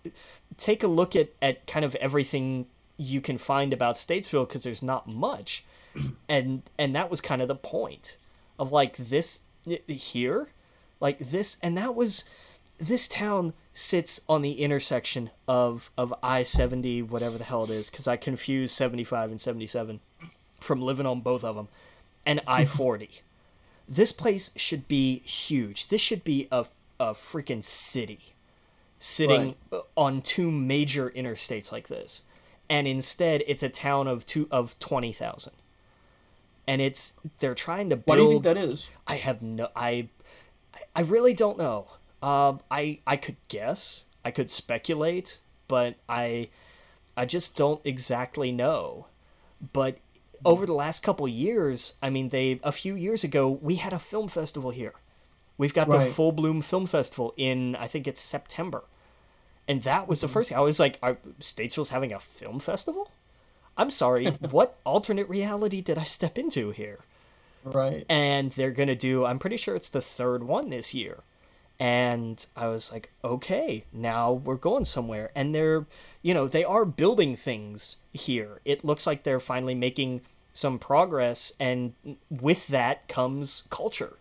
take 0.56 0.82
a 0.82 0.88
look 0.88 1.16
at 1.16 1.30
at 1.40 1.66
kind 1.66 1.84
of 1.84 1.94
everything 1.96 2.66
you 2.96 3.20
can 3.20 3.38
find 3.38 3.72
about 3.72 3.94
Statesville 3.96 4.46
because 4.48 4.62
there's 4.64 4.82
not 4.82 5.06
much, 5.06 5.64
and 6.28 6.62
and 6.78 6.94
that 6.94 7.10
was 7.10 7.20
kind 7.20 7.40
of 7.40 7.48
the 7.48 7.54
point 7.54 8.16
of 8.58 8.72
like 8.72 8.96
this 8.96 9.40
here, 9.86 10.48
like 11.00 11.18
this, 11.18 11.56
and 11.62 11.76
that 11.78 11.94
was 11.94 12.24
this 12.78 13.08
town 13.08 13.54
sits 13.72 14.20
on 14.28 14.42
the 14.42 14.60
intersection 14.60 15.30
of 15.46 15.90
of 15.96 16.12
I 16.22 16.42
seventy 16.42 17.00
whatever 17.02 17.38
the 17.38 17.44
hell 17.44 17.64
it 17.64 17.70
is 17.70 17.88
because 17.90 18.06
I 18.06 18.16
confuse 18.16 18.70
seventy 18.72 19.04
five 19.04 19.30
and 19.30 19.40
seventy 19.40 19.66
seven 19.66 20.00
from 20.60 20.82
living 20.82 21.06
on 21.06 21.20
both 21.20 21.42
of 21.44 21.56
them, 21.56 21.68
and 22.26 22.40
I 22.46 22.64
forty. 22.64 23.22
this 23.88 24.12
place 24.12 24.50
should 24.56 24.86
be 24.88 25.20
huge. 25.20 25.88
This 25.88 26.02
should 26.02 26.22
be 26.24 26.46
a 26.52 26.66
a 27.00 27.12
freaking 27.12 27.62
city, 27.62 28.34
sitting 28.98 29.54
on 29.96 30.20
two 30.22 30.50
major 30.50 31.10
interstates 31.10 31.72
like 31.72 31.88
this, 31.88 32.24
and 32.68 32.86
instead 32.86 33.42
it's 33.46 33.62
a 33.62 33.68
town 33.68 34.06
of 34.08 34.26
two 34.26 34.48
of 34.50 34.78
twenty 34.78 35.12
thousand. 35.12 35.52
And 36.66 36.82
it's 36.82 37.14
they're 37.38 37.54
trying 37.54 37.88
to 37.90 37.96
build. 37.96 38.06
Why 38.08 38.16
do 38.16 38.22
you 38.24 38.30
think 38.30 38.44
that 38.44 38.58
is? 38.58 38.88
I 39.06 39.14
have 39.16 39.40
no 39.40 39.68
I 39.74 40.08
I 40.94 41.00
really 41.00 41.34
don't 41.34 41.56
know. 41.56 41.88
Um 42.22 42.60
I 42.70 42.98
I 43.06 43.16
could 43.16 43.36
guess, 43.48 44.04
I 44.24 44.30
could 44.30 44.50
speculate, 44.50 45.40
but 45.66 45.94
I 46.08 46.50
I 47.16 47.24
just 47.24 47.56
don't 47.56 47.80
exactly 47.84 48.52
know. 48.52 49.06
But 49.72 49.98
over 50.44 50.66
the 50.66 50.74
last 50.74 51.02
couple 51.02 51.26
years, 51.26 51.94
I 52.02 52.10
mean 52.10 52.28
they 52.28 52.60
a 52.62 52.72
few 52.72 52.94
years 52.94 53.24
ago 53.24 53.48
we 53.48 53.76
had 53.76 53.92
a 53.92 53.98
film 53.98 54.28
festival 54.28 54.70
here. 54.70 54.94
We've 55.58 55.74
got 55.74 55.90
the 55.90 56.00
Full 56.00 56.32
Bloom 56.32 56.62
Film 56.62 56.86
Festival 56.86 57.34
in 57.36 57.76
I 57.76 57.86
think 57.88 58.06
it's 58.06 58.20
September. 58.20 58.84
And 59.66 59.82
that 59.82 60.08
was 60.08 60.22
the 60.22 60.28
first 60.28 60.52
I 60.52 60.60
was 60.60 60.80
like 60.80 60.98
are 61.02 61.18
Statesville's 61.40 61.90
having 61.90 62.12
a 62.12 62.20
film 62.20 62.60
festival? 62.60 63.10
I'm 63.76 63.90
sorry, 63.90 64.26
what 64.50 64.78
alternate 64.84 65.28
reality 65.28 65.80
did 65.82 65.98
I 65.98 66.04
step 66.04 66.38
into 66.38 66.70
here? 66.70 67.00
Right. 67.64 68.06
and 68.08 68.50
they're 68.52 68.70
gonna 68.70 68.94
do 68.94 69.24
i'm 69.24 69.38
pretty 69.38 69.56
sure 69.56 69.74
it's 69.74 69.88
the 69.88 70.00
third 70.00 70.44
one 70.44 70.70
this 70.70 70.94
year 70.94 71.18
and 71.78 72.46
i 72.56 72.66
was 72.68 72.90
like 72.92 73.12
okay 73.22 73.84
now 73.92 74.32
we're 74.32 74.54
going 74.54 74.84
somewhere 74.84 75.30
and 75.34 75.54
they're 75.54 75.86
you 76.22 76.34
know 76.34 76.48
they 76.48 76.64
are 76.64 76.84
building 76.84 77.36
things 77.36 77.96
here 78.12 78.60
it 78.64 78.84
looks 78.84 79.06
like 79.06 79.22
they're 79.22 79.40
finally 79.40 79.74
making 79.74 80.22
some 80.52 80.78
progress 80.78 81.52
and 81.60 81.94
with 82.30 82.68
that 82.68 83.06
comes 83.08 83.64
culture 83.70 84.16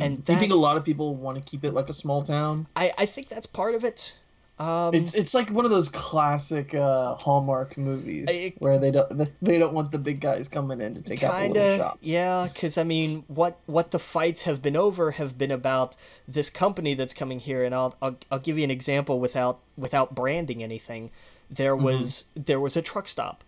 and 0.00 0.24
Do 0.24 0.32
you 0.32 0.38
think 0.38 0.52
a 0.52 0.56
lot 0.56 0.76
of 0.76 0.84
people 0.84 1.14
want 1.14 1.36
to 1.36 1.42
keep 1.50 1.64
it 1.64 1.72
like 1.72 1.88
a 1.88 1.92
small 1.92 2.22
town? 2.22 2.66
I, 2.76 2.92
I 2.98 3.06
think 3.06 3.28
that's 3.28 3.46
part 3.46 3.74
of 3.74 3.84
it 3.84 4.18
um 4.58 4.94
It's 4.94 5.14
it's 5.14 5.32
like 5.32 5.48
one 5.50 5.64
of 5.64 5.70
those 5.70 5.88
classic 5.88 6.74
uh, 6.74 7.14
Hallmark 7.14 7.78
movies 7.78 8.26
I- 8.30 8.52
where 8.58 8.78
they 8.78 8.90
don't 8.90 9.28
they 9.42 9.58
don't 9.58 9.72
want 9.72 9.90
the 9.90 9.98
big 9.98 10.20
guys 10.20 10.46
coming 10.46 10.80
in 10.82 10.94
to 10.94 11.00
take 11.00 11.22
out 11.22 11.40
the 11.40 11.48
little 11.48 11.76
shops. 11.78 11.98
yeah 12.02 12.48
because 12.52 12.76
i 12.76 12.82
mean 12.84 13.24
what 13.28 13.58
what 13.64 13.92
the 13.92 13.98
fights 13.98 14.42
have 14.42 14.60
been 14.60 14.76
over 14.76 15.12
have 15.12 15.38
been 15.38 15.50
about 15.50 15.96
this 16.28 16.50
company 16.50 16.92
that's 16.92 17.14
coming 17.14 17.40
here 17.40 17.64
and 17.64 17.74
i'll 17.74 17.96
i'll, 18.02 18.16
I'll 18.30 18.38
give 18.38 18.58
you 18.58 18.64
an 18.64 18.70
example 18.70 19.18
without 19.20 19.60
without 19.78 20.14
branding 20.14 20.62
anything 20.62 21.10
there 21.50 21.74
Mm-hmm. 21.74 21.84
was 21.86 22.26
there 22.36 22.60
was 22.60 22.76
a 22.76 22.82
truck 22.82 23.08
stop 23.08 23.42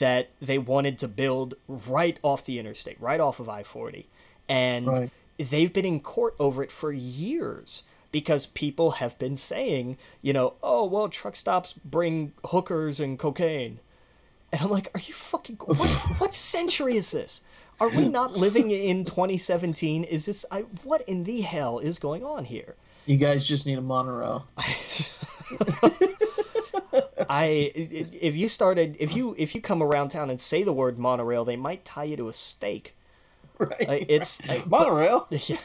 that 0.00 0.30
they 0.40 0.58
wanted 0.58 0.98
to 0.98 1.08
build 1.08 1.54
right 1.68 2.18
off 2.22 2.44
the 2.44 2.58
interstate 2.58 3.00
right 3.00 3.20
off 3.20 3.38
of 3.38 3.48
i-40 3.48 4.06
and 4.48 4.86
Right. 4.88 5.10
They've 5.38 5.72
been 5.72 5.84
in 5.84 6.00
court 6.00 6.34
over 6.38 6.62
it 6.62 6.72
for 6.72 6.92
years 6.92 7.84
because 8.10 8.46
people 8.46 8.92
have 8.92 9.18
been 9.18 9.36
saying 9.36 9.96
you 10.20 10.32
know 10.32 10.54
oh 10.62 10.84
well 10.84 11.08
truck 11.08 11.36
stops 11.36 11.72
bring 11.72 12.32
hookers 12.44 13.00
and 13.00 13.18
cocaine 13.18 13.80
and 14.52 14.60
I'm 14.60 14.70
like, 14.70 14.90
are 14.94 15.00
you 15.00 15.14
fucking 15.14 15.56
what? 15.64 15.88
what 16.18 16.34
century 16.34 16.96
is 16.96 17.10
this? 17.10 17.42
Are 17.80 17.88
we 17.88 18.06
not 18.06 18.36
living 18.36 18.70
in 18.70 19.04
2017? 19.04 20.04
Is 20.04 20.26
this 20.26 20.44
I, 20.50 20.60
what 20.84 21.02
in 21.08 21.24
the 21.24 21.40
hell 21.40 21.78
is 21.78 21.98
going 21.98 22.22
on 22.22 22.44
here? 22.44 22.76
You 23.06 23.16
guys 23.16 23.48
just 23.48 23.66
need 23.66 23.78
a 23.78 23.82
monorail. 23.82 24.46
I 27.28 27.72
if 27.74 28.36
you 28.36 28.48
started 28.48 28.96
if 29.00 29.16
you 29.16 29.34
if 29.38 29.54
you 29.54 29.60
come 29.60 29.82
around 29.82 30.10
town 30.10 30.30
and 30.30 30.40
say 30.40 30.62
the 30.62 30.72
word 30.72 30.98
monorail, 30.98 31.44
they 31.44 31.56
might 31.56 31.84
tie 31.84 32.04
you 32.04 32.16
to 32.18 32.28
a 32.28 32.32
stake. 32.32 32.94
Right. 33.66 33.88
Uh, 33.88 34.04
it's 34.08 34.40
but- 34.40 34.66
monorail. 34.66 35.26
yeah, 35.30 35.56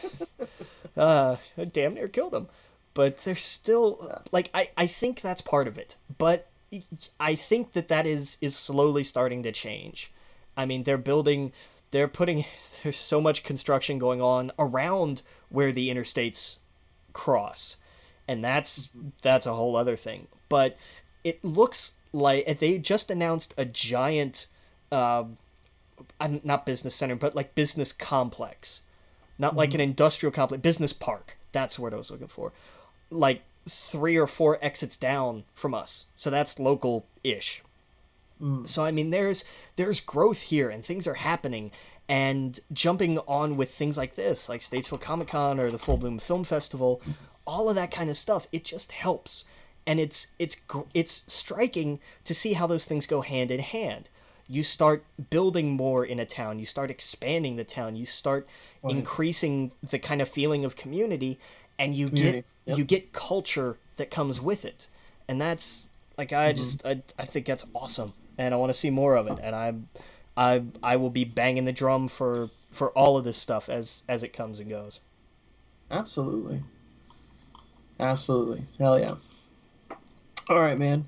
uh, 0.95 1.37
I 1.57 1.65
damn 1.65 1.93
near 1.93 2.07
killed 2.07 2.33
him. 2.33 2.47
But 2.93 3.19
there's 3.19 3.41
still 3.41 4.23
like 4.31 4.49
I 4.53 4.69
I 4.75 4.87
think 4.87 5.21
that's 5.21 5.41
part 5.41 5.67
of 5.67 5.77
it. 5.77 5.97
But 6.17 6.49
I 7.19 7.35
think 7.35 7.73
that 7.73 7.87
that 7.89 8.05
is 8.05 8.37
is 8.41 8.55
slowly 8.55 9.03
starting 9.03 9.43
to 9.43 9.51
change. 9.51 10.11
I 10.55 10.65
mean, 10.65 10.83
they're 10.83 10.97
building 10.97 11.53
they're 11.91 12.07
putting 12.07 12.45
there's 12.83 12.97
so 12.97 13.21
much 13.21 13.43
construction 13.43 13.97
going 13.97 14.21
on 14.21 14.51
around 14.59 15.21
where 15.49 15.71
the 15.71 15.89
interstates 15.89 16.57
cross 17.13 17.77
and 18.27 18.43
that's 18.43 18.89
that's 19.21 19.45
a 19.45 19.53
whole 19.53 19.75
other 19.75 19.95
thing 19.95 20.27
but 20.49 20.77
it 21.23 21.43
looks 21.43 21.95
like 22.13 22.59
they 22.59 22.77
just 22.77 23.09
announced 23.09 23.53
a 23.57 23.65
giant 23.65 24.47
not 26.43 26.65
business 26.65 26.95
center 26.95 27.15
but 27.15 27.35
like 27.35 27.55
business 27.55 27.91
complex. 27.91 28.83
Not 29.39 29.55
like 29.55 29.69
an 29.69 29.73
mm-hmm. 29.75 29.89
industrial 29.89 30.31
complex 30.31 30.61
business 30.61 30.93
park. 30.93 31.37
That's 31.51 31.77
what 31.77 31.93
i 31.93 31.97
was 31.97 32.09
looking 32.09 32.27
for. 32.27 32.53
Like 33.11 33.43
three 33.69 34.17
or 34.17 34.27
four 34.27 34.57
exits 34.61 34.97
down 34.97 35.43
from 35.53 35.73
us. 35.73 36.05
So 36.15 36.29
that's 36.29 36.59
local 36.59 37.05
ish 37.23 37.61
mm. 38.41 38.67
so 38.67 38.83
I 38.83 38.91
mean, 38.91 39.09
there's 39.09 39.43
there's 39.75 39.99
growth 39.99 40.41
here, 40.43 40.69
and 40.69 40.83
things 40.83 41.07
are 41.07 41.15
happening, 41.15 41.71
and 42.07 42.59
jumping 42.71 43.17
on 43.19 43.57
with 43.57 43.71
things 43.71 43.97
like 43.97 44.15
this, 44.15 44.49
like 44.49 44.61
Statesville 44.61 45.01
Comic 45.01 45.29
Con 45.29 45.59
or 45.59 45.69
the 45.69 45.79
Full 45.79 45.97
Bloom 45.97 46.19
Film 46.19 46.43
Festival, 46.43 47.01
all 47.45 47.69
of 47.69 47.75
that 47.75 47.91
kind 47.91 48.09
of 48.09 48.17
stuff, 48.17 48.47
it 48.51 48.63
just 48.63 48.91
helps, 48.91 49.45
and 49.85 49.99
it's 49.99 50.27
it's 50.39 50.57
it's 50.93 51.23
striking 51.27 51.99
to 52.25 52.33
see 52.33 52.53
how 52.53 52.67
those 52.67 52.85
things 52.85 53.05
go 53.05 53.21
hand 53.21 53.51
in 53.51 53.59
hand. 53.59 54.09
You 54.47 54.63
start 54.63 55.03
building 55.29 55.75
more 55.75 56.05
in 56.05 56.19
a 56.19 56.25
town, 56.25 56.59
you 56.59 56.65
start 56.65 56.89
expanding 56.89 57.57
the 57.57 57.63
town, 57.63 57.95
you 57.95 58.05
start 58.05 58.47
increasing 58.87 59.71
the 59.83 59.99
kind 59.99 60.21
of 60.21 60.29
feeling 60.29 60.63
of 60.63 60.75
community, 60.75 61.37
and 61.77 61.95
you 61.95 62.07
Community, 62.07 62.37
get 62.37 62.45
yep. 62.65 62.77
you 62.77 62.83
get 62.85 63.13
culture 63.13 63.77
that 63.97 64.09
comes 64.09 64.41
with 64.41 64.63
it, 64.65 64.87
and 65.27 65.39
that's 65.39 65.89
like 66.17 66.33
I 66.33 66.51
mm-hmm. 66.51 66.57
just 66.57 66.85
I, 66.85 67.01
I 67.19 67.25
think 67.25 67.45
that's 67.45 67.65
awesome, 67.73 68.13
and 68.37 68.53
I 68.53 68.57
want 68.57 68.71
to 68.71 68.77
see 68.77 68.89
more 68.89 69.15
of 69.15 69.27
it, 69.27 69.37
and 69.41 69.55
I'm 69.55 69.89
I 70.37 70.63
I 70.81 70.95
will 70.95 71.09
be 71.09 71.25
banging 71.25 71.65
the 71.65 71.73
drum 71.73 72.07
for 72.07 72.49
for 72.71 72.91
all 72.91 73.17
of 73.17 73.25
this 73.25 73.37
stuff 73.37 73.69
as 73.69 74.03
as 74.07 74.23
it 74.23 74.33
comes 74.33 74.59
and 74.59 74.69
goes. 74.69 74.99
Absolutely. 75.89 76.63
Absolutely. 77.99 78.63
Hell 78.77 78.99
yeah. 78.99 79.15
All 80.49 80.59
right, 80.59 80.77
man. 80.77 81.07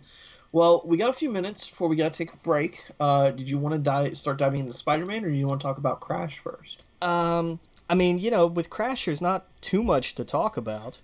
Well, 0.51 0.81
we 0.85 0.97
got 0.97 1.09
a 1.09 1.13
few 1.13 1.29
minutes 1.29 1.69
before 1.69 1.87
we 1.87 1.95
got 1.95 2.13
to 2.13 2.17
take 2.17 2.33
a 2.33 2.37
break. 2.37 2.83
Uh, 2.99 3.31
did 3.31 3.47
you 3.47 3.57
want 3.57 3.73
to 3.73 3.79
dive, 3.79 4.17
start 4.17 4.37
diving 4.37 4.61
into 4.61 4.73
Spider-Man, 4.73 5.23
or 5.23 5.29
do 5.29 5.37
you 5.37 5.47
want 5.47 5.61
to 5.61 5.63
talk 5.63 5.77
about 5.77 5.99
Crash 5.99 6.39
first? 6.39 6.81
Um, 7.01 7.59
I 7.89 7.95
mean, 7.95 8.17
you 8.17 8.31
know, 8.31 8.47
with 8.47 8.69
Crash, 8.69 9.05
there's 9.05 9.21
not 9.21 9.45
too 9.61 9.83
much 9.83 10.15
to 10.15 10.23
talk 10.23 10.57
about. 10.57 10.97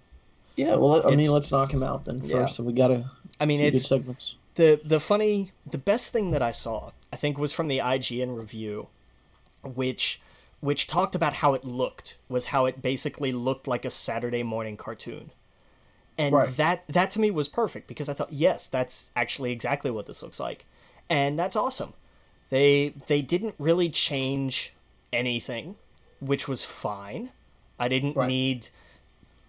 Yeah. 0.56 0.76
Well, 0.76 1.08
I 1.08 1.16
mean, 1.16 1.30
let's 1.32 1.52
knock 1.52 1.74
him 1.74 1.84
out 1.84 2.06
then 2.06 2.22
first. 2.22 2.32
Yeah. 2.32 2.46
So 2.46 2.64
we 2.64 2.74
got 2.74 2.88
to 2.88 3.12
I 3.40 3.46
mean, 3.46 3.60
it's 3.60 3.88
segments. 3.88 4.36
the 4.56 4.80
the 4.84 5.00
funny 5.00 5.52
the 5.70 5.78
best 5.78 6.14
thing 6.14 6.32
that 6.32 6.42
I 6.42 6.52
saw 6.52 6.92
I 7.12 7.18
think 7.18 7.38
was 7.38 7.52
from 7.52 7.68
the 7.68 7.80
IGN 7.80 8.38
review 8.38 8.88
which 9.64 10.22
which 10.62 10.88
talked 10.88 11.16
about 11.16 11.34
how 11.34 11.54
it 11.54 11.66
looked 11.66 12.18
was 12.30 12.48
how 12.48 12.66
it 12.66 12.82
basically 12.82 13.32
looked 13.32 13.68
like 13.68 13.86
a 13.86 13.90
Saturday 13.90 14.44
morning 14.44 14.78
cartoon. 14.78 15.32
And 16.18 16.34
Right. 16.34 16.50
that 16.56 16.88
that 16.88 17.12
to 17.12 17.20
me 17.20 17.30
was 17.32 17.48
perfect 17.48 17.88
because 17.88 18.08
I 18.08 18.14
thought 18.14 18.32
yes 18.32 18.68
that's 18.68 19.12
actually 19.16 19.52
exactly 19.52 19.92
what 19.92 20.06
this 20.06 20.24
looks 20.24 20.40
like. 20.40 20.66
And 21.10 21.38
that's 21.38 21.56
awesome. 21.56 21.94
They 22.50 22.94
they 23.08 23.22
didn't 23.22 23.56
really 23.60 23.90
change 23.90 24.74
anything 25.12 25.76
which 26.22 26.48
was 26.48 26.64
fine. 26.64 27.32
I 27.80 27.88
didn't 27.88 28.16
Right. 28.16 28.28
need 28.28 28.70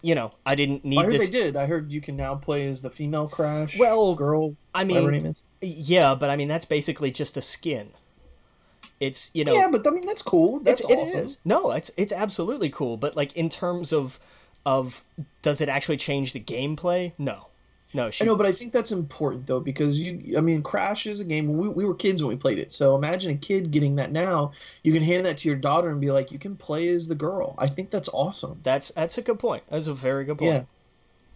you 0.03 0.15
know, 0.15 0.33
I 0.45 0.55
didn't 0.55 0.85
need 0.85 0.99
I 0.99 1.05
heard 1.05 1.13
this 1.15 1.31
they 1.31 1.39
did. 1.39 1.57
I 1.57 1.67
heard 1.67 1.91
you 1.91 2.01
can 2.01 2.17
now 2.17 2.35
play 2.37 2.67
as 2.69 2.81
the 2.81 2.91
female 2.91 3.27
Crash. 3.29 3.77
Well, 3.79 4.15
girl. 4.15 4.55
I 4.75 4.85
whatever 4.85 5.11
mean. 5.11 5.35
Yeah, 5.61 6.15
but 6.15 6.31
I 6.31 6.37
mean 6.37 6.49
that's 6.49 6.67
basically 6.67 7.11
just 7.11 7.37
a 7.37 7.43
skin. 7.43 7.91
It's 9.01 9.31
you 9.35 9.45
know 9.45 9.55
Yeah, 9.55 9.69
but 9.71 9.87
I 9.87 9.91
mean 9.91 10.07
that's 10.07 10.23
cool. 10.23 10.61
That's 10.61 10.83
it's, 10.83 10.93
awesome. 10.93 11.25
is. 11.25 11.39
No, 11.45 11.71
it's 11.73 11.91
it's 11.97 12.13
absolutely 12.13 12.71
cool, 12.71 12.97
but 12.97 13.17
like 13.17 13.35
in 13.37 13.49
terms 13.49 13.93
of 13.93 14.19
of 14.67 15.03
does 15.41 15.63
it 15.63 15.71
actually 15.71 15.97
change 15.97 16.35
the 16.35 16.41
gameplay? 16.41 17.13
No. 17.17 17.47
No, 17.95 18.11
she 18.11 18.25
I 18.25 18.27
know, 18.27 18.35
but 18.35 18.47
I 18.47 18.53
think 18.53 18.73
that's 18.73 18.91
important 18.91 19.47
though 19.47 19.61
because 19.61 19.99
you. 19.99 20.37
I 20.37 20.41
mean, 20.41 20.61
Crash 20.61 21.07
is 21.07 21.21
a 21.21 21.25
game. 21.25 21.57
We, 21.57 21.69
we 21.69 21.85
were 21.87 21.95
kids 21.95 22.23
when 22.23 22.31
we 22.31 22.37
played 22.37 22.59
it, 22.59 22.73
so 22.73 22.97
imagine 22.97 23.31
a 23.31 23.37
kid 23.37 23.71
getting 23.71 23.97
that 23.97 24.11
now. 24.11 24.51
You 24.83 24.93
can 24.93 25.05
hand 25.05 25.25
that 25.25 25.39
to 25.39 25.49
your 25.49 25.57
daughter 25.57 25.89
and 25.89 26.01
be 26.01 26.11
like, 26.11 26.33
you 26.33 26.39
can 26.39 26.57
play 26.57 26.89
as 26.89 27.07
the 27.07 27.15
girl. 27.15 27.55
I 27.57 27.69
think 27.69 27.91
that's 27.91 28.09
awesome. 28.13 28.59
that's 28.65 28.91
that's 28.91 29.17
a 29.19 29.23
good 29.23 29.39
point. 29.39 29.63
That's 29.71 29.87
a 29.87 29.95
very 29.95 30.25
good 30.25 30.39
point. 30.39 30.51
Yeah. 30.51 30.65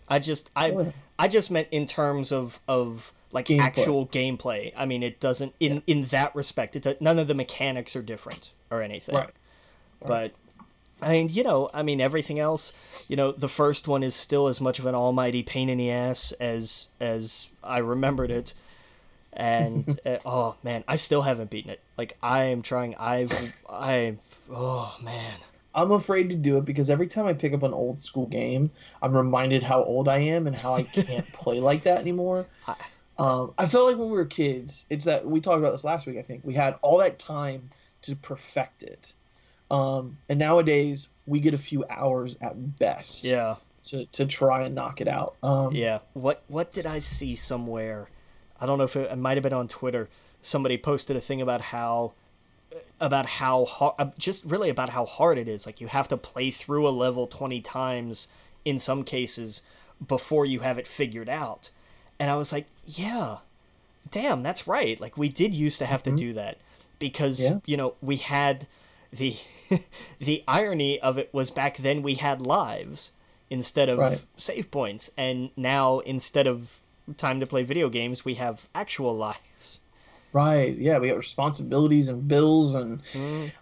I 0.09 0.18
just 0.18 0.51
I 0.57 0.72
Oh, 0.72 0.83
yeah. 0.83 0.91
I 1.20 1.28
just 1.28 1.53
meant 1.53 1.68
in 1.70 1.87
terms 1.87 2.33
of 2.33 2.59
of 2.66 3.12
like 3.31 3.47
Gameplay. 3.47 3.61
actual 3.61 4.07
gameplay. 4.09 4.72
I 4.76 4.87
mean, 4.87 5.05
it 5.05 5.20
doesn't 5.20 5.55
in 5.61 5.85
in 5.87 6.07
that 6.07 6.35
respect. 6.35 6.74
It 6.74 7.01
none 7.01 7.20
of 7.20 7.28
the 7.28 7.35
mechanics 7.35 7.95
are 7.95 8.03
different 8.03 8.53
or 8.72 8.83
anything. 8.83 9.14
Right. 9.14 9.31
But 10.05 10.33
I 11.03 11.12
mean, 11.12 11.28
you 11.30 11.42
know, 11.42 11.70
I 11.72 11.82
mean 11.82 12.01
everything 12.01 12.38
else. 12.38 12.72
You 13.09 13.16
know, 13.16 13.32
the 13.32 13.48
first 13.48 13.88
one 13.88 14.03
is 14.03 14.14
still 14.14 14.46
as 14.48 14.61
much 14.61 14.78
of 14.78 14.86
an 14.86 14.94
almighty 14.94 15.42
pain 15.42 15.68
in 15.68 15.78
the 15.78 15.90
ass 15.90 16.32
as 16.32 16.88
as 17.01 17.48
I 17.64 17.78
remembered 17.78 18.30
it. 18.30 18.55
And 19.32 19.98
uh, 20.05 20.18
oh 20.26 20.57
man, 20.62 20.84
I 20.88 20.96
still 20.96 21.22
haven't 21.22 21.51
beaten 21.51 21.70
it. 21.70 21.80
Like 21.96 22.16
I 22.22 22.44
am 22.44 22.62
trying. 22.62 22.94
I've 22.96 23.32
I 23.68 24.16
oh 24.51 24.96
man. 25.03 25.34
I'm 25.72 25.92
afraid 25.92 26.30
to 26.30 26.36
do 26.36 26.59
it 26.59 26.64
because 26.64 26.90
every 26.90 27.07
time 27.07 27.26
I 27.26 27.32
pick 27.32 27.53
up 27.53 27.62
an 27.62 27.72
old 27.72 28.03
school 28.03 28.26
game, 28.26 28.72
I'm 29.03 29.16
reminded 29.16 29.62
how 29.62 29.84
old 29.84 30.09
I 30.09 30.18
am 30.18 30.48
and 30.48 30.57
how 30.57 30.74
I 30.74 30.82
can't 30.82 31.24
play 31.32 31.61
like 31.61 31.82
that 31.84 32.01
anymore. 32.01 32.46
I- 32.66 32.74
Um, 33.18 33.53
I 33.59 33.66
felt 33.66 33.86
like 33.86 33.96
when 33.98 34.09
we 34.09 34.16
were 34.16 34.24
kids, 34.24 34.86
it's 34.90 35.05
that 35.05 35.26
we 35.26 35.40
talked 35.42 35.59
about 35.59 35.72
this 35.72 35.84
last 35.84 36.07
week. 36.07 36.16
I 36.16 36.22
think 36.22 36.40
we 36.42 36.55
had 36.55 36.76
all 36.82 36.96
that 36.98 37.18
time 37.18 37.68
to 38.03 38.16
perfect 38.16 38.82
it, 38.82 39.12
um, 39.71 40.16
and 40.29 40.39
nowadays 40.39 41.09
we 41.27 41.41
get 41.41 41.55
a 41.55 41.59
few 41.59 41.85
hours 41.91 42.37
at 42.41 42.79
best 42.79 43.25
Yeah. 43.25 43.57
to, 43.85 44.05
to 44.07 44.27
try 44.27 44.62
and 44.62 44.75
knock 44.75 45.01
it 45.01 45.09
out. 45.09 45.37
Um, 45.43 45.73
Yeah. 45.75 46.01
What 46.14 46.43
what 46.49 46.71
did 46.73 46.87
I 46.87 46.99
see 47.01 47.37
somewhere? 47.37 48.09
I 48.61 48.66
don't 48.66 48.79
know 48.79 48.85
if 48.85 48.97
it, 48.97 49.11
it 49.11 49.16
might 49.16 49.37
have 49.37 49.43
been 49.45 49.53
on 49.53 49.68
Twitter. 49.68 50.09
Somebody 50.43 50.77
posted 50.79 51.16
a 51.16 51.21
thing 51.21 51.41
about 51.41 51.61
how 51.61 52.12
about 53.01 53.27
how 53.27 53.64
hard 53.64 54.12
just 54.18 54.45
really 54.45 54.68
about 54.71 54.91
how 54.91 55.05
hard 55.07 55.39
it 55.39 55.49
is. 55.49 55.66
Like 55.66 55.81
you 55.81 55.87
have 55.87 56.09
to 56.09 56.16
play 56.16 56.51
through 56.51 56.87
a 56.87 56.91
level 56.91 57.27
20 57.27 57.61
times 57.62 58.29
in 58.64 58.79
some 58.79 59.05
cases 59.05 59.62
before 60.07 60.45
you 60.47 60.61
have 60.61 60.79
it 60.79 60.87
figured 60.87 61.29
out. 61.29 61.71
And 62.18 62.31
I 62.31 62.37
was 62.37 62.53
like, 62.53 62.66
yeah. 62.87 63.39
Damn, 64.11 64.43
that's 64.43 64.66
right. 64.66 65.01
Like 65.01 65.16
we 65.16 65.29
did 65.29 65.55
used 65.55 65.79
to 65.79 65.87
have 65.87 66.03
to 66.05 66.14
do 66.14 66.33
that 66.35 66.59
because, 66.99 67.41
Yeah. 67.43 67.59
you 67.66 67.77
know, 67.77 67.95
we 68.03 68.16
had 68.16 68.66
the 69.13 69.37
the 70.19 70.45
irony 70.49 71.01
of 71.01 71.19
it 71.19 71.33
was 71.33 71.51
back 71.51 71.77
then 71.79 72.03
we 72.03 72.15
had 72.15 72.43
lives 72.43 73.13
instead 73.49 73.89
of 73.89 73.99
Right. 73.99 74.23
save 74.37 74.71
points 74.71 75.11
and 75.17 75.51
now 75.57 75.99
instead 76.01 76.47
of 76.47 76.81
time 77.17 77.41
to 77.41 77.47
play 77.47 77.63
video 77.63 77.89
games 77.89 78.25
we 78.25 78.35
have 78.35 78.69
actual 78.75 79.15
lives 79.17 79.81
Right. 80.33 80.77
Yeah, 80.77 80.99
we 80.99 81.09
got 81.09 81.17
responsibilities 81.17 82.09
and 82.09 82.27
bills 82.29 82.75
and 82.77 83.03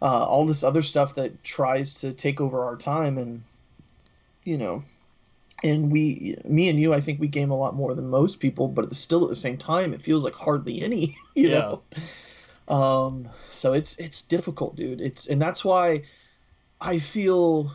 uh, 0.02 0.24
all 0.26 0.44
this 0.46 0.62
other 0.62 0.82
stuff 0.82 1.14
that 1.14 1.42
tries 1.42 1.94
to 1.94 2.12
take 2.12 2.40
over 2.40 2.62
our 2.64 2.76
time, 2.76 3.16
and 3.16 3.42
you 4.44 4.58
know, 4.58 4.82
and 5.64 5.90
we, 5.92 6.36
me 6.44 6.68
and 6.68 6.78
you, 6.80 6.94
I 6.94 7.00
think 7.00 7.20
we 7.20 7.28
game 7.28 7.50
a 7.50 7.56
lot 7.56 7.74
more 7.76 7.94
than 7.94 8.08
most 8.08 8.40
people, 8.40 8.68
but 8.68 8.94
still 8.96 9.24
at 9.24 9.30
the 9.30 9.36
same 9.36 9.58
time, 9.58 9.94
it 9.94 10.02
feels 10.02 10.24
like 10.24 10.34
hardly 10.34 10.82
any. 10.82 11.16
You 11.34 11.48
Yeah. 11.48 11.50
know. 11.50 11.82
Um. 12.68 13.28
So 13.50 13.72
it's 13.72 13.96
it's 13.98 14.22
difficult, 14.22 14.76
dude. 14.76 15.00
It's 15.00 15.26
and 15.26 15.40
that's 15.40 15.64
why 15.64 16.02
I 16.80 16.98
feel 16.98 17.72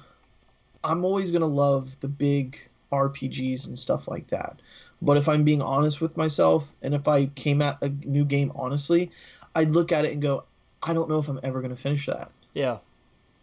I'm 0.83 1.03
always 1.03 1.31
gonna 1.31 1.47
love 1.47 1.99
the 1.99 2.07
big 2.07 2.59
RPGs 2.91 3.67
and 3.67 3.77
stuff 3.77 4.07
like 4.07 4.27
that. 4.27 4.61
But 5.01 5.17
if 5.17 5.27
I'm 5.27 5.43
being 5.43 5.61
honest 5.61 5.99
with 5.99 6.15
myself, 6.15 6.71
and 6.81 6.93
if 6.93 7.07
I 7.07 7.25
came 7.25 7.61
at 7.61 7.81
a 7.81 7.89
new 7.89 8.23
game 8.23 8.51
honestly, 8.55 9.11
I'd 9.53 9.71
look 9.71 9.91
at 9.91 10.05
it 10.05 10.13
and 10.13 10.21
go, 10.21 10.45
I 10.81 10.93
don't 10.93 11.09
know 11.09 11.19
if 11.19 11.27
I'm 11.27 11.39
ever 11.43 11.59
going 11.59 11.75
to 11.75 11.81
finish 11.81 12.05
that. 12.05 12.31
yeah 12.53 12.77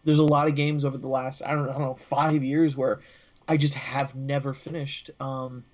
There's 0.05 0.19
a 0.19 0.25
lot 0.25 0.49
of 0.49 0.55
games 0.55 0.85
over 0.85 0.97
the 0.97 1.09
last, 1.09 1.43
I 1.43 1.53
don't, 1.53 1.69
I 1.69 1.73
don't 1.73 1.83
know, 1.83 1.95
five 1.95 2.43
years 2.43 2.77
where 2.77 3.01
I 3.47 3.59
just 3.59 3.75
have 3.75 4.15
never 4.15 4.55
finished 4.55 5.11
um, 5.21 5.65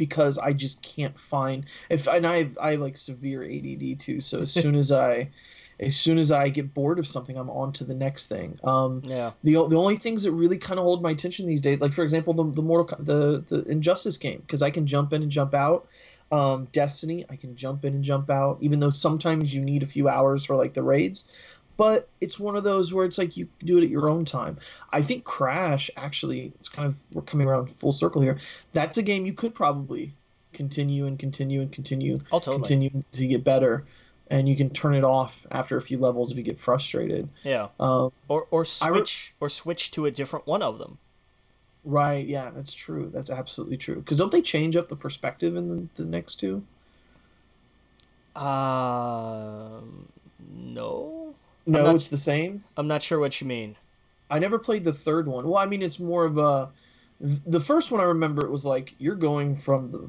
because 0.00 0.38
I 0.38 0.54
just 0.54 0.82
can't 0.82 1.20
find. 1.20 1.66
If 1.90 2.08
and 2.08 2.26
I 2.26 2.38
have, 2.38 2.58
I 2.58 2.70
have 2.70 2.80
like 2.80 2.96
severe 2.96 3.44
ADD 3.44 4.00
too, 4.00 4.22
so 4.22 4.38
as 4.40 4.50
soon 4.50 4.74
as 4.74 4.90
I, 4.90 5.28
as 5.78 5.94
soon 5.94 6.16
as 6.16 6.32
I 6.32 6.48
get 6.48 6.72
bored 6.72 6.98
of 6.98 7.06
something, 7.06 7.36
I'm 7.36 7.50
on 7.50 7.74
to 7.74 7.84
the 7.84 7.94
next 7.94 8.28
thing. 8.28 8.58
Um, 8.64 9.02
yeah 9.04 9.32
the 9.42 9.52
the 9.68 9.76
only 9.76 9.98
things 9.98 10.22
that 10.22 10.32
really 10.32 10.56
kind 10.56 10.80
of 10.80 10.84
hold 10.84 11.02
my 11.02 11.10
attention 11.10 11.46
these 11.46 11.60
days, 11.60 11.80
like 11.80 11.92
for 11.92 12.02
example, 12.02 12.32
the 12.32 12.44
the 12.50 12.62
Mortal 12.62 12.96
the 12.98 13.44
the 13.46 13.62
Injustice 13.70 14.16
game, 14.16 14.40
because 14.40 14.62
I 14.62 14.70
can 14.70 14.86
jump 14.86 15.12
in 15.12 15.22
and 15.22 15.30
jump 15.30 15.52
out. 15.52 15.86
Um, 16.32 16.66
Destiny, 16.72 17.26
I 17.28 17.36
can 17.36 17.56
jump 17.56 17.84
in 17.84 17.92
and 17.92 18.04
jump 18.04 18.30
out, 18.30 18.56
even 18.62 18.80
though 18.80 18.92
sometimes 18.92 19.52
you 19.52 19.60
need 19.60 19.82
a 19.82 19.86
few 19.86 20.08
hours 20.08 20.46
for 20.46 20.56
like 20.56 20.72
the 20.72 20.82
raids. 20.82 21.28
But 21.80 22.10
it's 22.20 22.38
one 22.38 22.56
of 22.56 22.62
those 22.64 22.92
where 22.92 23.06
it's 23.06 23.16
like 23.16 23.38
you 23.38 23.48
do 23.64 23.78
it 23.78 23.84
at 23.84 23.88
your 23.88 24.10
own 24.10 24.26
time. 24.26 24.58
I 24.92 25.00
think 25.00 25.24
Crash 25.24 25.90
actually, 25.96 26.52
it's 26.56 26.68
kind 26.68 26.86
of 26.86 26.94
we're 27.14 27.22
coming 27.22 27.48
around 27.48 27.70
full 27.70 27.94
circle 27.94 28.20
here. 28.20 28.36
That's 28.74 28.98
a 28.98 29.02
game 29.02 29.24
you 29.24 29.32
could 29.32 29.54
probably 29.54 30.12
continue 30.52 31.06
and 31.06 31.18
continue 31.18 31.62
and 31.62 31.72
continue 31.72 32.18
oh 32.32 32.38
totally 32.38 32.56
continue 32.58 32.90
to 33.12 33.26
get 33.26 33.44
better 33.44 33.86
and 34.30 34.46
you 34.46 34.56
can 34.56 34.68
turn 34.68 34.94
it 34.94 35.04
off 35.04 35.46
after 35.52 35.78
a 35.78 35.80
few 35.80 35.96
levels 35.96 36.30
if 36.30 36.36
you 36.36 36.42
get 36.42 36.60
frustrated. 36.60 37.26
Yeah. 37.44 37.68
Um, 37.78 38.12
Or 38.28 38.46
or 38.50 38.66
I 38.82 38.88
re- 38.88 38.98
switch 38.98 39.34
or 39.40 39.48
switch 39.48 39.90
to 39.92 40.04
a 40.04 40.10
different 40.10 40.46
one 40.46 40.62
of 40.62 40.76
them. 40.78 40.98
right? 41.86 42.26
Yeah, 42.26 42.50
that's 42.54 42.74
true. 42.74 43.08
That's 43.10 43.30
absolutely 43.30 43.78
true. 43.78 43.96
Because 43.96 44.18
don't 44.18 44.30
they 44.30 44.42
change 44.42 44.76
up 44.76 44.90
the 44.90 44.96
perspective 44.96 45.56
in 45.56 45.68
the, 45.68 46.02
the 46.02 46.04
next 46.04 46.34
two? 46.34 46.62
Um, 48.36 50.08
no. 50.54 51.19
No, 51.70 51.84
not- 51.84 51.96
it's 51.96 52.08
the 52.08 52.16
same. 52.16 52.62
I'm 52.76 52.88
not 52.88 53.02
sure 53.02 53.18
what 53.18 53.40
you 53.40 53.46
mean. 53.46 53.76
I 54.30 54.38
never 54.38 54.58
played 54.58 54.84
the 54.84 54.92
third 54.92 55.26
one. 55.26 55.44
Well, 55.48 55.58
I 55.58 55.66
mean, 55.66 55.82
it's 55.82 55.98
more 55.98 56.24
of 56.24 56.38
a. 56.38 56.68
The 57.20 57.60
first 57.60 57.92
one 57.92 58.00
I 58.00 58.04
remember 58.04 58.46
it 58.46 58.50
was 58.50 58.64
like 58.64 58.94
you're 58.98 59.14
going 59.14 59.54
from 59.54 59.90
the, 59.90 60.08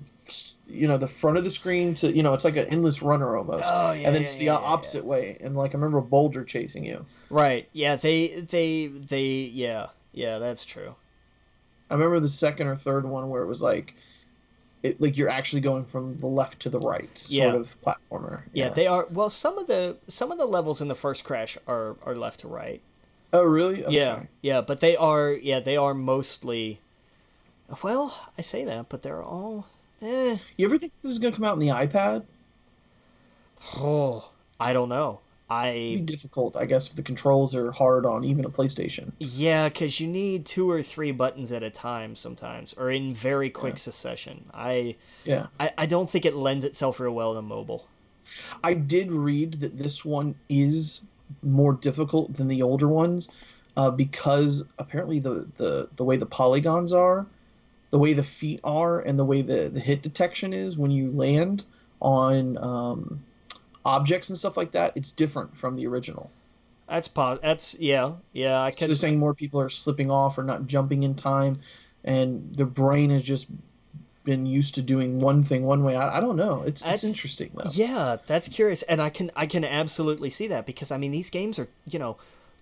you 0.66 0.88
know, 0.88 0.96
the 0.98 1.08
front 1.08 1.38
of 1.38 1.44
the 1.44 1.52
screen 1.52 1.94
to 1.96 2.10
you 2.16 2.24
know 2.24 2.34
it's 2.34 2.46
like 2.46 2.56
an 2.56 2.68
endless 2.70 3.02
runner 3.02 3.36
almost, 3.36 3.66
Oh, 3.68 3.92
yeah, 3.92 4.06
and 4.08 4.16
then 4.16 4.22
yeah, 4.22 4.28
it's 4.28 4.38
the 4.38 4.46
yeah, 4.46 4.54
yeah, 4.54 4.66
opposite 4.66 5.04
way. 5.04 5.38
And 5.42 5.56
like 5.56 5.72
I 5.72 5.74
remember 5.74 5.98
a 5.98 6.02
boulder 6.04 6.46
chasing 6.46 6.86
you. 6.86 7.06
Right. 7.30 7.68
Yeah, 7.74 7.98
they 7.98 8.28
they 8.28 8.88
they 8.88 9.26
yeah. 9.54 9.88
Yeah, 10.14 10.40
that's 10.40 10.64
true. 10.64 10.96
I 11.90 11.96
remember 11.96 12.22
the 12.22 12.30
second 12.30 12.68
or 12.68 12.76
third 12.78 13.06
one 13.06 13.30
where 13.30 13.44
it 13.44 13.48
was 13.48 13.62
like, 13.62 13.94
it 14.84 15.00
like 15.00 15.18
you're 15.18 15.30
actually 15.30 15.62
going 15.62 15.86
from 15.86 16.18
the 16.18 16.28
left 16.28 16.60
to 16.62 16.70
the 16.70 16.80
right, 16.80 17.16
sort 17.18 17.32
Yeah. 17.32 17.54
of 17.56 17.80
platformer. 17.82 18.42
Yeah, 18.54 18.70
they 18.70 18.88
are 18.88 19.08
well 19.12 19.30
some 19.30 19.58
of 19.58 19.68
the 19.68 19.98
some 20.08 20.32
of 20.32 20.38
the 20.38 20.46
levels 20.46 20.82
in 20.82 20.88
the 20.88 20.96
first 20.96 21.24
crash 21.24 21.58
are 21.68 21.96
are 22.06 22.16
left 22.16 22.40
to 22.42 22.48
right. 22.48 22.82
Oh 23.34 23.44
really? 23.44 23.84
Okay. 23.86 23.96
Yeah. 23.96 24.24
Yeah, 24.42 24.62
but 24.62 24.80
they 24.80 24.96
are 24.96 25.32
yeah, 25.32 25.60
they 25.60 25.78
are 25.78 25.94
mostly 25.94 26.80
well, 27.84 28.30
I 28.38 28.42
say 28.42 28.66
that, 28.66 28.90
but 28.90 29.02
they're 29.04 29.24
all 29.24 29.68
eh 30.02 30.38
You 30.58 30.66
ever 30.66 30.78
think 30.78 30.94
this 31.02 31.12
is 31.12 31.20
gonna 31.20 31.36
come 31.36 31.46
out 31.46 31.54
on 31.54 31.60
the 31.60 31.68
iPad? 31.68 32.24
oh, 33.78 34.30
I 34.60 34.74
don't 34.74 34.90
know. 34.90 35.20
I 35.52 36.02
difficult, 36.06 36.56
I 36.56 36.66
guess, 36.66 36.90
if 36.90 36.96
the 36.96 37.02
controls 37.02 37.54
are 37.54 37.72
hard 37.72 38.06
on 38.06 38.24
even 38.24 38.46
a 38.46 38.50
PlayStation. 38.50 39.12
yeah, 39.20 39.68
cuz 39.70 40.00
you 40.00 40.08
need 40.08 40.46
two 40.46 40.70
or 40.72 40.82
three 40.82 41.12
buttons 41.12 41.52
at 41.52 41.62
a 41.62 41.70
time 41.70 42.16
sometimes 42.16 42.74
or 42.78 42.90
in 42.90 43.14
very 43.14 43.50
quick 43.50 43.78
succession. 43.78 44.46
I, 44.54 44.96
Yeah. 45.26 45.48
I 45.60 45.72
I 45.78 45.86
don't 45.88 46.10
think 46.10 46.26
it 46.26 46.36
lends 46.36 46.64
itself 46.64 47.00
real 47.02 47.12
well 47.12 47.34
to 47.34 47.42
mobile. 47.42 47.86
I 48.64 48.74
did 48.76 49.12
read 49.12 49.56
that 49.56 49.78
this 49.78 50.06
one 50.06 50.36
is 50.48 51.02
more 51.44 51.74
difficult 51.74 52.34
than 52.34 52.48
the 52.48 52.62
older 52.62 52.88
ones 52.88 53.28
uh, 53.76 53.92
because 53.92 54.64
apparently 54.78 55.20
the, 55.20 55.50
the, 55.58 55.90
the 55.96 56.04
way 56.04 56.18
the 56.18 56.26
polygons 56.26 56.94
are, 56.94 57.26
the 57.90 58.00
way 58.00 58.14
the 58.14 58.24
feet 58.24 58.62
are, 58.64 59.00
and 59.00 59.20
the 59.20 59.26
way 59.26 59.42
the, 59.42 59.70
the 59.70 59.80
hit 59.82 60.02
detection 60.02 60.54
is 60.54 60.78
when 60.78 60.92
you 60.92 61.12
land 61.12 61.66
on 62.02 62.58
um, 62.58 63.24
objects 63.86 64.30
and 64.30 64.38
stuff 64.38 64.58
like 64.58 64.72
that, 64.72 64.94
it's 64.96 65.12
different 65.12 65.56
from 65.56 65.76
the 65.76 65.88
original. 65.88 66.30
That's 66.88 67.08
pos- 67.08 67.40
that's 67.42 67.80
yeah. 67.80 68.14
Yeah, 68.34 68.60
I 68.62 68.72
So 68.72 68.80
can 68.80 68.88
they're 68.88 68.96
saying 68.96 69.18
more 69.20 69.34
people 69.34 69.62
are 69.62 69.70
slipping 69.70 70.12
off 70.12 70.38
or 70.38 70.44
not 70.44 70.68
jumping 70.68 71.04
in 71.04 71.16
time, 71.16 71.60
and 72.04 72.54
their 72.56 72.66
brain 72.66 73.10
has 73.12 73.24
just 73.24 73.48
been 74.24 74.46
used 74.46 74.76
to 74.76 74.82
doing 74.82 75.20
one 75.20 75.42
thing 75.44 75.64
one 75.64 75.84
way. 75.84 75.96
I, 75.96 76.18
I 76.18 76.20
don't 76.20 76.36
know. 76.36 76.64
It's, 76.64 76.82
That's- 76.82 77.04
it's 77.04 77.14
interesting 77.14 77.52
though. 77.56 77.70
Yeah, 77.72 78.18
that's 78.28 78.48
curious, 78.50 78.84
and 78.84 79.02
I 79.02 79.10
can 79.10 79.32
I 79.36 79.46
can 79.46 79.64
absolutely 79.64 80.30
see 80.30 80.48
that 80.48 80.66
because 80.66 80.92
I 80.92 80.98
mean 80.98 81.12
these 81.12 81.30
games 81.30 81.58
are 81.60 81.70
you 81.88 81.98
know 81.98 82.18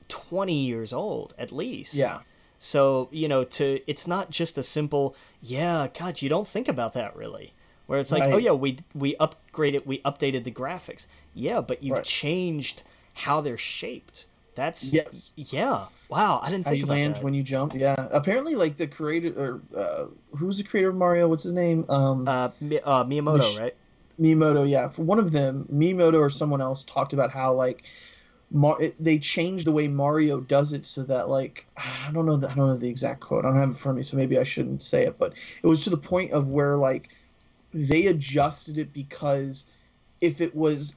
twenty 0.07 0.65
years 0.65 0.93
old 0.93 1.33
at 1.37 1.51
least. 1.51 1.95
Yeah. 1.95 2.19
So 2.59 3.09
you 3.11 3.27
know 3.27 3.43
to 3.43 3.79
it's 3.87 4.05
not 4.05 4.29
just 4.29 4.57
a 4.57 4.63
simple 4.63 5.15
yeah 5.41 5.87
God 5.97 6.21
you 6.21 6.29
don't 6.29 6.47
think 6.47 6.67
about 6.67 6.93
that 6.93 7.15
really 7.15 7.53
where 7.89 7.97
it's 7.99 8.11
like 8.11 8.21
Right. 8.21 8.33
oh 8.33 8.37
yeah 8.37 8.51
we 8.51 8.77
we 8.93 9.15
upgraded 9.15 9.83
we 9.87 9.97
updated 10.03 10.43
the 10.43 10.51
graphics 10.51 11.07
yeah 11.33 11.59
but 11.59 11.81
you've 11.81 11.97
Right. 11.97 12.03
changed 12.05 12.83
how 13.15 13.41
they're 13.41 13.57
shaped. 13.57 14.27
That's 14.53 14.93
Yes. 14.93 15.33
yeah 15.35 15.85
wow 16.07 16.39
I 16.43 16.49
didn't 16.51 16.65
how 16.65 16.71
think 16.71 16.79
you 16.79 16.85
about 16.85 16.93
land 16.93 17.15
that. 17.15 17.23
when 17.23 17.33
you 17.33 17.41
jump. 17.43 17.73
Yeah, 17.73 17.95
apparently, 18.11 18.53
like 18.55 18.77
the 18.77 18.85
creator 18.87 19.33
or 19.43 19.61
uh, 19.75 20.05
who's 20.37 20.57
the 20.59 20.63
creator 20.63 20.89
of 20.89 20.95
Mario? 20.95 21.27
What's 21.27 21.43
his 21.43 21.53
name? 21.53 21.85
Um, 21.89 22.27
uh, 22.27 22.49
Mi- 22.61 22.79
uh 22.81 23.03
Miyamoto 23.05 23.37
Mich- 23.49 23.59
right 23.59 23.75
Miyamoto. 24.19 24.69
Yeah, 24.69 24.87
for 24.89 25.01
one 25.03 25.17
of 25.17 25.31
them, 25.31 25.67
Miyamoto 25.73 26.19
or 26.19 26.29
someone 26.29 26.61
else 26.61 26.83
talked 26.83 27.13
about 27.13 27.31
how 27.31 27.53
like. 27.53 27.83
Mar- 28.51 28.81
it, 28.81 28.95
they 28.99 29.19
changed 29.19 29.67
the 29.67 29.71
way 29.71 29.87
Mario 29.87 30.39
does 30.39 30.73
it 30.73 30.83
so 30.83 31.03
that 31.03 31.29
like 31.29 31.67
I 31.77 32.09
don't 32.11 32.25
know 32.25 32.35
the, 32.35 32.49
I 32.49 32.55
don't 32.55 32.65
know 32.67 32.77
the 32.77 32.89
exact 32.89 33.19
quote 33.19 33.45
I 33.45 33.49
don't 33.49 33.59
have 33.59 33.69
it 33.69 33.77
for 33.77 33.93
me 33.93 34.01
so 34.01 34.17
maybe 34.17 34.39
I 34.39 34.43
shouldn't 34.43 34.81
say 34.81 35.05
it 35.05 35.19
but 35.19 35.33
it 35.61 35.67
was 35.67 35.83
to 35.83 35.91
the 35.91 35.97
point 35.97 36.31
of 36.31 36.47
where 36.49 36.75
like 36.75 37.09
they 37.73 38.07
adjusted 38.07 38.77
it 38.77 38.93
because 38.93 39.65
if 40.21 40.41
it 40.41 40.55
was 40.55 40.95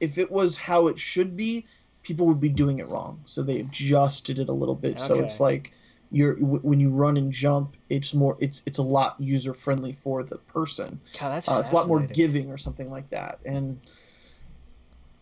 if 0.00 0.18
it 0.18 0.30
was 0.30 0.56
how 0.56 0.86
it 0.88 0.98
should 0.98 1.36
be 1.36 1.66
people 2.02 2.26
would 2.26 2.40
be 2.40 2.48
doing 2.48 2.78
it 2.78 2.88
wrong 2.88 3.20
so 3.24 3.42
they 3.42 3.60
adjusted 3.60 4.38
it 4.38 4.48
a 4.48 4.52
little 4.52 4.74
bit 4.74 4.98
so 4.98 5.20
it's 5.20 5.40
like 5.40 5.72
you're 6.10 6.34
w- 6.36 6.60
when 6.60 6.80
you 6.80 6.90
run 6.90 7.16
and 7.16 7.32
jump 7.32 7.76
it's 7.90 8.14
more 8.14 8.36
it's 8.40 8.62
it's 8.66 8.78
a 8.78 8.82
lot 8.82 9.16
user 9.20 9.52
friendly 9.52 9.92
for 9.92 10.22
the 10.22 10.38
person 10.38 11.00
God 11.18 11.30
that's 11.30 11.48
uh, 11.48 11.58
it's 11.60 11.72
a 11.72 11.74
lot 11.74 11.88
more 11.88 12.00
giving 12.00 12.50
or 12.50 12.58
something 12.58 12.88
like 12.88 13.10
that 13.10 13.38
and 13.44 13.80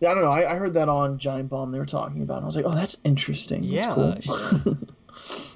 I 0.02 0.12
don't 0.12 0.22
know. 0.22 0.30
I, 0.30 0.52
I 0.52 0.56
heard 0.56 0.74
that 0.74 0.90
on 0.90 1.18
Giant 1.18 1.48
Bomb 1.48 1.72
they 1.72 1.78
were 1.78 1.86
talking 1.86 2.20
about. 2.20 2.36
And 2.36 2.44
I 2.44 2.46
was 2.46 2.56
like, 2.56 2.66
oh, 2.66 2.74
that's 2.74 3.00
interesting. 3.04 3.62
That's 3.62 3.86
Yeah. 3.86 3.94
cool. 3.94 4.76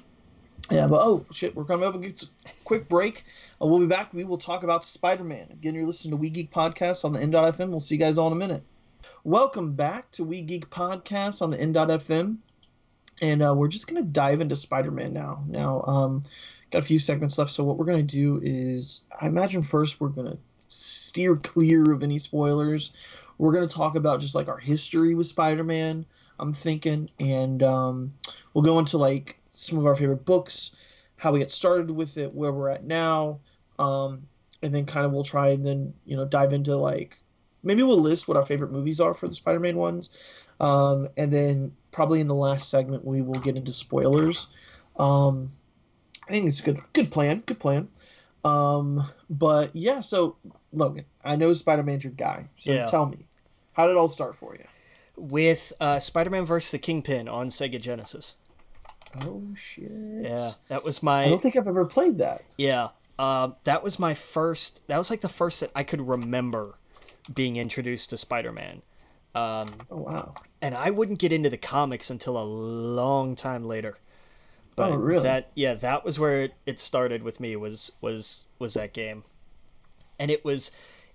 yeah, 0.71 0.87
but 0.87 1.01
oh 1.01 1.25
shit, 1.31 1.55
we're 1.55 1.65
coming 1.65 1.87
up 1.87 1.95
against 1.95 2.23
a 2.23 2.49
quick 2.63 2.87
break. 2.87 3.25
Uh, 3.61 3.67
we'll 3.67 3.79
be 3.79 3.87
back. 3.87 4.13
We 4.13 4.23
will 4.23 4.37
talk 4.37 4.63
about 4.63 4.85
Spider 4.85 5.23
Man. 5.23 5.47
Again, 5.51 5.75
you're 5.75 5.85
listening 5.85 6.11
to 6.11 6.17
We 6.17 6.29
Geek 6.29 6.51
Podcast 6.51 7.03
on 7.03 7.11
the 7.13 7.19
N.FM. 7.19 7.69
We'll 7.69 7.81
see 7.81 7.95
you 7.95 7.99
guys 7.99 8.17
all 8.17 8.27
in 8.27 8.33
a 8.33 8.37
minute. 8.37 8.63
Welcome 9.23 9.73
back 9.73 10.09
to 10.11 10.23
We 10.23 10.41
Geek 10.41 10.69
Podcast 10.69 11.41
on 11.41 11.51
the 11.51 11.59
N.FM. 11.59 12.37
And 13.21 13.43
uh, 13.43 13.53
we're 13.55 13.67
just 13.67 13.87
going 13.87 14.01
to 14.01 14.09
dive 14.09 14.41
into 14.41 14.55
Spider 14.55 14.91
Man 14.91 15.13
now. 15.13 15.43
Now, 15.47 15.83
um, 15.85 16.23
got 16.71 16.79
a 16.79 16.85
few 16.85 16.97
segments 16.99 17.37
left. 17.37 17.51
So, 17.51 17.63
what 17.63 17.77
we're 17.77 17.85
going 17.85 18.07
to 18.07 18.15
do 18.15 18.39
is, 18.41 19.03
I 19.21 19.27
imagine 19.27 19.61
first 19.61 19.99
we're 19.99 20.09
going 20.09 20.31
to 20.31 20.37
steer 20.69 21.35
clear 21.35 21.91
of 21.91 22.01
any 22.01 22.17
spoilers. 22.17 22.93
We're 23.37 23.51
going 23.51 23.67
to 23.67 23.75
talk 23.75 23.95
about 23.95 24.21
just 24.21 24.35
like 24.35 24.47
our 24.47 24.57
history 24.57 25.13
with 25.15 25.27
Spider 25.27 25.63
Man, 25.63 26.05
I'm 26.39 26.53
thinking. 26.53 27.09
And 27.19 27.61
um, 27.61 28.13
we'll 28.53 28.63
go 28.63 28.79
into 28.79 28.97
like 28.97 29.40
some 29.51 29.77
of 29.77 29.85
our 29.85 29.95
favorite 29.95 30.25
books, 30.25 30.75
how 31.17 31.31
we 31.31 31.39
get 31.39 31.51
started 31.51 31.91
with 31.91 32.17
it, 32.17 32.33
where 32.33 32.51
we're 32.51 32.69
at 32.69 32.83
now. 32.83 33.39
Um, 33.77 34.23
and 34.63 34.73
then 34.73 34.85
kind 34.85 35.05
of 35.05 35.11
we'll 35.11 35.23
try 35.23 35.49
and 35.49 35.65
then, 35.65 35.93
you 36.05 36.15
know, 36.15 36.25
dive 36.25 36.53
into 36.53 36.75
like 36.75 37.17
maybe 37.63 37.83
we'll 37.83 37.99
list 38.01 38.27
what 38.27 38.37
our 38.37 38.45
favorite 38.45 38.71
movies 38.71 38.99
are 38.99 39.13
for 39.13 39.27
the 39.27 39.33
Spider 39.35 39.59
Man 39.59 39.77
ones. 39.77 40.09
Um, 40.59 41.09
and 41.17 41.31
then 41.31 41.73
probably 41.91 42.21
in 42.21 42.27
the 42.27 42.35
last 42.35 42.69
segment 42.69 43.03
we 43.05 43.21
will 43.21 43.39
get 43.39 43.55
into 43.57 43.73
spoilers. 43.73 44.47
Um, 44.97 45.51
I 46.27 46.31
think 46.31 46.47
it's 46.47 46.59
a 46.59 46.63
good 46.63 46.81
good 46.93 47.11
plan. 47.11 47.43
Good 47.45 47.59
plan. 47.59 47.89
Um, 48.45 49.03
but 49.29 49.75
yeah, 49.75 49.99
so 50.01 50.37
Logan, 50.71 51.05
I 51.23 51.35
know 51.35 51.53
Spider 51.53 51.83
Man's 51.83 52.03
your 52.03 52.13
guy. 52.13 52.47
So 52.55 52.71
Yeah. 52.71 52.85
tell 52.85 53.07
me, 53.07 53.27
how 53.73 53.87
did 53.87 53.93
it 53.93 53.97
all 53.97 54.07
start 54.07 54.35
for 54.35 54.55
you? 54.55 54.65
with 55.17 55.71
uh, 55.79 55.99
Spider-Man 55.99 56.45
versus 56.45 56.71
the 56.71 56.79
Kingpin 56.79 57.27
on 57.27 57.49
Sega 57.49 57.79
Genesis. 57.79 58.35
Oh 59.25 59.43
shit. 59.55 59.91
Yeah, 60.23 60.51
that 60.69 60.83
was 60.83 61.03
my. 61.03 61.23
I 61.25 61.29
don't 61.29 61.41
think 61.41 61.57
I've 61.57 61.67
ever 61.67 61.85
played 61.85 62.17
that. 62.19 62.43
yeah. 62.57 62.89
Uh, 63.19 63.51
that 63.65 63.83
was 63.83 63.99
my 63.99 64.15
first. 64.15 64.85
That 64.87 64.97
was 64.97 65.09
like 65.11 65.21
the 65.21 65.29
first 65.29 65.59
that 65.59 65.69
I 65.75 65.83
could 65.83 66.01
remember 66.01 66.75
being 67.31 67.55
introduced 67.55 68.09
to 68.09 68.17
Spider-Man. 68.17 68.81
Um, 69.35 69.69
Oh 69.91 69.97
wow. 69.97 70.33
and 70.61 70.73
I 70.73 70.89
wouldn't 70.89 71.19
get 71.19 71.31
into 71.31 71.49
the 71.49 71.57
comics 71.57 72.09
until 72.09 72.35
a 72.35 72.43
long 72.43 73.35
time 73.35 73.63
later. 73.65 73.97
But 74.75 74.91
Oh, 74.91 74.95
really? 74.95 75.21
that 75.23 75.51
yeah, 75.53 75.73
that 75.75 76.03
was 76.03 76.17
where 76.19 76.43
it, 76.43 76.53
it 76.65 76.79
started 76.79 77.21
with 77.21 77.39
me 77.39 77.55
was 77.55 77.91
was 78.01 78.45
was 78.57 78.73
that 78.73 78.91
game. 78.93 79.23
And 80.17 80.31
it 80.31 80.43
was 80.43 80.71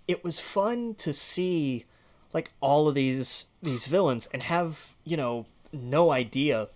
it 0.07 0.23
was 0.23 0.39
fun 0.39 0.95
to 0.97 1.13
see 1.13 1.87
like 2.33 2.53
all 2.61 2.87
of 2.87 2.95
these 2.95 3.49
these 3.63 3.87
villains 3.87 4.29
and 4.33 4.43
have, 4.45 4.93
you 5.05 5.17
know, 5.17 5.47
no 5.73 6.13
idea 6.13 6.69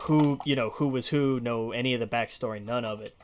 who, 0.00 0.38
you 0.44 0.56
know, 0.56 0.70
who 0.70 0.88
was 0.88 1.08
who, 1.08 1.40
know 1.40 1.72
any 1.72 1.94
of 1.94 2.00
the 2.00 2.06
backstory, 2.06 2.64
none 2.64 2.84
of 2.84 3.00
it. 3.00 3.14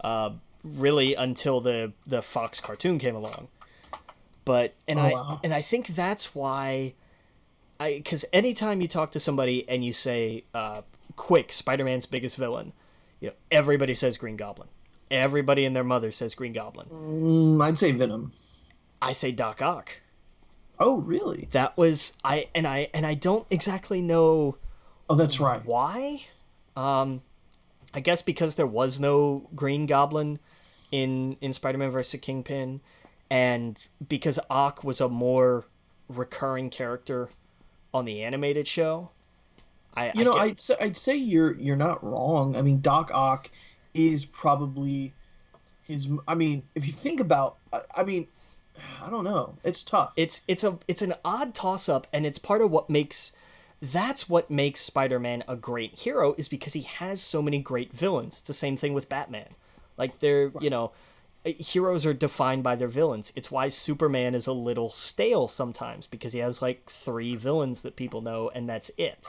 Uh, 0.00 0.30
really 0.64 1.14
until 1.14 1.60
the 1.60 1.92
the 2.06 2.22
Fox 2.22 2.60
cartoon 2.60 2.98
came 2.98 3.14
along. 3.14 3.48
But 4.44 4.74
and 4.86 4.98
Oh, 4.98 5.02
I 5.02 5.12
wow. 5.12 5.40
and 5.44 5.52
I 5.54 5.60
think 5.62 5.88
that's 5.88 6.34
why 6.34 6.94
I 7.80 7.94
because 7.96 8.24
anytime 8.32 8.80
you 8.80 8.88
talk 8.88 9.10
to 9.12 9.20
somebody 9.20 9.68
and 9.68 9.84
you 9.84 9.92
say, 9.92 10.44
uh, 10.54 10.82
"Quick, 11.16 11.52
Spider-Man's 11.52 12.06
biggest 12.06 12.36
villain," 12.36 12.72
you 13.20 13.28
know, 13.28 13.34
everybody 13.50 13.94
says 13.94 14.16
Green 14.18 14.36
Goblin. 14.36 14.68
Everybody 15.10 15.64
and 15.64 15.74
their 15.74 15.84
mother 15.84 16.12
says 16.12 16.34
Green 16.34 16.52
Goblin. 16.52 16.88
Mm, 16.88 17.62
I'd 17.62 17.78
say 17.78 17.92
Venom. 17.92 18.32
I 19.00 19.12
say 19.12 19.32
Doc 19.32 19.62
Ock. 19.62 20.00
Oh 20.80 20.96
really? 20.98 21.48
That 21.52 21.76
was 21.76 22.16
I 22.24 22.48
and 22.54 22.66
I 22.66 22.88
and 22.94 23.04
I 23.06 23.14
don't 23.14 23.46
exactly 23.50 24.00
know 24.00 24.56
Oh, 25.10 25.14
that's 25.14 25.40
right. 25.40 25.64
why. 25.64 26.26
Um, 26.76 27.22
I 27.94 28.00
guess 28.00 28.22
because 28.22 28.56
there 28.56 28.66
was 28.66 29.00
no 29.00 29.48
Green 29.54 29.86
Goblin 29.86 30.38
in 30.92 31.36
in 31.40 31.52
Spider-Man 31.52 31.90
vs. 31.90 32.20
Kingpin, 32.20 32.80
and 33.30 33.82
because 34.06 34.38
Ock 34.50 34.84
was 34.84 35.00
a 35.00 35.08
more 35.08 35.66
recurring 36.08 36.70
character 36.70 37.30
on 37.92 38.04
the 38.04 38.22
animated 38.22 38.66
show. 38.66 39.10
I 39.94 40.12
You 40.14 40.24
know, 40.24 40.34
I 40.34 40.44
I'd 40.44 40.58
say, 40.58 40.76
I'd 40.80 40.96
say 40.96 41.16
you're 41.16 41.54
you're 41.54 41.76
not 41.76 42.04
wrong. 42.04 42.56
I 42.56 42.62
mean, 42.62 42.80
Doc 42.80 43.10
Ock 43.12 43.50
is 43.94 44.24
probably 44.24 45.12
his. 45.82 46.08
I 46.26 46.34
mean, 46.34 46.62
if 46.74 46.86
you 46.86 46.92
think 46.92 47.20
about, 47.20 47.56
I, 47.72 47.80
I 47.96 48.04
mean, 48.04 48.28
I 49.02 49.10
don't 49.10 49.24
know. 49.24 49.56
It's 49.64 49.82
tough. 49.82 50.12
it's 50.16 50.42
it's 50.46 50.64
a 50.64 50.78
it's 50.86 51.02
an 51.02 51.14
odd 51.24 51.54
toss 51.54 51.88
up, 51.88 52.06
and 52.12 52.26
it's 52.26 52.38
part 52.38 52.60
of 52.60 52.70
what 52.70 52.90
makes 52.90 53.36
that's 53.80 54.28
what 54.28 54.50
makes 54.50 54.80
Spider-Man 54.80 55.44
a 55.46 55.56
great 55.56 55.98
hero 55.98 56.34
is 56.36 56.48
because 56.48 56.72
he 56.72 56.82
has 56.82 57.20
so 57.20 57.40
many 57.40 57.60
great 57.60 57.92
villains. 57.92 58.38
It's 58.38 58.48
the 58.48 58.54
same 58.54 58.76
thing 58.76 58.92
with 58.92 59.08
Batman. 59.08 59.54
Like 59.96 60.18
they're, 60.18 60.50
you 60.60 60.70
know, 60.70 60.92
eh, 61.44 61.52
heroes 61.52 62.04
are 62.04 62.14
defined 62.14 62.64
by 62.64 62.74
their 62.74 62.88
villains. 62.88 63.32
It's 63.36 63.50
why 63.50 63.68
Superman 63.68 64.34
is 64.34 64.46
a 64.46 64.52
little 64.52 64.90
stale 64.90 65.46
sometimes 65.46 66.06
because 66.06 66.32
he 66.32 66.40
has 66.40 66.60
like 66.60 66.86
three 66.86 67.36
villains 67.36 67.82
that 67.82 67.96
people 67.96 68.20
know 68.20 68.50
and 68.52 68.68
that's 68.68 68.90
it. 68.96 69.28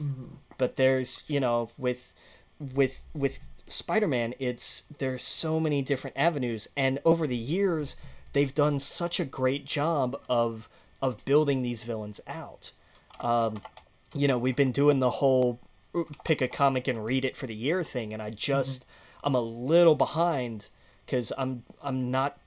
Mm-hmm. 0.00 0.34
But 0.58 0.76
there's, 0.76 1.24
you 1.26 1.40
know, 1.40 1.70
with 1.78 2.12
with 2.58 3.04
with 3.14 3.46
Spider-Man, 3.68 4.34
it's 4.38 4.82
there's 4.98 5.22
so 5.22 5.58
many 5.58 5.80
different 5.80 6.16
avenues 6.18 6.68
and 6.76 6.98
over 7.06 7.26
the 7.26 7.36
years 7.36 7.96
they've 8.34 8.54
done 8.54 8.80
such 8.80 9.18
a 9.18 9.24
great 9.24 9.64
job 9.64 10.20
of 10.28 10.68
of 11.00 11.24
building 11.24 11.62
these 11.62 11.84
villains 11.84 12.20
out 12.26 12.72
you 14.14 14.28
know, 14.28 14.38
we've 14.38 14.56
been 14.56 14.72
doing 14.72 14.98
the 14.98 15.10
whole 15.10 15.60
pick 16.24 16.40
a 16.40 16.48
comic 16.48 16.88
and 16.88 17.04
read 17.04 17.24
it 17.24 17.36
for 17.36 17.46
the 17.46 17.54
year 17.54 17.82
thing, 17.82 18.12
and 18.12 18.22
I 18.22 18.30
just 18.30 18.86
I'm 19.22 19.34
a 19.34 19.40
little 19.40 19.94
behind 19.94 20.68
because 21.04 21.32
I'm 21.36 21.64
I'm 21.82 22.10
not 22.10 22.38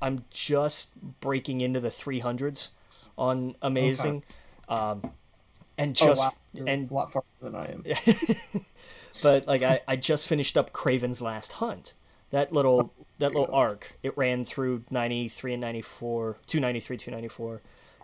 I'm 0.00 0.24
just 0.30 1.20
breaking 1.20 1.60
into 1.60 1.80
the 1.80 1.88
300s 1.88 2.68
on 3.16 3.56
Amazing, 3.62 4.24
um, 4.68 5.02
and 5.76 5.96
oh 6.00 6.06
just 6.06 6.20
wow, 6.20 6.30
you're 6.52 6.68
and 6.68 6.90
a 6.90 6.94
lot 6.94 7.12
farther 7.12 7.26
than 7.40 7.54
I 7.54 7.72
am. 7.72 7.84
but 9.22 9.46
like 9.46 9.62
I, 9.62 9.80
I 9.86 9.96
just 9.96 10.26
finished 10.26 10.56
up 10.56 10.72
Kraven's 10.72 11.22
Last 11.22 11.52
Hunt. 11.54 11.94
That 12.30 12.52
little 12.52 12.92
that 13.18 13.32
little 13.32 13.54
arc 13.54 13.96
it 14.02 14.16
ran 14.16 14.44
through 14.44 14.84
93 14.90 15.54
and 15.54 15.60
94 15.62 16.36
293 16.46 16.96
294 16.98 17.62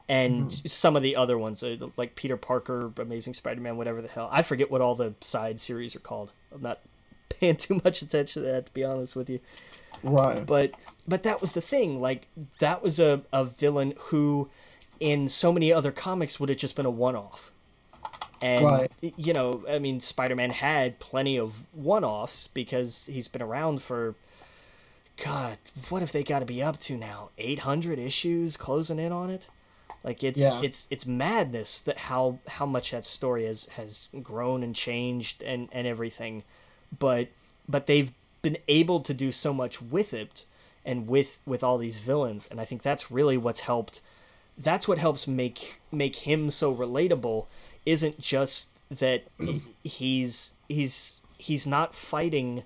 and 0.08 0.52
some 0.70 0.96
of 0.96 1.02
the 1.02 1.16
other 1.16 1.38
ones 1.38 1.62
uh, 1.62 1.76
like 1.96 2.14
Peter 2.14 2.36
Parker 2.36 2.92
Amazing 2.98 3.34
Spider-Man 3.34 3.76
whatever 3.76 4.02
the 4.02 4.08
hell. 4.08 4.28
I 4.32 4.42
forget 4.42 4.70
what 4.70 4.80
all 4.80 4.94
the 4.94 5.14
side 5.20 5.60
series 5.60 5.96
are 5.96 6.00
called. 6.00 6.32
I'm 6.54 6.62
not 6.62 6.80
paying 7.28 7.56
too 7.56 7.80
much 7.84 8.02
attention 8.02 8.42
to 8.42 8.48
that 8.48 8.66
to 8.66 8.72
be 8.72 8.84
honest 8.84 9.16
with 9.16 9.30
you. 9.30 9.40
Right. 10.02 10.44
but 10.44 10.72
but 11.08 11.22
that 11.22 11.40
was 11.40 11.54
the 11.54 11.62
thing 11.62 12.00
like 12.00 12.26
that 12.58 12.82
was 12.82 13.00
a, 13.00 13.22
a 13.32 13.44
villain 13.44 13.94
who 13.98 14.50
in 15.00 15.28
so 15.28 15.52
many 15.52 15.72
other 15.72 15.90
comics 15.92 16.38
would 16.38 16.50
have 16.50 16.58
just 16.58 16.76
been 16.76 16.86
a 16.86 16.90
one-off. 16.90 17.50
And 18.42 18.64
Right. 18.64 18.92
you 19.00 19.32
know 19.32 19.64
i 19.68 19.78
mean 19.78 20.00
spider-man 20.02 20.50
had 20.50 20.98
plenty 20.98 21.38
of 21.38 21.64
one-offs 21.72 22.48
because 22.48 23.06
he's 23.06 23.28
been 23.28 23.40
around 23.40 23.80
for 23.80 24.14
god 25.24 25.56
what 25.88 26.02
have 26.02 26.12
they 26.12 26.22
got 26.22 26.40
to 26.40 26.44
be 26.44 26.62
up 26.62 26.78
to 26.80 26.96
now? 26.96 27.30
800 27.38 27.98
issues 27.98 28.56
closing 28.58 28.98
in 28.98 29.12
on 29.12 29.30
it 29.30 29.48
like 30.04 30.22
it's 30.22 30.38
Yeah. 30.40 30.60
it's 30.62 30.86
it's 30.90 31.06
madness 31.06 31.80
that 31.80 31.98
how 31.98 32.38
how 32.46 32.66
much 32.66 32.92
that 32.92 33.04
story 33.04 33.46
has 33.46 33.66
has 33.76 34.08
grown 34.22 34.62
and 34.62 34.76
changed 34.76 35.42
and 35.42 35.68
and 35.72 35.86
everything. 35.86 36.44
But 36.96 37.28
but 37.68 37.86
they've 37.86 38.12
been 38.42 38.58
able 38.68 39.00
to 39.00 39.14
do 39.14 39.32
so 39.32 39.54
much 39.54 39.80
with 39.82 40.12
it 40.14 40.44
and 40.84 41.08
with 41.08 41.40
with 41.46 41.64
all 41.64 41.78
these 41.78 41.98
villains. 41.98 42.46
And 42.50 42.60
i 42.60 42.64
think 42.64 42.82
that's 42.82 43.10
really 43.10 43.36
what's 43.38 43.60
helped 43.60 44.02
that's 44.58 44.86
what 44.86 44.98
helps 44.98 45.26
make 45.26 45.80
make 45.90 46.16
him 46.16 46.50
so 46.50 46.72
relatable 46.74 47.46
isn't 47.86 48.20
just 48.20 48.80
that 48.90 49.24
he's 49.82 50.52
he's 50.68 51.22
he's 51.38 51.66
not 51.66 51.94
fighting 51.94 52.64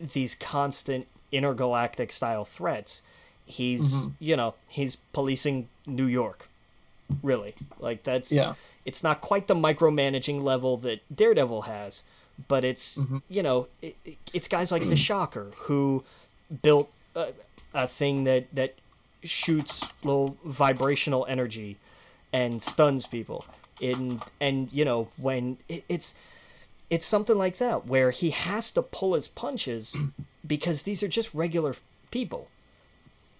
these 0.00 0.34
constant 0.34 1.06
intergalactic 1.30 2.10
style 2.10 2.44
threats 2.44 3.02
he's 3.50 3.94
mm-hmm. 3.94 4.08
you 4.18 4.36
know 4.36 4.54
he's 4.68 4.96
policing 5.12 5.68
new 5.86 6.06
york 6.06 6.48
really. 7.22 7.54
Like 7.80 8.04
that's 8.04 8.30
Yeah. 8.30 8.54
it's 8.84 9.02
not 9.02 9.20
quite 9.20 9.48
the 9.48 9.54
micromanaging 9.54 10.42
level 10.42 10.76
that 10.78 11.00
daredevil 11.14 11.62
has 11.62 12.04
but 12.48 12.64
it's 12.64 12.96
mm-hmm. 12.96 13.18
you 13.28 13.42
know 13.42 13.68
it- 13.82 13.96
it's 14.32 14.48
guys 14.48 14.72
like 14.72 14.88
the 14.88 14.96
shocker 14.96 15.50
who 15.66 16.04
built 16.62 16.90
a, 17.14 17.32
a 17.74 17.86
thing 17.86 18.24
that 18.24 18.46
that 18.54 18.74
shoots 19.22 19.86
little 20.02 20.36
vibrational 20.44 21.26
energy 21.28 21.76
and 22.32 22.62
stuns 22.62 23.06
people. 23.06 23.44
And 23.82 24.22
and 24.40 24.68
you 24.72 24.84
know 24.84 25.08
when 25.16 25.58
it, 25.68 25.84
it's 25.88 26.14
it's 26.90 27.06
something 27.06 27.36
like 27.36 27.58
that 27.58 27.86
where 27.86 28.10
he 28.10 28.30
has 28.30 28.70
to 28.72 28.82
pull 28.82 29.14
his 29.14 29.28
punches 29.28 29.96
because 30.46 30.82
these 30.82 31.02
are 31.02 31.08
just 31.08 31.32
regular 31.34 31.74
people 32.10 32.48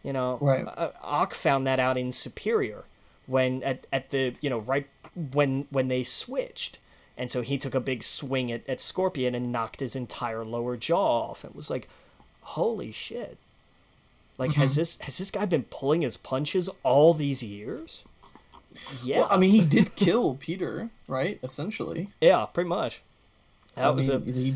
you 0.02 0.12
know 0.12 0.38
Right. 0.40 0.64
uh, 0.66 0.90
Ock 1.02 1.34
found 1.34 1.66
that 1.66 1.78
out 1.80 1.96
in 1.98 2.12
superior 2.12 2.84
when 3.26 3.62
at, 3.62 3.86
at 3.92 4.10
the 4.10 4.34
you 4.40 4.50
know 4.50 4.58
right 4.60 4.86
when 5.32 5.66
when 5.70 5.88
they 5.88 6.02
switched 6.02 6.78
and 7.18 7.30
so 7.30 7.42
he 7.42 7.58
took 7.58 7.74
a 7.74 7.80
big 7.80 8.02
swing 8.02 8.50
at, 8.50 8.68
at 8.68 8.80
scorpion 8.80 9.34
and 9.34 9.52
knocked 9.52 9.80
his 9.80 9.94
entire 9.94 10.44
lower 10.44 10.76
jaw 10.76 11.30
off 11.30 11.44
and 11.44 11.54
was 11.54 11.68
like 11.70 11.88
holy 12.42 12.90
shit 12.92 13.36
like 14.38 14.52
has 14.54 14.74
this 14.76 14.98
has 15.02 15.18
this 15.18 15.30
guy 15.30 15.44
been 15.44 15.64
pulling 15.64 16.00
his 16.00 16.16
punches 16.16 16.70
all 16.82 17.12
these 17.14 17.42
years 17.42 18.04
yeah 19.02 19.18
Well, 19.18 19.28
I 19.32 19.36
mean, 19.36 19.50
he 19.50 19.64
did 19.64 19.94
kill 19.96 20.36
Peter, 20.36 20.88
right? 21.08 21.38
Essentially. 21.42 22.08
yeah 22.20 22.46
pretty 22.46 22.68
much 22.68 23.02
that 23.74 23.84
I 23.84 23.90
was 23.90 24.08
mean, 24.08 24.22
a 24.28 24.32
he, 24.32 24.54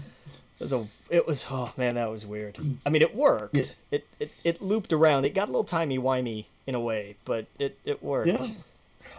It 0.61 0.63
was 0.65 0.73
a. 0.73 0.87
It 1.11 1.27
was. 1.27 1.47
Oh 1.51 1.73
man, 1.77 1.97
that 1.97 2.11
was 2.11 2.25
weird. 2.27 2.57
I 2.87 2.91
mean, 2.91 3.03
it 3.03 3.15
worked. 3.15 3.57
Yeah. 3.57 3.65
It, 3.91 4.07
it 4.21 4.31
it 4.45 4.63
looped 4.63 4.93
around. 4.93 5.25
It 5.27 5.35
got 5.35 5.45
a 5.49 5.51
little 5.53 5.65
timey 5.65 5.99
wimey 5.99 6.45
in 6.67 6.75
a 6.75 6.81
way, 6.81 7.17
but 7.25 7.47
it 7.59 7.79
it 7.85 8.03
worked. 8.03 8.29
Yeah. 8.29 8.47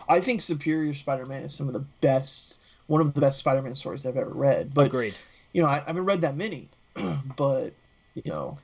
I 0.07 0.20
think 0.22 0.41
Superior 0.41 0.94
Spider-Man 0.94 1.44
is 1.44 1.53
some 1.53 1.68
of 1.68 1.74
the 1.74 1.84
best, 2.02 2.60
one 2.88 3.02
of 3.02 3.14
the 3.14 3.20
best 3.22 3.40
Spider-Man 3.40 3.74
stories 3.76 4.06
I've 4.06 4.18
ever 4.18 4.30
read. 4.30 4.74
But 4.74 4.86
Agreed. 4.88 5.16
you 5.52 5.62
know, 5.64 5.68
I, 5.68 5.78
I 5.78 5.84
haven't 5.88 6.06
read 6.06 6.22
that 6.22 6.38
many, 6.38 6.70
but 7.36 7.72
you 8.14 8.22
know, 8.32 8.57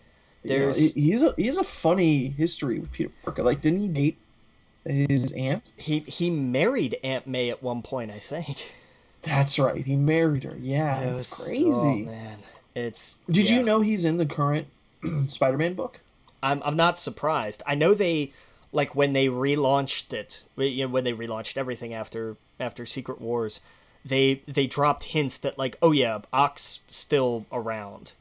you 0.44 0.50
know, 0.50 0.58
There's- 0.60 0.94
he- 0.94 1.02
he's 1.02 1.24
a 1.24 1.34
he 1.38 1.48
has 1.48 1.58
a 1.58 1.64
funny 1.64 2.28
history 2.30 2.80
with 2.80 2.92
Peter 2.92 3.12
Parker. 3.24 3.44
Like, 3.44 3.60
didn't 3.62 3.82
he 3.82 3.90
date 3.90 4.18
his 4.86 5.32
aunt? 5.34 5.72
He 5.78 6.00
he 6.00 6.30
married 6.30 6.98
Aunt 7.04 7.28
May 7.28 7.50
at 7.50 7.62
one 7.62 7.82
point, 7.82 8.12
I 8.12 8.20
think. 8.20 8.72
That's 9.24 9.60
right. 9.60 9.84
He 9.86 9.96
married 9.96 10.44
her. 10.46 10.56
Yeah, 10.60 11.02
It 11.02 11.14
was- 11.14 11.32
oh, 11.40 11.46
crazy. 11.46 11.70
Oh 11.74 11.96
man, 12.12 12.40
it's. 12.76 13.20
Did 13.30 13.50
yeah. 13.50 13.58
you 13.58 13.64
know 13.64 13.82
he's 13.82 14.06
in 14.06 14.18
the 14.18 14.26
current 14.26 14.68
Spider-Man 15.28 15.74
book? 15.74 16.02
I'm 16.44 16.62
I'm 16.64 16.76
not 16.76 16.98
surprised. 16.98 17.62
I 17.68 17.76
know 17.76 17.94
they 17.94 18.32
like 18.72 18.96
when 18.96 19.14
they 19.14 19.28
relaunched 19.28 20.14
it. 20.14 20.44
You 20.58 20.86
know, 20.86 20.92
when 20.92 21.04
they 21.04 21.14
relaunched 21.14 21.58
everything 21.58 21.94
after 21.94 22.36
after 22.60 22.86
Secret 22.86 23.22
Wars, 23.22 23.60
they 24.04 24.42
they 24.48 24.68
dropped 24.68 25.06
hints 25.06 25.38
that 25.40 25.58
like, 25.58 25.78
oh 25.82 25.92
yeah, 25.92 26.20
Ock's 26.34 26.80
still 26.90 27.46
around. 27.52 28.14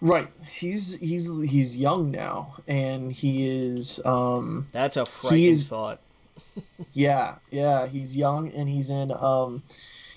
Right. 0.00 0.28
He's 0.50 0.98
he's 0.98 1.30
he's 1.42 1.76
young 1.76 2.10
now, 2.10 2.56
and 2.66 3.12
he 3.12 3.46
is 3.46 4.00
um 4.04 4.66
That's 4.72 4.96
a 4.96 5.06
frightening 5.06 5.44
is- 5.44 5.68
thought. 5.68 6.00
yeah 6.92 7.36
yeah 7.50 7.86
he's 7.86 8.16
young 8.16 8.50
and 8.52 8.68
he's 8.68 8.90
in 8.90 9.12
um 9.12 9.62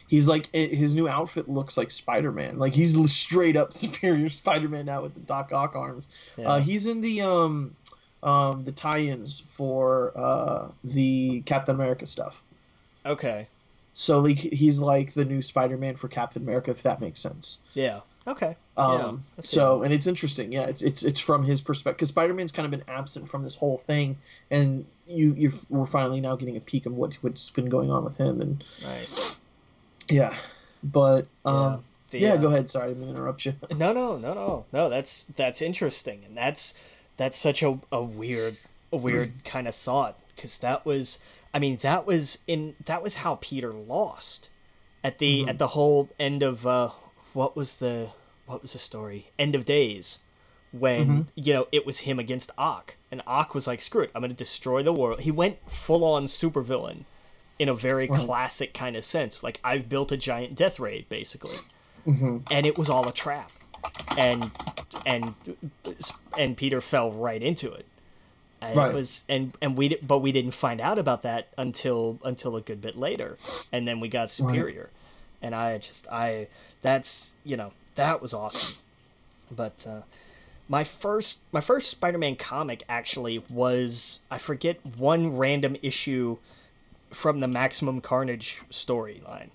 he's 0.07 0.27
like 0.27 0.53
his 0.53 0.95
new 0.95 1.07
outfit 1.07 1.47
looks 1.49 1.77
like 1.77 1.91
Spider-Man. 1.91 2.57
Like 2.57 2.73
he's 2.73 2.97
straight 3.11 3.55
up 3.55 3.73
superior 3.83 4.29
Spider-Man 4.29 4.85
now 4.85 5.01
with 5.01 5.13
the 5.13 5.19
Doc 5.21 5.51
Ock 5.53 5.75
arms. 5.75 6.07
Yeah. 6.37 6.49
Uh, 6.49 6.59
he's 6.59 6.87
in 6.87 7.01
the 7.01 7.21
um 7.21 7.75
um 8.23 8.61
the 8.61 8.71
tie-ins 8.71 9.43
for 9.47 10.11
uh 10.15 10.71
the 10.83 11.41
Captain 11.41 11.75
America 11.75 12.05
stuff. 12.05 12.43
okay. 13.05 13.47
So 13.93 14.19
like 14.19 14.37
he's 14.37 14.79
like 14.79 15.13
the 15.13 15.25
new 15.25 15.41
Spider-Man 15.41 15.95
for 15.95 16.07
Captain 16.07 16.43
America, 16.43 16.69
if 16.69 16.83
that 16.83 17.01
makes 17.01 17.19
sense. 17.19 17.59
Yeah. 17.73 18.01
Okay. 18.27 18.55
Um, 18.75 19.23
yeah. 19.37 19.41
So 19.41 19.81
and 19.83 19.93
it's 19.93 20.05
interesting, 20.05 20.51
yeah. 20.51 20.65
It's 20.67 20.81
it's 20.83 21.01
it's 21.01 21.19
from 21.19 21.43
his 21.43 21.61
perspective 21.61 21.97
because 21.97 22.09
Spider-Man's 22.09 22.51
kind 22.51 22.65
of 22.65 22.71
been 22.71 22.83
absent 22.87 23.27
from 23.27 23.41
this 23.41 23.55
whole 23.55 23.79
thing, 23.79 24.17
and 24.51 24.85
you 25.07 25.33
you 25.35 25.51
we're 25.69 25.87
finally 25.87 26.21
now 26.21 26.35
getting 26.35 26.57
a 26.57 26.59
peek 26.59 26.85
of 26.85 26.93
what 26.93 27.15
what's 27.21 27.49
been 27.49 27.69
going 27.69 27.89
on 27.89 28.03
with 28.03 28.17
him, 28.17 28.39
and 28.41 28.59
nice. 28.83 29.37
Yeah, 30.09 30.35
but 30.83 31.27
um, 31.45 31.83
The, 32.11 32.19
yeah, 32.19 32.33
uh, 32.33 32.37
go 32.37 32.47
ahead. 32.47 32.69
Sorry, 32.69 32.91
I'm 32.91 32.99
gonna 32.99 33.11
interrupt 33.11 33.45
you. 33.45 33.53
No, 33.71 33.93
no, 33.93 34.17
no, 34.17 34.33
no, 34.33 34.65
no. 34.71 34.89
That's 34.89 35.23
that's 35.35 35.61
interesting, 35.61 36.23
and 36.25 36.35
that's 36.37 36.73
that's 37.17 37.37
such 37.37 37.63
a, 37.63 37.79
a 37.91 38.01
weird 38.03 38.57
a 38.91 38.97
weird 38.97 39.33
kind 39.43 39.67
of 39.67 39.75
thought 39.75 40.17
because 40.35 40.59
that 40.59 40.85
was, 40.85 41.19
I 41.53 41.59
mean, 41.59 41.77
that 41.81 42.05
was 42.05 42.39
in 42.47 42.75
that 42.85 43.01
was 43.03 43.15
how 43.15 43.35
Peter 43.41 43.73
lost 43.73 44.49
at 45.03 45.19
the 45.19 45.41
Mm-hmm. 45.41 45.49
at 45.49 45.57
the 45.59 45.67
whole 45.67 46.09
end 46.19 46.43
of 46.43 46.65
uh, 46.65 46.89
what 47.33 47.55
was 47.55 47.77
the 47.77 48.09
what 48.45 48.61
was 48.61 48.73
the 48.73 48.79
story? 48.79 49.27
End 49.37 49.55
of 49.55 49.65
days, 49.65 50.19
when 50.71 51.07
Mm-hmm. 51.07 51.21
you 51.35 51.53
know 51.53 51.67
it 51.71 51.85
was 51.85 51.99
him 52.01 52.17
against 52.19 52.51
Ock, 52.57 52.95
and 53.11 53.21
Ock 53.27 53.53
was 53.53 53.67
like, 53.67 53.81
"Screw 53.81 54.03
it, 54.03 54.11
I'm 54.15 54.21
going 54.21 54.31
to 54.31 54.37
destroy 54.37 54.81
the 54.83 54.93
world." 54.93 55.21
He 55.21 55.31
went 55.31 55.57
full 55.69 56.03
on 56.05 56.25
supervillain 56.25 57.03
in 57.59 57.69
a 57.69 57.73
very 57.73 58.07
classic 58.07 58.73
kind 58.73 58.95
of 58.95 59.03
sense. 59.05 59.43
Like 59.43 59.59
I've 59.63 59.89
built 59.89 60.11
a 60.11 60.17
giant 60.17 60.55
death 60.55 60.79
raid, 60.79 61.07
basically, 61.09 61.55
and 62.05 62.65
it 62.65 62.77
was 62.77 62.89
all 62.89 63.07
a 63.07 63.13
trap, 63.13 63.51
and 64.17 64.49
and 65.05 65.33
and 66.37 66.57
Peter 66.57 66.81
fell 66.81 67.11
right 67.11 67.41
into 67.41 67.71
it. 67.73 67.85
And 68.61 68.75
Right. 68.75 68.89
it 68.91 68.95
was 68.95 69.23
and 69.29 69.53
and 69.61 69.77
we 69.77 69.95
but 70.01 70.19
we 70.19 70.31
didn't 70.31 70.51
find 70.51 70.81
out 70.81 70.97
about 70.97 71.21
that 71.23 71.49
until 71.57 72.19
until 72.23 72.55
a 72.55 72.61
good 72.61 72.81
bit 72.81 72.97
later, 72.97 73.37
and 73.71 73.87
then 73.87 73.99
we 73.99 74.07
got 74.07 74.29
Superior, 74.31 74.89
and 75.41 75.53
I 75.53 75.77
just 75.77 76.07
I 76.11 76.47
that's 76.81 77.35
you 77.43 77.55
know 77.57 77.71
that 77.95 78.21
was 78.21 78.33
awesome, 78.33 78.75
but. 79.55 79.85
uh 79.87 80.01
my 80.69 80.83
first 80.83 81.43
my 81.53 81.61
first 81.61 81.89
Spider-Man 81.89 82.35
comic 82.35 82.83
actually 82.89 83.41
was 83.49 84.19
I 84.29 84.37
forget 84.37 84.85
one 84.97 85.37
random 85.37 85.77
issue 85.81 86.39
from 87.11 87.39
the 87.39 87.47
Maximum 87.47 88.01
Carnage 88.01 88.61
storyline, 88.71 89.49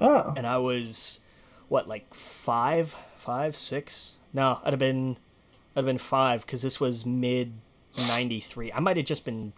Oh, 0.00 0.32
and 0.36 0.46
I 0.46 0.58
was 0.58 1.20
what 1.68 1.88
like 1.88 2.12
five, 2.14 2.94
five, 3.16 3.54
six? 3.56 4.16
No, 4.32 4.58
I'd 4.64 4.72
have 4.72 4.78
been 4.78 5.16
I'd 5.74 5.80
have 5.80 5.86
been 5.86 5.98
five 5.98 6.42
because 6.46 6.62
this 6.62 6.80
was 6.80 7.04
mid 7.06 7.52
'93. 8.08 8.72
I 8.72 8.80
might 8.80 8.96
have 8.96 9.06
just 9.06 9.24
been 9.24 9.52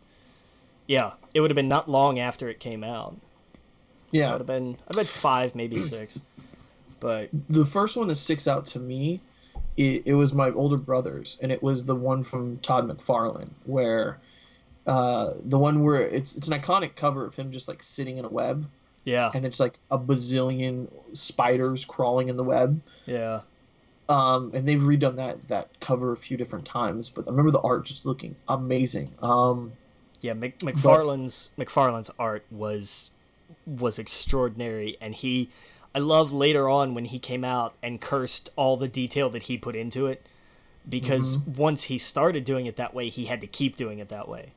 yeah. 0.86 1.12
It 1.34 1.40
would 1.40 1.50
have 1.50 1.56
been 1.56 1.68
not 1.68 1.88
long 1.88 2.18
after 2.18 2.48
it 2.48 2.60
came 2.60 2.82
out. 2.84 3.16
yeah. 4.10 4.26
So 4.26 4.34
I'd 4.34 4.38
have 4.38 4.46
been 4.46 4.76
I'd 4.88 4.96
been 4.96 5.04
five, 5.06 5.54
maybe 5.54 5.78
six. 5.78 6.18
But 7.00 7.30
the 7.48 7.64
first 7.64 7.96
one 7.96 8.06
that 8.08 8.16
sticks 8.16 8.46
out 8.46 8.64
to 8.66 8.78
me 8.78 9.20
it, 9.76 10.02
it 10.06 10.14
was 10.14 10.32
my 10.34 10.50
older 10.50 10.76
brother's 10.76 11.38
and 11.42 11.50
it 11.50 11.62
was 11.62 11.84
the 11.84 11.96
one 11.96 12.22
from 12.22 12.58
todd 12.58 12.86
mcfarlane 12.88 13.50
where 13.64 14.20
uh, 14.86 15.34
the 15.44 15.58
one 15.58 15.82
where 15.82 16.00
it's 16.00 16.36
it's 16.36 16.48
an 16.48 16.60
iconic 16.60 16.96
cover 16.96 17.24
of 17.26 17.34
him 17.34 17.52
just 17.52 17.68
like 17.68 17.82
sitting 17.82 18.18
in 18.18 18.24
a 18.24 18.28
web. 18.28 18.68
Yeah, 19.04 19.30
and 19.34 19.44
it's 19.44 19.58
like 19.58 19.74
a 19.90 19.98
bazillion 19.98 20.88
spiders 21.12 21.84
crawling 21.84 22.28
in 22.28 22.36
the 22.36 22.44
web. 22.44 22.80
Yeah, 23.06 23.40
um, 24.08 24.50
and 24.54 24.66
they've 24.66 24.80
redone 24.80 25.16
that 25.16 25.48
that 25.48 25.80
cover 25.80 26.12
a 26.12 26.16
few 26.16 26.36
different 26.36 26.66
times 26.66 27.08
but 27.08 27.26
i 27.26 27.30
remember 27.30 27.50
the 27.50 27.60
art 27.60 27.84
just 27.84 28.04
looking 28.06 28.34
amazing. 28.48 29.10
Um, 29.20 29.72
Yeah, 30.20 30.34
Mc, 30.34 30.58
McFarlane's 30.60 31.50
McFarlane's 31.58 32.10
art 32.18 32.44
was 32.50 33.10
was 33.66 33.98
extraordinary, 33.98 34.96
and 35.00 35.14
he, 35.14 35.50
I 35.94 35.98
love 35.98 36.32
later 36.32 36.68
on 36.68 36.94
when 36.94 37.06
he 37.06 37.18
came 37.18 37.44
out 37.44 37.74
and 37.82 38.00
cursed 38.00 38.50
all 38.56 38.76
the 38.76 38.88
detail 38.88 39.28
that 39.30 39.44
he 39.44 39.56
put 39.58 39.76
into 39.76 40.06
it, 40.06 40.26
because 40.88 41.38
once 41.38 41.84
he 41.84 41.98
started 41.98 42.44
doing 42.44 42.66
it 42.66 42.76
that 42.76 42.94
way, 42.94 43.08
he 43.08 43.26
had 43.26 43.40
to 43.40 43.46
keep 43.46 43.76
doing 43.76 43.98
it 43.98 44.08
that 44.08 44.28
way, 44.28 44.52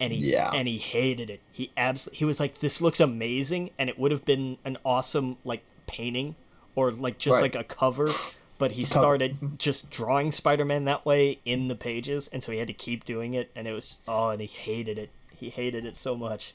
and 0.00 0.12
he 0.12 0.32
Yeah. 0.32 0.50
and 0.52 0.66
he 0.68 0.78
hated 0.78 1.30
it. 1.30 1.40
He 1.52 1.70
absolutely 1.76 2.18
he 2.18 2.24
was 2.24 2.40
like, 2.40 2.58
this 2.60 2.80
looks 2.80 3.00
amazing, 3.00 3.70
and 3.78 3.88
it 3.88 3.98
would 3.98 4.10
have 4.10 4.24
been 4.24 4.58
an 4.64 4.78
awesome 4.84 5.36
like 5.44 5.62
painting 5.86 6.34
or 6.74 6.90
like 6.90 7.18
just 7.18 7.34
Right. 7.40 7.54
like 7.54 7.54
a 7.54 7.64
cover. 7.64 8.08
But 8.58 8.72
he 8.72 8.84
started 8.86 9.34
mm-hmm. 9.34 9.56
just 9.58 9.90
drawing 9.90 10.32
Spider-Man 10.32 10.86
that 10.86 11.04
way 11.04 11.40
in 11.44 11.68
the 11.68 11.74
pages, 11.74 12.28
and 12.32 12.42
so 12.42 12.52
he 12.52 12.58
had 12.58 12.68
to 12.68 12.72
keep 12.74 13.04
doing 13.04 13.34
it, 13.34 13.50
and 13.54 13.68
it 13.68 13.72
was 13.72 13.98
oh, 14.08 14.30
and 14.30 14.40
he 14.40 14.46
hated 14.46 14.96
it. 14.98 15.10
He 15.36 15.50
hated 15.50 15.84
it 15.84 15.96
so 15.96 16.16
much. 16.16 16.54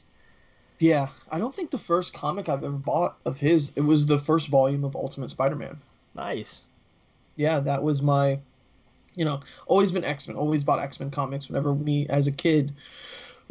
yeah 0.79 1.09
i 1.29 1.37
don't 1.37 1.53
think 1.53 1.69
the 1.69 1.77
first 1.77 2.11
comic 2.11 2.49
i've 2.49 2.63
ever 2.63 2.75
bought 2.75 3.17
of 3.23 3.37
his 3.37 3.71
it 3.75 3.81
was 3.81 4.07
the 4.07 4.17
first 4.17 4.47
volume 4.47 4.83
of 4.83 4.95
ultimate 4.95 5.29
spider-man 5.29 5.77
Nice. 6.15 6.63
yeah, 7.35 7.59
that 7.59 7.83
was 7.83 8.01
my, 8.01 8.39
you 9.15 9.23
know, 9.25 9.41
always 9.67 9.91
been 9.91 10.03
X 10.03 10.27
Men. 10.27 10.35
Always 10.37 10.63
bought 10.63 10.79
X 10.79 10.99
Men 10.99 11.11
comics. 11.11 11.47
Whenever 11.49 11.73
me 11.75 12.07
as 12.09 12.27
a 12.27 12.31
kid 12.31 12.73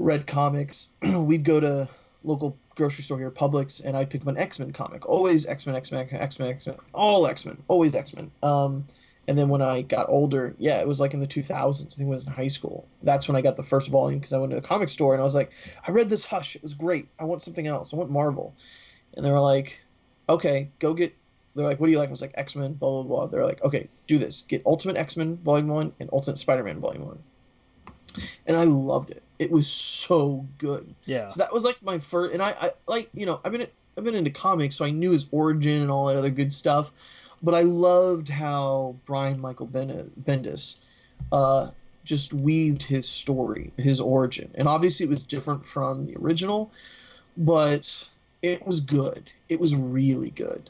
read 0.00 0.26
comics, 0.26 0.88
we'd 1.16 1.44
go 1.44 1.60
to 1.60 1.88
local 2.24 2.56
grocery 2.74 3.04
store 3.04 3.18
here, 3.18 3.30
Publix, 3.30 3.84
and 3.84 3.96
I'd 3.96 4.10
pick 4.10 4.22
up 4.22 4.26
an 4.26 4.38
X 4.38 4.58
Men 4.58 4.72
comic. 4.72 5.08
Always 5.08 5.46
X 5.46 5.66
Men, 5.66 5.76
X 5.76 5.92
Men, 5.92 6.08
X 6.10 6.38
Men, 6.38 6.50
X 6.50 6.66
Men, 6.66 6.76
all 6.92 7.26
X 7.26 7.46
Men, 7.46 7.62
always 7.68 7.94
X 7.94 8.14
Men. 8.14 8.30
Um, 8.42 8.86
and 9.28 9.38
then 9.38 9.48
when 9.48 9.62
I 9.62 9.82
got 9.82 10.08
older, 10.08 10.54
yeah, 10.58 10.80
it 10.80 10.88
was 10.88 10.98
like 10.98 11.14
in 11.14 11.20
the 11.20 11.26
2000s. 11.26 11.82
I 11.82 11.96
think 11.96 12.08
it 12.08 12.10
was 12.10 12.26
in 12.26 12.32
high 12.32 12.48
school. 12.48 12.88
That's 13.02 13.28
when 13.28 13.36
I 13.36 13.42
got 13.42 13.56
the 13.56 13.62
first 13.62 13.88
volume 13.88 14.18
because 14.18 14.32
I 14.32 14.38
went 14.38 14.50
to 14.50 14.56
the 14.56 14.66
comic 14.66 14.88
store 14.88 15.12
and 15.12 15.20
I 15.20 15.24
was 15.24 15.34
like, 15.34 15.52
I 15.86 15.92
read 15.92 16.08
this 16.08 16.24
Hush. 16.24 16.56
It 16.56 16.62
was 16.62 16.74
great. 16.74 17.06
I 17.18 17.24
want 17.24 17.42
something 17.42 17.66
else. 17.66 17.92
I 17.92 17.96
want 17.96 18.10
Marvel. 18.10 18.54
And 19.14 19.24
they 19.24 19.30
were 19.30 19.40
like, 19.40 19.82
okay, 20.28 20.70
go 20.78 20.94
get 20.94 21.14
they're 21.54 21.66
like, 21.66 21.80
what 21.80 21.86
do 21.86 21.92
you 21.92 21.98
like? 21.98 22.08
I 22.08 22.12
was 22.12 22.22
like, 22.22 22.32
X 22.34 22.56
Men, 22.56 22.74
blah, 22.74 22.90
blah, 22.90 23.02
blah. 23.02 23.26
They're 23.26 23.44
like, 23.44 23.62
okay, 23.62 23.88
do 24.06 24.18
this. 24.18 24.42
Get 24.42 24.62
Ultimate 24.66 24.96
X 24.96 25.16
Men 25.16 25.36
Volume 25.38 25.68
1 25.68 25.92
and 26.00 26.10
Ultimate 26.12 26.38
Spider 26.38 26.62
Man 26.62 26.80
Volume 26.80 27.06
1. 27.06 27.18
And 28.46 28.56
I 28.56 28.64
loved 28.64 29.10
it. 29.10 29.22
It 29.38 29.50
was 29.50 29.68
so 29.68 30.46
good. 30.58 30.94
Yeah. 31.06 31.28
So 31.28 31.38
that 31.38 31.52
was 31.52 31.64
like 31.64 31.82
my 31.82 31.98
first, 31.98 32.32
and 32.32 32.42
I, 32.42 32.50
I 32.50 32.70
like, 32.86 33.08
you 33.14 33.26
know, 33.26 33.40
I've 33.44 33.52
been, 33.52 33.66
I've 33.96 34.04
been 34.04 34.14
into 34.14 34.30
comics, 34.30 34.76
so 34.76 34.84
I 34.84 34.90
knew 34.90 35.10
his 35.10 35.26
origin 35.30 35.80
and 35.80 35.90
all 35.90 36.06
that 36.06 36.16
other 36.16 36.30
good 36.30 36.52
stuff. 36.52 36.92
But 37.42 37.54
I 37.54 37.62
loved 37.62 38.28
how 38.28 38.96
Brian 39.06 39.40
Michael 39.40 39.66
Ben- 39.66 40.12
Bendis 40.22 40.76
uh, 41.32 41.70
just 42.04 42.34
weaved 42.34 42.82
his 42.82 43.08
story, 43.08 43.72
his 43.78 44.00
origin. 44.00 44.50
And 44.54 44.68
obviously 44.68 45.06
it 45.06 45.10
was 45.10 45.22
different 45.22 45.64
from 45.64 46.04
the 46.04 46.16
original, 46.18 46.70
but 47.36 48.06
it 48.42 48.66
was 48.66 48.80
good. 48.80 49.30
It 49.48 49.58
was 49.58 49.74
really 49.74 50.30
good 50.30 50.68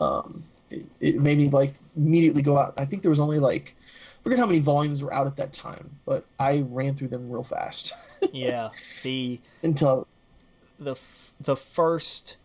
um, 0.00 0.42
it, 0.70 0.86
it 1.00 1.20
made 1.20 1.38
me 1.38 1.48
like 1.48 1.74
immediately 1.96 2.42
go 2.42 2.56
out. 2.56 2.74
I 2.76 2.84
think 2.84 3.02
there 3.02 3.10
was 3.10 3.20
only 3.20 3.38
like 3.38 3.74
forget 4.22 4.38
how 4.38 4.46
many 4.46 4.58
volumes 4.58 5.02
were 5.02 5.12
out 5.12 5.26
at 5.26 5.36
that 5.36 5.52
time, 5.52 5.90
but 6.04 6.24
I 6.38 6.64
ran 6.68 6.94
through 6.94 7.08
them 7.08 7.30
real 7.30 7.42
fast 7.44 7.94
yeah. 8.32 8.68
The 9.02 9.40
until 9.62 10.06
the 10.78 10.96
the 11.40 11.56
first 11.56 12.36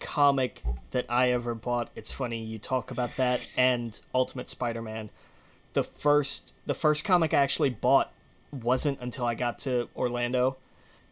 comic 0.00 0.62
that 0.92 1.06
I 1.08 1.30
ever 1.32 1.54
bought. 1.54 1.90
It's 1.96 2.12
funny 2.12 2.42
you 2.42 2.58
talk 2.58 2.90
about 2.90 3.16
that 3.16 3.48
and 3.56 4.00
Ultimate 4.14 4.48
Spider-Man. 4.48 5.10
The 5.72 5.82
first 5.84 6.54
the 6.66 6.74
first 6.74 7.04
comic 7.04 7.34
I 7.34 7.38
actually 7.38 7.70
bought 7.70 8.12
wasn't 8.52 9.00
until 9.00 9.26
I 9.26 9.34
got 9.34 9.58
to 9.60 9.88
Orlando 9.96 10.56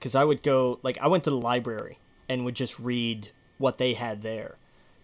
cuz 0.01 0.15
I 0.15 0.25
would 0.25 0.43
go 0.43 0.79
like 0.83 0.97
I 0.99 1.09
went 1.09 1.25
to 1.25 1.31
the 1.31 1.37
library 1.37 1.99
and 2.29 2.45
would 2.45 2.55
just 2.57 2.79
read 2.79 3.31
what 3.59 3.79
they 3.79 3.95
had 3.95 4.23
there 4.23 4.57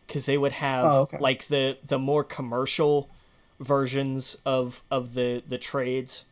cuz 0.09 0.27
they 0.27 0.39
would 0.39 0.53
have 0.53 0.85
Oh, 0.87 1.01
okay. 1.03 1.19
like 1.19 1.47
the 1.49 1.79
the 1.85 1.99
more 1.99 2.25
commercial 2.25 3.09
versions 3.63 4.37
of 4.45 4.83
of 4.91 5.15
the 5.15 5.43
the 5.49 5.57
trades 5.59 6.25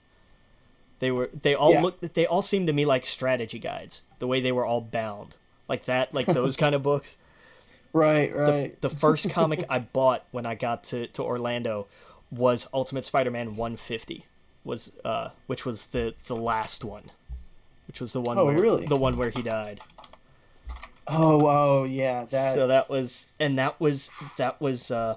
they 0.98 1.10
were 1.10 1.30
they 1.42 1.54
all 1.54 1.72
Yeah. 1.72 1.82
looked 1.82 2.14
they 2.14 2.26
all 2.26 2.42
seemed 2.42 2.66
to 2.66 2.72
me 2.72 2.84
like 2.84 3.06
strategy 3.06 3.58
guides 3.58 4.02
the 4.18 4.26
way 4.26 4.40
they 4.40 4.52
were 4.52 4.66
all 4.66 4.80
bound 4.80 5.36
like 5.68 5.84
that 5.84 6.12
like 6.12 6.26
those 6.26 6.56
kind 6.56 6.74
of 6.74 6.82
books 6.82 7.16
right, 7.92 8.34
right. 8.36 8.80
the 8.80 8.90
first 9.04 9.30
comic 9.30 9.64
I 9.70 9.78
bought 9.78 10.24
when 10.32 10.44
I 10.44 10.54
got 10.56 10.84
to, 10.84 11.06
to 11.08 11.22
Orlando 11.22 11.86
was 12.30 12.68
Ultimate 12.74 13.04
Spider-Man 13.04 13.56
150 13.56 14.26
was 14.64 14.92
uh 15.04 15.30
which 15.46 15.64
was 15.64 15.86
the 15.88 16.14
the 16.26 16.36
last 16.36 16.84
one 16.84 17.04
which 17.86 18.00
was 18.00 18.12
the 18.12 18.20
one 18.20 18.36
Oh, 18.38 18.44
where, 18.46 18.58
really? 18.58 18.86
the 18.86 18.96
one 18.96 19.16
where 19.16 19.30
he 19.30 19.42
died 19.42 19.80
oh, 21.08 21.40
oh, 21.48 21.84
yeah, 21.84 22.24
that 22.26 22.54
so 22.54 22.66
that 22.68 22.88
was 22.90 23.28
and 23.40 23.58
that 23.58 23.80
was 23.80 24.10
that 24.36 24.60
was 24.60 24.90
uh 24.90 25.16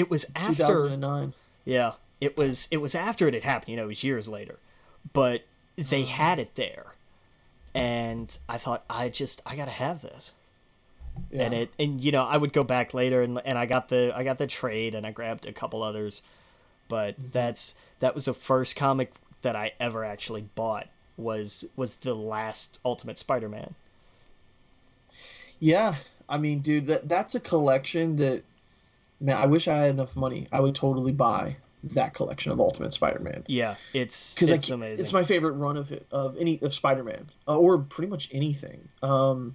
it 0.00 0.10
was 0.10 0.24
after 0.34 0.54
2009. 0.64 1.32
yeah 1.64 1.92
it 2.20 2.36
was 2.36 2.68
it 2.70 2.78
was 2.78 2.94
after 2.94 3.28
it 3.28 3.34
had 3.34 3.44
happened 3.44 3.70
you 3.70 3.76
know 3.76 3.84
it 3.84 3.94
was 3.94 4.04
years 4.04 4.26
later 4.26 4.58
but 5.12 5.42
they 5.76 6.02
had 6.04 6.38
it 6.38 6.54
there 6.56 6.94
and 7.74 8.38
I 8.48 8.56
thought 8.58 8.84
I 8.90 9.08
just 9.08 9.40
I 9.46 9.56
gotta 9.56 9.70
have 9.84 10.02
this 10.02 10.32
Yeah. 11.30 11.42
and 11.44 11.54
it 11.54 11.70
and 11.78 12.00
you 12.00 12.12
know 12.12 12.24
I 12.24 12.36
would 12.36 12.52
go 12.52 12.64
back 12.64 12.92
later 12.94 13.22
and 13.22 13.40
and 13.44 13.56
I 13.58 13.66
got 13.66 13.88
the 13.88 14.12
I 14.14 14.24
got 14.24 14.38
the 14.38 14.46
trade 14.46 14.94
and 14.94 15.06
I 15.06 15.12
grabbed 15.12 15.46
a 15.46 15.52
couple 15.52 15.82
others, 15.82 16.22
but 16.88 17.14
Mm-hmm. 17.14 17.30
that's 17.32 17.74
that 18.00 18.14
was 18.14 18.24
the 18.24 18.34
first 18.34 18.74
comic 18.76 19.12
that 19.42 19.54
I 19.56 19.72
ever 19.78 20.04
actually 20.04 20.42
bought 20.54 20.88
was 21.16 21.64
was 21.76 21.96
the 21.96 22.14
last 22.14 22.78
Ultimate 22.84 23.18
Spider-Man. 23.18 23.74
Yeah, 25.58 25.94
I 26.28 26.38
mean, 26.38 26.60
dude, 26.60 26.86
that 26.86 27.08
that's 27.08 27.34
a 27.34 27.40
collection 27.40 28.16
that, 28.16 28.42
man, 29.20 29.36
I 29.36 29.46
wish 29.46 29.68
I 29.68 29.76
had 29.78 29.90
enough 29.90 30.16
money. 30.16 30.48
I 30.50 30.60
would 30.60 30.74
totally 30.74 31.12
buy 31.12 31.56
that 31.82 32.14
collection 32.14 32.52
of 32.52 32.60
Ultimate 32.60 32.92
Spider-Man. 32.92 33.44
Yeah, 33.46 33.76
it's 33.94 34.34
because 34.34 34.50
it's 34.50 34.70
amazing. 34.70 35.02
it's 35.02 35.12
my 35.12 35.24
favorite 35.24 35.52
run 35.52 35.76
of 35.76 35.92
of 36.10 36.36
any 36.38 36.60
of 36.62 36.74
Spider-Man 36.74 37.30
uh, 37.48 37.56
or 37.58 37.78
pretty 37.78 38.10
much 38.10 38.28
anything. 38.32 38.88
Um, 39.02 39.54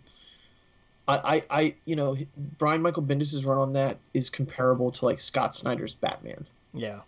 I, 1.08 1.18
I, 1.18 1.44
I, 1.50 1.76
you 1.86 1.96
know, 1.96 2.18
Brian 2.58 2.82
Michael 2.82 3.04
Bendis' 3.04 3.46
run 3.46 3.60
on 3.60 3.74
that 3.74 3.98
is 4.14 4.30
comparable 4.30 4.92
to 4.94 5.06
like 5.06 5.22
Scott 5.22 5.56
Snyder's 5.56 5.94
Batman. 5.94 6.48
yeah, 6.74 7.02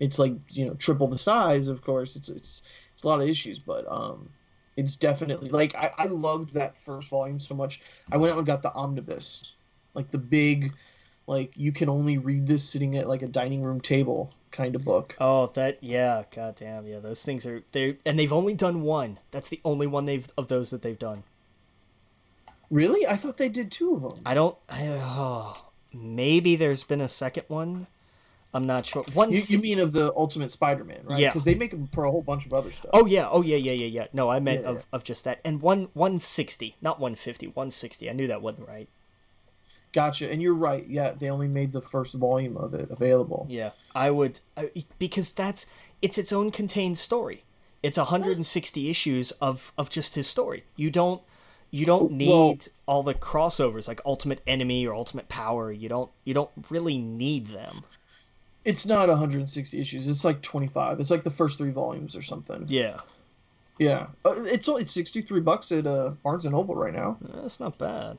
It's 0.00 0.18
like 0.18 0.32
you 0.48 0.66
know 0.66 0.74
triple 0.74 1.08
the 1.08 1.18
size, 1.18 1.68
of 1.68 1.82
course. 1.82 2.16
It's 2.16 2.28
it's 2.30 2.62
it's 2.94 3.02
a 3.02 3.08
lot 3.08 3.20
of 3.20 3.28
issues, 3.28 3.58
but 3.58 3.84
um, 3.86 4.30
it's 4.78 4.96
definitely 4.96 5.50
like 5.50 5.74
I, 5.74 5.90
I 5.98 6.06
loved 6.06 6.54
that 6.54 6.80
first 6.80 7.08
volume 7.10 7.38
so 7.40 7.54
much. 7.54 7.80
I 8.10 8.16
went 8.16 8.32
out 8.32 8.38
and 8.38 8.46
got 8.46 8.62
the 8.62 8.72
omnibus, 8.72 9.52
like 9.92 10.10
the 10.10 10.18
big, 10.18 10.72
like 11.26 11.52
you 11.56 11.72
can 11.72 11.88
only 11.88 12.18
read 12.18 12.46
this 12.46 12.68
sitting 12.68 12.96
at 12.96 13.08
like 13.08 13.22
a 13.22 13.26
dining 13.28 13.62
room 13.62 13.80
table 13.80 14.32
kind 14.50 14.74
of 14.74 14.84
book. 14.84 15.16
Oh, 15.20 15.46
that 15.54 15.78
yeah, 15.82 16.24
goddamn, 16.34 16.86
yeah. 16.86 16.98
Those 17.00 17.22
things 17.22 17.46
are 17.46 17.62
they, 17.72 17.96
and 18.06 18.18
they've 18.18 18.32
only 18.32 18.54
done 18.54 18.82
one. 18.82 19.18
That's 19.30 19.48
the 19.48 19.60
only 19.64 19.86
one 19.86 20.06
they've 20.06 20.28
of 20.36 20.48
those 20.48 20.70
that 20.70 20.82
they've 20.82 20.98
done. 20.98 21.24
Really? 22.70 23.06
I 23.06 23.16
thought 23.16 23.36
they 23.36 23.48
did 23.48 23.70
two 23.70 23.94
of 23.94 24.02
them. 24.02 24.14
I 24.24 24.34
don't. 24.34 24.56
I, 24.68 24.86
oh, 24.88 25.66
maybe 25.92 26.56
there's 26.56 26.82
been 26.82 27.00
a 27.00 27.08
second 27.08 27.44
one. 27.48 27.86
I'm 28.54 28.66
not 28.66 28.86
sure. 28.86 29.04
One. 29.12 29.30
You, 29.30 29.40
you 29.46 29.58
mean 29.58 29.78
of 29.80 29.92
the 29.92 30.12
Ultimate 30.16 30.50
Spider-Man, 30.50 31.02
right? 31.04 31.18
Yeah. 31.18 31.28
Because 31.28 31.44
they 31.44 31.54
make 31.54 31.72
them 31.72 31.88
for 31.92 32.04
a 32.04 32.10
whole 32.10 32.22
bunch 32.22 32.46
of 32.46 32.54
other 32.54 32.72
stuff. 32.72 32.90
Oh 32.94 33.04
yeah. 33.04 33.28
Oh 33.30 33.42
yeah. 33.42 33.56
Yeah. 33.56 33.72
Yeah. 33.72 33.86
Yeah. 33.86 34.06
No, 34.14 34.30
I 34.30 34.40
meant 34.40 34.62
Yeah, 34.62 34.70
of, 34.70 34.76
yeah. 34.76 34.82
of 34.92 35.04
just 35.04 35.24
that. 35.24 35.40
And 35.44 35.60
one 35.60 35.88
160, 35.92 36.76
not 36.80 36.98
150. 36.98 37.48
160. 37.48 38.08
I 38.08 38.12
knew 38.14 38.26
that 38.28 38.40
wasn't 38.40 38.66
right. 38.66 38.88
Gotcha. 39.96 40.30
And 40.30 40.42
you're 40.42 40.54
right. 40.54 40.86
Yeah, 40.86 41.12
they 41.18 41.30
only 41.30 41.48
made 41.48 41.72
the 41.72 41.80
first 41.80 42.12
volume 42.12 42.58
of 42.58 42.74
it 42.74 42.90
available. 42.90 43.46
Yeah, 43.48 43.70
I 43.94 44.10
would 44.10 44.40
I, 44.54 44.70
because 44.98 45.32
that's 45.32 45.64
it's 46.02 46.18
its 46.18 46.34
own 46.34 46.50
contained 46.50 46.98
story. 46.98 47.44
It's 47.82 47.96
160 47.96 48.90
issues 48.90 49.30
of 49.40 49.72
of 49.78 49.88
just 49.88 50.14
his 50.14 50.26
story. 50.26 50.64
You 50.76 50.90
don't 50.90 51.22
you 51.70 51.86
don't 51.86 52.12
need 52.12 52.28
Well- 52.28 52.58
all 52.84 53.02
the 53.02 53.14
crossovers 53.14 53.88
like 53.88 54.02
Ultimate 54.04 54.42
Enemy 54.46 54.86
or 54.86 54.94
Ultimate 54.94 55.30
Power. 55.30 55.72
You 55.72 55.88
don't 55.88 56.10
you 56.24 56.34
don't 56.34 56.50
really 56.68 56.98
need 56.98 57.46
them. 57.46 57.82
It's 58.66 58.84
not 58.84 59.08
160 59.08 59.80
issues. 59.80 60.08
It's 60.08 60.26
like 60.26 60.42
25. 60.42 61.00
It's 61.00 61.10
like 61.10 61.22
the 61.22 61.30
first 61.30 61.56
three 61.56 61.70
volumes 61.70 62.14
or 62.14 62.20
something. 62.22 62.66
Yeah, 62.68 63.00
Yeah. 63.78 64.08
Uh, 64.26 64.34
it's 64.44 64.68
only 64.68 64.82
it's 64.82 64.92
63 64.92 65.40
bucks 65.40 65.72
at 65.72 65.86
uh, 65.86 66.10
Barnes 66.22 66.44
and 66.44 66.52
Noble 66.54 66.74
right 66.74 66.92
now. 66.92 67.16
that's 67.22 67.60
not 67.60 67.78
bad. 67.78 68.18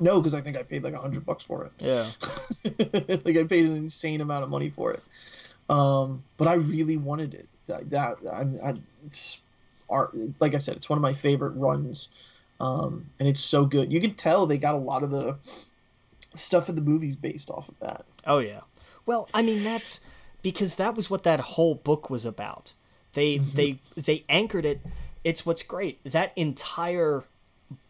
No, 0.00 0.18
because 0.18 0.34
I 0.34 0.40
think 0.40 0.56
I 0.56 0.62
paid 0.62 0.82
like 0.82 0.94
a 0.94 0.96
100 0.96 1.24
bucks 1.24 1.44
for 1.44 1.64
it. 1.66 1.72
Yeah, 1.78 2.08
like 3.24 3.36
I 3.36 3.44
paid 3.44 3.66
an 3.66 3.76
insane 3.76 4.20
amount 4.20 4.44
of 4.44 4.50
money 4.50 4.70
for 4.70 4.92
it. 4.92 5.02
Um, 5.68 6.24
but 6.36 6.48
I 6.48 6.54
really 6.54 6.96
wanted 6.96 7.34
it. 7.34 7.48
That, 7.66 7.90
that 7.90 8.16
I'm, 8.32 8.58
I, 8.64 8.74
it's 9.06 9.40
art. 9.88 10.12
Like 10.40 10.54
I 10.54 10.58
said, 10.58 10.76
it's 10.76 10.88
one 10.88 10.98
of 10.98 11.02
my 11.02 11.14
favorite 11.14 11.50
runs, 11.50 12.08
um, 12.58 13.06
and 13.18 13.28
it's 13.28 13.40
so 13.40 13.64
good. 13.64 13.92
You 13.92 14.00
can 14.00 14.14
tell 14.14 14.46
they 14.46 14.58
got 14.58 14.74
a 14.74 14.78
lot 14.78 15.02
of 15.02 15.10
the 15.10 15.36
stuff 16.34 16.68
in 16.68 16.74
the 16.74 16.82
movies 16.82 17.16
based 17.16 17.50
off 17.50 17.68
of 17.68 17.78
that. 17.80 18.04
Oh 18.26 18.38
yeah. 18.38 18.60
Well, 19.06 19.28
I 19.34 19.42
mean 19.42 19.62
that's 19.64 20.00
because 20.42 20.76
that 20.76 20.94
was 20.94 21.10
what 21.10 21.22
that 21.24 21.40
whole 21.40 21.74
book 21.74 22.10
was 22.10 22.24
about. 22.24 22.72
They 23.12 23.38
they 23.38 23.78
they 23.96 24.24
anchored 24.28 24.64
it. 24.64 24.80
It's 25.24 25.44
what's 25.44 25.62
great. 25.62 26.02
That 26.04 26.32
entire 26.36 27.24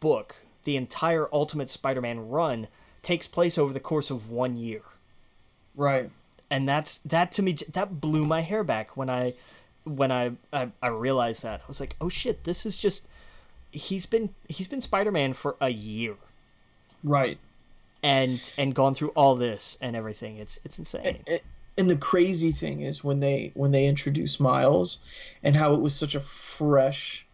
book, 0.00 0.36
the 0.64 0.76
entire 0.76 1.28
Ultimate 1.32 1.70
Spider-Man 1.70 2.28
run 2.28 2.68
takes 3.02 3.26
place 3.26 3.58
over 3.58 3.72
the 3.72 3.80
course 3.80 4.10
of 4.10 4.30
1 4.30 4.56
year. 4.56 4.82
Right. 5.74 6.10
And 6.50 6.68
that's 6.68 6.98
that 6.98 7.32
to 7.32 7.42
me 7.42 7.56
that 7.72 8.00
blew 8.00 8.26
my 8.26 8.40
hair 8.40 8.64
back 8.64 8.96
when 8.96 9.08
I 9.08 9.34
when 9.84 10.10
I 10.10 10.32
I, 10.52 10.70
I 10.82 10.88
realized 10.88 11.42
that. 11.44 11.60
I 11.60 11.64
was 11.68 11.78
like, 11.80 11.96
"Oh 12.00 12.08
shit, 12.08 12.44
this 12.44 12.66
is 12.66 12.76
just 12.76 13.06
he's 13.70 14.04
been 14.06 14.30
he's 14.48 14.66
been 14.66 14.80
Spider-Man 14.80 15.32
for 15.34 15.56
a 15.60 15.70
year." 15.70 16.16
Right. 17.04 17.38
And 18.02 18.52
and 18.58 18.74
gone 18.74 18.94
through 18.94 19.10
all 19.10 19.36
this 19.36 19.78
and 19.80 19.94
everything. 19.94 20.38
It's 20.38 20.60
it's 20.64 20.78
insane. 20.78 21.22
it, 21.26 21.44
and 21.78 21.88
the 21.88 21.96
crazy 21.96 22.52
thing 22.52 22.82
is 22.82 23.02
when 23.04 23.20
they 23.20 23.52
when 23.54 23.72
they 23.72 23.86
introduced 23.86 24.40
Miles 24.40 24.98
and 25.42 25.54
how 25.54 25.74
it 25.74 25.80
was 25.80 25.94
such 25.94 26.14
a 26.14 26.20
fresh 26.20 27.26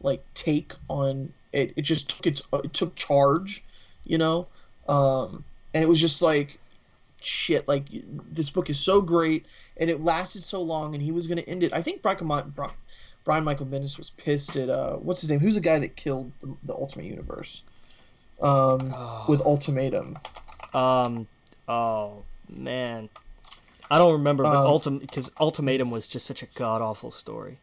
like 0.00 0.24
take 0.34 0.72
on 0.88 1.32
it 1.54 1.72
it 1.76 1.82
just 1.82 2.10
took 2.10 2.26
its 2.26 2.42
it 2.52 2.72
took 2.72 2.94
charge 2.94 3.64
you 4.04 4.18
know? 4.18 4.46
Um 4.88 5.44
and 5.72 5.82
it 5.82 5.86
was 5.86 6.00
just 6.00 6.20
like 6.22 6.58
shit 7.20 7.66
like 7.66 7.84
this 8.30 8.50
book 8.50 8.68
is 8.68 8.78
so 8.78 9.00
great 9.00 9.46
and 9.78 9.88
it 9.88 10.00
lasted 10.00 10.44
so 10.44 10.60
long 10.60 10.94
and 10.94 11.02
he 11.02 11.10
was 11.10 11.26
going 11.26 11.38
to 11.38 11.48
end 11.48 11.62
it. 11.62 11.72
I 11.72 11.80
think 11.80 12.02
Brian, 12.02 12.52
Brian, 13.24 13.44
michael 13.44 13.66
bendis 13.66 13.96
was 13.96 14.10
pissed 14.10 14.56
at 14.56 14.68
uh 14.68 14.96
what's 14.96 15.22
his 15.22 15.30
name? 15.30 15.40
Who's 15.40 15.54
the 15.54 15.62
guy 15.62 15.78
that 15.78 15.96
killed 15.96 16.30
the, 16.40 16.54
the 16.64 16.74
ultimate 16.74 17.06
universe? 17.06 17.62
Um 18.42 18.94
with 19.28 19.40
ultimatum. 19.40 20.18
Um. 20.74 21.26
Oh 21.66 22.24
man, 22.48 23.08
I 23.90 23.98
don't 23.98 24.12
remember, 24.12 24.42
but 24.42 24.56
Um, 24.56 24.66
ultim 24.66 25.00
because 25.00 25.30
ultimatum 25.40 25.90
was 25.90 26.08
just 26.08 26.26
such 26.26 26.42
a 26.42 26.46
god 26.46 26.82
awful 26.82 27.10
story. 27.10 27.58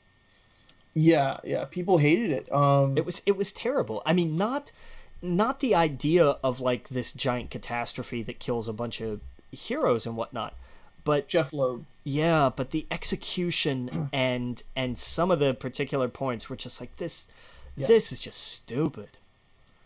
Yeah 0.94 1.38
yeah 1.44 1.66
people 1.66 1.98
hated 1.98 2.32
it 2.32 2.52
um 2.52 2.98
It 2.98 3.06
was 3.06 3.22
it 3.26 3.38
was 3.38 3.54
terrible. 3.54 4.02
I 4.06 4.14
mean, 4.14 4.38
not 4.38 4.72
not 5.22 5.60
the 5.60 5.76
idea 5.76 6.38
of 6.44 6.60
like 6.60 6.90
this 6.90 7.14
giant 7.14 7.52
catastrophe 7.52 8.24
that 8.24 8.40
kills 8.40 8.68
a 8.68 8.74
bunch 8.74 9.02
of 9.02 9.22
heroes 9.52 10.06
and 10.06 10.16
whatnot, 10.16 10.56
but 11.04 11.28
Jeph 11.28 11.54
Loeb 11.54 11.86
yeah, 12.04 12.50
but 12.56 12.72
the 12.72 12.88
execution 12.90 14.10
and 14.14 14.62
and 14.76 14.98
some 14.98 15.32
of 15.32 15.40
the 15.40 15.54
particular 15.54 16.08
points 16.08 16.50
were 16.50 16.56
just 16.56 16.80
like 16.82 16.96
this. 16.98 17.28
This 17.78 18.12
is 18.12 18.20
just 18.20 18.40
stupid. 18.40 19.10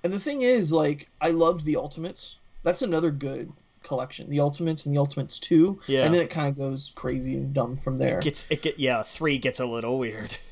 And 0.03 0.11
the 0.11 0.19
thing 0.19 0.41
is, 0.41 0.71
like, 0.71 1.07
I 1.21 1.29
loved 1.29 1.65
the 1.65 1.77
Ultimates. 1.77 2.37
That's 2.63 2.81
another 2.81 3.09
good 3.09 3.51
collection. 3.83 4.29
The 4.29 4.39
Ultimates 4.39 4.85
and 4.85 4.93
the 4.93 4.99
Ultimates 4.99 5.39
2. 5.39 5.79
Yeah. 5.87 6.03
And 6.03 6.13
then 6.13 6.21
it 6.21 6.29
kind 6.29 6.47
of 6.49 6.57
goes 6.57 6.91
crazy 6.95 7.35
and 7.35 7.53
dumb 7.53 7.77
from 7.77 7.97
there. 7.97 8.19
It 8.19 8.23
Gets 8.23 8.47
it 8.49 8.61
get 8.61 8.79
yeah 8.79 9.03
three 9.03 9.37
gets 9.37 9.59
a 9.59 9.65
little 9.65 9.97
weird. 9.97 10.35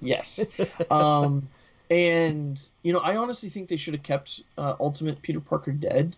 Yes. 0.00 0.44
um, 0.90 1.48
and, 1.90 2.60
you 2.82 2.92
know, 2.92 2.98
I 3.00 3.16
honestly 3.16 3.48
think 3.48 3.68
they 3.68 3.76
should 3.76 3.94
have 3.94 4.02
kept 4.02 4.40
uh, 4.58 4.74
Ultimate 4.80 5.22
Peter 5.22 5.40
Parker 5.40 5.72
dead. 5.72 6.16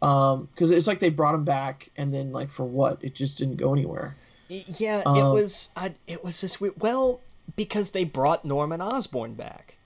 Because 0.00 0.70
it's 0.70 0.86
like 0.86 0.98
they 0.98 1.10
brought 1.10 1.34
him 1.34 1.44
back, 1.44 1.88
and 1.98 2.14
then, 2.14 2.32
like, 2.32 2.48
for 2.48 2.64
what? 2.64 2.98
It 3.02 3.14
just 3.14 3.36
didn't 3.36 3.56
go 3.56 3.74
anywhere. 3.74 4.16
Yeah, 4.48 5.00
it 5.00 5.06
Um, 5.06 5.32
was. 5.34 5.68
I, 5.76 5.94
it 6.06 6.24
was 6.24 6.40
this 6.40 6.58
weird. 6.60 6.74
Well, 6.80 7.20
because 7.54 7.90
they 7.90 8.04
brought 8.04 8.42
Norman 8.44 8.80
Osborn 8.80 9.34
back, 9.34 9.76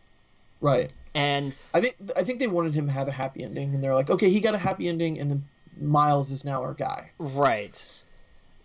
Right. 0.60 0.92
and 1.16 1.56
I 1.74 1.80
think 1.80 1.96
I 2.16 2.22
think 2.22 2.38
they 2.38 2.46
wanted 2.46 2.74
him 2.74 2.86
to 2.86 2.92
have 2.92 3.08
a 3.08 3.12
happy 3.12 3.42
ending, 3.42 3.74
and 3.74 3.82
they're 3.82 3.94
like, 3.94 4.08
okay, 4.08 4.30
he 4.30 4.38
got 4.40 4.54
a 4.54 4.58
happy 4.58 4.88
ending, 4.88 5.18
and 5.18 5.30
then 5.30 5.44
Miles 5.80 6.30
is 6.30 6.44
now 6.44 6.62
our 6.62 6.74
guy. 6.74 7.10
right, 7.18 8.04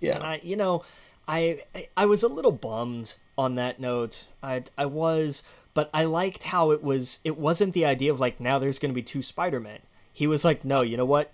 Yeah. 0.01 0.15
and 0.17 0.23
I, 0.23 0.39
you 0.43 0.55
know, 0.55 0.83
I, 1.27 1.59
I 1.97 2.05
was 2.05 2.21
a 2.21 2.27
little 2.27 2.51
bummed 2.51 3.15
on 3.39 3.55
that 3.55 3.79
note. 3.79 4.27
I, 4.43 4.63
I 4.77 4.85
was, 4.85 5.43
but 5.73 5.89
I 5.93 6.03
liked 6.03 6.43
how 6.43 6.71
it 6.71 6.83
was. 6.83 7.19
It 7.23 7.37
wasn't 7.37 7.73
the 7.73 7.85
idea 7.85 8.11
of 8.11 8.19
like 8.19 8.39
now 8.39 8.59
there's 8.59 8.79
going 8.79 8.91
to 8.91 8.95
be 8.95 9.01
two 9.01 9.21
Spider 9.21 9.59
Men. 9.61 9.79
He 10.13 10.27
was 10.27 10.43
like, 10.43 10.65
no, 10.65 10.81
you 10.81 10.97
know 10.97 11.05
what, 11.05 11.31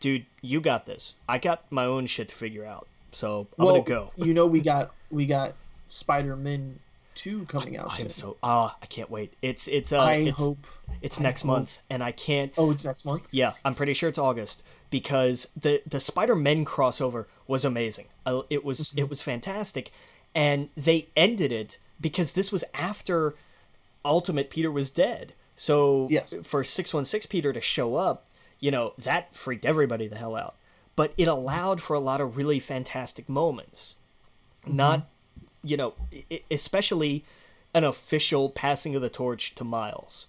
dude, 0.00 0.26
you 0.42 0.60
got 0.60 0.86
this. 0.86 1.14
I 1.28 1.38
got 1.38 1.70
my 1.70 1.84
own 1.84 2.06
shit 2.06 2.28
to 2.30 2.34
figure 2.34 2.66
out, 2.66 2.88
so 3.12 3.46
I'm 3.58 3.64
well, 3.64 3.74
gonna 3.76 3.84
go. 3.86 4.12
you 4.16 4.34
know, 4.34 4.46
we 4.46 4.60
got 4.60 4.90
we 5.10 5.26
got 5.26 5.54
Spider 5.86 6.34
Man 6.34 6.80
two 7.14 7.44
coming 7.46 7.76
out. 7.76 7.98
I, 7.98 8.02
am 8.02 8.10
so 8.10 8.36
ah, 8.42 8.76
I 8.82 8.86
can't 8.86 9.10
wait. 9.10 9.34
It's 9.42 9.68
it's 9.68 9.92
uh, 9.92 10.00
I 10.02 10.14
it's 10.14 10.38
hope. 10.38 10.66
it's 11.02 11.20
next 11.20 11.44
month, 11.44 11.82
and 11.90 12.02
I 12.02 12.12
can't. 12.12 12.52
Oh, 12.58 12.70
it's 12.72 12.84
next 12.84 13.04
month. 13.04 13.22
Yeah, 13.30 13.52
I'm 13.64 13.74
pretty 13.74 13.94
sure 13.94 14.08
it's 14.08 14.18
August 14.18 14.64
because 14.90 15.50
the 15.60 15.80
the 15.86 16.00
Spider 16.00 16.34
Men 16.34 16.64
crossover 16.64 17.26
was 17.46 17.64
amazing. 17.64 18.06
Uh, 18.26 18.42
It 18.50 18.64
was 18.64 18.80
Mm-hmm. 18.80 18.98
it 19.00 19.10
was 19.10 19.22
fantastic, 19.22 19.92
and 20.34 20.68
they 20.76 21.08
ended 21.16 21.52
it 21.52 21.78
because 22.00 22.32
this 22.32 22.50
was 22.52 22.64
after 22.74 23.34
Ultimate 24.04 24.50
Peter 24.50 24.70
was 24.70 24.90
dead. 24.90 25.32
So 25.56 26.08
Yes. 26.10 26.40
for 26.44 26.64
six 26.64 26.94
one 26.94 27.04
six 27.04 27.26
Peter 27.26 27.52
to 27.52 27.60
show 27.60 27.96
up, 27.96 28.26
you 28.60 28.70
know 28.70 28.94
that 28.98 29.34
freaked 29.34 29.66
everybody 29.66 30.06
the 30.08 30.16
hell 30.16 30.36
out. 30.36 30.54
But 30.96 31.12
it 31.16 31.28
allowed 31.28 31.80
for 31.80 31.94
a 31.94 32.00
lot 32.00 32.20
of 32.20 32.36
really 32.36 32.58
fantastic 32.60 33.28
moments. 33.28 33.96
Mm-hmm. 34.64 34.76
Not, 34.76 35.06
you 35.62 35.76
know, 35.76 35.94
especially 36.50 37.24
an 37.74 37.84
official 37.84 38.50
passing 38.50 38.94
of 38.96 39.02
the 39.02 39.08
torch 39.08 39.54
to 39.54 39.64
Miles. 39.64 40.26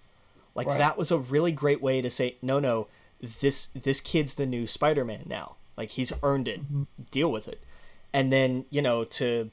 Like 0.56 0.68
Right. 0.68 0.78
that 0.78 0.98
was 0.98 1.12
a 1.12 1.18
really 1.18 1.52
great 1.52 1.82
way 1.82 2.02
to 2.02 2.10
say, 2.10 2.36
no, 2.42 2.60
no, 2.60 2.88
this 3.22 3.68
this 3.74 4.02
kid's 4.02 4.36
the 4.36 4.46
new 4.46 4.68
Spider-Man 4.68 5.24
now. 5.28 5.56
Like 5.78 5.92
he's 5.92 6.12
earned 6.24 6.48
it. 6.48 6.62
Deal 7.12 7.32
with 7.32 7.48
it. 7.48 7.62
And 8.14 8.32
then 8.32 8.66
you 8.70 8.82
know 8.82 9.04
to 9.06 9.50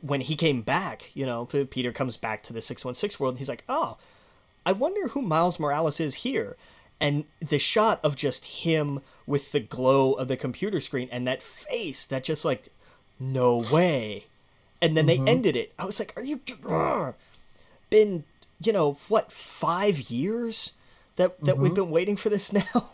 when 0.00 0.22
he 0.22 0.36
came 0.36 0.62
back, 0.62 1.10
you 1.14 1.26
know, 1.26 1.46
Peter 1.46 1.92
comes 1.92 2.16
back 2.16 2.42
to 2.44 2.52
the 2.52 2.60
six 2.62 2.84
one 2.84 2.94
six 2.94 3.20
world. 3.20 3.34
And 3.34 3.38
he's 3.38 3.48
like, 3.48 3.64
oh, 3.68 3.96
I 4.64 4.72
wonder 4.72 5.08
who 5.08 5.22
Miles 5.22 5.60
Morales 5.60 6.00
is 6.00 6.16
here. 6.16 6.56
And 7.00 7.24
the 7.40 7.58
shot 7.58 8.00
of 8.02 8.16
just 8.16 8.44
him 8.44 9.00
with 9.26 9.52
the 9.52 9.60
glow 9.60 10.12
of 10.12 10.28
the 10.28 10.36
computer 10.36 10.80
screen 10.80 11.08
and 11.10 11.26
that 11.26 11.42
face 11.42 12.06
that 12.06 12.24
just 12.24 12.44
like, 12.44 12.68
no 13.20 13.58
way. 13.58 14.24
And 14.80 14.96
then 14.96 15.06
they 15.06 15.16
mm-hmm. 15.16 15.28
ended 15.28 15.56
it. 15.56 15.72
I 15.78 15.84
was 15.84 15.98
like, 15.98 16.12
are 16.16 16.22
you 16.22 16.40
Ugh. 16.68 17.14
been, 17.90 18.24
you 18.60 18.72
know, 18.72 18.98
what, 19.08 19.32
five 19.32 20.10
years 20.10 20.72
that 21.16 21.40
that 21.44 21.58
we've 21.58 21.72
mm-hmm. 21.72 21.82
been 21.82 21.90
waiting 21.90 22.16
for 22.16 22.28
this 22.28 22.52
now? 22.74 22.90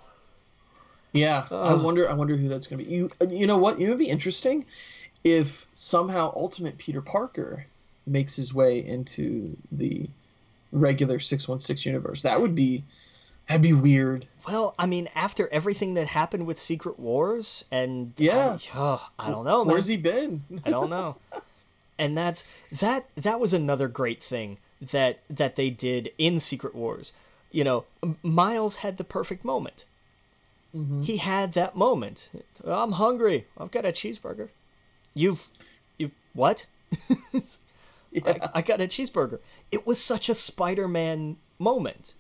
Yeah, 1.13 1.47
I 1.51 1.75
wonder. 1.75 2.09
I 2.09 2.15
wonder 2.15 2.37
who 2.37 2.49
that's 2.49 2.69
going 2.69 2.79
to 2.79 2.85
be. 2.85 2.95
You, 2.95 3.11
you 3.29 3.47
know 3.47 3.59
what? 3.59 3.81
It 3.81 3.89
would 3.89 3.99
be 3.99 4.09
interesting 4.09 4.65
if 5.25 5.67
somehow 5.75 6.33
Ultimate 6.35 6.79
Peter 6.79 7.01
Parker 7.01 7.67
makes 8.07 8.37
his 8.37 8.55
way 8.55 8.85
into 8.85 9.57
the 9.73 10.09
regular 10.73 11.19
six 11.19 11.49
one 11.49 11.61
six 11.61 11.85
universe. 11.85 12.23
That 12.23 12.41
would 12.41 12.55
be 12.55 12.85
That'd 13.51 13.63
be 13.63 13.73
weird. 13.73 14.29
Well, 14.47 14.77
I 14.79 14.87
mean, 14.87 15.09
after 15.17 15.49
everything 15.53 15.95
that 15.95 16.07
happened 16.07 16.47
with 16.47 16.57
Secret 16.57 17.01
Wars, 17.01 17.65
and 17.73 18.13
Yeah. 18.17 18.53
I, 18.53 18.69
oh, 18.77 19.09
I 19.19 19.29
don't 19.29 19.45
know, 19.45 19.65
man. 19.65 19.73
Where's 19.73 19.89
he 19.89 19.97
been? 19.97 20.43
I 20.65 20.71
don't 20.71 20.91
know. 20.91 21.17
And 21.99 22.17
that's 22.17 22.47
that. 22.73 23.15
That 23.15 23.41
was 23.41 23.53
another 23.53 23.87
great 23.87 24.23
thing 24.23 24.57
that 24.81 25.21
that 25.29 25.57
they 25.57 25.69
did 25.69 26.11
in 26.17 26.41
Secret 26.41 26.75
Wars. 26.75 27.13
You 27.51 27.63
know, 27.63 27.85
Miles 28.23 28.77
had 28.77 28.97
the 28.97 29.05
perfect 29.05 29.45
moment. 29.45 29.85
Mm-hmm. 30.75 31.03
He 31.03 31.19
had 31.19 31.53
that 31.53 31.77
moment. 31.77 32.31
I'm 32.65 32.93
hungry. 32.93 33.49
I've 33.59 33.71
got 33.71 33.85
a 33.85 33.89
cheeseburger. 33.93 34.49
You've, 35.15 35.49
you 35.99 36.11
what? 36.35 36.67
I, 38.27 38.49
I 38.55 38.63
got 38.63 38.81
a 38.81 38.85
cheeseburger. 38.87 39.39
It 39.71 39.87
was 39.87 40.03
such 40.03 40.29
a 40.29 40.35
Spider-Man 40.35 41.37
moment. 41.59 42.15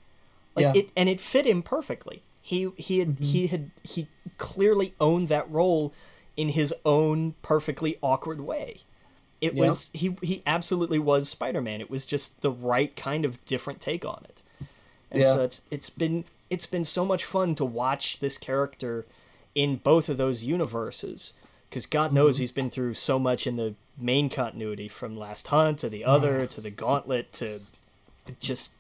Like 0.55 0.75
Yeah. 0.75 0.83
it 0.83 0.91
and 0.97 1.09
it 1.09 1.21
fit 1.21 1.47
him 1.47 1.63
perfectly. 1.63 2.23
He 2.43 2.71
he 2.77 2.99
had 3.01 3.17
mm-hmm. 3.17 3.25
he 3.25 3.47
had 3.49 3.71
he 3.85 4.07
clearly 4.39 4.95
owned 5.01 5.29
that 5.29 5.51
role 5.51 5.93
in 6.37 6.51
his 6.51 6.75
own 6.85 7.35
perfectly 7.43 7.99
awkward 8.03 8.41
way. 8.41 8.79
It 9.41 9.55
Yeah. 9.55 9.69
was 9.69 9.91
he 9.93 10.17
he 10.23 10.43
absolutely 10.47 10.99
was 10.99 11.29
Spider-Man. 11.29 11.81
It 11.81 11.91
was 11.91 12.05
just 12.05 12.41
the 12.41 12.51
right 12.51 12.95
kind 12.97 13.25
of 13.25 13.45
different 13.45 13.81
take 13.81 14.05
on 14.05 14.25
it. 14.29 14.43
And 15.11 15.23
Yeah. 15.23 15.35
so 15.35 15.45
it's 15.45 15.63
it's 15.71 15.91
been 15.91 16.25
it's 16.49 16.67
been 16.67 16.85
so 16.85 17.05
much 17.05 17.25
fun 17.25 17.55
to 17.57 17.65
watch 17.65 18.19
this 18.21 18.39
character 18.39 19.07
in 19.55 19.77
both 19.77 20.09
of 20.09 20.17
those 20.17 20.45
universes 20.45 21.33
because 21.71 21.87
God 21.87 22.13
knows 22.13 22.35
Mm-hmm. 22.35 22.41
he's 22.43 22.53
been 22.53 22.71
through 22.71 22.95
so 22.95 23.19
much 23.19 23.47
in 23.47 23.57
the 23.57 23.75
main 23.99 24.29
continuity 24.29 24.89
from 24.89 25.17
Last 25.17 25.47
Hunt 25.47 25.79
to 25.79 25.89
the 25.89 26.05
other 26.05 26.47
to 26.55 26.61
the 26.61 26.71
Gauntlet 26.71 27.33
to 27.35 27.61
just 28.39 28.73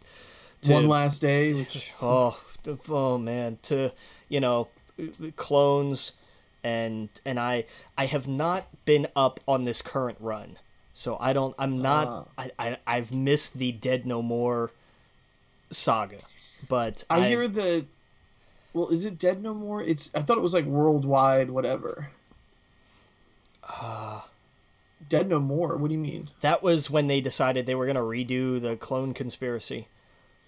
to, 0.62 0.74
One 0.74 0.88
last 0.88 1.20
day, 1.20 1.54
which 1.54 1.92
oh 2.02 2.40
oh 2.88 3.16
man 3.18 3.58
to 3.62 3.92
you 4.28 4.40
know 4.40 4.68
clones 5.36 6.12
and 6.62 7.08
and 7.24 7.40
I 7.40 7.64
I 7.96 8.04
have 8.06 8.28
not 8.28 8.66
been 8.84 9.06
up 9.16 9.40
on 9.48 9.64
this 9.64 9.80
current 9.80 10.18
run 10.20 10.58
so 10.92 11.16
I 11.18 11.32
don't 11.32 11.54
I'm 11.58 11.80
not 11.80 12.28
I, 12.36 12.50
I 12.58 12.76
I've 12.86 13.12
missed 13.12 13.54
the 13.58 13.72
Dead 13.72 14.04
No 14.04 14.20
More 14.20 14.70
saga 15.70 16.18
but 16.68 17.02
I 17.08 17.26
hear 17.28 17.48
the 17.48 17.86
Well, 18.74 18.88
is 18.88 19.06
it 19.06 19.18
Dead 19.18 19.42
No 19.42 19.54
More? 19.54 19.82
It's. 19.82 20.14
I 20.14 20.20
thought 20.22 20.36
it 20.36 20.42
was 20.42 20.54
like 20.54 20.66
worldwide, 20.66 21.50
whatever. 21.50 22.08
Dead 25.09 25.28
No 25.28 25.40
More. 25.40 25.76
What 25.76 25.88
do 25.88 25.94
you 25.94 26.01
mean? 26.01 26.28
that 26.40 26.62
was 26.62 26.90
when 26.90 27.06
they 27.06 27.20
decided 27.20 27.66
they 27.66 27.74
were 27.74 27.86
gonna 27.86 28.01
redo 28.01 28.60
the 28.60 28.76
clone 28.76 29.14
conspiracy 29.14 29.88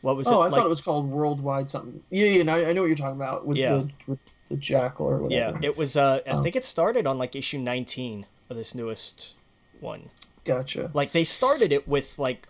what 0.02 0.16
was 0.16 0.26
Oh, 0.26 0.32
it 0.42 0.46
I 0.46 0.48
like 0.48 0.54
thought 0.54 0.66
it 0.66 0.68
was 0.68 0.80
called 0.80 1.08
worldwide 1.08 1.70
something. 1.70 2.02
Yeah, 2.10 2.26
yeah. 2.26 2.42
no, 2.42 2.54
I, 2.54 2.72
know 2.72 2.80
what 2.82 2.88
you're 2.88 2.96
talking 2.96 3.14
about 3.16 3.46
with 3.46 3.56
Yeah. 3.56 3.74
the 3.74 3.90
with 4.08 4.18
the 4.48 4.56
jackal 4.56 5.06
or 5.06 5.18
whatever. 5.22 5.58
yeah 5.58 5.66
it 5.68 5.76
was 5.76 5.96
uh 5.96 6.20
I 6.26 6.30
Oh. 6.32 6.42
think 6.42 6.56
it 6.56 6.64
started 6.64 7.06
on 7.06 7.18
like 7.18 7.34
issue 7.36 7.58
19 7.58 8.26
of 8.50 8.56
this 8.56 8.74
newest 8.74 9.34
one 9.80 10.10
Gotcha. 10.44 10.90
like 10.92 11.12
they 11.12 11.24
started 11.24 11.70
it 11.72 11.86
with 11.88 12.18
like 12.18 12.48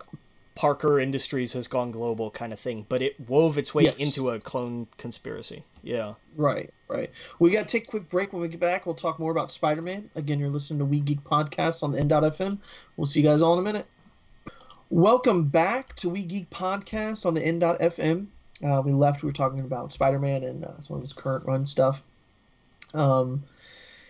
Parker 0.55 0.99
Industries 0.99 1.53
has 1.53 1.67
gone 1.67 1.91
global 1.91 2.29
kind 2.29 2.53
of 2.53 2.59
thing, 2.59 2.85
but 2.89 3.01
it 3.01 3.19
wove 3.27 3.57
its 3.57 3.73
way 3.73 3.83
Yes. 3.83 3.97
into 3.97 4.29
a 4.29 4.39
clone 4.39 4.87
conspiracy. 4.97 5.63
Yeah. 5.81 6.13
Right, 6.35 6.71
right. 6.87 7.09
We 7.39 7.51
got 7.51 7.67
to 7.67 7.71
take 7.77 7.83
a 7.87 7.89
quick 7.89 8.09
break. 8.09 8.33
When 8.33 8.41
we 8.41 8.47
get 8.47 8.59
back, 8.59 8.85
we'll 8.85 8.95
talk 8.95 9.19
more 9.19 9.31
about 9.31 9.51
Spider 9.51 9.81
Man. 9.81 10.09
Again, 10.15 10.39
you're 10.39 10.49
listening 10.49 10.79
to 10.79 10.85
We 10.85 10.99
Geek 10.99 11.23
Podcast 11.23 11.81
on 11.83 11.91
the 11.91 11.99
N.FM. 11.99 12.59
We'll 12.97 13.07
see 13.07 13.21
you 13.21 13.25
guys 13.27 13.41
all 13.41 13.53
in 13.53 13.59
a 13.59 13.63
minute. 13.63 13.87
Welcome 14.89 15.45
back 15.45 15.95
to 15.97 16.09
We 16.09 16.23
Geek 16.23 16.49
Podcast 16.51 17.25
on 17.25 17.33
the 17.33 17.43
N.FM. 17.45 18.27
Uh, 18.63 18.81
we 18.85 18.91
left, 18.91 19.23
we 19.23 19.27
were 19.27 19.33
talking 19.33 19.59
about 19.59 19.91
Spider 19.91 20.19
Man 20.19 20.43
and 20.43 20.63
uh, 20.65 20.79
some 20.79 20.95
of 20.95 21.01
his 21.01 21.13
current 21.13 21.45
run 21.45 21.65
stuff. 21.65 22.03
Um, 22.93 23.43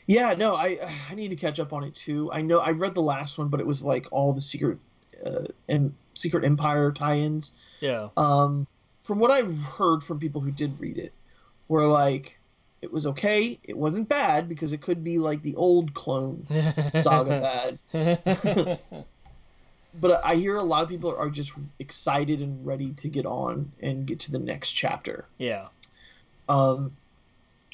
yeah, 0.07 0.34
no, 0.34 0.56
I 0.56 0.78
I 1.10 1.15
need 1.15 1.30
to 1.30 1.38
catch 1.38 1.60
up 1.61 1.72
on 1.72 1.86
it 1.86 1.95
too. 1.95 2.30
I 2.34 2.41
know 2.41 2.60
I 2.60 2.72
read 2.72 2.94
the 2.94 3.02
last 3.02 3.38
one, 3.38 3.48
but 3.48 3.61
it 3.61 3.65
was 3.65 3.84
like 3.86 4.06
all 4.11 4.34
the 4.34 4.41
secret 4.41 4.78
uh, 5.26 5.45
and 5.70 5.94
Secret 6.14 6.45
Empire 6.45 6.91
tie-ins 6.91 7.52
Yeah. 7.81 8.10
um, 8.18 8.68
from 9.03 9.19
what 9.19 9.31
I 9.31 9.44
heard 9.44 10.03
from 10.03 10.19
people 10.19 10.41
who 10.41 10.52
did 10.52 10.80
read 10.80 10.98
it, 10.98 11.11
were 11.68 11.85
like, 11.85 12.40
it 12.81 12.91
was 12.91 13.07
okay. 13.07 13.60
It 13.64 13.77
wasn't 13.77 14.10
bad 14.10 14.49
because 14.49 14.73
it 14.73 14.81
could 14.81 15.03
be 15.03 15.18
like 15.18 15.41
the 15.41 15.56
old 15.56 15.94
clone 15.94 16.45
saga 16.94 17.80
bad. 17.91 18.80
but 19.99 20.26
I 20.26 20.35
hear 20.35 20.56
a 20.56 20.64
lot 20.64 20.84
of 20.84 20.90
people 20.90 21.15
are 21.15 21.30
just 21.30 21.53
excited 21.80 22.41
and 22.41 22.65
ready 22.65 22.91
to 22.94 23.10
get 23.10 23.26
on 23.26 23.72
and 23.81 24.06
get 24.06 24.22
to 24.22 24.31
the 24.31 24.40
next 24.40 24.72
chapter, 24.72 25.26
yeah. 25.38 25.68
um, 26.49 26.95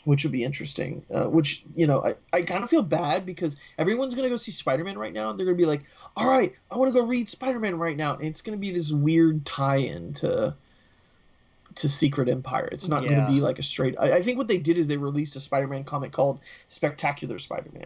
which 0.05 0.23
would 0.23 0.31
be 0.31 0.43
interesting. 0.43 1.03
Uh, 1.13 1.25
which 1.29 1.63
you 1.75 1.87
know, 1.87 2.03
I, 2.03 2.15
I 2.33 2.41
kind 2.41 2.63
of 2.63 2.69
feel 2.69 2.81
bad 2.83 3.25
because 3.25 3.57
everyone's 3.77 4.15
gonna 4.15 4.29
go 4.29 4.37
see 4.37 4.51
Spider 4.51 4.83
Man 4.83 4.97
right 4.97 5.13
now. 5.13 5.29
and 5.29 5.37
They're 5.39 5.45
gonna 5.45 5.57
be 5.57 5.65
like, 5.65 5.83
all 6.15 6.27
right, 6.27 6.53
I 6.71 6.77
want 6.77 6.93
to 6.93 6.99
go 6.99 7.05
read 7.05 7.29
Spider 7.29 7.59
Man 7.59 7.77
right 7.77 7.97
now, 7.97 8.15
and 8.15 8.25
it's 8.25 8.41
gonna 8.41 8.57
be 8.57 8.71
this 8.71 8.91
weird 8.91 9.45
tie-in 9.45 10.13
to 10.15 10.55
to 11.75 11.87
Secret 11.89 12.27
Empire. 12.29 12.67
It's 12.71 12.87
not 12.87 13.03
Yeah. 13.03 13.15
gonna 13.15 13.27
be 13.27 13.41
like 13.41 13.59
a 13.59 13.63
straight. 13.63 13.95
I, 13.99 14.13
I 14.17 14.21
think 14.21 14.37
what 14.37 14.47
they 14.47 14.57
did 14.57 14.77
is 14.77 14.87
they 14.87 14.97
released 14.97 15.35
a 15.35 15.39
Spider 15.39 15.67
Man 15.67 15.83
comic 15.83 16.11
called 16.11 16.39
Spectacular 16.67 17.39
Spider 17.39 17.69
Man. 17.73 17.85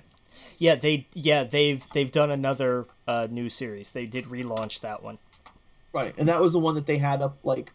Yeah, 0.57 0.75
they 0.75 1.07
yeah, 1.13 1.43
they've 1.43 1.85
they've 1.93 2.11
done 2.11 2.31
another 2.31 2.85
uh 3.07 3.27
new 3.29 3.49
series. 3.49 3.91
They 3.91 4.05
did 4.05 4.25
relaunch 4.25 4.79
that 4.81 5.03
one. 5.03 5.17
Right, 5.93 6.15
and 6.17 6.27
that 6.27 6.39
was 6.41 6.53
the 6.53 6.59
one 6.59 6.73
that 6.75 6.85
they 6.87 6.97
had 6.97 7.21
up 7.21 7.37
like 7.43 7.71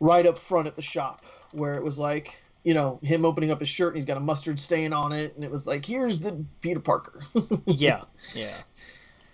right 0.00 0.26
up 0.26 0.38
front 0.38 0.66
at 0.66 0.76
the 0.76 0.82
shop, 0.82 1.22
where 1.52 1.74
it 1.74 1.84
was 1.84 1.98
like 1.98 2.36
you 2.64 2.74
know 2.74 2.98
him 3.02 3.24
opening 3.24 3.50
up 3.50 3.60
his 3.60 3.68
shirt 3.68 3.88
and 3.88 3.96
he's 3.96 4.04
got 4.04 4.16
a 4.16 4.20
mustard 4.20 4.58
stain 4.60 4.92
on 4.92 5.12
it, 5.12 5.34
and 5.36 5.44
it 5.44 5.50
was 5.50 5.66
like 5.66 5.84
here's 5.84 6.18
the 6.18 6.44
Peter 6.60 6.80
Parker. 6.80 7.20
Yeah. 7.66 8.02
Yeah. 8.34 8.54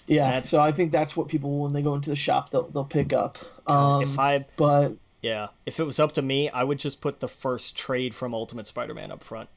yeah, 0.07 0.27
That's- 0.33 0.49
so 0.51 0.61
I 0.61 0.73
think 0.73 0.93
that's 0.93 1.17
what 1.17 1.29
people 1.29 1.61
when 1.61 1.73
they 1.73 1.83
go 1.83 1.95
into 1.95 2.11
the 2.11 2.17
shop 2.17 2.51
they'll 2.51 2.69
they'll 2.69 2.85
pick 2.85 3.13
up. 3.13 3.39
Um, 3.67 4.03
if 4.03 4.19
I 4.19 4.45
but 4.57 4.95
yeah, 5.23 5.49
if 5.65 5.81
it 5.81 5.85
was 5.85 5.99
up 5.99 6.13
to 6.13 6.23
me, 6.23 6.51
I 6.51 6.65
would 6.65 6.79
just 6.79 7.01
put 7.01 7.21
the 7.21 7.29
first 7.29 7.77
trade 7.77 8.15
from 8.15 8.35
Ultimate 8.35 8.67
Spider-Man 8.67 9.11
up 9.11 9.25
front. 9.25 9.49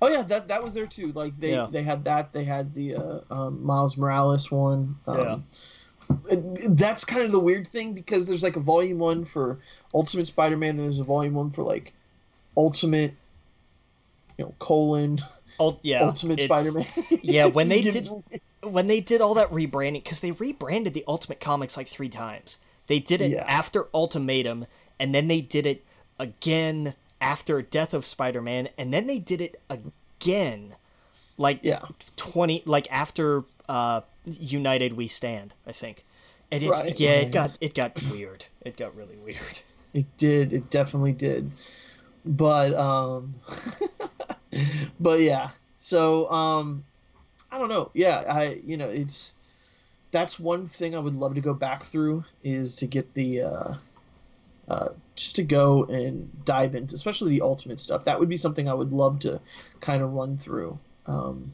oh 0.00 0.08
yeah, 0.08 0.22
that 0.22 0.46
that 0.48 0.62
was 0.62 0.74
there 0.74 0.86
too. 0.86 1.10
Like 1.12 1.36
they 1.38 1.50
Yeah. 1.52 1.66
they 1.70 1.82
had 1.82 2.04
that. 2.04 2.32
They 2.32 2.44
had 2.44 2.72
the 2.74 2.94
uh, 2.94 3.20
um, 3.30 3.64
Miles 3.66 3.96
Morales 3.98 4.50
one. 4.52 4.96
Um, 5.08 5.18
Yeah. 5.18 5.38
That's 6.68 7.04
kind 7.04 7.22
of 7.22 7.32
the 7.32 7.40
weird 7.40 7.66
thing 7.66 7.94
because 7.94 8.26
there's 8.26 8.42
like 8.42 8.56
a 8.56 8.60
volume 8.60 8.98
one 8.98 9.24
for 9.24 9.58
Ultimate 9.94 10.26
Spider-Man. 10.26 10.70
and 10.70 10.80
There's 10.80 10.98
a 11.00 11.04
volume 11.04 11.34
one 11.34 11.50
for 11.50 11.62
like 11.62 11.92
Ultimate, 12.56 13.14
you 14.38 14.44
know, 14.44 14.54
colon 14.58 15.20
Ult- 15.60 15.80
yeah. 15.82 16.02
Ultimate 16.04 16.40
Spider-Man. 16.40 16.86
Yeah, 17.22 17.44
when 17.46 17.68
they 17.68 17.82
did 17.82 18.08
when 18.62 18.86
they 18.86 19.00
did 19.00 19.20
all 19.20 19.34
that 19.34 19.48
rebranding 19.48 20.02
because 20.02 20.20
they 20.20 20.32
rebranded 20.32 20.94
the 20.94 21.04
Ultimate 21.08 21.40
Comics 21.40 21.76
like 21.76 21.88
three 21.88 22.08
times. 22.08 22.58
They 22.86 22.98
did 22.98 23.20
it 23.20 23.32
Yeah. 23.32 23.44
after 23.46 23.86
Ultimatum, 23.94 24.66
and 24.98 25.14
then 25.14 25.28
they 25.28 25.40
did 25.40 25.66
it 25.66 25.84
again 26.18 26.94
after 27.20 27.62
Death 27.62 27.94
of 27.94 28.04
Spider-Man, 28.04 28.68
and 28.76 28.92
then 28.92 29.06
they 29.06 29.18
did 29.18 29.40
it 29.40 29.60
again, 29.70 30.74
like 31.38 31.60
Yeah. 31.62 31.82
twenty, 32.16 32.62
like 32.66 32.90
after 32.90 33.44
uh, 33.68 34.00
United 34.24 34.94
We 34.94 35.06
Stand, 35.08 35.54
I 35.66 35.72
think. 35.72 36.04
And 36.50 36.62
it's 36.62 36.70
Right, 36.70 36.98
yeah, 37.00 37.10
it 37.12 37.30
got 37.32 37.56
it 37.60 37.74
got 37.74 38.00
weird. 38.10 38.46
It 38.62 38.76
got 38.76 38.94
really 38.96 39.16
weird. 39.16 39.60
It 39.94 40.06
did. 40.16 40.52
It 40.52 40.70
definitely 40.70 41.12
did. 41.12 41.50
But 42.24 42.74
um 42.74 43.34
but 45.00 45.20
yeah. 45.20 45.50
So 45.76 46.30
um 46.30 46.84
I 47.50 47.58
don't 47.58 47.68
know. 47.68 47.90
Yeah, 47.94 48.24
I 48.28 48.60
you 48.64 48.76
know, 48.76 48.88
it's 48.88 49.32
that's 50.10 50.38
one 50.38 50.66
thing 50.66 50.94
I 50.94 50.98
would 50.98 51.14
love 51.14 51.34
to 51.34 51.40
go 51.40 51.54
back 51.54 51.84
through 51.84 52.24
is 52.42 52.76
to 52.76 52.86
get 52.86 53.12
the 53.14 53.42
uh 53.42 53.74
uh 54.68 54.88
just 55.16 55.36
to 55.36 55.42
go 55.42 55.84
and 55.84 56.44
dive 56.44 56.74
into 56.74 56.94
especially 56.94 57.30
the 57.30 57.42
ultimate 57.42 57.80
stuff. 57.80 58.04
That 58.04 58.20
would 58.20 58.28
be 58.28 58.36
something 58.36 58.68
I 58.68 58.74
would 58.74 58.92
love 58.92 59.20
to 59.20 59.40
kind 59.80 60.02
of 60.02 60.12
run 60.12 60.38
through. 60.38 60.78
Um 61.06 61.52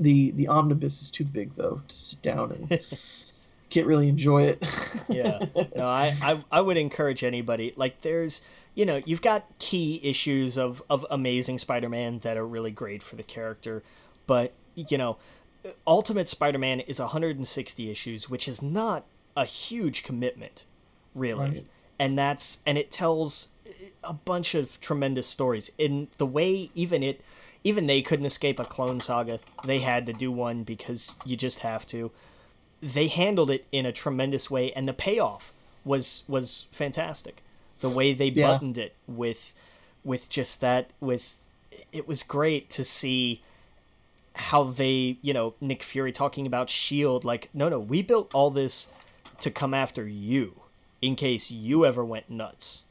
the 0.00 0.30
the 0.32 0.48
omnibus 0.48 1.02
is 1.02 1.10
too 1.10 1.24
big 1.24 1.54
though 1.56 1.82
to 1.86 1.94
sit 1.94 2.22
down 2.22 2.52
and 2.52 2.80
can't 3.70 3.86
really 3.86 4.08
enjoy 4.08 4.42
it. 4.42 4.66
yeah 5.08 5.38
no 5.76 5.86
I, 5.86 6.16
I 6.22 6.44
i 6.50 6.60
would 6.60 6.76
encourage 6.76 7.22
anybody 7.24 7.72
like 7.76 8.00
there's 8.02 8.42
you 8.74 8.84
know 8.86 9.02
you've 9.04 9.22
got 9.22 9.46
key 9.58 10.00
issues 10.02 10.56
of 10.58 10.82
of 10.88 11.04
amazing 11.10 11.58
spider-man 11.58 12.20
that 12.20 12.36
are 12.36 12.46
really 12.46 12.70
great 12.70 13.02
for 13.02 13.16
the 13.16 13.22
character 13.22 13.82
but 14.26 14.52
you 14.74 14.98
know 14.98 15.16
ultimate 15.86 16.28
spider-man 16.28 16.80
is 16.80 16.98
160 17.00 17.90
issues 17.90 18.30
which 18.30 18.46
is 18.48 18.62
not 18.62 19.04
a 19.36 19.44
huge 19.44 20.02
commitment 20.02 20.64
really 21.14 21.48
Right. 21.50 21.66
and 21.98 22.16
that's 22.18 22.60
and 22.66 22.78
it 22.78 22.90
tells 22.90 23.48
a 24.04 24.12
bunch 24.12 24.54
of 24.54 24.80
tremendous 24.80 25.26
stories 25.26 25.70
in 25.78 26.08
the 26.18 26.26
way 26.26 26.70
even 26.74 27.02
it 27.02 27.20
even 27.64 27.86
they 27.86 28.00
couldn't 28.02 28.24
escape 28.26 28.58
a 28.60 28.64
clone 28.64 29.00
saga 29.00 29.40
they 29.64 29.80
had 29.80 30.06
to 30.06 30.12
do 30.12 30.30
one 30.30 30.62
because 30.62 31.14
you 31.26 31.36
just 31.36 31.60
have 31.60 31.84
to 31.86 32.10
they 32.80 33.08
handled 33.08 33.50
it 33.50 33.66
in 33.72 33.84
a 33.86 33.92
tremendous 33.92 34.50
way 34.50 34.72
and 34.72 34.86
the 34.88 34.92
payoff 34.92 35.52
was 35.84 36.24
was 36.28 36.66
fantastic 36.72 37.42
The 37.80 37.88
way 37.88 38.12
they 38.12 38.28
Yeah. 38.28 38.52
buttoned 38.52 38.78
it 38.78 38.94
with 39.06 39.54
with 40.04 40.28
just 40.28 40.60
that 40.60 40.90
with 41.00 41.36
it 41.92 42.08
was 42.08 42.22
great 42.22 42.70
to 42.70 42.84
see 42.84 43.42
how 44.34 44.62
they, 44.64 45.16
you 45.22 45.34
know, 45.34 45.54
Nick 45.60 45.82
Fury 45.82 46.12
talking 46.12 46.46
about 46.46 46.70
Shield 46.70 47.24
like, 47.24 47.50
no, 47.52 47.68
no, 47.68 47.78
we 47.80 48.02
built 48.02 48.34
all 48.34 48.50
this 48.50 48.86
to 49.40 49.50
come 49.50 49.74
after 49.74 50.06
you 50.06 50.62
in 51.02 51.16
case 51.16 51.50
you 51.50 51.84
ever 51.84 52.04
went 52.04 52.30
nuts. 52.30 52.84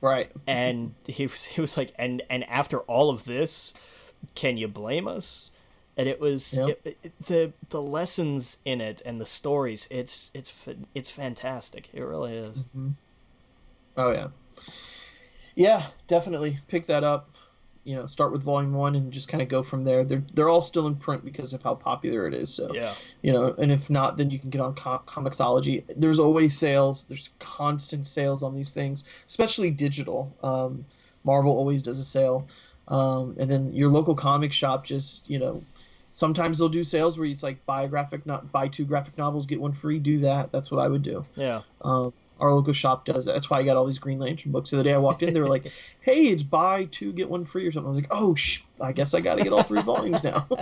Right. 0.00 0.30
And 0.46 0.94
he 1.06 1.26
was 1.26 1.44
he 1.46 1.60
was 1.60 1.76
like 1.76 1.92
and 1.98 2.22
and 2.30 2.48
after 2.48 2.80
all 2.80 3.10
of 3.10 3.24
this, 3.24 3.74
can 4.34 4.56
you 4.56 4.68
blame 4.68 5.06
us? 5.08 5.50
And 5.98 6.08
it 6.08 6.20
was 6.20 6.54
Yeah. 6.56 6.68
it, 6.68 6.96
it- 7.02 7.12
the 7.26 7.52
the 7.70 7.82
lessons 7.82 8.58
in 8.64 8.80
it 8.80 9.02
and 9.04 9.20
the 9.20 9.26
stories. 9.26 9.86
It's 9.90 10.30
it's 10.32 10.52
it's 10.94 11.10
fantastic. 11.10 11.90
It 11.92 12.00
really 12.02 12.34
is. 12.34 12.62
Oh 13.96 14.12
yeah. 14.12 14.28
Yeah, 15.56 15.86
definitely 16.06 16.58
pick 16.68 16.86
that 16.86 17.02
up. 17.04 17.30
You 17.84 17.96
know, 17.96 18.06
start 18.06 18.32
with 18.32 18.42
volume 18.42 18.74
one 18.74 18.94
and 18.96 19.10
just 19.12 19.28
kind 19.28 19.42
of 19.42 19.48
go 19.48 19.62
from 19.62 19.82
there. 19.82 20.04
They're 20.04 20.22
they're 20.34 20.48
all 20.48 20.60
still 20.62 20.86
in 20.86 20.94
print 20.94 21.24
because 21.24 21.52
of 21.52 21.62
how 21.62 21.74
popular 21.74 22.26
it 22.28 22.34
is. 22.34 22.52
So 22.52 22.72
Yeah. 22.72 22.94
you 23.22 23.32
know, 23.32 23.54
and 23.58 23.72
if 23.72 23.88
not, 23.90 24.16
then 24.18 24.30
you 24.30 24.38
can 24.38 24.50
get 24.50 24.60
on 24.60 24.74
Com- 24.74 25.00
Comixology. 25.06 25.82
There's 25.96 26.18
always 26.20 26.56
sales. 26.56 27.04
There's 27.04 27.30
constant 27.40 28.06
sales 28.06 28.42
on 28.42 28.54
these 28.54 28.72
things, 28.72 29.04
especially 29.26 29.70
digital. 29.70 30.32
Um, 30.42 30.84
Marvel 31.24 31.50
always 31.52 31.82
does 31.82 31.98
a 31.98 32.04
sale, 32.04 32.46
um, 32.88 33.34
and 33.40 33.50
then 33.50 33.72
your 33.72 33.88
local 33.88 34.14
comic 34.14 34.52
shop 34.52 34.84
just 34.84 35.28
you 35.28 35.38
know. 35.40 35.62
Sometimes 36.10 36.58
they'll 36.58 36.68
do 36.68 36.84
sales 36.84 37.18
where 37.18 37.28
it's 37.28 37.42
like 37.42 37.64
buy 37.66 37.82
a 37.82 37.88
graphic, 37.88 38.26
not 38.26 38.50
buy 38.50 38.68
two 38.68 38.84
graphic 38.84 39.16
novels, 39.18 39.46
get 39.46 39.60
one 39.60 39.72
free. 39.72 39.98
Do 39.98 40.20
that. 40.20 40.52
That's 40.52 40.70
what 40.70 40.80
I 40.80 40.88
would 40.88 41.02
do. 41.02 41.24
Yeah. 41.36 41.62
Um, 41.82 42.12
our 42.40 42.52
local 42.52 42.72
shop 42.72 43.04
does 43.04 43.26
that. 43.26 43.32
That's 43.32 43.50
why 43.50 43.58
I 43.58 43.62
got 43.64 43.76
all 43.76 43.84
these 43.86 43.98
Green 43.98 44.18
Lantern 44.18 44.52
books. 44.52 44.70
The 44.70 44.76
other 44.76 44.84
day 44.84 44.94
I 44.94 44.98
walked 44.98 45.22
in, 45.22 45.34
they 45.34 45.40
were 45.40 45.48
like, 45.48 45.72
"Hey, 46.00 46.26
it's 46.26 46.42
buy 46.42 46.84
two 46.84 47.12
get 47.12 47.28
one 47.28 47.44
free" 47.44 47.66
or 47.66 47.72
something. 47.72 47.86
I 47.86 47.88
was 47.88 47.96
like, 47.96 48.08
"Oh, 48.10 48.34
sh- 48.34 48.62
I 48.80 48.92
guess 48.92 49.14
I 49.14 49.20
got 49.20 49.36
to 49.36 49.44
get 49.44 49.52
all 49.52 49.62
three 49.62 49.82
volumes 49.82 50.24
now." 50.24 50.46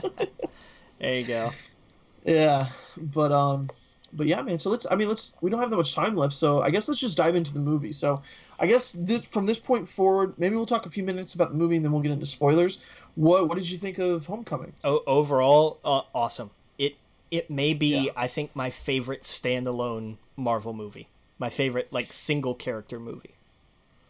There 0.98 1.18
you 1.18 1.26
go. 1.26 1.50
yeah, 2.24 2.68
but 2.96 3.32
um, 3.32 3.70
but 4.16 4.26
yeah, 4.26 4.40
man. 4.42 4.58
So 4.58 4.70
let's. 4.70 4.86
I 4.90 4.96
mean, 4.96 5.08
let's. 5.08 5.36
We 5.40 5.50
don't 5.50 5.60
have 5.60 5.70
that 5.70 5.76
much 5.76 5.94
time 5.94 6.16
left, 6.16 6.34
so 6.34 6.62
I 6.62 6.70
guess 6.70 6.88
let's 6.88 7.00
just 7.00 7.16
dive 7.16 7.36
into 7.36 7.52
the 7.52 7.60
movie. 7.60 7.92
So 7.92 8.22
I 8.58 8.66
guess 8.66 8.92
this 8.92 9.24
from 9.26 9.46
this 9.46 9.58
point 9.58 9.86
forward, 9.86 10.34
maybe 10.38 10.56
we'll 10.56 10.66
talk 10.66 10.86
a 10.86 10.90
few 10.90 11.04
minutes 11.04 11.34
about 11.34 11.50
the 11.50 11.56
movie, 11.58 11.76
and 11.76 11.84
then 11.84 11.92
we'll 11.92 12.02
get 12.02 12.12
into 12.12 12.26
spoilers. 12.26 12.84
What 13.14 13.48
What 13.48 13.56
did 13.58 13.70
you 13.70 13.78
think 13.78 13.98
of 13.98 14.26
Homecoming? 14.26 14.72
O- 14.82 15.02
overall, 15.06 15.78
uh, 15.84 16.02
awesome. 16.14 16.50
It 16.78 16.96
it 17.30 17.50
may 17.50 17.74
be 17.74 18.06
Yeah. 18.06 18.12
I 18.16 18.26
think 18.26 18.56
my 18.56 18.70
favorite 18.70 19.22
standalone 19.22 20.16
Marvel 20.36 20.72
movie. 20.72 21.08
My 21.38 21.50
favorite 21.50 21.92
like 21.92 22.12
single 22.12 22.54
character 22.54 22.98
movie. 22.98 23.34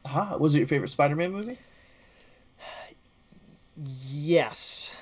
Ah, 0.04 0.36
was 0.38 0.54
it 0.54 0.58
your 0.58 0.68
favorite 0.68 0.90
Spider-Man 0.90 1.32
movie? 1.32 1.58
Yes. 3.76 4.94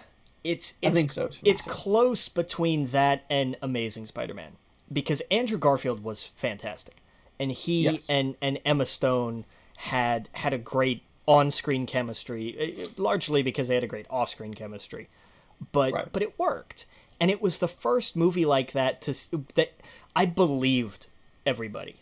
It's 0.43 0.75
I 0.85 0.91
think 0.91 1.11
so 1.11 1.29
too. 1.29 1.41
it's 1.45 1.63
close 1.63 2.29
between 2.29 2.87
that 2.89 3.25
and 3.31 3.57
Amazing 3.63 4.07
Spider-Man 4.07 4.53
because 4.95 5.21
Andrew 5.31 5.59
Garfield 5.59 6.03
was 6.03 6.25
fantastic, 6.25 6.97
and 7.39 7.51
he 7.53 7.83
Yes. 7.83 8.09
and 8.09 8.37
and 8.41 8.59
Emma 8.65 8.87
Stone 8.87 9.45
had 9.77 10.31
had 10.33 10.53
a 10.55 10.59
great 10.59 11.03
on-screen 11.27 11.85
chemistry, 11.87 12.57
eh, 12.59 12.87
largely 12.97 13.43
because 13.43 13.69
they 13.69 13.75
had 13.75 13.85
a 13.85 13.89
great 13.89 14.07
off-screen 14.09 14.55
chemistry, 14.55 15.09
but 15.73 15.93
Right. 15.93 16.13
but 16.13 16.23
it 16.23 16.39
worked, 16.39 16.87
and 17.21 17.31
it 17.31 17.43
was 17.43 17.59
the 17.59 17.69
first 17.69 18.15
movie 18.17 18.47
like 18.47 18.73
that 18.73 19.03
to 19.03 19.15
that 19.57 19.73
I 20.17 20.27
believed 20.27 21.07
everybody, 21.45 21.97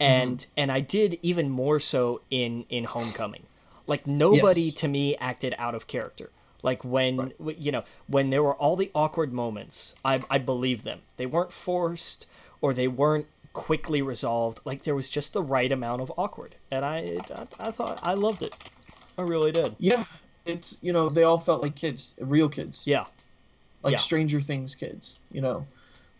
and 0.00 0.38
Mm-hmm. 0.38 0.50
and 0.56 0.72
I 0.72 0.80
did 0.80 1.18
even 1.22 1.50
more 1.50 1.78
so 1.80 2.22
in 2.30 2.64
in 2.68 2.84
Homecoming, 2.84 3.46
like 3.86 4.06
nobody 4.06 4.62
Yes. 4.62 4.74
to 4.76 4.88
me 4.88 5.16
acted 5.16 5.54
out 5.58 5.74
of 5.74 5.86
character. 5.86 6.30
Like 6.66 6.84
when 6.84 7.16
w 7.38 7.56
you 7.56 7.70
know 7.70 7.84
when 8.08 8.30
there 8.30 8.42
were 8.42 8.56
all 8.56 8.74
the 8.74 8.90
awkward 8.92 9.32
moments, 9.32 9.94
I 10.04 10.20
I 10.28 10.38
believe 10.38 10.82
them. 10.82 11.02
They 11.16 11.24
weren't 11.24 11.52
forced 11.52 12.26
or 12.60 12.74
they 12.74 12.88
weren't 12.88 13.28
quickly 13.52 14.02
resolved. 14.02 14.58
Like 14.64 14.82
there 14.82 14.96
was 14.96 15.08
just 15.08 15.32
the 15.32 15.42
right 15.42 15.70
amount 15.70 16.02
of 16.02 16.12
awkward, 16.18 16.56
and 16.72 16.84
I 16.84 16.98
it, 16.98 17.30
I, 17.30 17.46
I 17.68 17.70
thought 17.70 18.00
I 18.02 18.14
loved 18.14 18.42
it. 18.42 18.52
I 19.16 19.22
really 19.22 19.52
did. 19.52 19.76
Yeah, 19.78 20.04
it's 20.44 20.76
you 20.82 20.92
know 20.92 21.08
they 21.08 21.22
all 21.22 21.38
felt 21.38 21.62
like 21.62 21.76
kids, 21.76 22.16
real 22.20 22.48
kids. 22.48 22.84
Yeah, 22.84 23.04
like 23.84 23.92
Yeah. 23.92 23.98
Stranger 23.98 24.40
Things 24.40 24.74
kids, 24.74 25.20
you 25.30 25.40
know. 25.40 25.64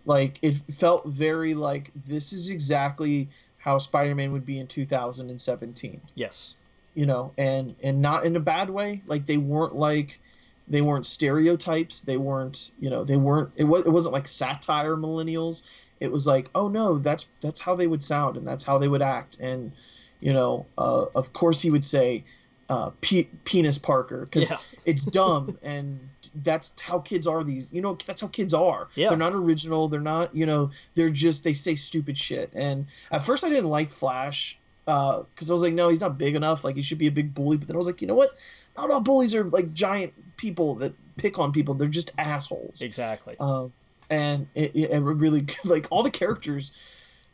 Like 0.04 0.38
it 0.42 0.54
felt 0.70 1.06
very 1.06 1.54
like 1.54 1.90
this 2.06 2.32
is 2.32 2.50
exactly 2.50 3.28
how 3.58 3.78
Spider-Man 3.78 4.30
would 4.30 4.46
be 4.46 4.60
in 4.60 4.68
2017, 4.68 6.00
yes, 6.14 6.54
you 6.94 7.04
know, 7.04 7.32
and 7.36 7.74
and 7.82 8.00
not 8.00 8.24
in 8.24 8.36
a 8.36 8.40
bad 8.40 8.70
way. 8.70 9.02
Like 9.08 9.26
they 9.26 9.38
weren't 9.38 9.74
like 9.74 10.20
they 10.68 10.80
weren't 10.80 11.06
stereotypes. 11.06 12.00
They 12.00 12.16
weren't, 12.16 12.72
you 12.80 12.90
know, 12.90 13.04
they 13.04 13.16
weren't 13.16 13.50
it 13.56 13.64
was 13.64 13.86
it 13.86 13.90
wasn't 13.90 14.12
like 14.14 14.28
satire 14.28 14.96
millennials. 14.96 15.62
It 16.00 16.10
was 16.12 16.26
like, 16.26 16.50
"Oh 16.54 16.68
no, 16.68 16.98
that's 16.98 17.26
that's 17.40 17.60
how 17.60 17.74
they 17.74 17.86
would 17.86 18.02
sound 18.02 18.36
and 18.36 18.46
that's 18.46 18.64
how 18.64 18.78
they 18.78 18.88
would 18.88 19.02
act." 19.02 19.38
And 19.40 19.72
you 20.20 20.32
know, 20.32 20.66
uh, 20.76 21.06
of 21.14 21.32
course 21.32 21.60
he 21.60 21.70
would 21.70 21.84
say 21.84 22.24
uh, 22.68 22.90
Pe- 23.00 23.28
penis 23.44 23.78
Parker 23.78 24.26
cuz 24.30 24.50
Yeah. 24.50 24.56
it's 24.84 25.04
dumb 25.04 25.56
and 25.62 26.00
that's 26.42 26.74
how 26.80 26.98
kids 26.98 27.26
are 27.26 27.42
these 27.44 27.68
you 27.72 27.80
know 27.80 27.96
that's 28.06 28.20
how 28.20 28.26
kids 28.28 28.52
are 28.52 28.88
Yeah. 28.94 29.08
they're 29.08 29.16
not 29.18 29.32
original 29.32 29.88
they're 29.88 30.00
not 30.00 30.34
you 30.34 30.44
know 30.46 30.70
they're 30.94 31.08
just 31.10 31.44
they 31.44 31.54
say 31.54 31.74
stupid 31.76 32.18
shit 32.18 32.50
and 32.54 32.86
at 33.10 33.24
first 33.24 33.42
i 33.44 33.48
didn't 33.48 33.70
like 33.70 33.90
flash 33.90 34.58
because 34.84 35.48
i 35.48 35.52
was 35.52 35.62
like 35.62 35.72
no 35.74 35.88
he's 35.88 36.00
not 36.00 36.18
big 36.18 36.34
enough 36.36 36.62
like 36.62 36.76
he 36.76 36.82
should 36.82 36.98
be 36.98 37.06
a 37.06 37.10
big 37.12 37.32
bully 37.32 37.56
but 37.56 37.68
then 37.68 37.76
i 37.76 37.78
was 37.78 37.86
like 37.86 38.02
you 38.02 38.06
know 38.06 38.14
what 38.14 38.32
not 38.76 38.90
all 38.90 39.00
bullies 39.00 39.34
are 39.34 39.44
like 39.44 39.72
giant 39.72 40.12
people 40.36 40.74
that 40.76 40.92
pick 41.16 41.38
on 41.38 41.52
people. 41.52 41.74
They're 41.74 41.88
just 41.88 42.10
assholes. 42.18 42.82
Exactly. 42.82 43.36
um, 43.40 43.72
and 44.08 44.46
it, 44.54 44.76
it, 44.76 45.00
really 45.00 45.44
like 45.64 45.88
all 45.90 46.04
the 46.04 46.10
characters 46.10 46.70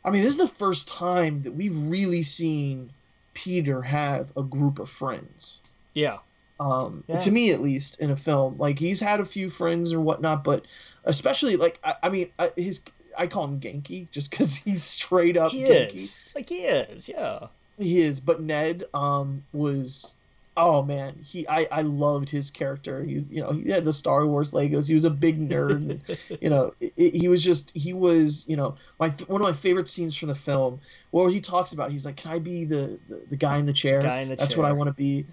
i 0.03 0.09
mean 0.09 0.23
this 0.23 0.31
is 0.31 0.39
the 0.39 0.47
first 0.47 0.87
time 0.87 1.39
that 1.41 1.51
we've 1.51 1.77
really 1.83 2.23
seen 2.23 2.89
peter 3.35 3.79
have 3.81 4.31
a 4.35 4.41
group 4.43 4.79
of 4.79 4.89
friends. 4.89 5.61
Yeah, 5.93 6.17
um, 6.59 7.03
Yeah. 7.07 7.19
to 7.19 7.31
me 7.31 7.51
at 7.51 7.61
least 7.61 7.99
in 7.99 8.09
a 8.09 8.15
film. 8.15 8.57
Like 8.57 8.79
he's 8.79 8.99
had 8.99 9.19
a 9.19 9.25
few 9.25 9.49
friends 9.49 9.93
or 9.93 10.01
whatnot 10.01 10.43
but 10.43 10.65
especially 11.05 11.55
like 11.57 11.79
i, 11.83 11.95
I 12.03 12.09
mean 12.09 12.29
I, 12.39 12.49
his 12.55 12.81
i 13.19 13.27
call 13.27 13.45
him 13.45 13.59
Ganke 13.59 14.09
just 14.09 14.31
because 14.31 14.55
he's 14.65 14.83
straight 14.83 15.37
up 15.37 15.51
he 15.51 15.61
Ganke. 15.65 15.93
is. 15.93 16.25
Like 16.33 16.49
he 16.49 16.61
is. 16.65 17.07
Yeah, 17.07 17.47
he 17.77 18.01
is. 18.01 18.19
But 18.19 18.41
ned 18.41 18.85
um 18.95 19.43
was 19.53 20.15
oh 20.55 20.83
man 20.83 21.15
he 21.23 21.47
i 21.47 21.67
i 21.71 21.81
loved 21.81 22.29
his 22.29 22.51
character. 22.51 23.03
He 23.03 23.13
you 23.29 23.41
know 23.41 23.51
he 23.51 23.69
had 23.71 23.85
the 23.85 23.93
star 23.93 24.25
wars 24.27 24.51
legos. 24.51 24.87
He 24.87 24.93
was 24.93 25.05
a 25.05 25.09
big 25.09 25.39
nerd 25.39 25.71
and, 25.89 26.01
you 26.41 26.49
know 26.49 26.73
it, 26.79 26.93
it- 26.95 27.15
he 27.15 27.27
was 27.27 27.43
just 27.43 27.71
he 27.75 27.93
was 27.93 28.45
you 28.47 28.55
know 28.55 28.75
my 28.99 29.09
one 29.27 29.41
of 29.41 29.47
my 29.47 29.53
favorite 29.53 29.89
scenes 29.89 30.15
from 30.15 30.29
the 30.29 30.35
film 30.35 30.79
where 31.11 31.29
he 31.29 31.41
talks 31.41 31.71
about 31.73 31.91
he's 31.91 32.05
like 32.05 32.17
can 32.17 32.31
i 32.31 32.39
be 32.39 32.65
the 32.65 32.99
the, 33.09 33.23
the 33.31 33.35
guy 33.35 33.57
in 33.57 33.65
the 33.65 33.73
chair? 33.73 33.99
Guy 34.01 34.19
in 34.19 34.29
the 34.29 34.35
that's 34.35 34.55
what 34.55 34.65
i 34.65 34.71
want 34.71 34.87
to 34.89 34.93
be. 34.93 35.25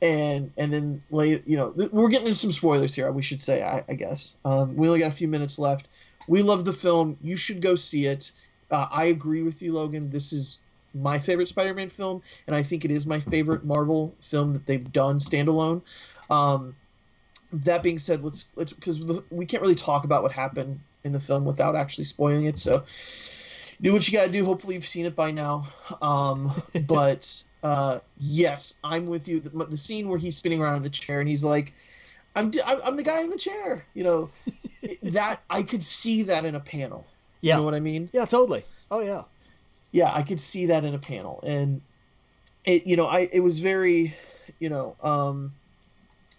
And 0.00 0.50
and 0.56 0.72
then 0.72 1.00
later 1.10 1.40
you 1.46 1.56
know 1.56 1.70
th- 1.70 1.92
we're 1.92 2.08
getting 2.08 2.26
into 2.26 2.38
some 2.38 2.50
spoilers 2.50 2.92
here 2.92 3.12
we 3.12 3.22
should 3.22 3.40
say 3.40 3.62
i, 3.62 3.84
I 3.88 3.94
guess. 3.94 4.36
Um, 4.44 4.74
we 4.74 4.88
only 4.88 4.98
got 4.98 5.08
a 5.08 5.12
few 5.12 5.28
minutes 5.28 5.58
left. 5.58 5.86
We 6.26 6.42
love 6.42 6.64
the 6.64 6.72
film. 6.72 7.16
You 7.22 7.36
should 7.36 7.60
go 7.62 7.76
see 7.76 8.06
it. 8.06 8.32
Uh, 8.72 8.88
i 8.90 9.04
agree 9.04 9.42
with 9.44 9.62
you 9.62 9.72
logan. 9.72 10.10
This 10.10 10.32
is 10.32 10.58
my 10.94 11.18
favorite 11.18 11.48
spider-man 11.48 11.88
film 11.88 12.22
and 12.46 12.54
i 12.56 12.62
think 12.62 12.84
it 12.84 12.90
is 12.90 13.06
my 13.06 13.20
favorite 13.20 13.64
marvel 13.64 14.14
film 14.20 14.50
that 14.50 14.66
they've 14.66 14.92
done 14.92 15.18
standalone. 15.18 15.82
Um, 16.30 16.74
that 17.52 17.82
being 17.82 17.98
said 17.98 18.24
let's 18.24 18.46
let's 18.56 18.72
because 18.72 19.02
we 19.30 19.46
can't 19.46 19.62
really 19.62 19.74
talk 19.74 20.04
about 20.04 20.22
what 20.22 20.32
happened 20.32 20.80
in 21.04 21.12
the 21.12 21.20
film 21.20 21.44
without 21.44 21.76
actually 21.76 22.04
spoiling 22.04 22.46
it 22.46 22.58
so 22.58 22.84
do 23.82 23.92
what 23.92 24.06
you 24.06 24.16
gotta 24.16 24.30
do. 24.30 24.44
Hopefully 24.44 24.76
you've 24.76 24.86
seen 24.86 25.06
it 25.06 25.16
by 25.16 25.32
now. 25.32 25.66
Um, 26.00 26.52
but 26.86 27.42
uh, 27.62 28.00
yes 28.18 28.74
i'm 28.82 29.06
with 29.06 29.28
you. 29.28 29.40
The, 29.40 29.50
the 29.50 29.76
scene 29.76 30.08
where 30.08 30.18
he's 30.18 30.36
spinning 30.36 30.60
around 30.60 30.76
in 30.76 30.82
the 30.82 30.90
chair 30.90 31.20
and 31.20 31.28
he's 31.28 31.44
like 31.44 31.72
i'm 32.34 32.50
I'm 32.64 32.96
the 32.96 33.02
guy 33.02 33.20
in 33.20 33.30
the 33.30 33.38
chair 33.38 33.84
you 33.94 34.04
know? 34.04 34.30
That 35.02 35.42
i 35.48 35.62
could 35.62 35.84
see 35.84 36.24
that 36.24 36.44
in 36.44 36.56
a 36.56 36.60
panel. 36.60 37.06
Yeah, 37.40 37.54
you 37.54 37.60
know 37.60 37.64
what 37.64 37.74
i 37.74 37.80
mean? 37.80 38.08
Yeah, 38.12 38.24
totally. 38.24 38.64
Oh 38.90 38.98
yeah, 39.00 39.22
yeah 39.92 40.10
i 40.12 40.22
could 40.22 40.40
see 40.40 40.66
that 40.66 40.84
in 40.84 40.94
a 40.94 40.98
panel. 40.98 41.40
And 41.46 41.80
it 42.64 42.86
you 42.86 42.96
know 42.96 43.06
i 43.06 43.28
it 43.32 43.40
was 43.40 43.60
very 43.60 44.14
you 44.58 44.68
know 44.68 44.96
um 45.02 45.52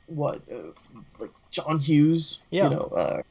what 0.08 0.42
uh, 0.52 0.72
like 1.20 1.32
john 1.52 1.80
hughes 1.80 2.40
Yeah. 2.50 2.66
you 2.66 2.70
know 2.72 2.92
uh 2.96 3.22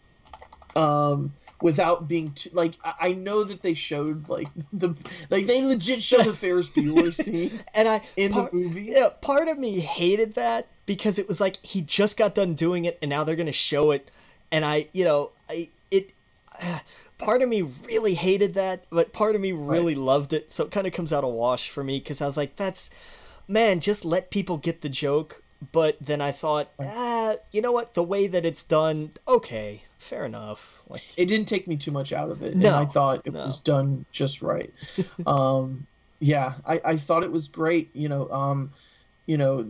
um 0.75 1.33
without 1.61 2.09
being 2.09 2.33
too 2.33 2.49
like 2.55 2.75
I, 2.83 2.95
I 3.01 3.13
know 3.13 3.45
that 3.45 3.61
they 3.63 3.75
showed 3.75 4.29
like 4.31 4.49
the 4.73 4.95
like 5.31 5.47
they 5.47 5.63
legit 5.65 6.03
showed 6.03 6.25
the 6.25 6.33
ferris 6.33 6.69
bueller 6.71 7.13
scene 7.23 7.51
and 7.75 7.89
I 7.89 8.01
in 8.17 8.33
part- 8.33 8.53
the 8.53 8.57
movie. 8.57 8.89
Yeah, 8.91 9.11
part 9.21 9.49
of 9.49 9.59
me 9.59 9.81
hated 9.81 10.35
that 10.35 10.67
because 10.87 11.19
it 11.19 11.29
was 11.29 11.41
like 11.41 11.59
he 11.65 11.83
just 11.83 12.17
got 12.17 12.35
done 12.35 12.55
doing 12.55 12.85
it 12.87 12.99
and 13.03 13.09
now 13.11 13.23
they're 13.25 13.37
gonna 13.37 13.53
show 13.53 13.91
it, 13.91 14.11
and 14.51 14.65
I, 14.65 14.89
you 14.93 15.05
know, 15.05 15.31
I 15.49 15.69
part 17.19 17.43
of 17.43 17.49
me 17.49 17.63
really 17.63 18.15
hated 18.15 18.55
that, 18.55 18.85
but 18.91 19.13
part 19.13 19.35
of 19.35 19.41
me 19.41 19.53
really 19.53 19.95
right. 19.95 20.03
loved 20.03 20.33
it. 20.33 20.51
So 20.51 20.65
it 20.65 20.71
kind 20.71 20.87
of 20.87 20.93
comes 20.93 21.13
out 21.13 21.25
a 21.25 21.29
wash 21.29 21.71
for 21.71 21.85
me 21.85 21.99
because 21.99 22.21
I 22.21 22.27
was 22.27 22.37
like, 22.37 22.57
that's 22.57 22.91
man, 23.49 23.81
just 23.81 24.05
let 24.05 24.31
people 24.31 24.57
get 24.57 24.81
the 24.81 24.89
joke. 24.89 25.43
But 25.71 25.97
then 26.01 26.21
I 26.21 26.33
thought, 26.33 26.71
ah, 26.81 27.35
you 27.53 27.61
know 27.63 27.71
what? 27.71 27.95
The 27.95 28.03
way 28.03 28.27
that 28.27 28.45
it's 28.45 28.65
done, 28.65 29.13
okay, 29.29 29.83
fair 29.99 30.25
enough. 30.25 30.83
Like, 30.89 31.05
it 31.17 31.27
didn't 31.27 31.47
take 31.47 31.69
me 31.69 31.77
too 31.77 31.93
much 31.93 32.13
out 32.13 32.31
of 32.31 32.43
it. 32.43 32.57
No, 32.57 32.69
and 32.69 32.77
I 32.77 32.85
thought 32.87 33.23
it 33.25 33.33
no. 33.33 33.45
was 33.45 33.61
done 33.61 34.05
just 34.11 34.43
right. 34.43 34.73
um, 35.27 35.87
yeah, 36.19 36.55
I, 36.67 36.81
I 36.85 36.97
thought 36.97 37.23
it 37.23 37.31
was 37.31 37.47
great. 37.47 37.95
You 37.95 38.09
know, 38.09 38.29
um, 38.31 38.73
you 39.27 39.37
know, 39.37 39.65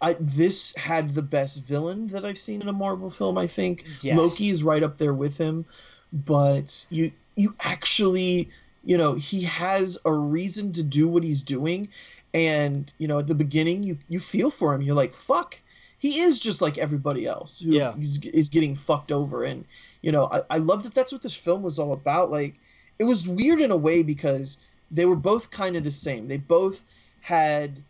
I 0.00 0.16
this 0.18 0.74
had 0.76 1.14
the 1.14 1.22
best 1.22 1.66
villain 1.66 2.06
that 2.08 2.24
I've 2.24 2.38
seen 2.38 2.62
in 2.62 2.68
a 2.68 2.72
Marvel 2.72 3.10
film. 3.10 3.36
I 3.36 3.46
think 3.46 3.84
yes. 4.00 4.16
Loki 4.16 4.48
is 4.48 4.62
right 4.62 4.82
up 4.82 4.96
there 4.96 5.14
with 5.14 5.36
him 5.36 5.66
but 6.14 6.86
you 6.90 7.12
you 7.36 7.54
actually 7.60 8.48
you 8.84 8.96
know 8.96 9.14
he 9.14 9.42
has 9.42 9.98
a 10.04 10.12
reason 10.12 10.72
to 10.72 10.82
do 10.82 11.08
what 11.08 11.24
he's 11.24 11.42
doing. 11.42 11.88
And 12.32 12.92
you 12.98 13.08
know 13.08 13.18
at 13.18 13.26
the 13.26 13.34
beginning 13.34 13.82
you 13.82 13.98
you 14.08 14.20
feel 14.20 14.50
for 14.50 14.74
him. 14.74 14.82
You're 14.82 14.94
like 14.94 15.14
fuck 15.14 15.58
he 15.98 16.20
is 16.20 16.38
just 16.38 16.60
like 16.60 16.76
everybody 16.76 17.26
else 17.26 17.60
who 17.60 17.70
yeah. 17.70 17.94
is, 17.96 18.20
is 18.24 18.48
getting 18.48 18.74
fucked 18.74 19.10
over. 19.10 19.42
And 19.44 19.64
you 20.02 20.12
know 20.12 20.28
I, 20.30 20.42
I 20.50 20.58
love 20.58 20.84
that 20.84 20.94
that's 20.94 21.12
what 21.12 21.22
this 21.22 21.36
film 21.36 21.62
was 21.62 21.78
all 21.78 21.92
about. 21.92 22.30
Like 22.30 22.54
it 22.98 23.04
was 23.04 23.28
weird 23.28 23.60
in 23.60 23.70
a 23.70 23.76
way 23.76 24.02
because 24.02 24.58
they 24.90 25.04
were 25.04 25.16
both 25.16 25.50
kind 25.50 25.76
of 25.76 25.82
the 25.84 25.90
same. 25.90 26.28
They 26.28 26.36
both 26.36 26.84
had 27.20 27.82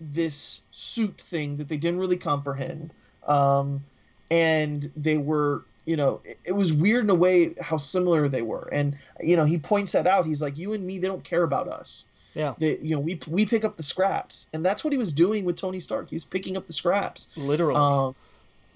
this 0.00 0.60
suit 0.70 1.20
thing 1.20 1.56
that 1.56 1.68
they 1.68 1.76
didn't 1.76 1.98
really 1.98 2.16
comprehend. 2.16 2.92
Um, 3.26 3.84
and 4.30 4.90
they 4.96 5.16
were 5.16 5.64
you 5.84 5.96
know, 5.96 6.20
it, 6.24 6.38
it, 6.44 6.52
was 6.52 6.72
weird 6.72 7.04
in 7.04 7.10
a 7.10 7.14
way 7.14 7.54
how 7.60 7.76
similar 7.76 8.28
they 8.28 8.42
were. 8.42 8.68
And 8.72 8.96
you 9.20 9.36
know, 9.36 9.44
he 9.44 9.58
points 9.58 9.92
that 9.92 10.06
out. 10.06 10.26
He's 10.26 10.40
like, 10.40 10.58
"You 10.58 10.72
and 10.72 10.84
me, 10.84 10.98
they 10.98 11.08
don't 11.08 11.24
care 11.24 11.42
about 11.42 11.68
us." 11.68 12.04
Yeah. 12.34 12.54
They, 12.58 12.78
you 12.78 12.96
know, 12.96 13.00
we 13.00 13.20
we 13.28 13.46
pick 13.46 13.64
up 13.64 13.76
the 13.76 13.82
scraps, 13.82 14.48
and 14.52 14.64
that's 14.64 14.82
what 14.82 14.92
he 14.92 14.98
was 14.98 15.12
doing 15.12 15.44
with 15.44 15.56
Tony 15.56 15.80
Stark. 15.80 16.10
He 16.10 16.16
was 16.16 16.24
picking 16.24 16.56
up 16.56 16.66
the 16.66 16.72
scraps. 16.72 17.30
Literally. 17.36 17.76
Um, 17.76 18.14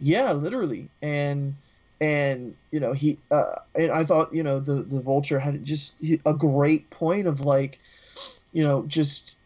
yeah, 0.00 0.32
literally. 0.32 0.88
And 1.02 1.54
and 2.00 2.54
you 2.70 2.78
know 2.80 2.92
he 2.92 3.18
uh, 3.30 3.56
and 3.74 3.90
I 3.90 4.04
thought 4.04 4.32
you 4.32 4.42
know 4.42 4.60
the 4.60 4.82
the 4.82 5.02
Vulture 5.02 5.38
had 5.38 5.64
just 5.64 6.02
a 6.24 6.34
great 6.34 6.88
point 6.90 7.26
of 7.26 7.40
like, 7.40 7.78
you 8.52 8.62
know, 8.62 8.84
just 8.86 9.36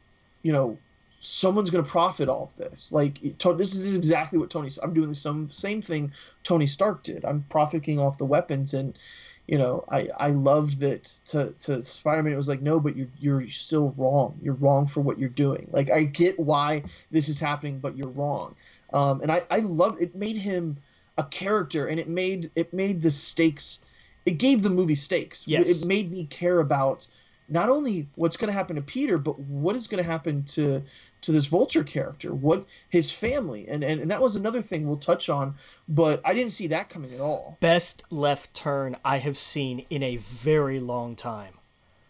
you 0.43 0.53
know 0.53 0.79
someone's 1.24 1.70
going 1.70 1.85
to 1.85 1.89
profit 1.89 2.28
off 2.28 2.57
this. 2.57 2.90
Like 2.90 3.20
this 3.20 3.74
is 3.74 3.97
exactly 3.97 4.40
what 4.40 4.51
Tony. 4.51 4.69
I'm 4.82 4.93
doing 4.93 5.09
the 5.09 5.15
same 5.15 5.49
same 5.51 5.81
thing 5.81 6.12
Tony 6.43 6.66
Stark 6.66 7.05
did. 7.05 7.24
I'm 7.24 7.44
profiting 7.49 8.01
off 8.01 8.19
the 8.19 8.24
weapons, 8.24 8.74
and 8.74 8.99
you 9.47 9.57
know, 9.57 9.85
I 9.89 10.09
I 10.19 10.28
loved 10.31 10.81
that 10.81 11.05
to 11.27 11.55
to 11.61 11.85
Spider-Man. 11.85 12.32
It 12.32 12.36
was 12.36 12.49
like, 12.49 12.61
no, 12.61 12.81
but 12.81 12.97
you're 12.97 13.09
you're 13.20 13.49
still 13.49 13.94
wrong. 13.97 14.36
You're 14.43 14.55
wrong 14.55 14.89
for 14.89 15.01
what 15.01 15.20
you're 15.20 15.28
doing. 15.28 15.69
Like 15.70 15.93
I 15.93 16.03
get 16.03 16.40
why 16.40 16.82
this 17.12 17.28
is 17.28 17.39
happening, 17.39 17.78
but 17.78 17.97
you're 17.97 18.09
wrong. 18.09 18.57
Um, 18.93 19.20
and 19.20 19.31
I 19.31 19.43
I 19.49 19.59
love 19.59 20.03
it. 20.03 20.16
Made 20.16 20.36
him 20.36 20.78
a 21.16 21.23
character, 21.23 21.86
and 21.86 22.01
it 22.01 22.09
made 22.09 22.51
it 22.57 22.74
made 22.74 23.01
the 23.01 23.12
stakes. 23.12 23.78
It 24.27 24.39
gave 24.39 24.62
the 24.62 24.70
movie 24.70 24.97
stakes. 24.97 25.47
Yes. 25.47 25.82
It 25.82 25.86
made 25.86 26.11
me 26.11 26.27
care 26.27 26.59
about 26.59 27.07
not 27.53 27.69
only 27.69 28.09
what's 28.16 28.37
going 28.37 28.49
to 28.49 28.53
happen 28.55 28.77
to 28.77 28.83
Peter, 28.83 29.19
but 29.19 29.39
what 29.39 29.77
is 29.77 29.87
going 29.87 30.03
to 30.03 30.09
happen 30.09 30.43
to 30.45 30.83
to 31.20 31.33
this 31.33 31.47
Vulture 31.47 31.85
character, 31.85 32.35
what 32.35 32.65
his 32.89 33.12
family, 33.12 33.69
and, 33.69 33.85
and 33.85 34.01
and 34.01 34.11
that 34.11 34.23
was 34.23 34.37
another 34.37 34.62
thing 34.62 34.87
we'll 34.87 34.97
touch 34.97 35.29
on, 35.29 35.55
but 35.89 36.20
I 36.24 36.33
didn't 36.33 36.53
see 36.53 36.69
that 36.69 36.89
coming 36.89 37.12
at 37.12 37.20
all. 37.20 37.59
Best 37.61 38.05
left 38.11 38.55
turn 38.55 38.97
I 39.05 39.19
have 39.19 39.37
seen 39.37 39.85
in 39.91 40.03
a 40.03 40.16
very 40.16 40.81
long 40.81 41.15
time. 41.15 41.55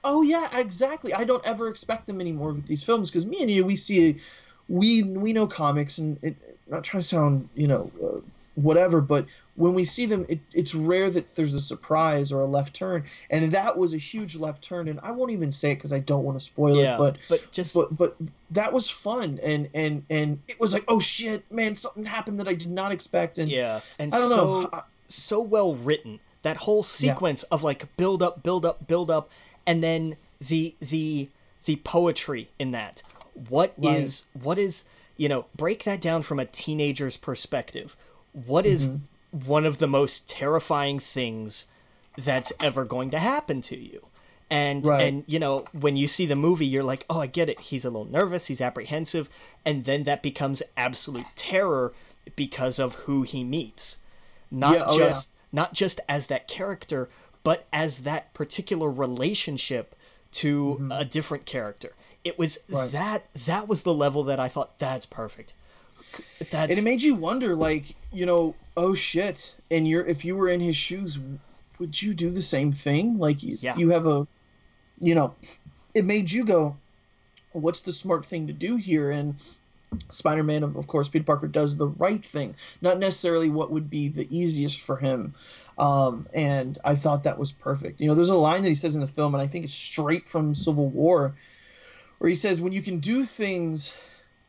Oh 0.05 0.23
yeah, 0.23 0.49
exactly. 0.57 1.13
I 1.13 1.25
don't 1.25 1.45
ever 1.45 1.69
expect 1.69 2.07
them 2.07 2.21
anymore 2.21 2.53
with 2.53 2.67
these 2.67 2.85
films 2.85 3.11
because 3.11 3.27
me 3.27 3.43
and 3.43 3.51
you, 3.51 3.65
we 3.65 3.77
see, 3.77 4.19
we 4.69 5.03
we 5.03 5.33
know 5.33 5.49
comics, 5.49 5.99
and 5.99 6.19
it, 6.23 6.37
not 6.69 6.85
trying 6.85 7.01
to 7.01 7.07
sound 7.07 7.49
you 7.57 7.67
know 7.67 7.91
uh, 8.03 8.21
whatever. 8.55 9.01
But 9.01 9.27
when 9.57 9.75
we 9.75 9.85
see 9.85 10.07
them, 10.07 10.27
it, 10.29 10.41
it's 10.55 10.75
rare 10.75 11.11
that 11.11 11.35
there's 11.35 11.55
a 11.55 11.61
surprise 11.61 12.33
or 12.33 12.41
a 12.41 12.47
left 12.47 12.75
turn, 12.75 13.05
and 13.31 13.53
that 13.53 13.77
was 13.77 13.95
a 13.95 13.99
huge 13.99 14.37
left 14.37 14.63
turn. 14.63 14.89
And 14.89 15.01
I 15.03 15.11
won't 15.11 15.31
even 15.33 15.51
say 15.51 15.73
it 15.73 15.77
because 15.77 15.93
I 15.93 16.01
don't 16.01 16.25
want 16.25 16.39
to 16.39 16.45
spoil 16.45 16.77
yeah, 16.77 16.95
it. 16.95 16.99
But 16.99 17.19
but 17.29 17.53
just 17.53 17.75
but 17.75 17.97
but 17.97 18.17
that 18.51 18.73
was 18.73 18.89
fun, 18.89 19.39
and 19.43 19.69
and 19.75 20.05
and 20.11 20.39
it 20.49 20.59
was 20.59 20.73
like, 20.73 20.85
oh 20.89 21.01
shit, 21.01 21.51
man, 21.51 21.75
something 21.75 22.05
happened 22.05 22.41
that 22.41 22.49
I 22.49 22.55
did 22.55 22.71
not 22.71 22.93
expect. 22.93 23.39
And 23.39 23.51
yeah, 23.51 23.81
and 23.99 24.15
I 24.15 24.19
don't 24.19 24.31
so, 24.31 24.61
know, 24.63 24.83
so 25.09 25.41
well 25.41 25.75
written. 25.75 26.21
That 26.43 26.57
whole 26.57 26.83
sequence 26.83 27.45
yeah. 27.49 27.55
of 27.55 27.63
like 27.63 27.97
build 27.97 28.23
up, 28.23 28.43
build 28.43 28.67
up, 28.67 28.89
build 28.89 29.11
up, 29.11 29.31
and 29.67 29.83
then 29.83 30.17
the 30.41 30.75
the 30.81 31.29
the 31.65 31.77
poetry 31.77 32.51
in 32.59 32.73
that. 32.73 33.03
What 33.49 33.75
right. 33.79 34.01
is 34.01 34.27
what 34.41 34.59
is 34.59 34.85
you 35.17 35.29
know 35.29 35.47
break 35.55 35.85
that 35.85 36.01
down 36.01 36.23
from 36.23 36.39
a 36.39 36.45
teenager's 36.45 37.17
perspective 37.17 37.97
what 38.33 38.67
is 38.67 38.89
mm-hmm. 38.89 39.47
one 39.47 39.65
of 39.65 39.79
the 39.79 39.87
most 39.87 40.29
terrifying 40.29 40.99
things 40.99 41.67
that's 42.17 42.53
ever 42.61 42.85
going 42.85 43.11
to 43.11 43.19
happen 43.19 43.61
to 43.63 43.79
you? 43.79 44.07
And 44.51 44.87
right. 44.87 45.03
and 45.03 45.25
you 45.27 45.39
know, 45.39 45.65
when 45.73 45.97
you 45.97 46.07
see 46.07 46.27
the 46.27 46.37
movie, 46.37 46.67
you're 46.67 46.85
like, 46.85 47.07
"Oh, 47.09 47.21
I 47.21 47.27
get 47.27 47.49
it. 47.49 47.59
He's 47.61 47.87
a 47.87 47.91
little 47.91 48.05
nervous, 48.05 48.49
he's 48.49 48.61
apprehensive." 48.61 49.31
And 49.65 49.85
then 49.85 50.03
that 50.05 50.23
becomes 50.23 50.63
absolute 50.77 51.25
terror 51.37 51.95
because 52.37 52.79
of 52.79 52.95
who 53.07 53.23
he 53.23 53.45
meets. 53.45 54.01
Not 54.51 54.75
yeah, 54.75 54.85
oh, 54.87 54.99
just 54.99 55.31
yeah. 55.31 55.61
not 55.61 55.73
just 55.73 56.01
as 56.07 56.27
that 56.27 56.49
character, 56.49 57.09
but 57.43 57.67
as 57.73 58.03
that 58.03 58.35
particular 58.35 58.91
relationship 58.91 59.95
to 60.33 60.75
mm-hmm. 60.75 60.93
a 60.93 61.05
different 61.05 61.47
character. 61.47 61.95
It 62.25 62.39
was 62.39 62.59
right. 62.69 62.91
that 62.93 63.33
that 63.33 63.69
was 63.69 63.83
the 63.83 63.95
level 63.95 64.23
that 64.25 64.39
I 64.39 64.49
thought 64.49 64.79
that's 64.79 65.07
perfect. 65.07 65.55
That's... 66.51 66.71
And 66.71 66.79
it 66.79 66.85
made 66.85 67.03
you 67.03 67.15
wonder, 67.15 67.55
like, 67.55 67.95
you 68.13 68.27
know, 68.27 68.55
oh 68.77 68.95
shit. 68.95 69.55
And 69.71 69.87
you're 69.87 70.05
if 70.05 70.25
you 70.25 70.37
were 70.37 70.49
in 70.49 70.61
his 70.61 70.77
shoes, 70.77 71.19
would 71.79 72.01
you 72.01 72.15
do 72.15 72.31
the 72.31 72.43
same 72.43 72.73
thing? 72.73 73.19
Like, 73.19 73.43
you, 73.43 73.57
yeah. 73.61 73.77
you 73.77 73.91
have 73.91 74.07
a, 74.07 74.27
you 75.01 75.15
know, 75.15 75.35
it 75.95 76.05
made 76.05 76.31
you 76.31 76.45
go, 76.45 76.77
what's 77.53 77.83
the 77.83 77.93
smart 77.93 78.25
thing 78.27 78.47
to 78.47 78.53
do 78.53 78.77
here? 78.77 79.11
And 79.11 79.35
Spider-Man, 80.09 80.63
of 80.63 80.87
course, 80.87 81.09
Peter 81.09 81.25
Parker 81.25 81.49
does 81.49 81.77
the 81.77 81.89
right 81.89 82.25
thing, 82.25 82.55
not 82.81 82.99
necessarily 82.99 83.51
what 83.51 83.71
would 83.71 83.91
be 83.91 84.09
the 84.09 84.27
easiest 84.31 84.81
for 84.81 84.97
him. 84.97 85.35
Um, 85.79 86.27
and 86.33 86.79
I 86.85 86.95
thought 86.95 87.25
that 87.25 87.39
was 87.39 87.53
perfect. 87.53 88.01
You 88.01 88.09
know, 88.09 88.15
there's 88.15 88.31
a 88.31 88.37
line 88.37 88.63
that 88.63 88.69
he 88.69 88.75
says 88.75 88.95
in 88.95 89.01
the 89.01 89.09
film, 89.09 89.35
and 89.35 89.43
I 89.43 89.47
think 89.47 89.65
it's 89.65 89.75
straight 89.75 90.29
from 90.29 90.55
Civil 90.55 90.89
War, 90.89 91.35
where 92.19 92.29
he 92.29 92.35
says, 92.35 92.61
"When 92.61 92.73
you 92.73 92.83
can 92.83 93.01
do 93.01 93.25
things 93.25 93.95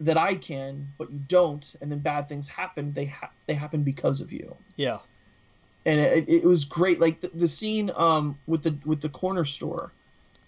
that 0.04 0.18
I 0.18 0.36
can, 0.36 0.88
but 0.98 1.12
you 1.12 1.20
don't, 1.28 1.76
and 1.82 1.92
then 1.92 2.00
bad 2.00 2.28
things 2.28 2.48
happen. 2.48 2.94
They 2.94 3.06
ha- 3.06 3.32
they 3.48 3.54
happen 3.54 3.84
because 3.84 4.22
of 4.22 4.32
you. 4.32 4.56
Yeah, 4.76 5.00
and 5.86 6.00
it, 6.00 6.30
it 6.30 6.44
was 6.44 6.66
great. 6.66 7.00
Like 7.00 7.22
the, 7.22 7.30
the 7.30 7.48
scene 7.48 7.92
um 7.96 8.38
with 8.48 8.64
the 8.64 8.78
with 8.86 9.02
the 9.02 9.10
corner 9.10 9.46
store, 9.46 9.92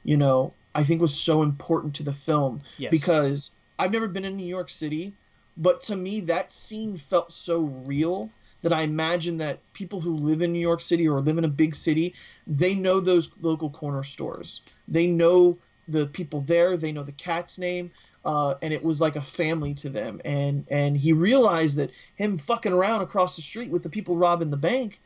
you 0.03 0.17
know, 0.17 0.53
I 0.73 0.83
think 0.83 1.01
was 1.01 1.17
so 1.17 1.41
important 1.41 1.95
to 1.95 2.03
the 2.03 2.13
film 2.13 2.61
yes. 2.77 2.91
because 2.91 3.51
I've 3.79 3.91
never 3.91 4.07
been 4.07 4.25
in 4.25 4.35
New 4.35 4.47
York 4.47 4.69
City, 4.69 5.13
but 5.57 5.81
to 5.81 5.95
me 5.95 6.19
that 6.21 6.51
scene 6.51 6.97
felt 6.97 7.31
so 7.31 7.61
real 7.61 8.29
that 8.61 8.73
I 8.73 8.81
imagine 8.81 9.37
that 9.37 9.59
people 9.73 10.01
who 10.01 10.15
live 10.15 10.41
in 10.41 10.51
New 10.51 10.59
York 10.59 10.81
City 10.81 11.07
or 11.07 11.21
live 11.21 11.37
in 11.37 11.45
a 11.45 11.49
big 11.49 11.75
city, 11.75 12.15
they 12.47 12.73
know 12.73 12.99
those 12.99 13.31
local 13.39 13.69
corner 13.69 14.03
stores. 14.03 14.61
They 14.87 15.05
know 15.05 15.59
the 15.87 16.07
people 16.07 16.41
there. 16.41 16.75
They 16.75 16.91
know 16.91 17.03
the 17.03 17.11
cat's 17.11 17.59
name 17.59 17.91
uh, 18.25 18.55
and 18.61 18.73
it 18.73 18.83
was 18.83 18.99
like 18.99 19.15
a 19.15 19.21
family 19.21 19.73
to 19.75 19.89
them. 19.89 20.19
And 20.25 20.65
and 20.69 20.97
he 20.97 21.13
realized 21.13 21.77
that 21.77 21.91
him 22.15 22.37
fucking 22.37 22.73
around 22.73 23.01
across 23.01 23.35
the 23.35 23.41
street 23.41 23.71
with 23.71 23.83
the 23.83 23.89
people 23.89 24.17
robbing 24.17 24.49
the 24.49 24.57
bank, 24.57 24.99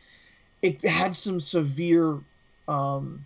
it 0.61 0.83
had 0.83 1.15
some 1.15 1.39
severe, 1.39 2.19
um, 2.67 3.25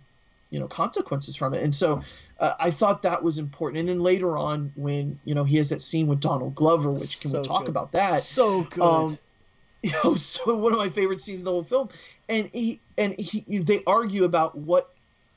you 0.50 0.58
know, 0.58 0.66
consequences 0.66 1.36
from 1.36 1.54
it. 1.54 1.62
And 1.62 1.74
so 1.74 2.02
uh, 2.40 2.54
I 2.58 2.70
thought 2.70 3.02
that 3.02 3.22
was 3.22 3.38
important. 3.38 3.80
And 3.80 3.88
then 3.88 4.00
later 4.00 4.36
on, 4.36 4.72
when 4.74 5.18
you 5.24 5.34
know 5.34 5.44
he 5.44 5.56
has 5.58 5.70
that 5.70 5.82
scene 5.82 6.08
with 6.08 6.20
Donald 6.20 6.54
Glover, 6.54 6.90
which 6.90 7.20
can 7.20 7.30
so 7.30 7.40
we 7.40 7.44
talk 7.44 7.62
good. 7.62 7.70
about 7.70 7.92
that? 7.92 8.22
So 8.22 8.62
good. 8.64 8.82
Um, 8.82 9.18
you 9.84 9.92
know, 10.02 10.14
so 10.14 10.56
one 10.56 10.72
of 10.72 10.78
my 10.78 10.88
favorite 10.88 11.20
scenes 11.20 11.40
in 11.40 11.44
the 11.44 11.50
whole 11.50 11.62
film. 11.62 11.88
And 12.28 12.48
he 12.48 12.80
and 12.96 13.12
he 13.18 13.58
they 13.58 13.84
argue 13.86 14.24
about 14.24 14.56
what 14.56 14.93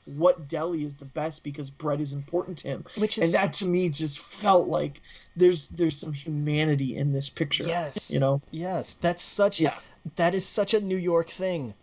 what 0.08 0.48
deli 0.48 0.84
is 0.84 0.96
the 0.96 1.06
best 1.06 1.44
because 1.44 1.70
bread 1.70 2.00
is 2.00 2.14
important 2.14 2.58
to 2.60 2.70
him. 2.70 2.86
Which 2.96 3.18
is, 3.18 3.26
and 3.26 3.34
that 3.34 3.54
to 3.54 3.66
me 3.66 3.90
just 3.90 4.20
felt 4.20 4.68
like 4.68 5.02
there's 5.36 5.68
there's 5.70 5.98
some 5.98 6.14
humanity 6.14 6.96
in 6.96 7.14
this 7.14 7.30
picture. 7.30 7.66
Yes, 7.66 8.10
you 8.10 8.20
know. 8.20 8.42
Yes, 8.52 8.94
that's 8.94 9.24
such. 9.24 9.60
Yeah. 9.60 9.76
that 10.16 10.34
is 10.34 10.46
such 10.46 10.74
a 10.74 10.82
New 10.82 10.98
York 10.98 11.30
thing. 11.30 11.74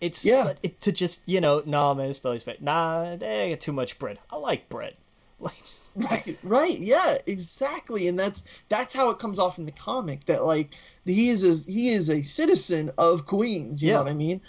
It's 0.00 0.24
yeah. 0.24 0.44
Su- 0.44 0.58
it, 0.62 0.80
to 0.82 0.92
just 0.92 1.22
you 1.26 1.40
know, 1.40 1.62
nah, 1.66 1.94
man, 1.94 2.08
it's 2.08 2.18
Billy's 2.18 2.44
bad. 2.44 2.62
Nah, 2.62 3.16
they 3.16 3.50
got 3.50 3.60
too 3.60 3.72
much 3.72 3.98
bread. 3.98 4.18
I 4.30 4.36
like 4.36 4.68
bread. 4.68 4.94
Like. 5.38 5.54
Right, 5.96 6.38
right, 6.42 6.78
yeah, 6.78 7.16
exactly, 7.26 8.06
and 8.06 8.18
that's 8.18 8.44
that's 8.68 8.92
how 8.92 9.08
it 9.10 9.18
comes 9.18 9.38
off 9.38 9.58
in 9.58 9.64
the 9.64 9.72
comic 9.72 10.26
that 10.26 10.44
like 10.44 10.74
he 11.06 11.30
is 11.30 11.42
a, 11.44 11.70
he 11.70 11.88
is 11.88 12.10
a 12.10 12.20
citizen 12.20 12.90
of 12.98 13.24
Queens. 13.24 13.82
You 13.82 13.88
yeah. 13.88 13.96
know 13.96 14.02
what 14.02 14.10
I 14.10 14.14
mean? 14.14 14.40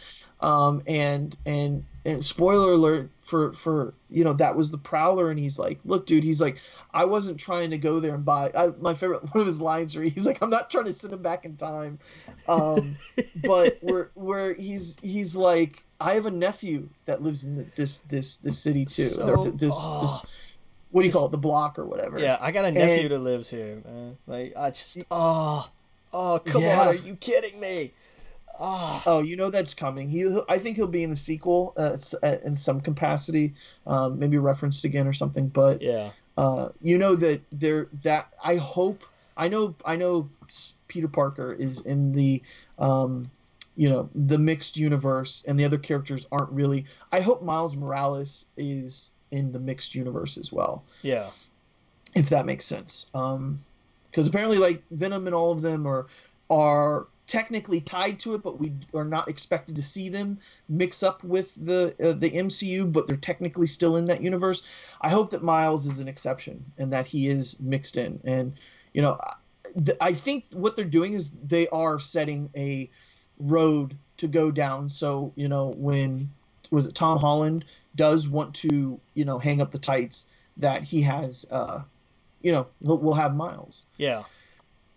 Um, 0.41 0.82
and 0.88 1.38
and 1.45 1.86
and 2.08 2.24
spoiler 2.24 2.72
alert 2.72 3.10
for 3.22 3.52
for 3.52 3.94
you 4.10 4.24
know 4.24 4.34
that 4.34 4.56
was 4.56 4.72
the 4.72 4.78
Prowler, 4.78 5.30
and 5.30 5.38
he's 5.38 5.60
like, 5.60 5.80
look, 5.84 6.08
dude, 6.08 6.24
he's 6.24 6.42
like, 6.42 6.58
I 6.94 7.04
wasn't 7.04 7.38
trying 7.38 7.72
to 7.72 7.78
go 7.78 8.00
there 8.00 8.16
and 8.16 8.24
buy. 8.24 8.50
I, 8.58 8.68
my 8.80 8.94
favorite 8.94 9.24
one 9.34 9.42
of 9.42 9.46
his 9.46 9.60
lines 9.60 9.94
where 9.96 10.06
he's 10.06 10.26
like, 10.26 10.42
I'm 10.42 10.50
not 10.50 10.72
trying 10.72 10.86
to 10.86 10.94
send 10.94 11.14
him 11.14 11.22
back 11.22 11.44
in 11.44 11.58
time, 11.58 12.00
um, 12.48 12.96
but 13.46 13.78
where 13.82 14.10
where 14.16 14.54
he's 14.54 14.98
he's 15.02 15.36
like, 15.36 15.84
I 16.00 16.14
have 16.14 16.26
a 16.26 16.32
nephew 16.32 16.88
that 17.06 17.22
lives 17.22 17.44
in 17.44 17.58
the, 17.58 17.66
this 17.76 17.98
this 18.10 18.38
this 18.38 18.58
city 18.58 18.86
too. 18.86 19.04
So- 19.04 19.28
or 19.28 19.52
this 19.52 19.76
oh. 19.76 20.02
this 20.02 20.26
what 20.92 21.02
do 21.02 21.08
you 21.08 21.14
call 21.14 21.26
it? 21.26 21.32
The 21.32 21.38
block 21.38 21.78
or 21.78 21.86
whatever. 21.86 22.18
Yeah, 22.18 22.38
I 22.40 22.52
got 22.54 22.64
a 22.64 22.72
nephew 22.72 23.08
And- 23.08 23.12
that 23.12 23.20
lives 23.20 23.50
here, 23.50 23.84
man. 23.86 24.18
Like 24.26 24.54
I 24.56 24.70
just 24.70 25.04
oh 25.12 25.70
oh 26.14 26.40
come 26.46 26.62
Yeah. 26.62 26.80
on, 26.80 26.88
are 26.88 26.96
you 26.96 27.18
kidding 27.18 27.60
me? 27.60 27.92
Oh 28.60 29.04
Oh, 29.06 29.20
you 29.22 29.36
know 29.36 29.50
that's 29.50 29.74
coming. 29.74 30.10
He, 30.10 30.28
I 30.50 30.58
think 30.58 30.78
he'll 30.78 30.88
be 30.88 31.04
in 31.04 31.10
the 31.10 31.16
sequel 31.16 31.74
uh, 31.78 31.98
uh, 32.24 32.38
in 32.44 32.56
some 32.56 32.82
capacity, 32.82 33.54
um, 33.86 34.20
maybe 34.20 34.38
referenced 34.38 34.84
again 34.84 35.08
or 35.08 35.14
something. 35.14 35.48
But 35.48 35.82
yeah. 35.82 36.12
uh, 36.38 36.70
you 36.82 36.98
know 36.98 37.16
that 37.16 37.42
there 37.52 37.88
that 38.04 38.34
I 38.44 38.56
hope 38.56 39.04
I 39.36 39.48
know 39.48 39.76
I 39.86 39.96
know 39.96 40.30
Peter 40.88 41.08
Parker 41.08 41.54
is 41.54 41.82
in 41.86 42.12
the 42.12 42.42
um, 42.80 43.30
you 43.76 43.90
know 43.90 44.10
the 44.16 44.38
mixed 44.40 44.78
universe 44.78 45.44
and 45.48 45.60
the 45.60 45.66
other 45.66 45.78
characters 45.78 46.26
aren't 46.32 46.52
really. 46.52 46.86
I 47.12 47.20
hope 47.22 47.44
Miles 47.44 47.76
Morales 47.76 48.46
is 48.58 49.12
in 49.32 49.52
the 49.52 49.60
mixed 49.60 49.94
universe 49.94 50.38
as 50.38 50.52
well, 50.54 50.84
Yeah. 51.04 51.30
if 52.16 52.30
that 52.30 52.46
makes 52.46 52.66
sense. 52.66 53.08
Um, 53.14 53.60
because 54.10 54.28
apparently 54.28 54.58
like 54.58 54.82
Venom 54.90 55.28
and 55.28 55.36
all 55.36 55.52
of 55.52 55.62
them 55.62 55.86
are 55.86 56.08
are 56.50 57.06
technically 57.28 57.82
tied 57.82 58.20
to 58.20 58.34
it, 58.34 58.41
but 58.41 58.60
we 58.60 58.74
are 58.94 59.06
not 59.06 59.28
expected 59.28 59.76
to 59.76 59.84
see 59.84 60.10
them 60.10 60.40
mix 60.70 61.04
up 61.04 61.24
with 61.24 61.54
the 61.56 61.94
uh, 62.02 62.14
the 62.14 62.32
MCU, 62.32 62.91
but 62.91 63.06
they're 63.06 63.18
technically 63.18 63.68
still 63.68 63.98
in 63.98 64.06
that 64.06 64.22
universe. 64.22 64.64
I 65.02 65.10
hope 65.10 65.30
that 65.32 65.44
Miles 65.44 65.86
is 65.86 65.99
an 65.99 66.08
exception 66.08 66.66
and 66.78 66.94
that 66.94 67.06
he 67.06 67.28
is 67.28 67.60
mixed 67.60 67.98
in. 67.98 68.20
And 68.24 68.54
you 68.94 69.02
know, 69.02 69.18
I- 69.22 69.36
th- 69.86 69.98
I 70.02 70.14
think 70.14 70.45
what 70.54 70.76
they're 70.76 70.86
doing 70.86 71.14
is 71.14 71.32
they 71.45 71.68
are 71.68 71.99
setting 71.99 72.49
a 72.56 72.90
road 73.40 73.95
to 74.18 74.28
go 74.28 74.49
down. 74.49 74.90
So 74.90 75.34
you 75.36 75.49
know, 75.49 75.74
when 75.78 76.32
was 76.72 76.88
it 76.88 76.95
Tom 76.95 77.20
Holland 77.20 77.66
does 77.95 78.28
want 78.28 78.56
to 78.56 78.99
you 79.14 79.26
know 79.26 79.38
hang 79.38 79.62
up 79.62 79.72
the 79.72 79.80
tights 79.80 80.28
that 80.58 80.82
he 80.84 81.04
has, 81.04 81.45
uh, 81.52 81.82
you 82.41 82.52
know, 82.52 82.68
we'll 82.82 83.14
have 83.14 83.36
Miles 83.36 83.84
Yeah. 83.98 84.24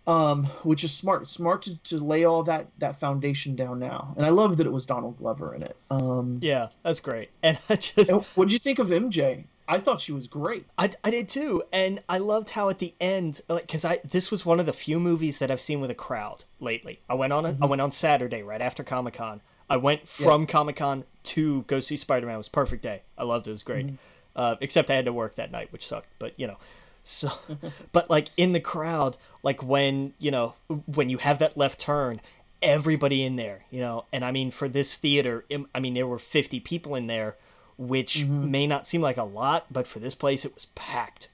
Um, 0.07 0.45
which 0.63 0.83
is 0.83 0.91
smart. 0.91 1.27
Smart 1.27 1.63
to, 1.63 1.77
to 1.83 1.97
lay 1.97 2.23
all 2.23 2.43
that 2.43 2.67
that 2.79 2.99
foundation 2.99 3.55
down 3.55 3.79
now. 3.79 4.13
And 4.17 4.25
I 4.25 4.29
love 4.29 4.57
that 4.57 4.67
it 4.67 4.73
was 4.73 4.85
Donald 4.85 5.17
Glover 5.17 5.53
in 5.53 5.63
it. 5.63 5.75
Um, 5.89 6.39
Yeah, 6.41 6.69
that's 6.83 6.99
great. 6.99 7.29
And 7.43 7.57
I 7.69 7.75
just 7.75 8.11
what 8.11 8.47
did 8.47 8.53
you 8.53 8.59
think 8.59 8.79
of 8.79 8.87
MJ? 8.87 9.45
I 9.67 9.79
thought 9.79 10.01
she 10.01 10.11
was 10.11 10.27
great. 10.27 10.65
I, 10.77 10.91
I 11.01 11.11
did 11.11 11.29
too, 11.29 11.63
and 11.71 12.01
I 12.09 12.17
loved 12.17 12.49
how 12.49 12.67
at 12.67 12.79
the 12.79 12.93
end, 12.99 13.39
like, 13.47 13.69
cause 13.69 13.85
I 13.85 13.99
this 14.03 14.29
was 14.29 14.45
one 14.45 14.59
of 14.59 14.65
the 14.65 14.73
few 14.73 14.99
movies 14.99 15.39
that 15.39 15.49
I've 15.49 15.61
seen 15.61 15.79
with 15.79 15.89
a 15.89 15.95
crowd 15.95 16.43
lately. 16.59 16.99
I 17.09 17.13
went 17.13 17.31
on 17.31 17.45
i 17.45 17.65
went 17.65 17.81
on 17.81 17.89
Saturday 17.91 18.43
right 18.43 18.61
after 18.61 18.83
Comic 18.83 19.13
Con. 19.13 19.41
I 19.69 19.77
went 19.77 20.07
from 20.07 20.45
Comic 20.45 20.75
Con 20.75 21.05
to 21.23 21.61
go 21.63 21.79
see 21.79 21.95
Spider 21.95 22.25
Man. 22.25 22.35
It 22.35 22.39
was 22.39 22.47
a 22.47 22.51
perfect 22.51 22.83
day. 22.83 23.03
I 23.17 23.23
loved 23.23 23.47
it. 23.47 23.51
It 23.51 23.53
was 23.53 23.63
great. 23.63 23.93
Uh, 24.35 24.55
except 24.59 24.89
I 24.91 24.95
had 24.95 25.05
to 25.05 25.13
work 25.13 25.35
that 25.35 25.51
night, 25.51 25.71
which 25.71 25.87
sucked. 25.87 26.09
But 26.19 26.33
you 26.37 26.47
know, 26.47 26.57
so 27.03 27.31
but 27.91 28.09
like 28.09 28.29
in 28.37 28.53
the 28.53 28.59
crowd, 28.59 29.17
like 29.43 29.63
when 29.63 30.13
you 30.19 30.31
know 30.31 30.53
when 30.85 31.09
you 31.09 31.17
have 31.17 31.39
that 31.39 31.57
left 31.57 31.79
turn, 31.79 32.21
everybody 32.61 33.23
in 33.23 33.35
there, 33.35 33.65
you 33.69 33.79
know, 33.79 34.05
and 34.11 34.23
I 34.23 34.31
mean 34.31 34.51
for 34.51 34.67
this 34.67 34.95
theater, 34.97 35.45
I 35.73 35.79
mean 35.79 35.93
there 35.93 36.07
were 36.07 36.19
fifty 36.19 36.59
people 36.59 36.95
in 36.95 37.07
there, 37.07 37.35
which 37.77 38.19
mm-hmm. 38.19 38.51
may 38.51 38.67
not 38.67 38.87
seem 38.87 39.01
like 39.01 39.17
a 39.17 39.23
lot, 39.23 39.67
but 39.71 39.87
for 39.87 39.99
this 39.99 40.15
place 40.15 40.45
it 40.45 40.53
was 40.53 40.67
packed. 40.67 41.29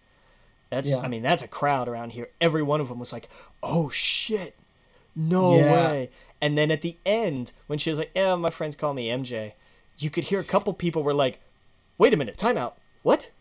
That's 0.69 0.91
Yeah. 0.91 0.99
I 0.99 1.07
mean 1.07 1.23
that's 1.23 1.43
a 1.43 1.47
crowd 1.47 1.87
around 1.87 2.11
here. 2.11 2.29
Every 2.39 2.63
one 2.63 2.81
of 2.81 2.89
them 2.89 2.99
was 2.99 3.13
like, 3.13 3.29
"Oh 3.61 3.89
shit, 3.89 4.55
no 5.15 5.57
Yeah. 5.57 5.71
way!" 5.73 6.09
And 6.41 6.57
then 6.57 6.69
at 6.71 6.81
the 6.81 6.97
end, 7.05 7.51
when 7.67 7.79
she 7.79 7.89
was 7.89 7.99
like, 7.99 8.11
"Yeah, 8.15 8.35
my 8.35 8.49
friends 8.49 8.75
call 8.75 8.93
me 8.93 9.09
MJ," 9.09 9.53
you 9.97 10.09
could 10.09 10.25
hear 10.25 10.39
a 10.39 10.45
couple 10.45 10.73
people 10.73 11.03
were 11.03 11.13
like, 11.13 11.39
"Wait 11.97 12.13
a 12.13 12.17
minute, 12.17 12.37
time 12.37 12.57
out. 12.57 12.77
What?" 13.03 13.31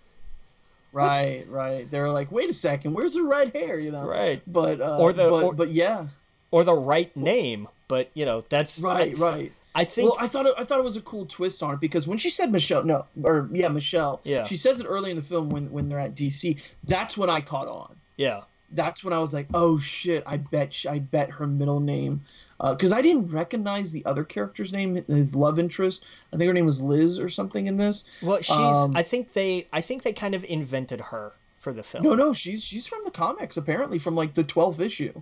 Right, 0.97 1.44
right. 1.48 1.90
They're 1.90 2.09
like, 2.09 2.32
wait 2.32 2.48
a 2.51 2.55
second, 2.55 2.94
where's 2.94 3.14
the 3.14 3.23
red 3.24 3.55
hair? 3.55 3.78
You 3.78 3.90
know, 3.93 4.05
Right. 4.06 4.43
But 4.47 4.81
uh, 4.81 4.98
Or 4.98 5.12
the- 5.12 5.28
but, 5.28 5.44
or- 5.44 5.52
but 5.55 5.68
yeah, 5.68 6.06
Or 6.51 6.64
the 6.64 6.74
right 6.74 7.14
name, 7.16 7.68
but 7.89 8.10
you 8.14 8.24
know 8.24 8.44
that's 8.48 8.81
right, 8.81 9.14
I, 9.14 9.18
right. 9.20 9.52
I 9.74 9.85
think 9.85 10.10
Well, 10.10 10.24
I 10.24 10.27
thought 10.27 10.47
it, 10.47 10.55
I 10.56 10.64
thought 10.64 10.78
it 10.78 10.85
was 10.85 10.97
a 10.97 11.02
cool 11.02 11.27
twist 11.27 11.62
on 11.62 11.74
it 11.74 11.81
because 11.81 12.09
when 12.09 12.16
she 12.16 12.31
said 12.31 12.51
Michelle, 12.51 12.82
no, 12.82 13.05
or 13.23 13.48
yeah, 13.52 13.68
Michelle, 13.68 14.20
Yeah. 14.24 14.44
she 14.44 14.56
says 14.56 14.81
it 14.81 14.86
early 14.89 15.10
in 15.10 15.16
the 15.16 15.23
film 15.23 15.51
when 15.51 15.70
when 15.70 15.89
they're 15.89 16.01
at 16.01 16.14
DC. 16.14 16.56
That's 16.85 17.18
when 17.18 17.28
I 17.28 17.40
caught 17.43 17.68
on. 17.68 17.94
yeah, 18.16 18.40
that's 18.73 19.05
when 19.05 19.12
I 19.12 19.18
was 19.18 19.35
like, 19.35 19.48
oh 19.55 19.77
shit, 19.78 20.23
I 20.27 20.39
bet 20.39 20.85
I 20.89 20.98
bet 21.01 21.28
her 21.31 21.47
middle 21.47 21.81
name, 21.81 22.23
because 22.61 22.93
I 22.93 23.03
didn't 23.03 23.27
recognize 23.33 23.93
the 23.93 24.05
other 24.07 24.24
character's 24.24 24.73
name, 24.73 24.95
his 25.07 25.35
love 25.35 25.59
interest. 25.59 26.05
I 26.33 26.37
think 26.37 26.49
her 26.49 26.55
name 26.55 26.66
was 26.66 26.81
Liz 26.81 27.19
or 27.20 27.28
something 27.28 27.66
in 27.66 27.77
this. 27.77 28.05
Well, 28.23 28.39
she's. 28.41 28.57
Um, 28.57 28.97
I 28.97 29.03
think 29.03 29.33
they. 29.33 29.69
I 29.73 29.81
think 29.81 30.03
they 30.03 30.12
kind 30.12 30.35
of 30.35 30.45
invented 30.45 31.01
her 31.01 31.33
for 31.59 31.73
the 31.73 31.83
film. 31.83 32.05
No, 32.05 32.15
no, 32.15 32.33
she's 32.33 32.65
she's 32.65 32.87
from 32.87 33.01
the 33.05 33.11
comics 33.11 33.57
apparently 33.57 33.99
from 33.99 34.15
like 34.15 34.35
the 34.35 34.45
twelfth 34.45 34.81
issue. 34.81 35.12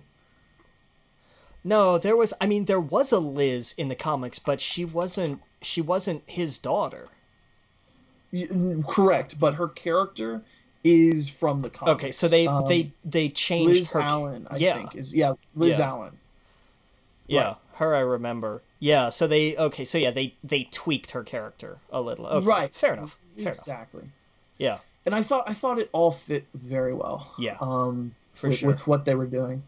No, 1.63 1.97
there 1.97 2.15
was. 2.15 2.33
I 2.39 2.45
mean, 2.47 2.65
there 2.65 2.79
was 2.79 3.11
a 3.11 3.19
Liz 3.19 3.73
in 3.77 3.87
the 3.89 3.95
comics, 3.95 4.39
but 4.39 4.61
she 4.61 4.85
wasn't. 4.85 5.41
She 5.61 5.81
wasn't 5.81 6.23
his 6.27 6.57
daughter. 6.59 7.07
Y- 8.31 8.47
Correct, 8.87 9.39
but 9.39 9.55
her 9.55 9.69
character 9.69 10.43
is 10.83 11.27
from 11.27 11.61
the 11.61 11.69
comics. 11.69 11.95
Okay, 12.03 12.11
so 12.11 12.27
they 12.27 12.45
Um, 12.45 12.67
they 12.67 12.93
they 13.03 13.29
changed 13.29 13.69
Liz 13.69 13.91
her. 13.91 14.01
Allan, 14.01 14.47
I 14.51 14.57
yeah. 14.57 14.75
think 14.75 14.95
is 14.95 15.13
yeah 15.13 15.33
Liz 15.55 15.79
Yeah. 15.79 15.87
Allan. 15.87 16.17
Yeah, 17.27 17.43
right. 17.47 17.55
her 17.75 17.95
I 17.95 17.99
remember. 17.99 18.61
Yeah, 18.79 19.09
so 19.09 19.27
they 19.27 19.55
okay, 19.57 19.85
so 19.85 19.97
yeah, 19.97 20.11
they 20.11 20.35
they 20.43 20.65
tweaked 20.71 21.11
her 21.11 21.23
character 21.23 21.77
a 21.91 22.01
little. 22.01 22.27
Okay, 22.27 22.45
Right. 22.45 22.75
Fair 22.75 22.93
enough. 22.93 23.17
Fair 23.35 23.43
enough. 23.43 23.55
exactly. 23.57 24.03
Yeah. 24.57 24.77
And 25.05 25.13
I 25.13 25.21
thought 25.21 25.43
I 25.47 25.53
thought 25.53 25.79
it 25.79 25.89
all 25.91 26.11
fit 26.11 26.45
very 26.53 26.93
well. 26.93 27.31
Yeah, 27.37 27.57
um, 27.61 28.11
for 28.33 28.49
with, 28.49 28.57
sure. 28.59 28.67
with 28.67 28.87
what 28.87 29.05
they 29.05 29.15
were 29.15 29.27
doing. 29.27 29.63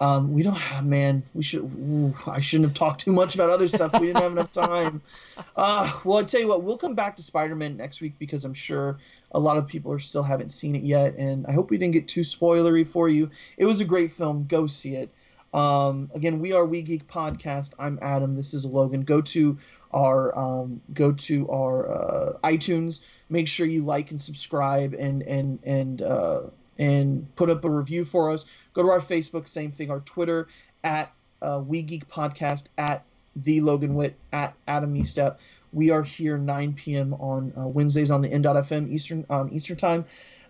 Um, 0.00 0.32
we 0.32 0.42
don't 0.42 0.54
have, 0.54 0.86
man. 0.86 1.22
We 1.34 1.42
should. 1.42 1.60
Ooh, 1.60 2.14
I 2.26 2.40
shouldn't 2.40 2.70
have 2.70 2.74
talked 2.74 3.02
too 3.02 3.12
much 3.12 3.34
about 3.34 3.50
other 3.50 3.68
stuff. 3.68 3.92
We 4.00 4.06
didn't 4.06 4.22
have 4.22 4.32
enough 4.32 4.52
time. 4.52 5.02
Uh, 5.56 5.92
well, 6.04 6.18
I 6.18 6.22
tell 6.22 6.40
you 6.40 6.48
what, 6.48 6.62
we'll 6.62 6.78
come 6.78 6.94
back 6.94 7.16
to 7.16 7.22
Spider-Man 7.22 7.76
next 7.76 8.00
week 8.00 8.14
because 8.18 8.44
I'm 8.44 8.54
sure 8.54 8.98
a 9.32 9.40
lot 9.40 9.56
of 9.58 9.66
people 9.66 9.92
are 9.92 9.98
still 9.98 10.22
haven't 10.22 10.50
seen 10.50 10.74
it 10.74 10.82
yet, 10.82 11.16
and 11.16 11.46
I 11.46 11.52
hope 11.52 11.70
we 11.70 11.76
didn't 11.76 11.92
get 11.92 12.08
too 12.08 12.20
spoilery 12.20 12.86
for 12.86 13.08
you. 13.08 13.30
It 13.58 13.66
was 13.66 13.80
a 13.80 13.84
great 13.84 14.12
film. 14.12 14.46
Go 14.48 14.66
see 14.66 14.94
it. 14.94 15.10
Um, 15.52 16.10
again, 16.14 16.38
we 16.38 16.52
are 16.52 16.64
We 16.64 16.82
Geek 16.82 17.06
Podcast. 17.08 17.74
I'm 17.78 17.98
Adam. 18.00 18.34
This 18.34 18.54
is 18.54 18.64
Logan. 18.64 19.02
Go 19.02 19.20
to 19.20 19.58
our 19.92 20.36
um, 20.38 20.80
go 20.94 21.12
to 21.12 21.50
our 21.50 21.90
uh, 21.90 22.32
iTunes. 22.44 23.00
Make 23.28 23.48
sure 23.48 23.66
you 23.66 23.82
like 23.82 24.10
and 24.12 24.22
subscribe 24.22 24.94
and 24.94 25.22
and 25.22 25.58
and 25.64 26.02
uh, 26.02 26.42
and 26.78 27.34
put 27.34 27.50
up 27.50 27.64
a 27.64 27.70
review 27.70 28.04
for 28.04 28.30
us. 28.30 28.46
Go 28.74 28.82
to 28.82 28.90
our 28.90 29.00
Facebook, 29.00 29.48
same 29.48 29.72
thing. 29.72 29.90
Our 29.90 30.00
Twitter 30.00 30.46
at 30.84 31.12
uh, 31.42 31.60
We 31.66 31.82
Geek 31.82 32.08
Podcast 32.08 32.68
at 32.78 33.04
the 33.34 33.60
Logan 33.60 33.94
Witt 33.94 34.16
at 34.32 34.54
Adam 34.68 34.94
Estep. 34.94 35.38
We 35.72 35.90
are 35.90 36.02
here 36.02 36.36
9 36.36 36.74
p.m. 36.74 37.14
on 37.14 37.52
uh, 37.56 37.66
Wednesdays 37.66 38.10
on 38.10 38.22
the 38.22 38.32
N.FM 38.32 38.88
Eastern 38.88 39.26
on 39.28 39.52
Eastern 39.52 39.76
time, 39.76 40.04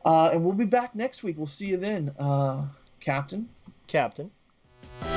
uh, 0.05 0.31
and 0.33 0.45
we'll 0.45 0.53
be 0.53 0.67
back 0.67 0.95
next 0.95 1.23
week. 1.23 1.39
We'll 1.39 1.47
see 1.47 1.69
you 1.69 1.79
then, 1.79 2.15
uh, 2.19 2.67
Captain. 3.01 3.49
Captain. 3.87 4.31
Bye. 5.01 5.10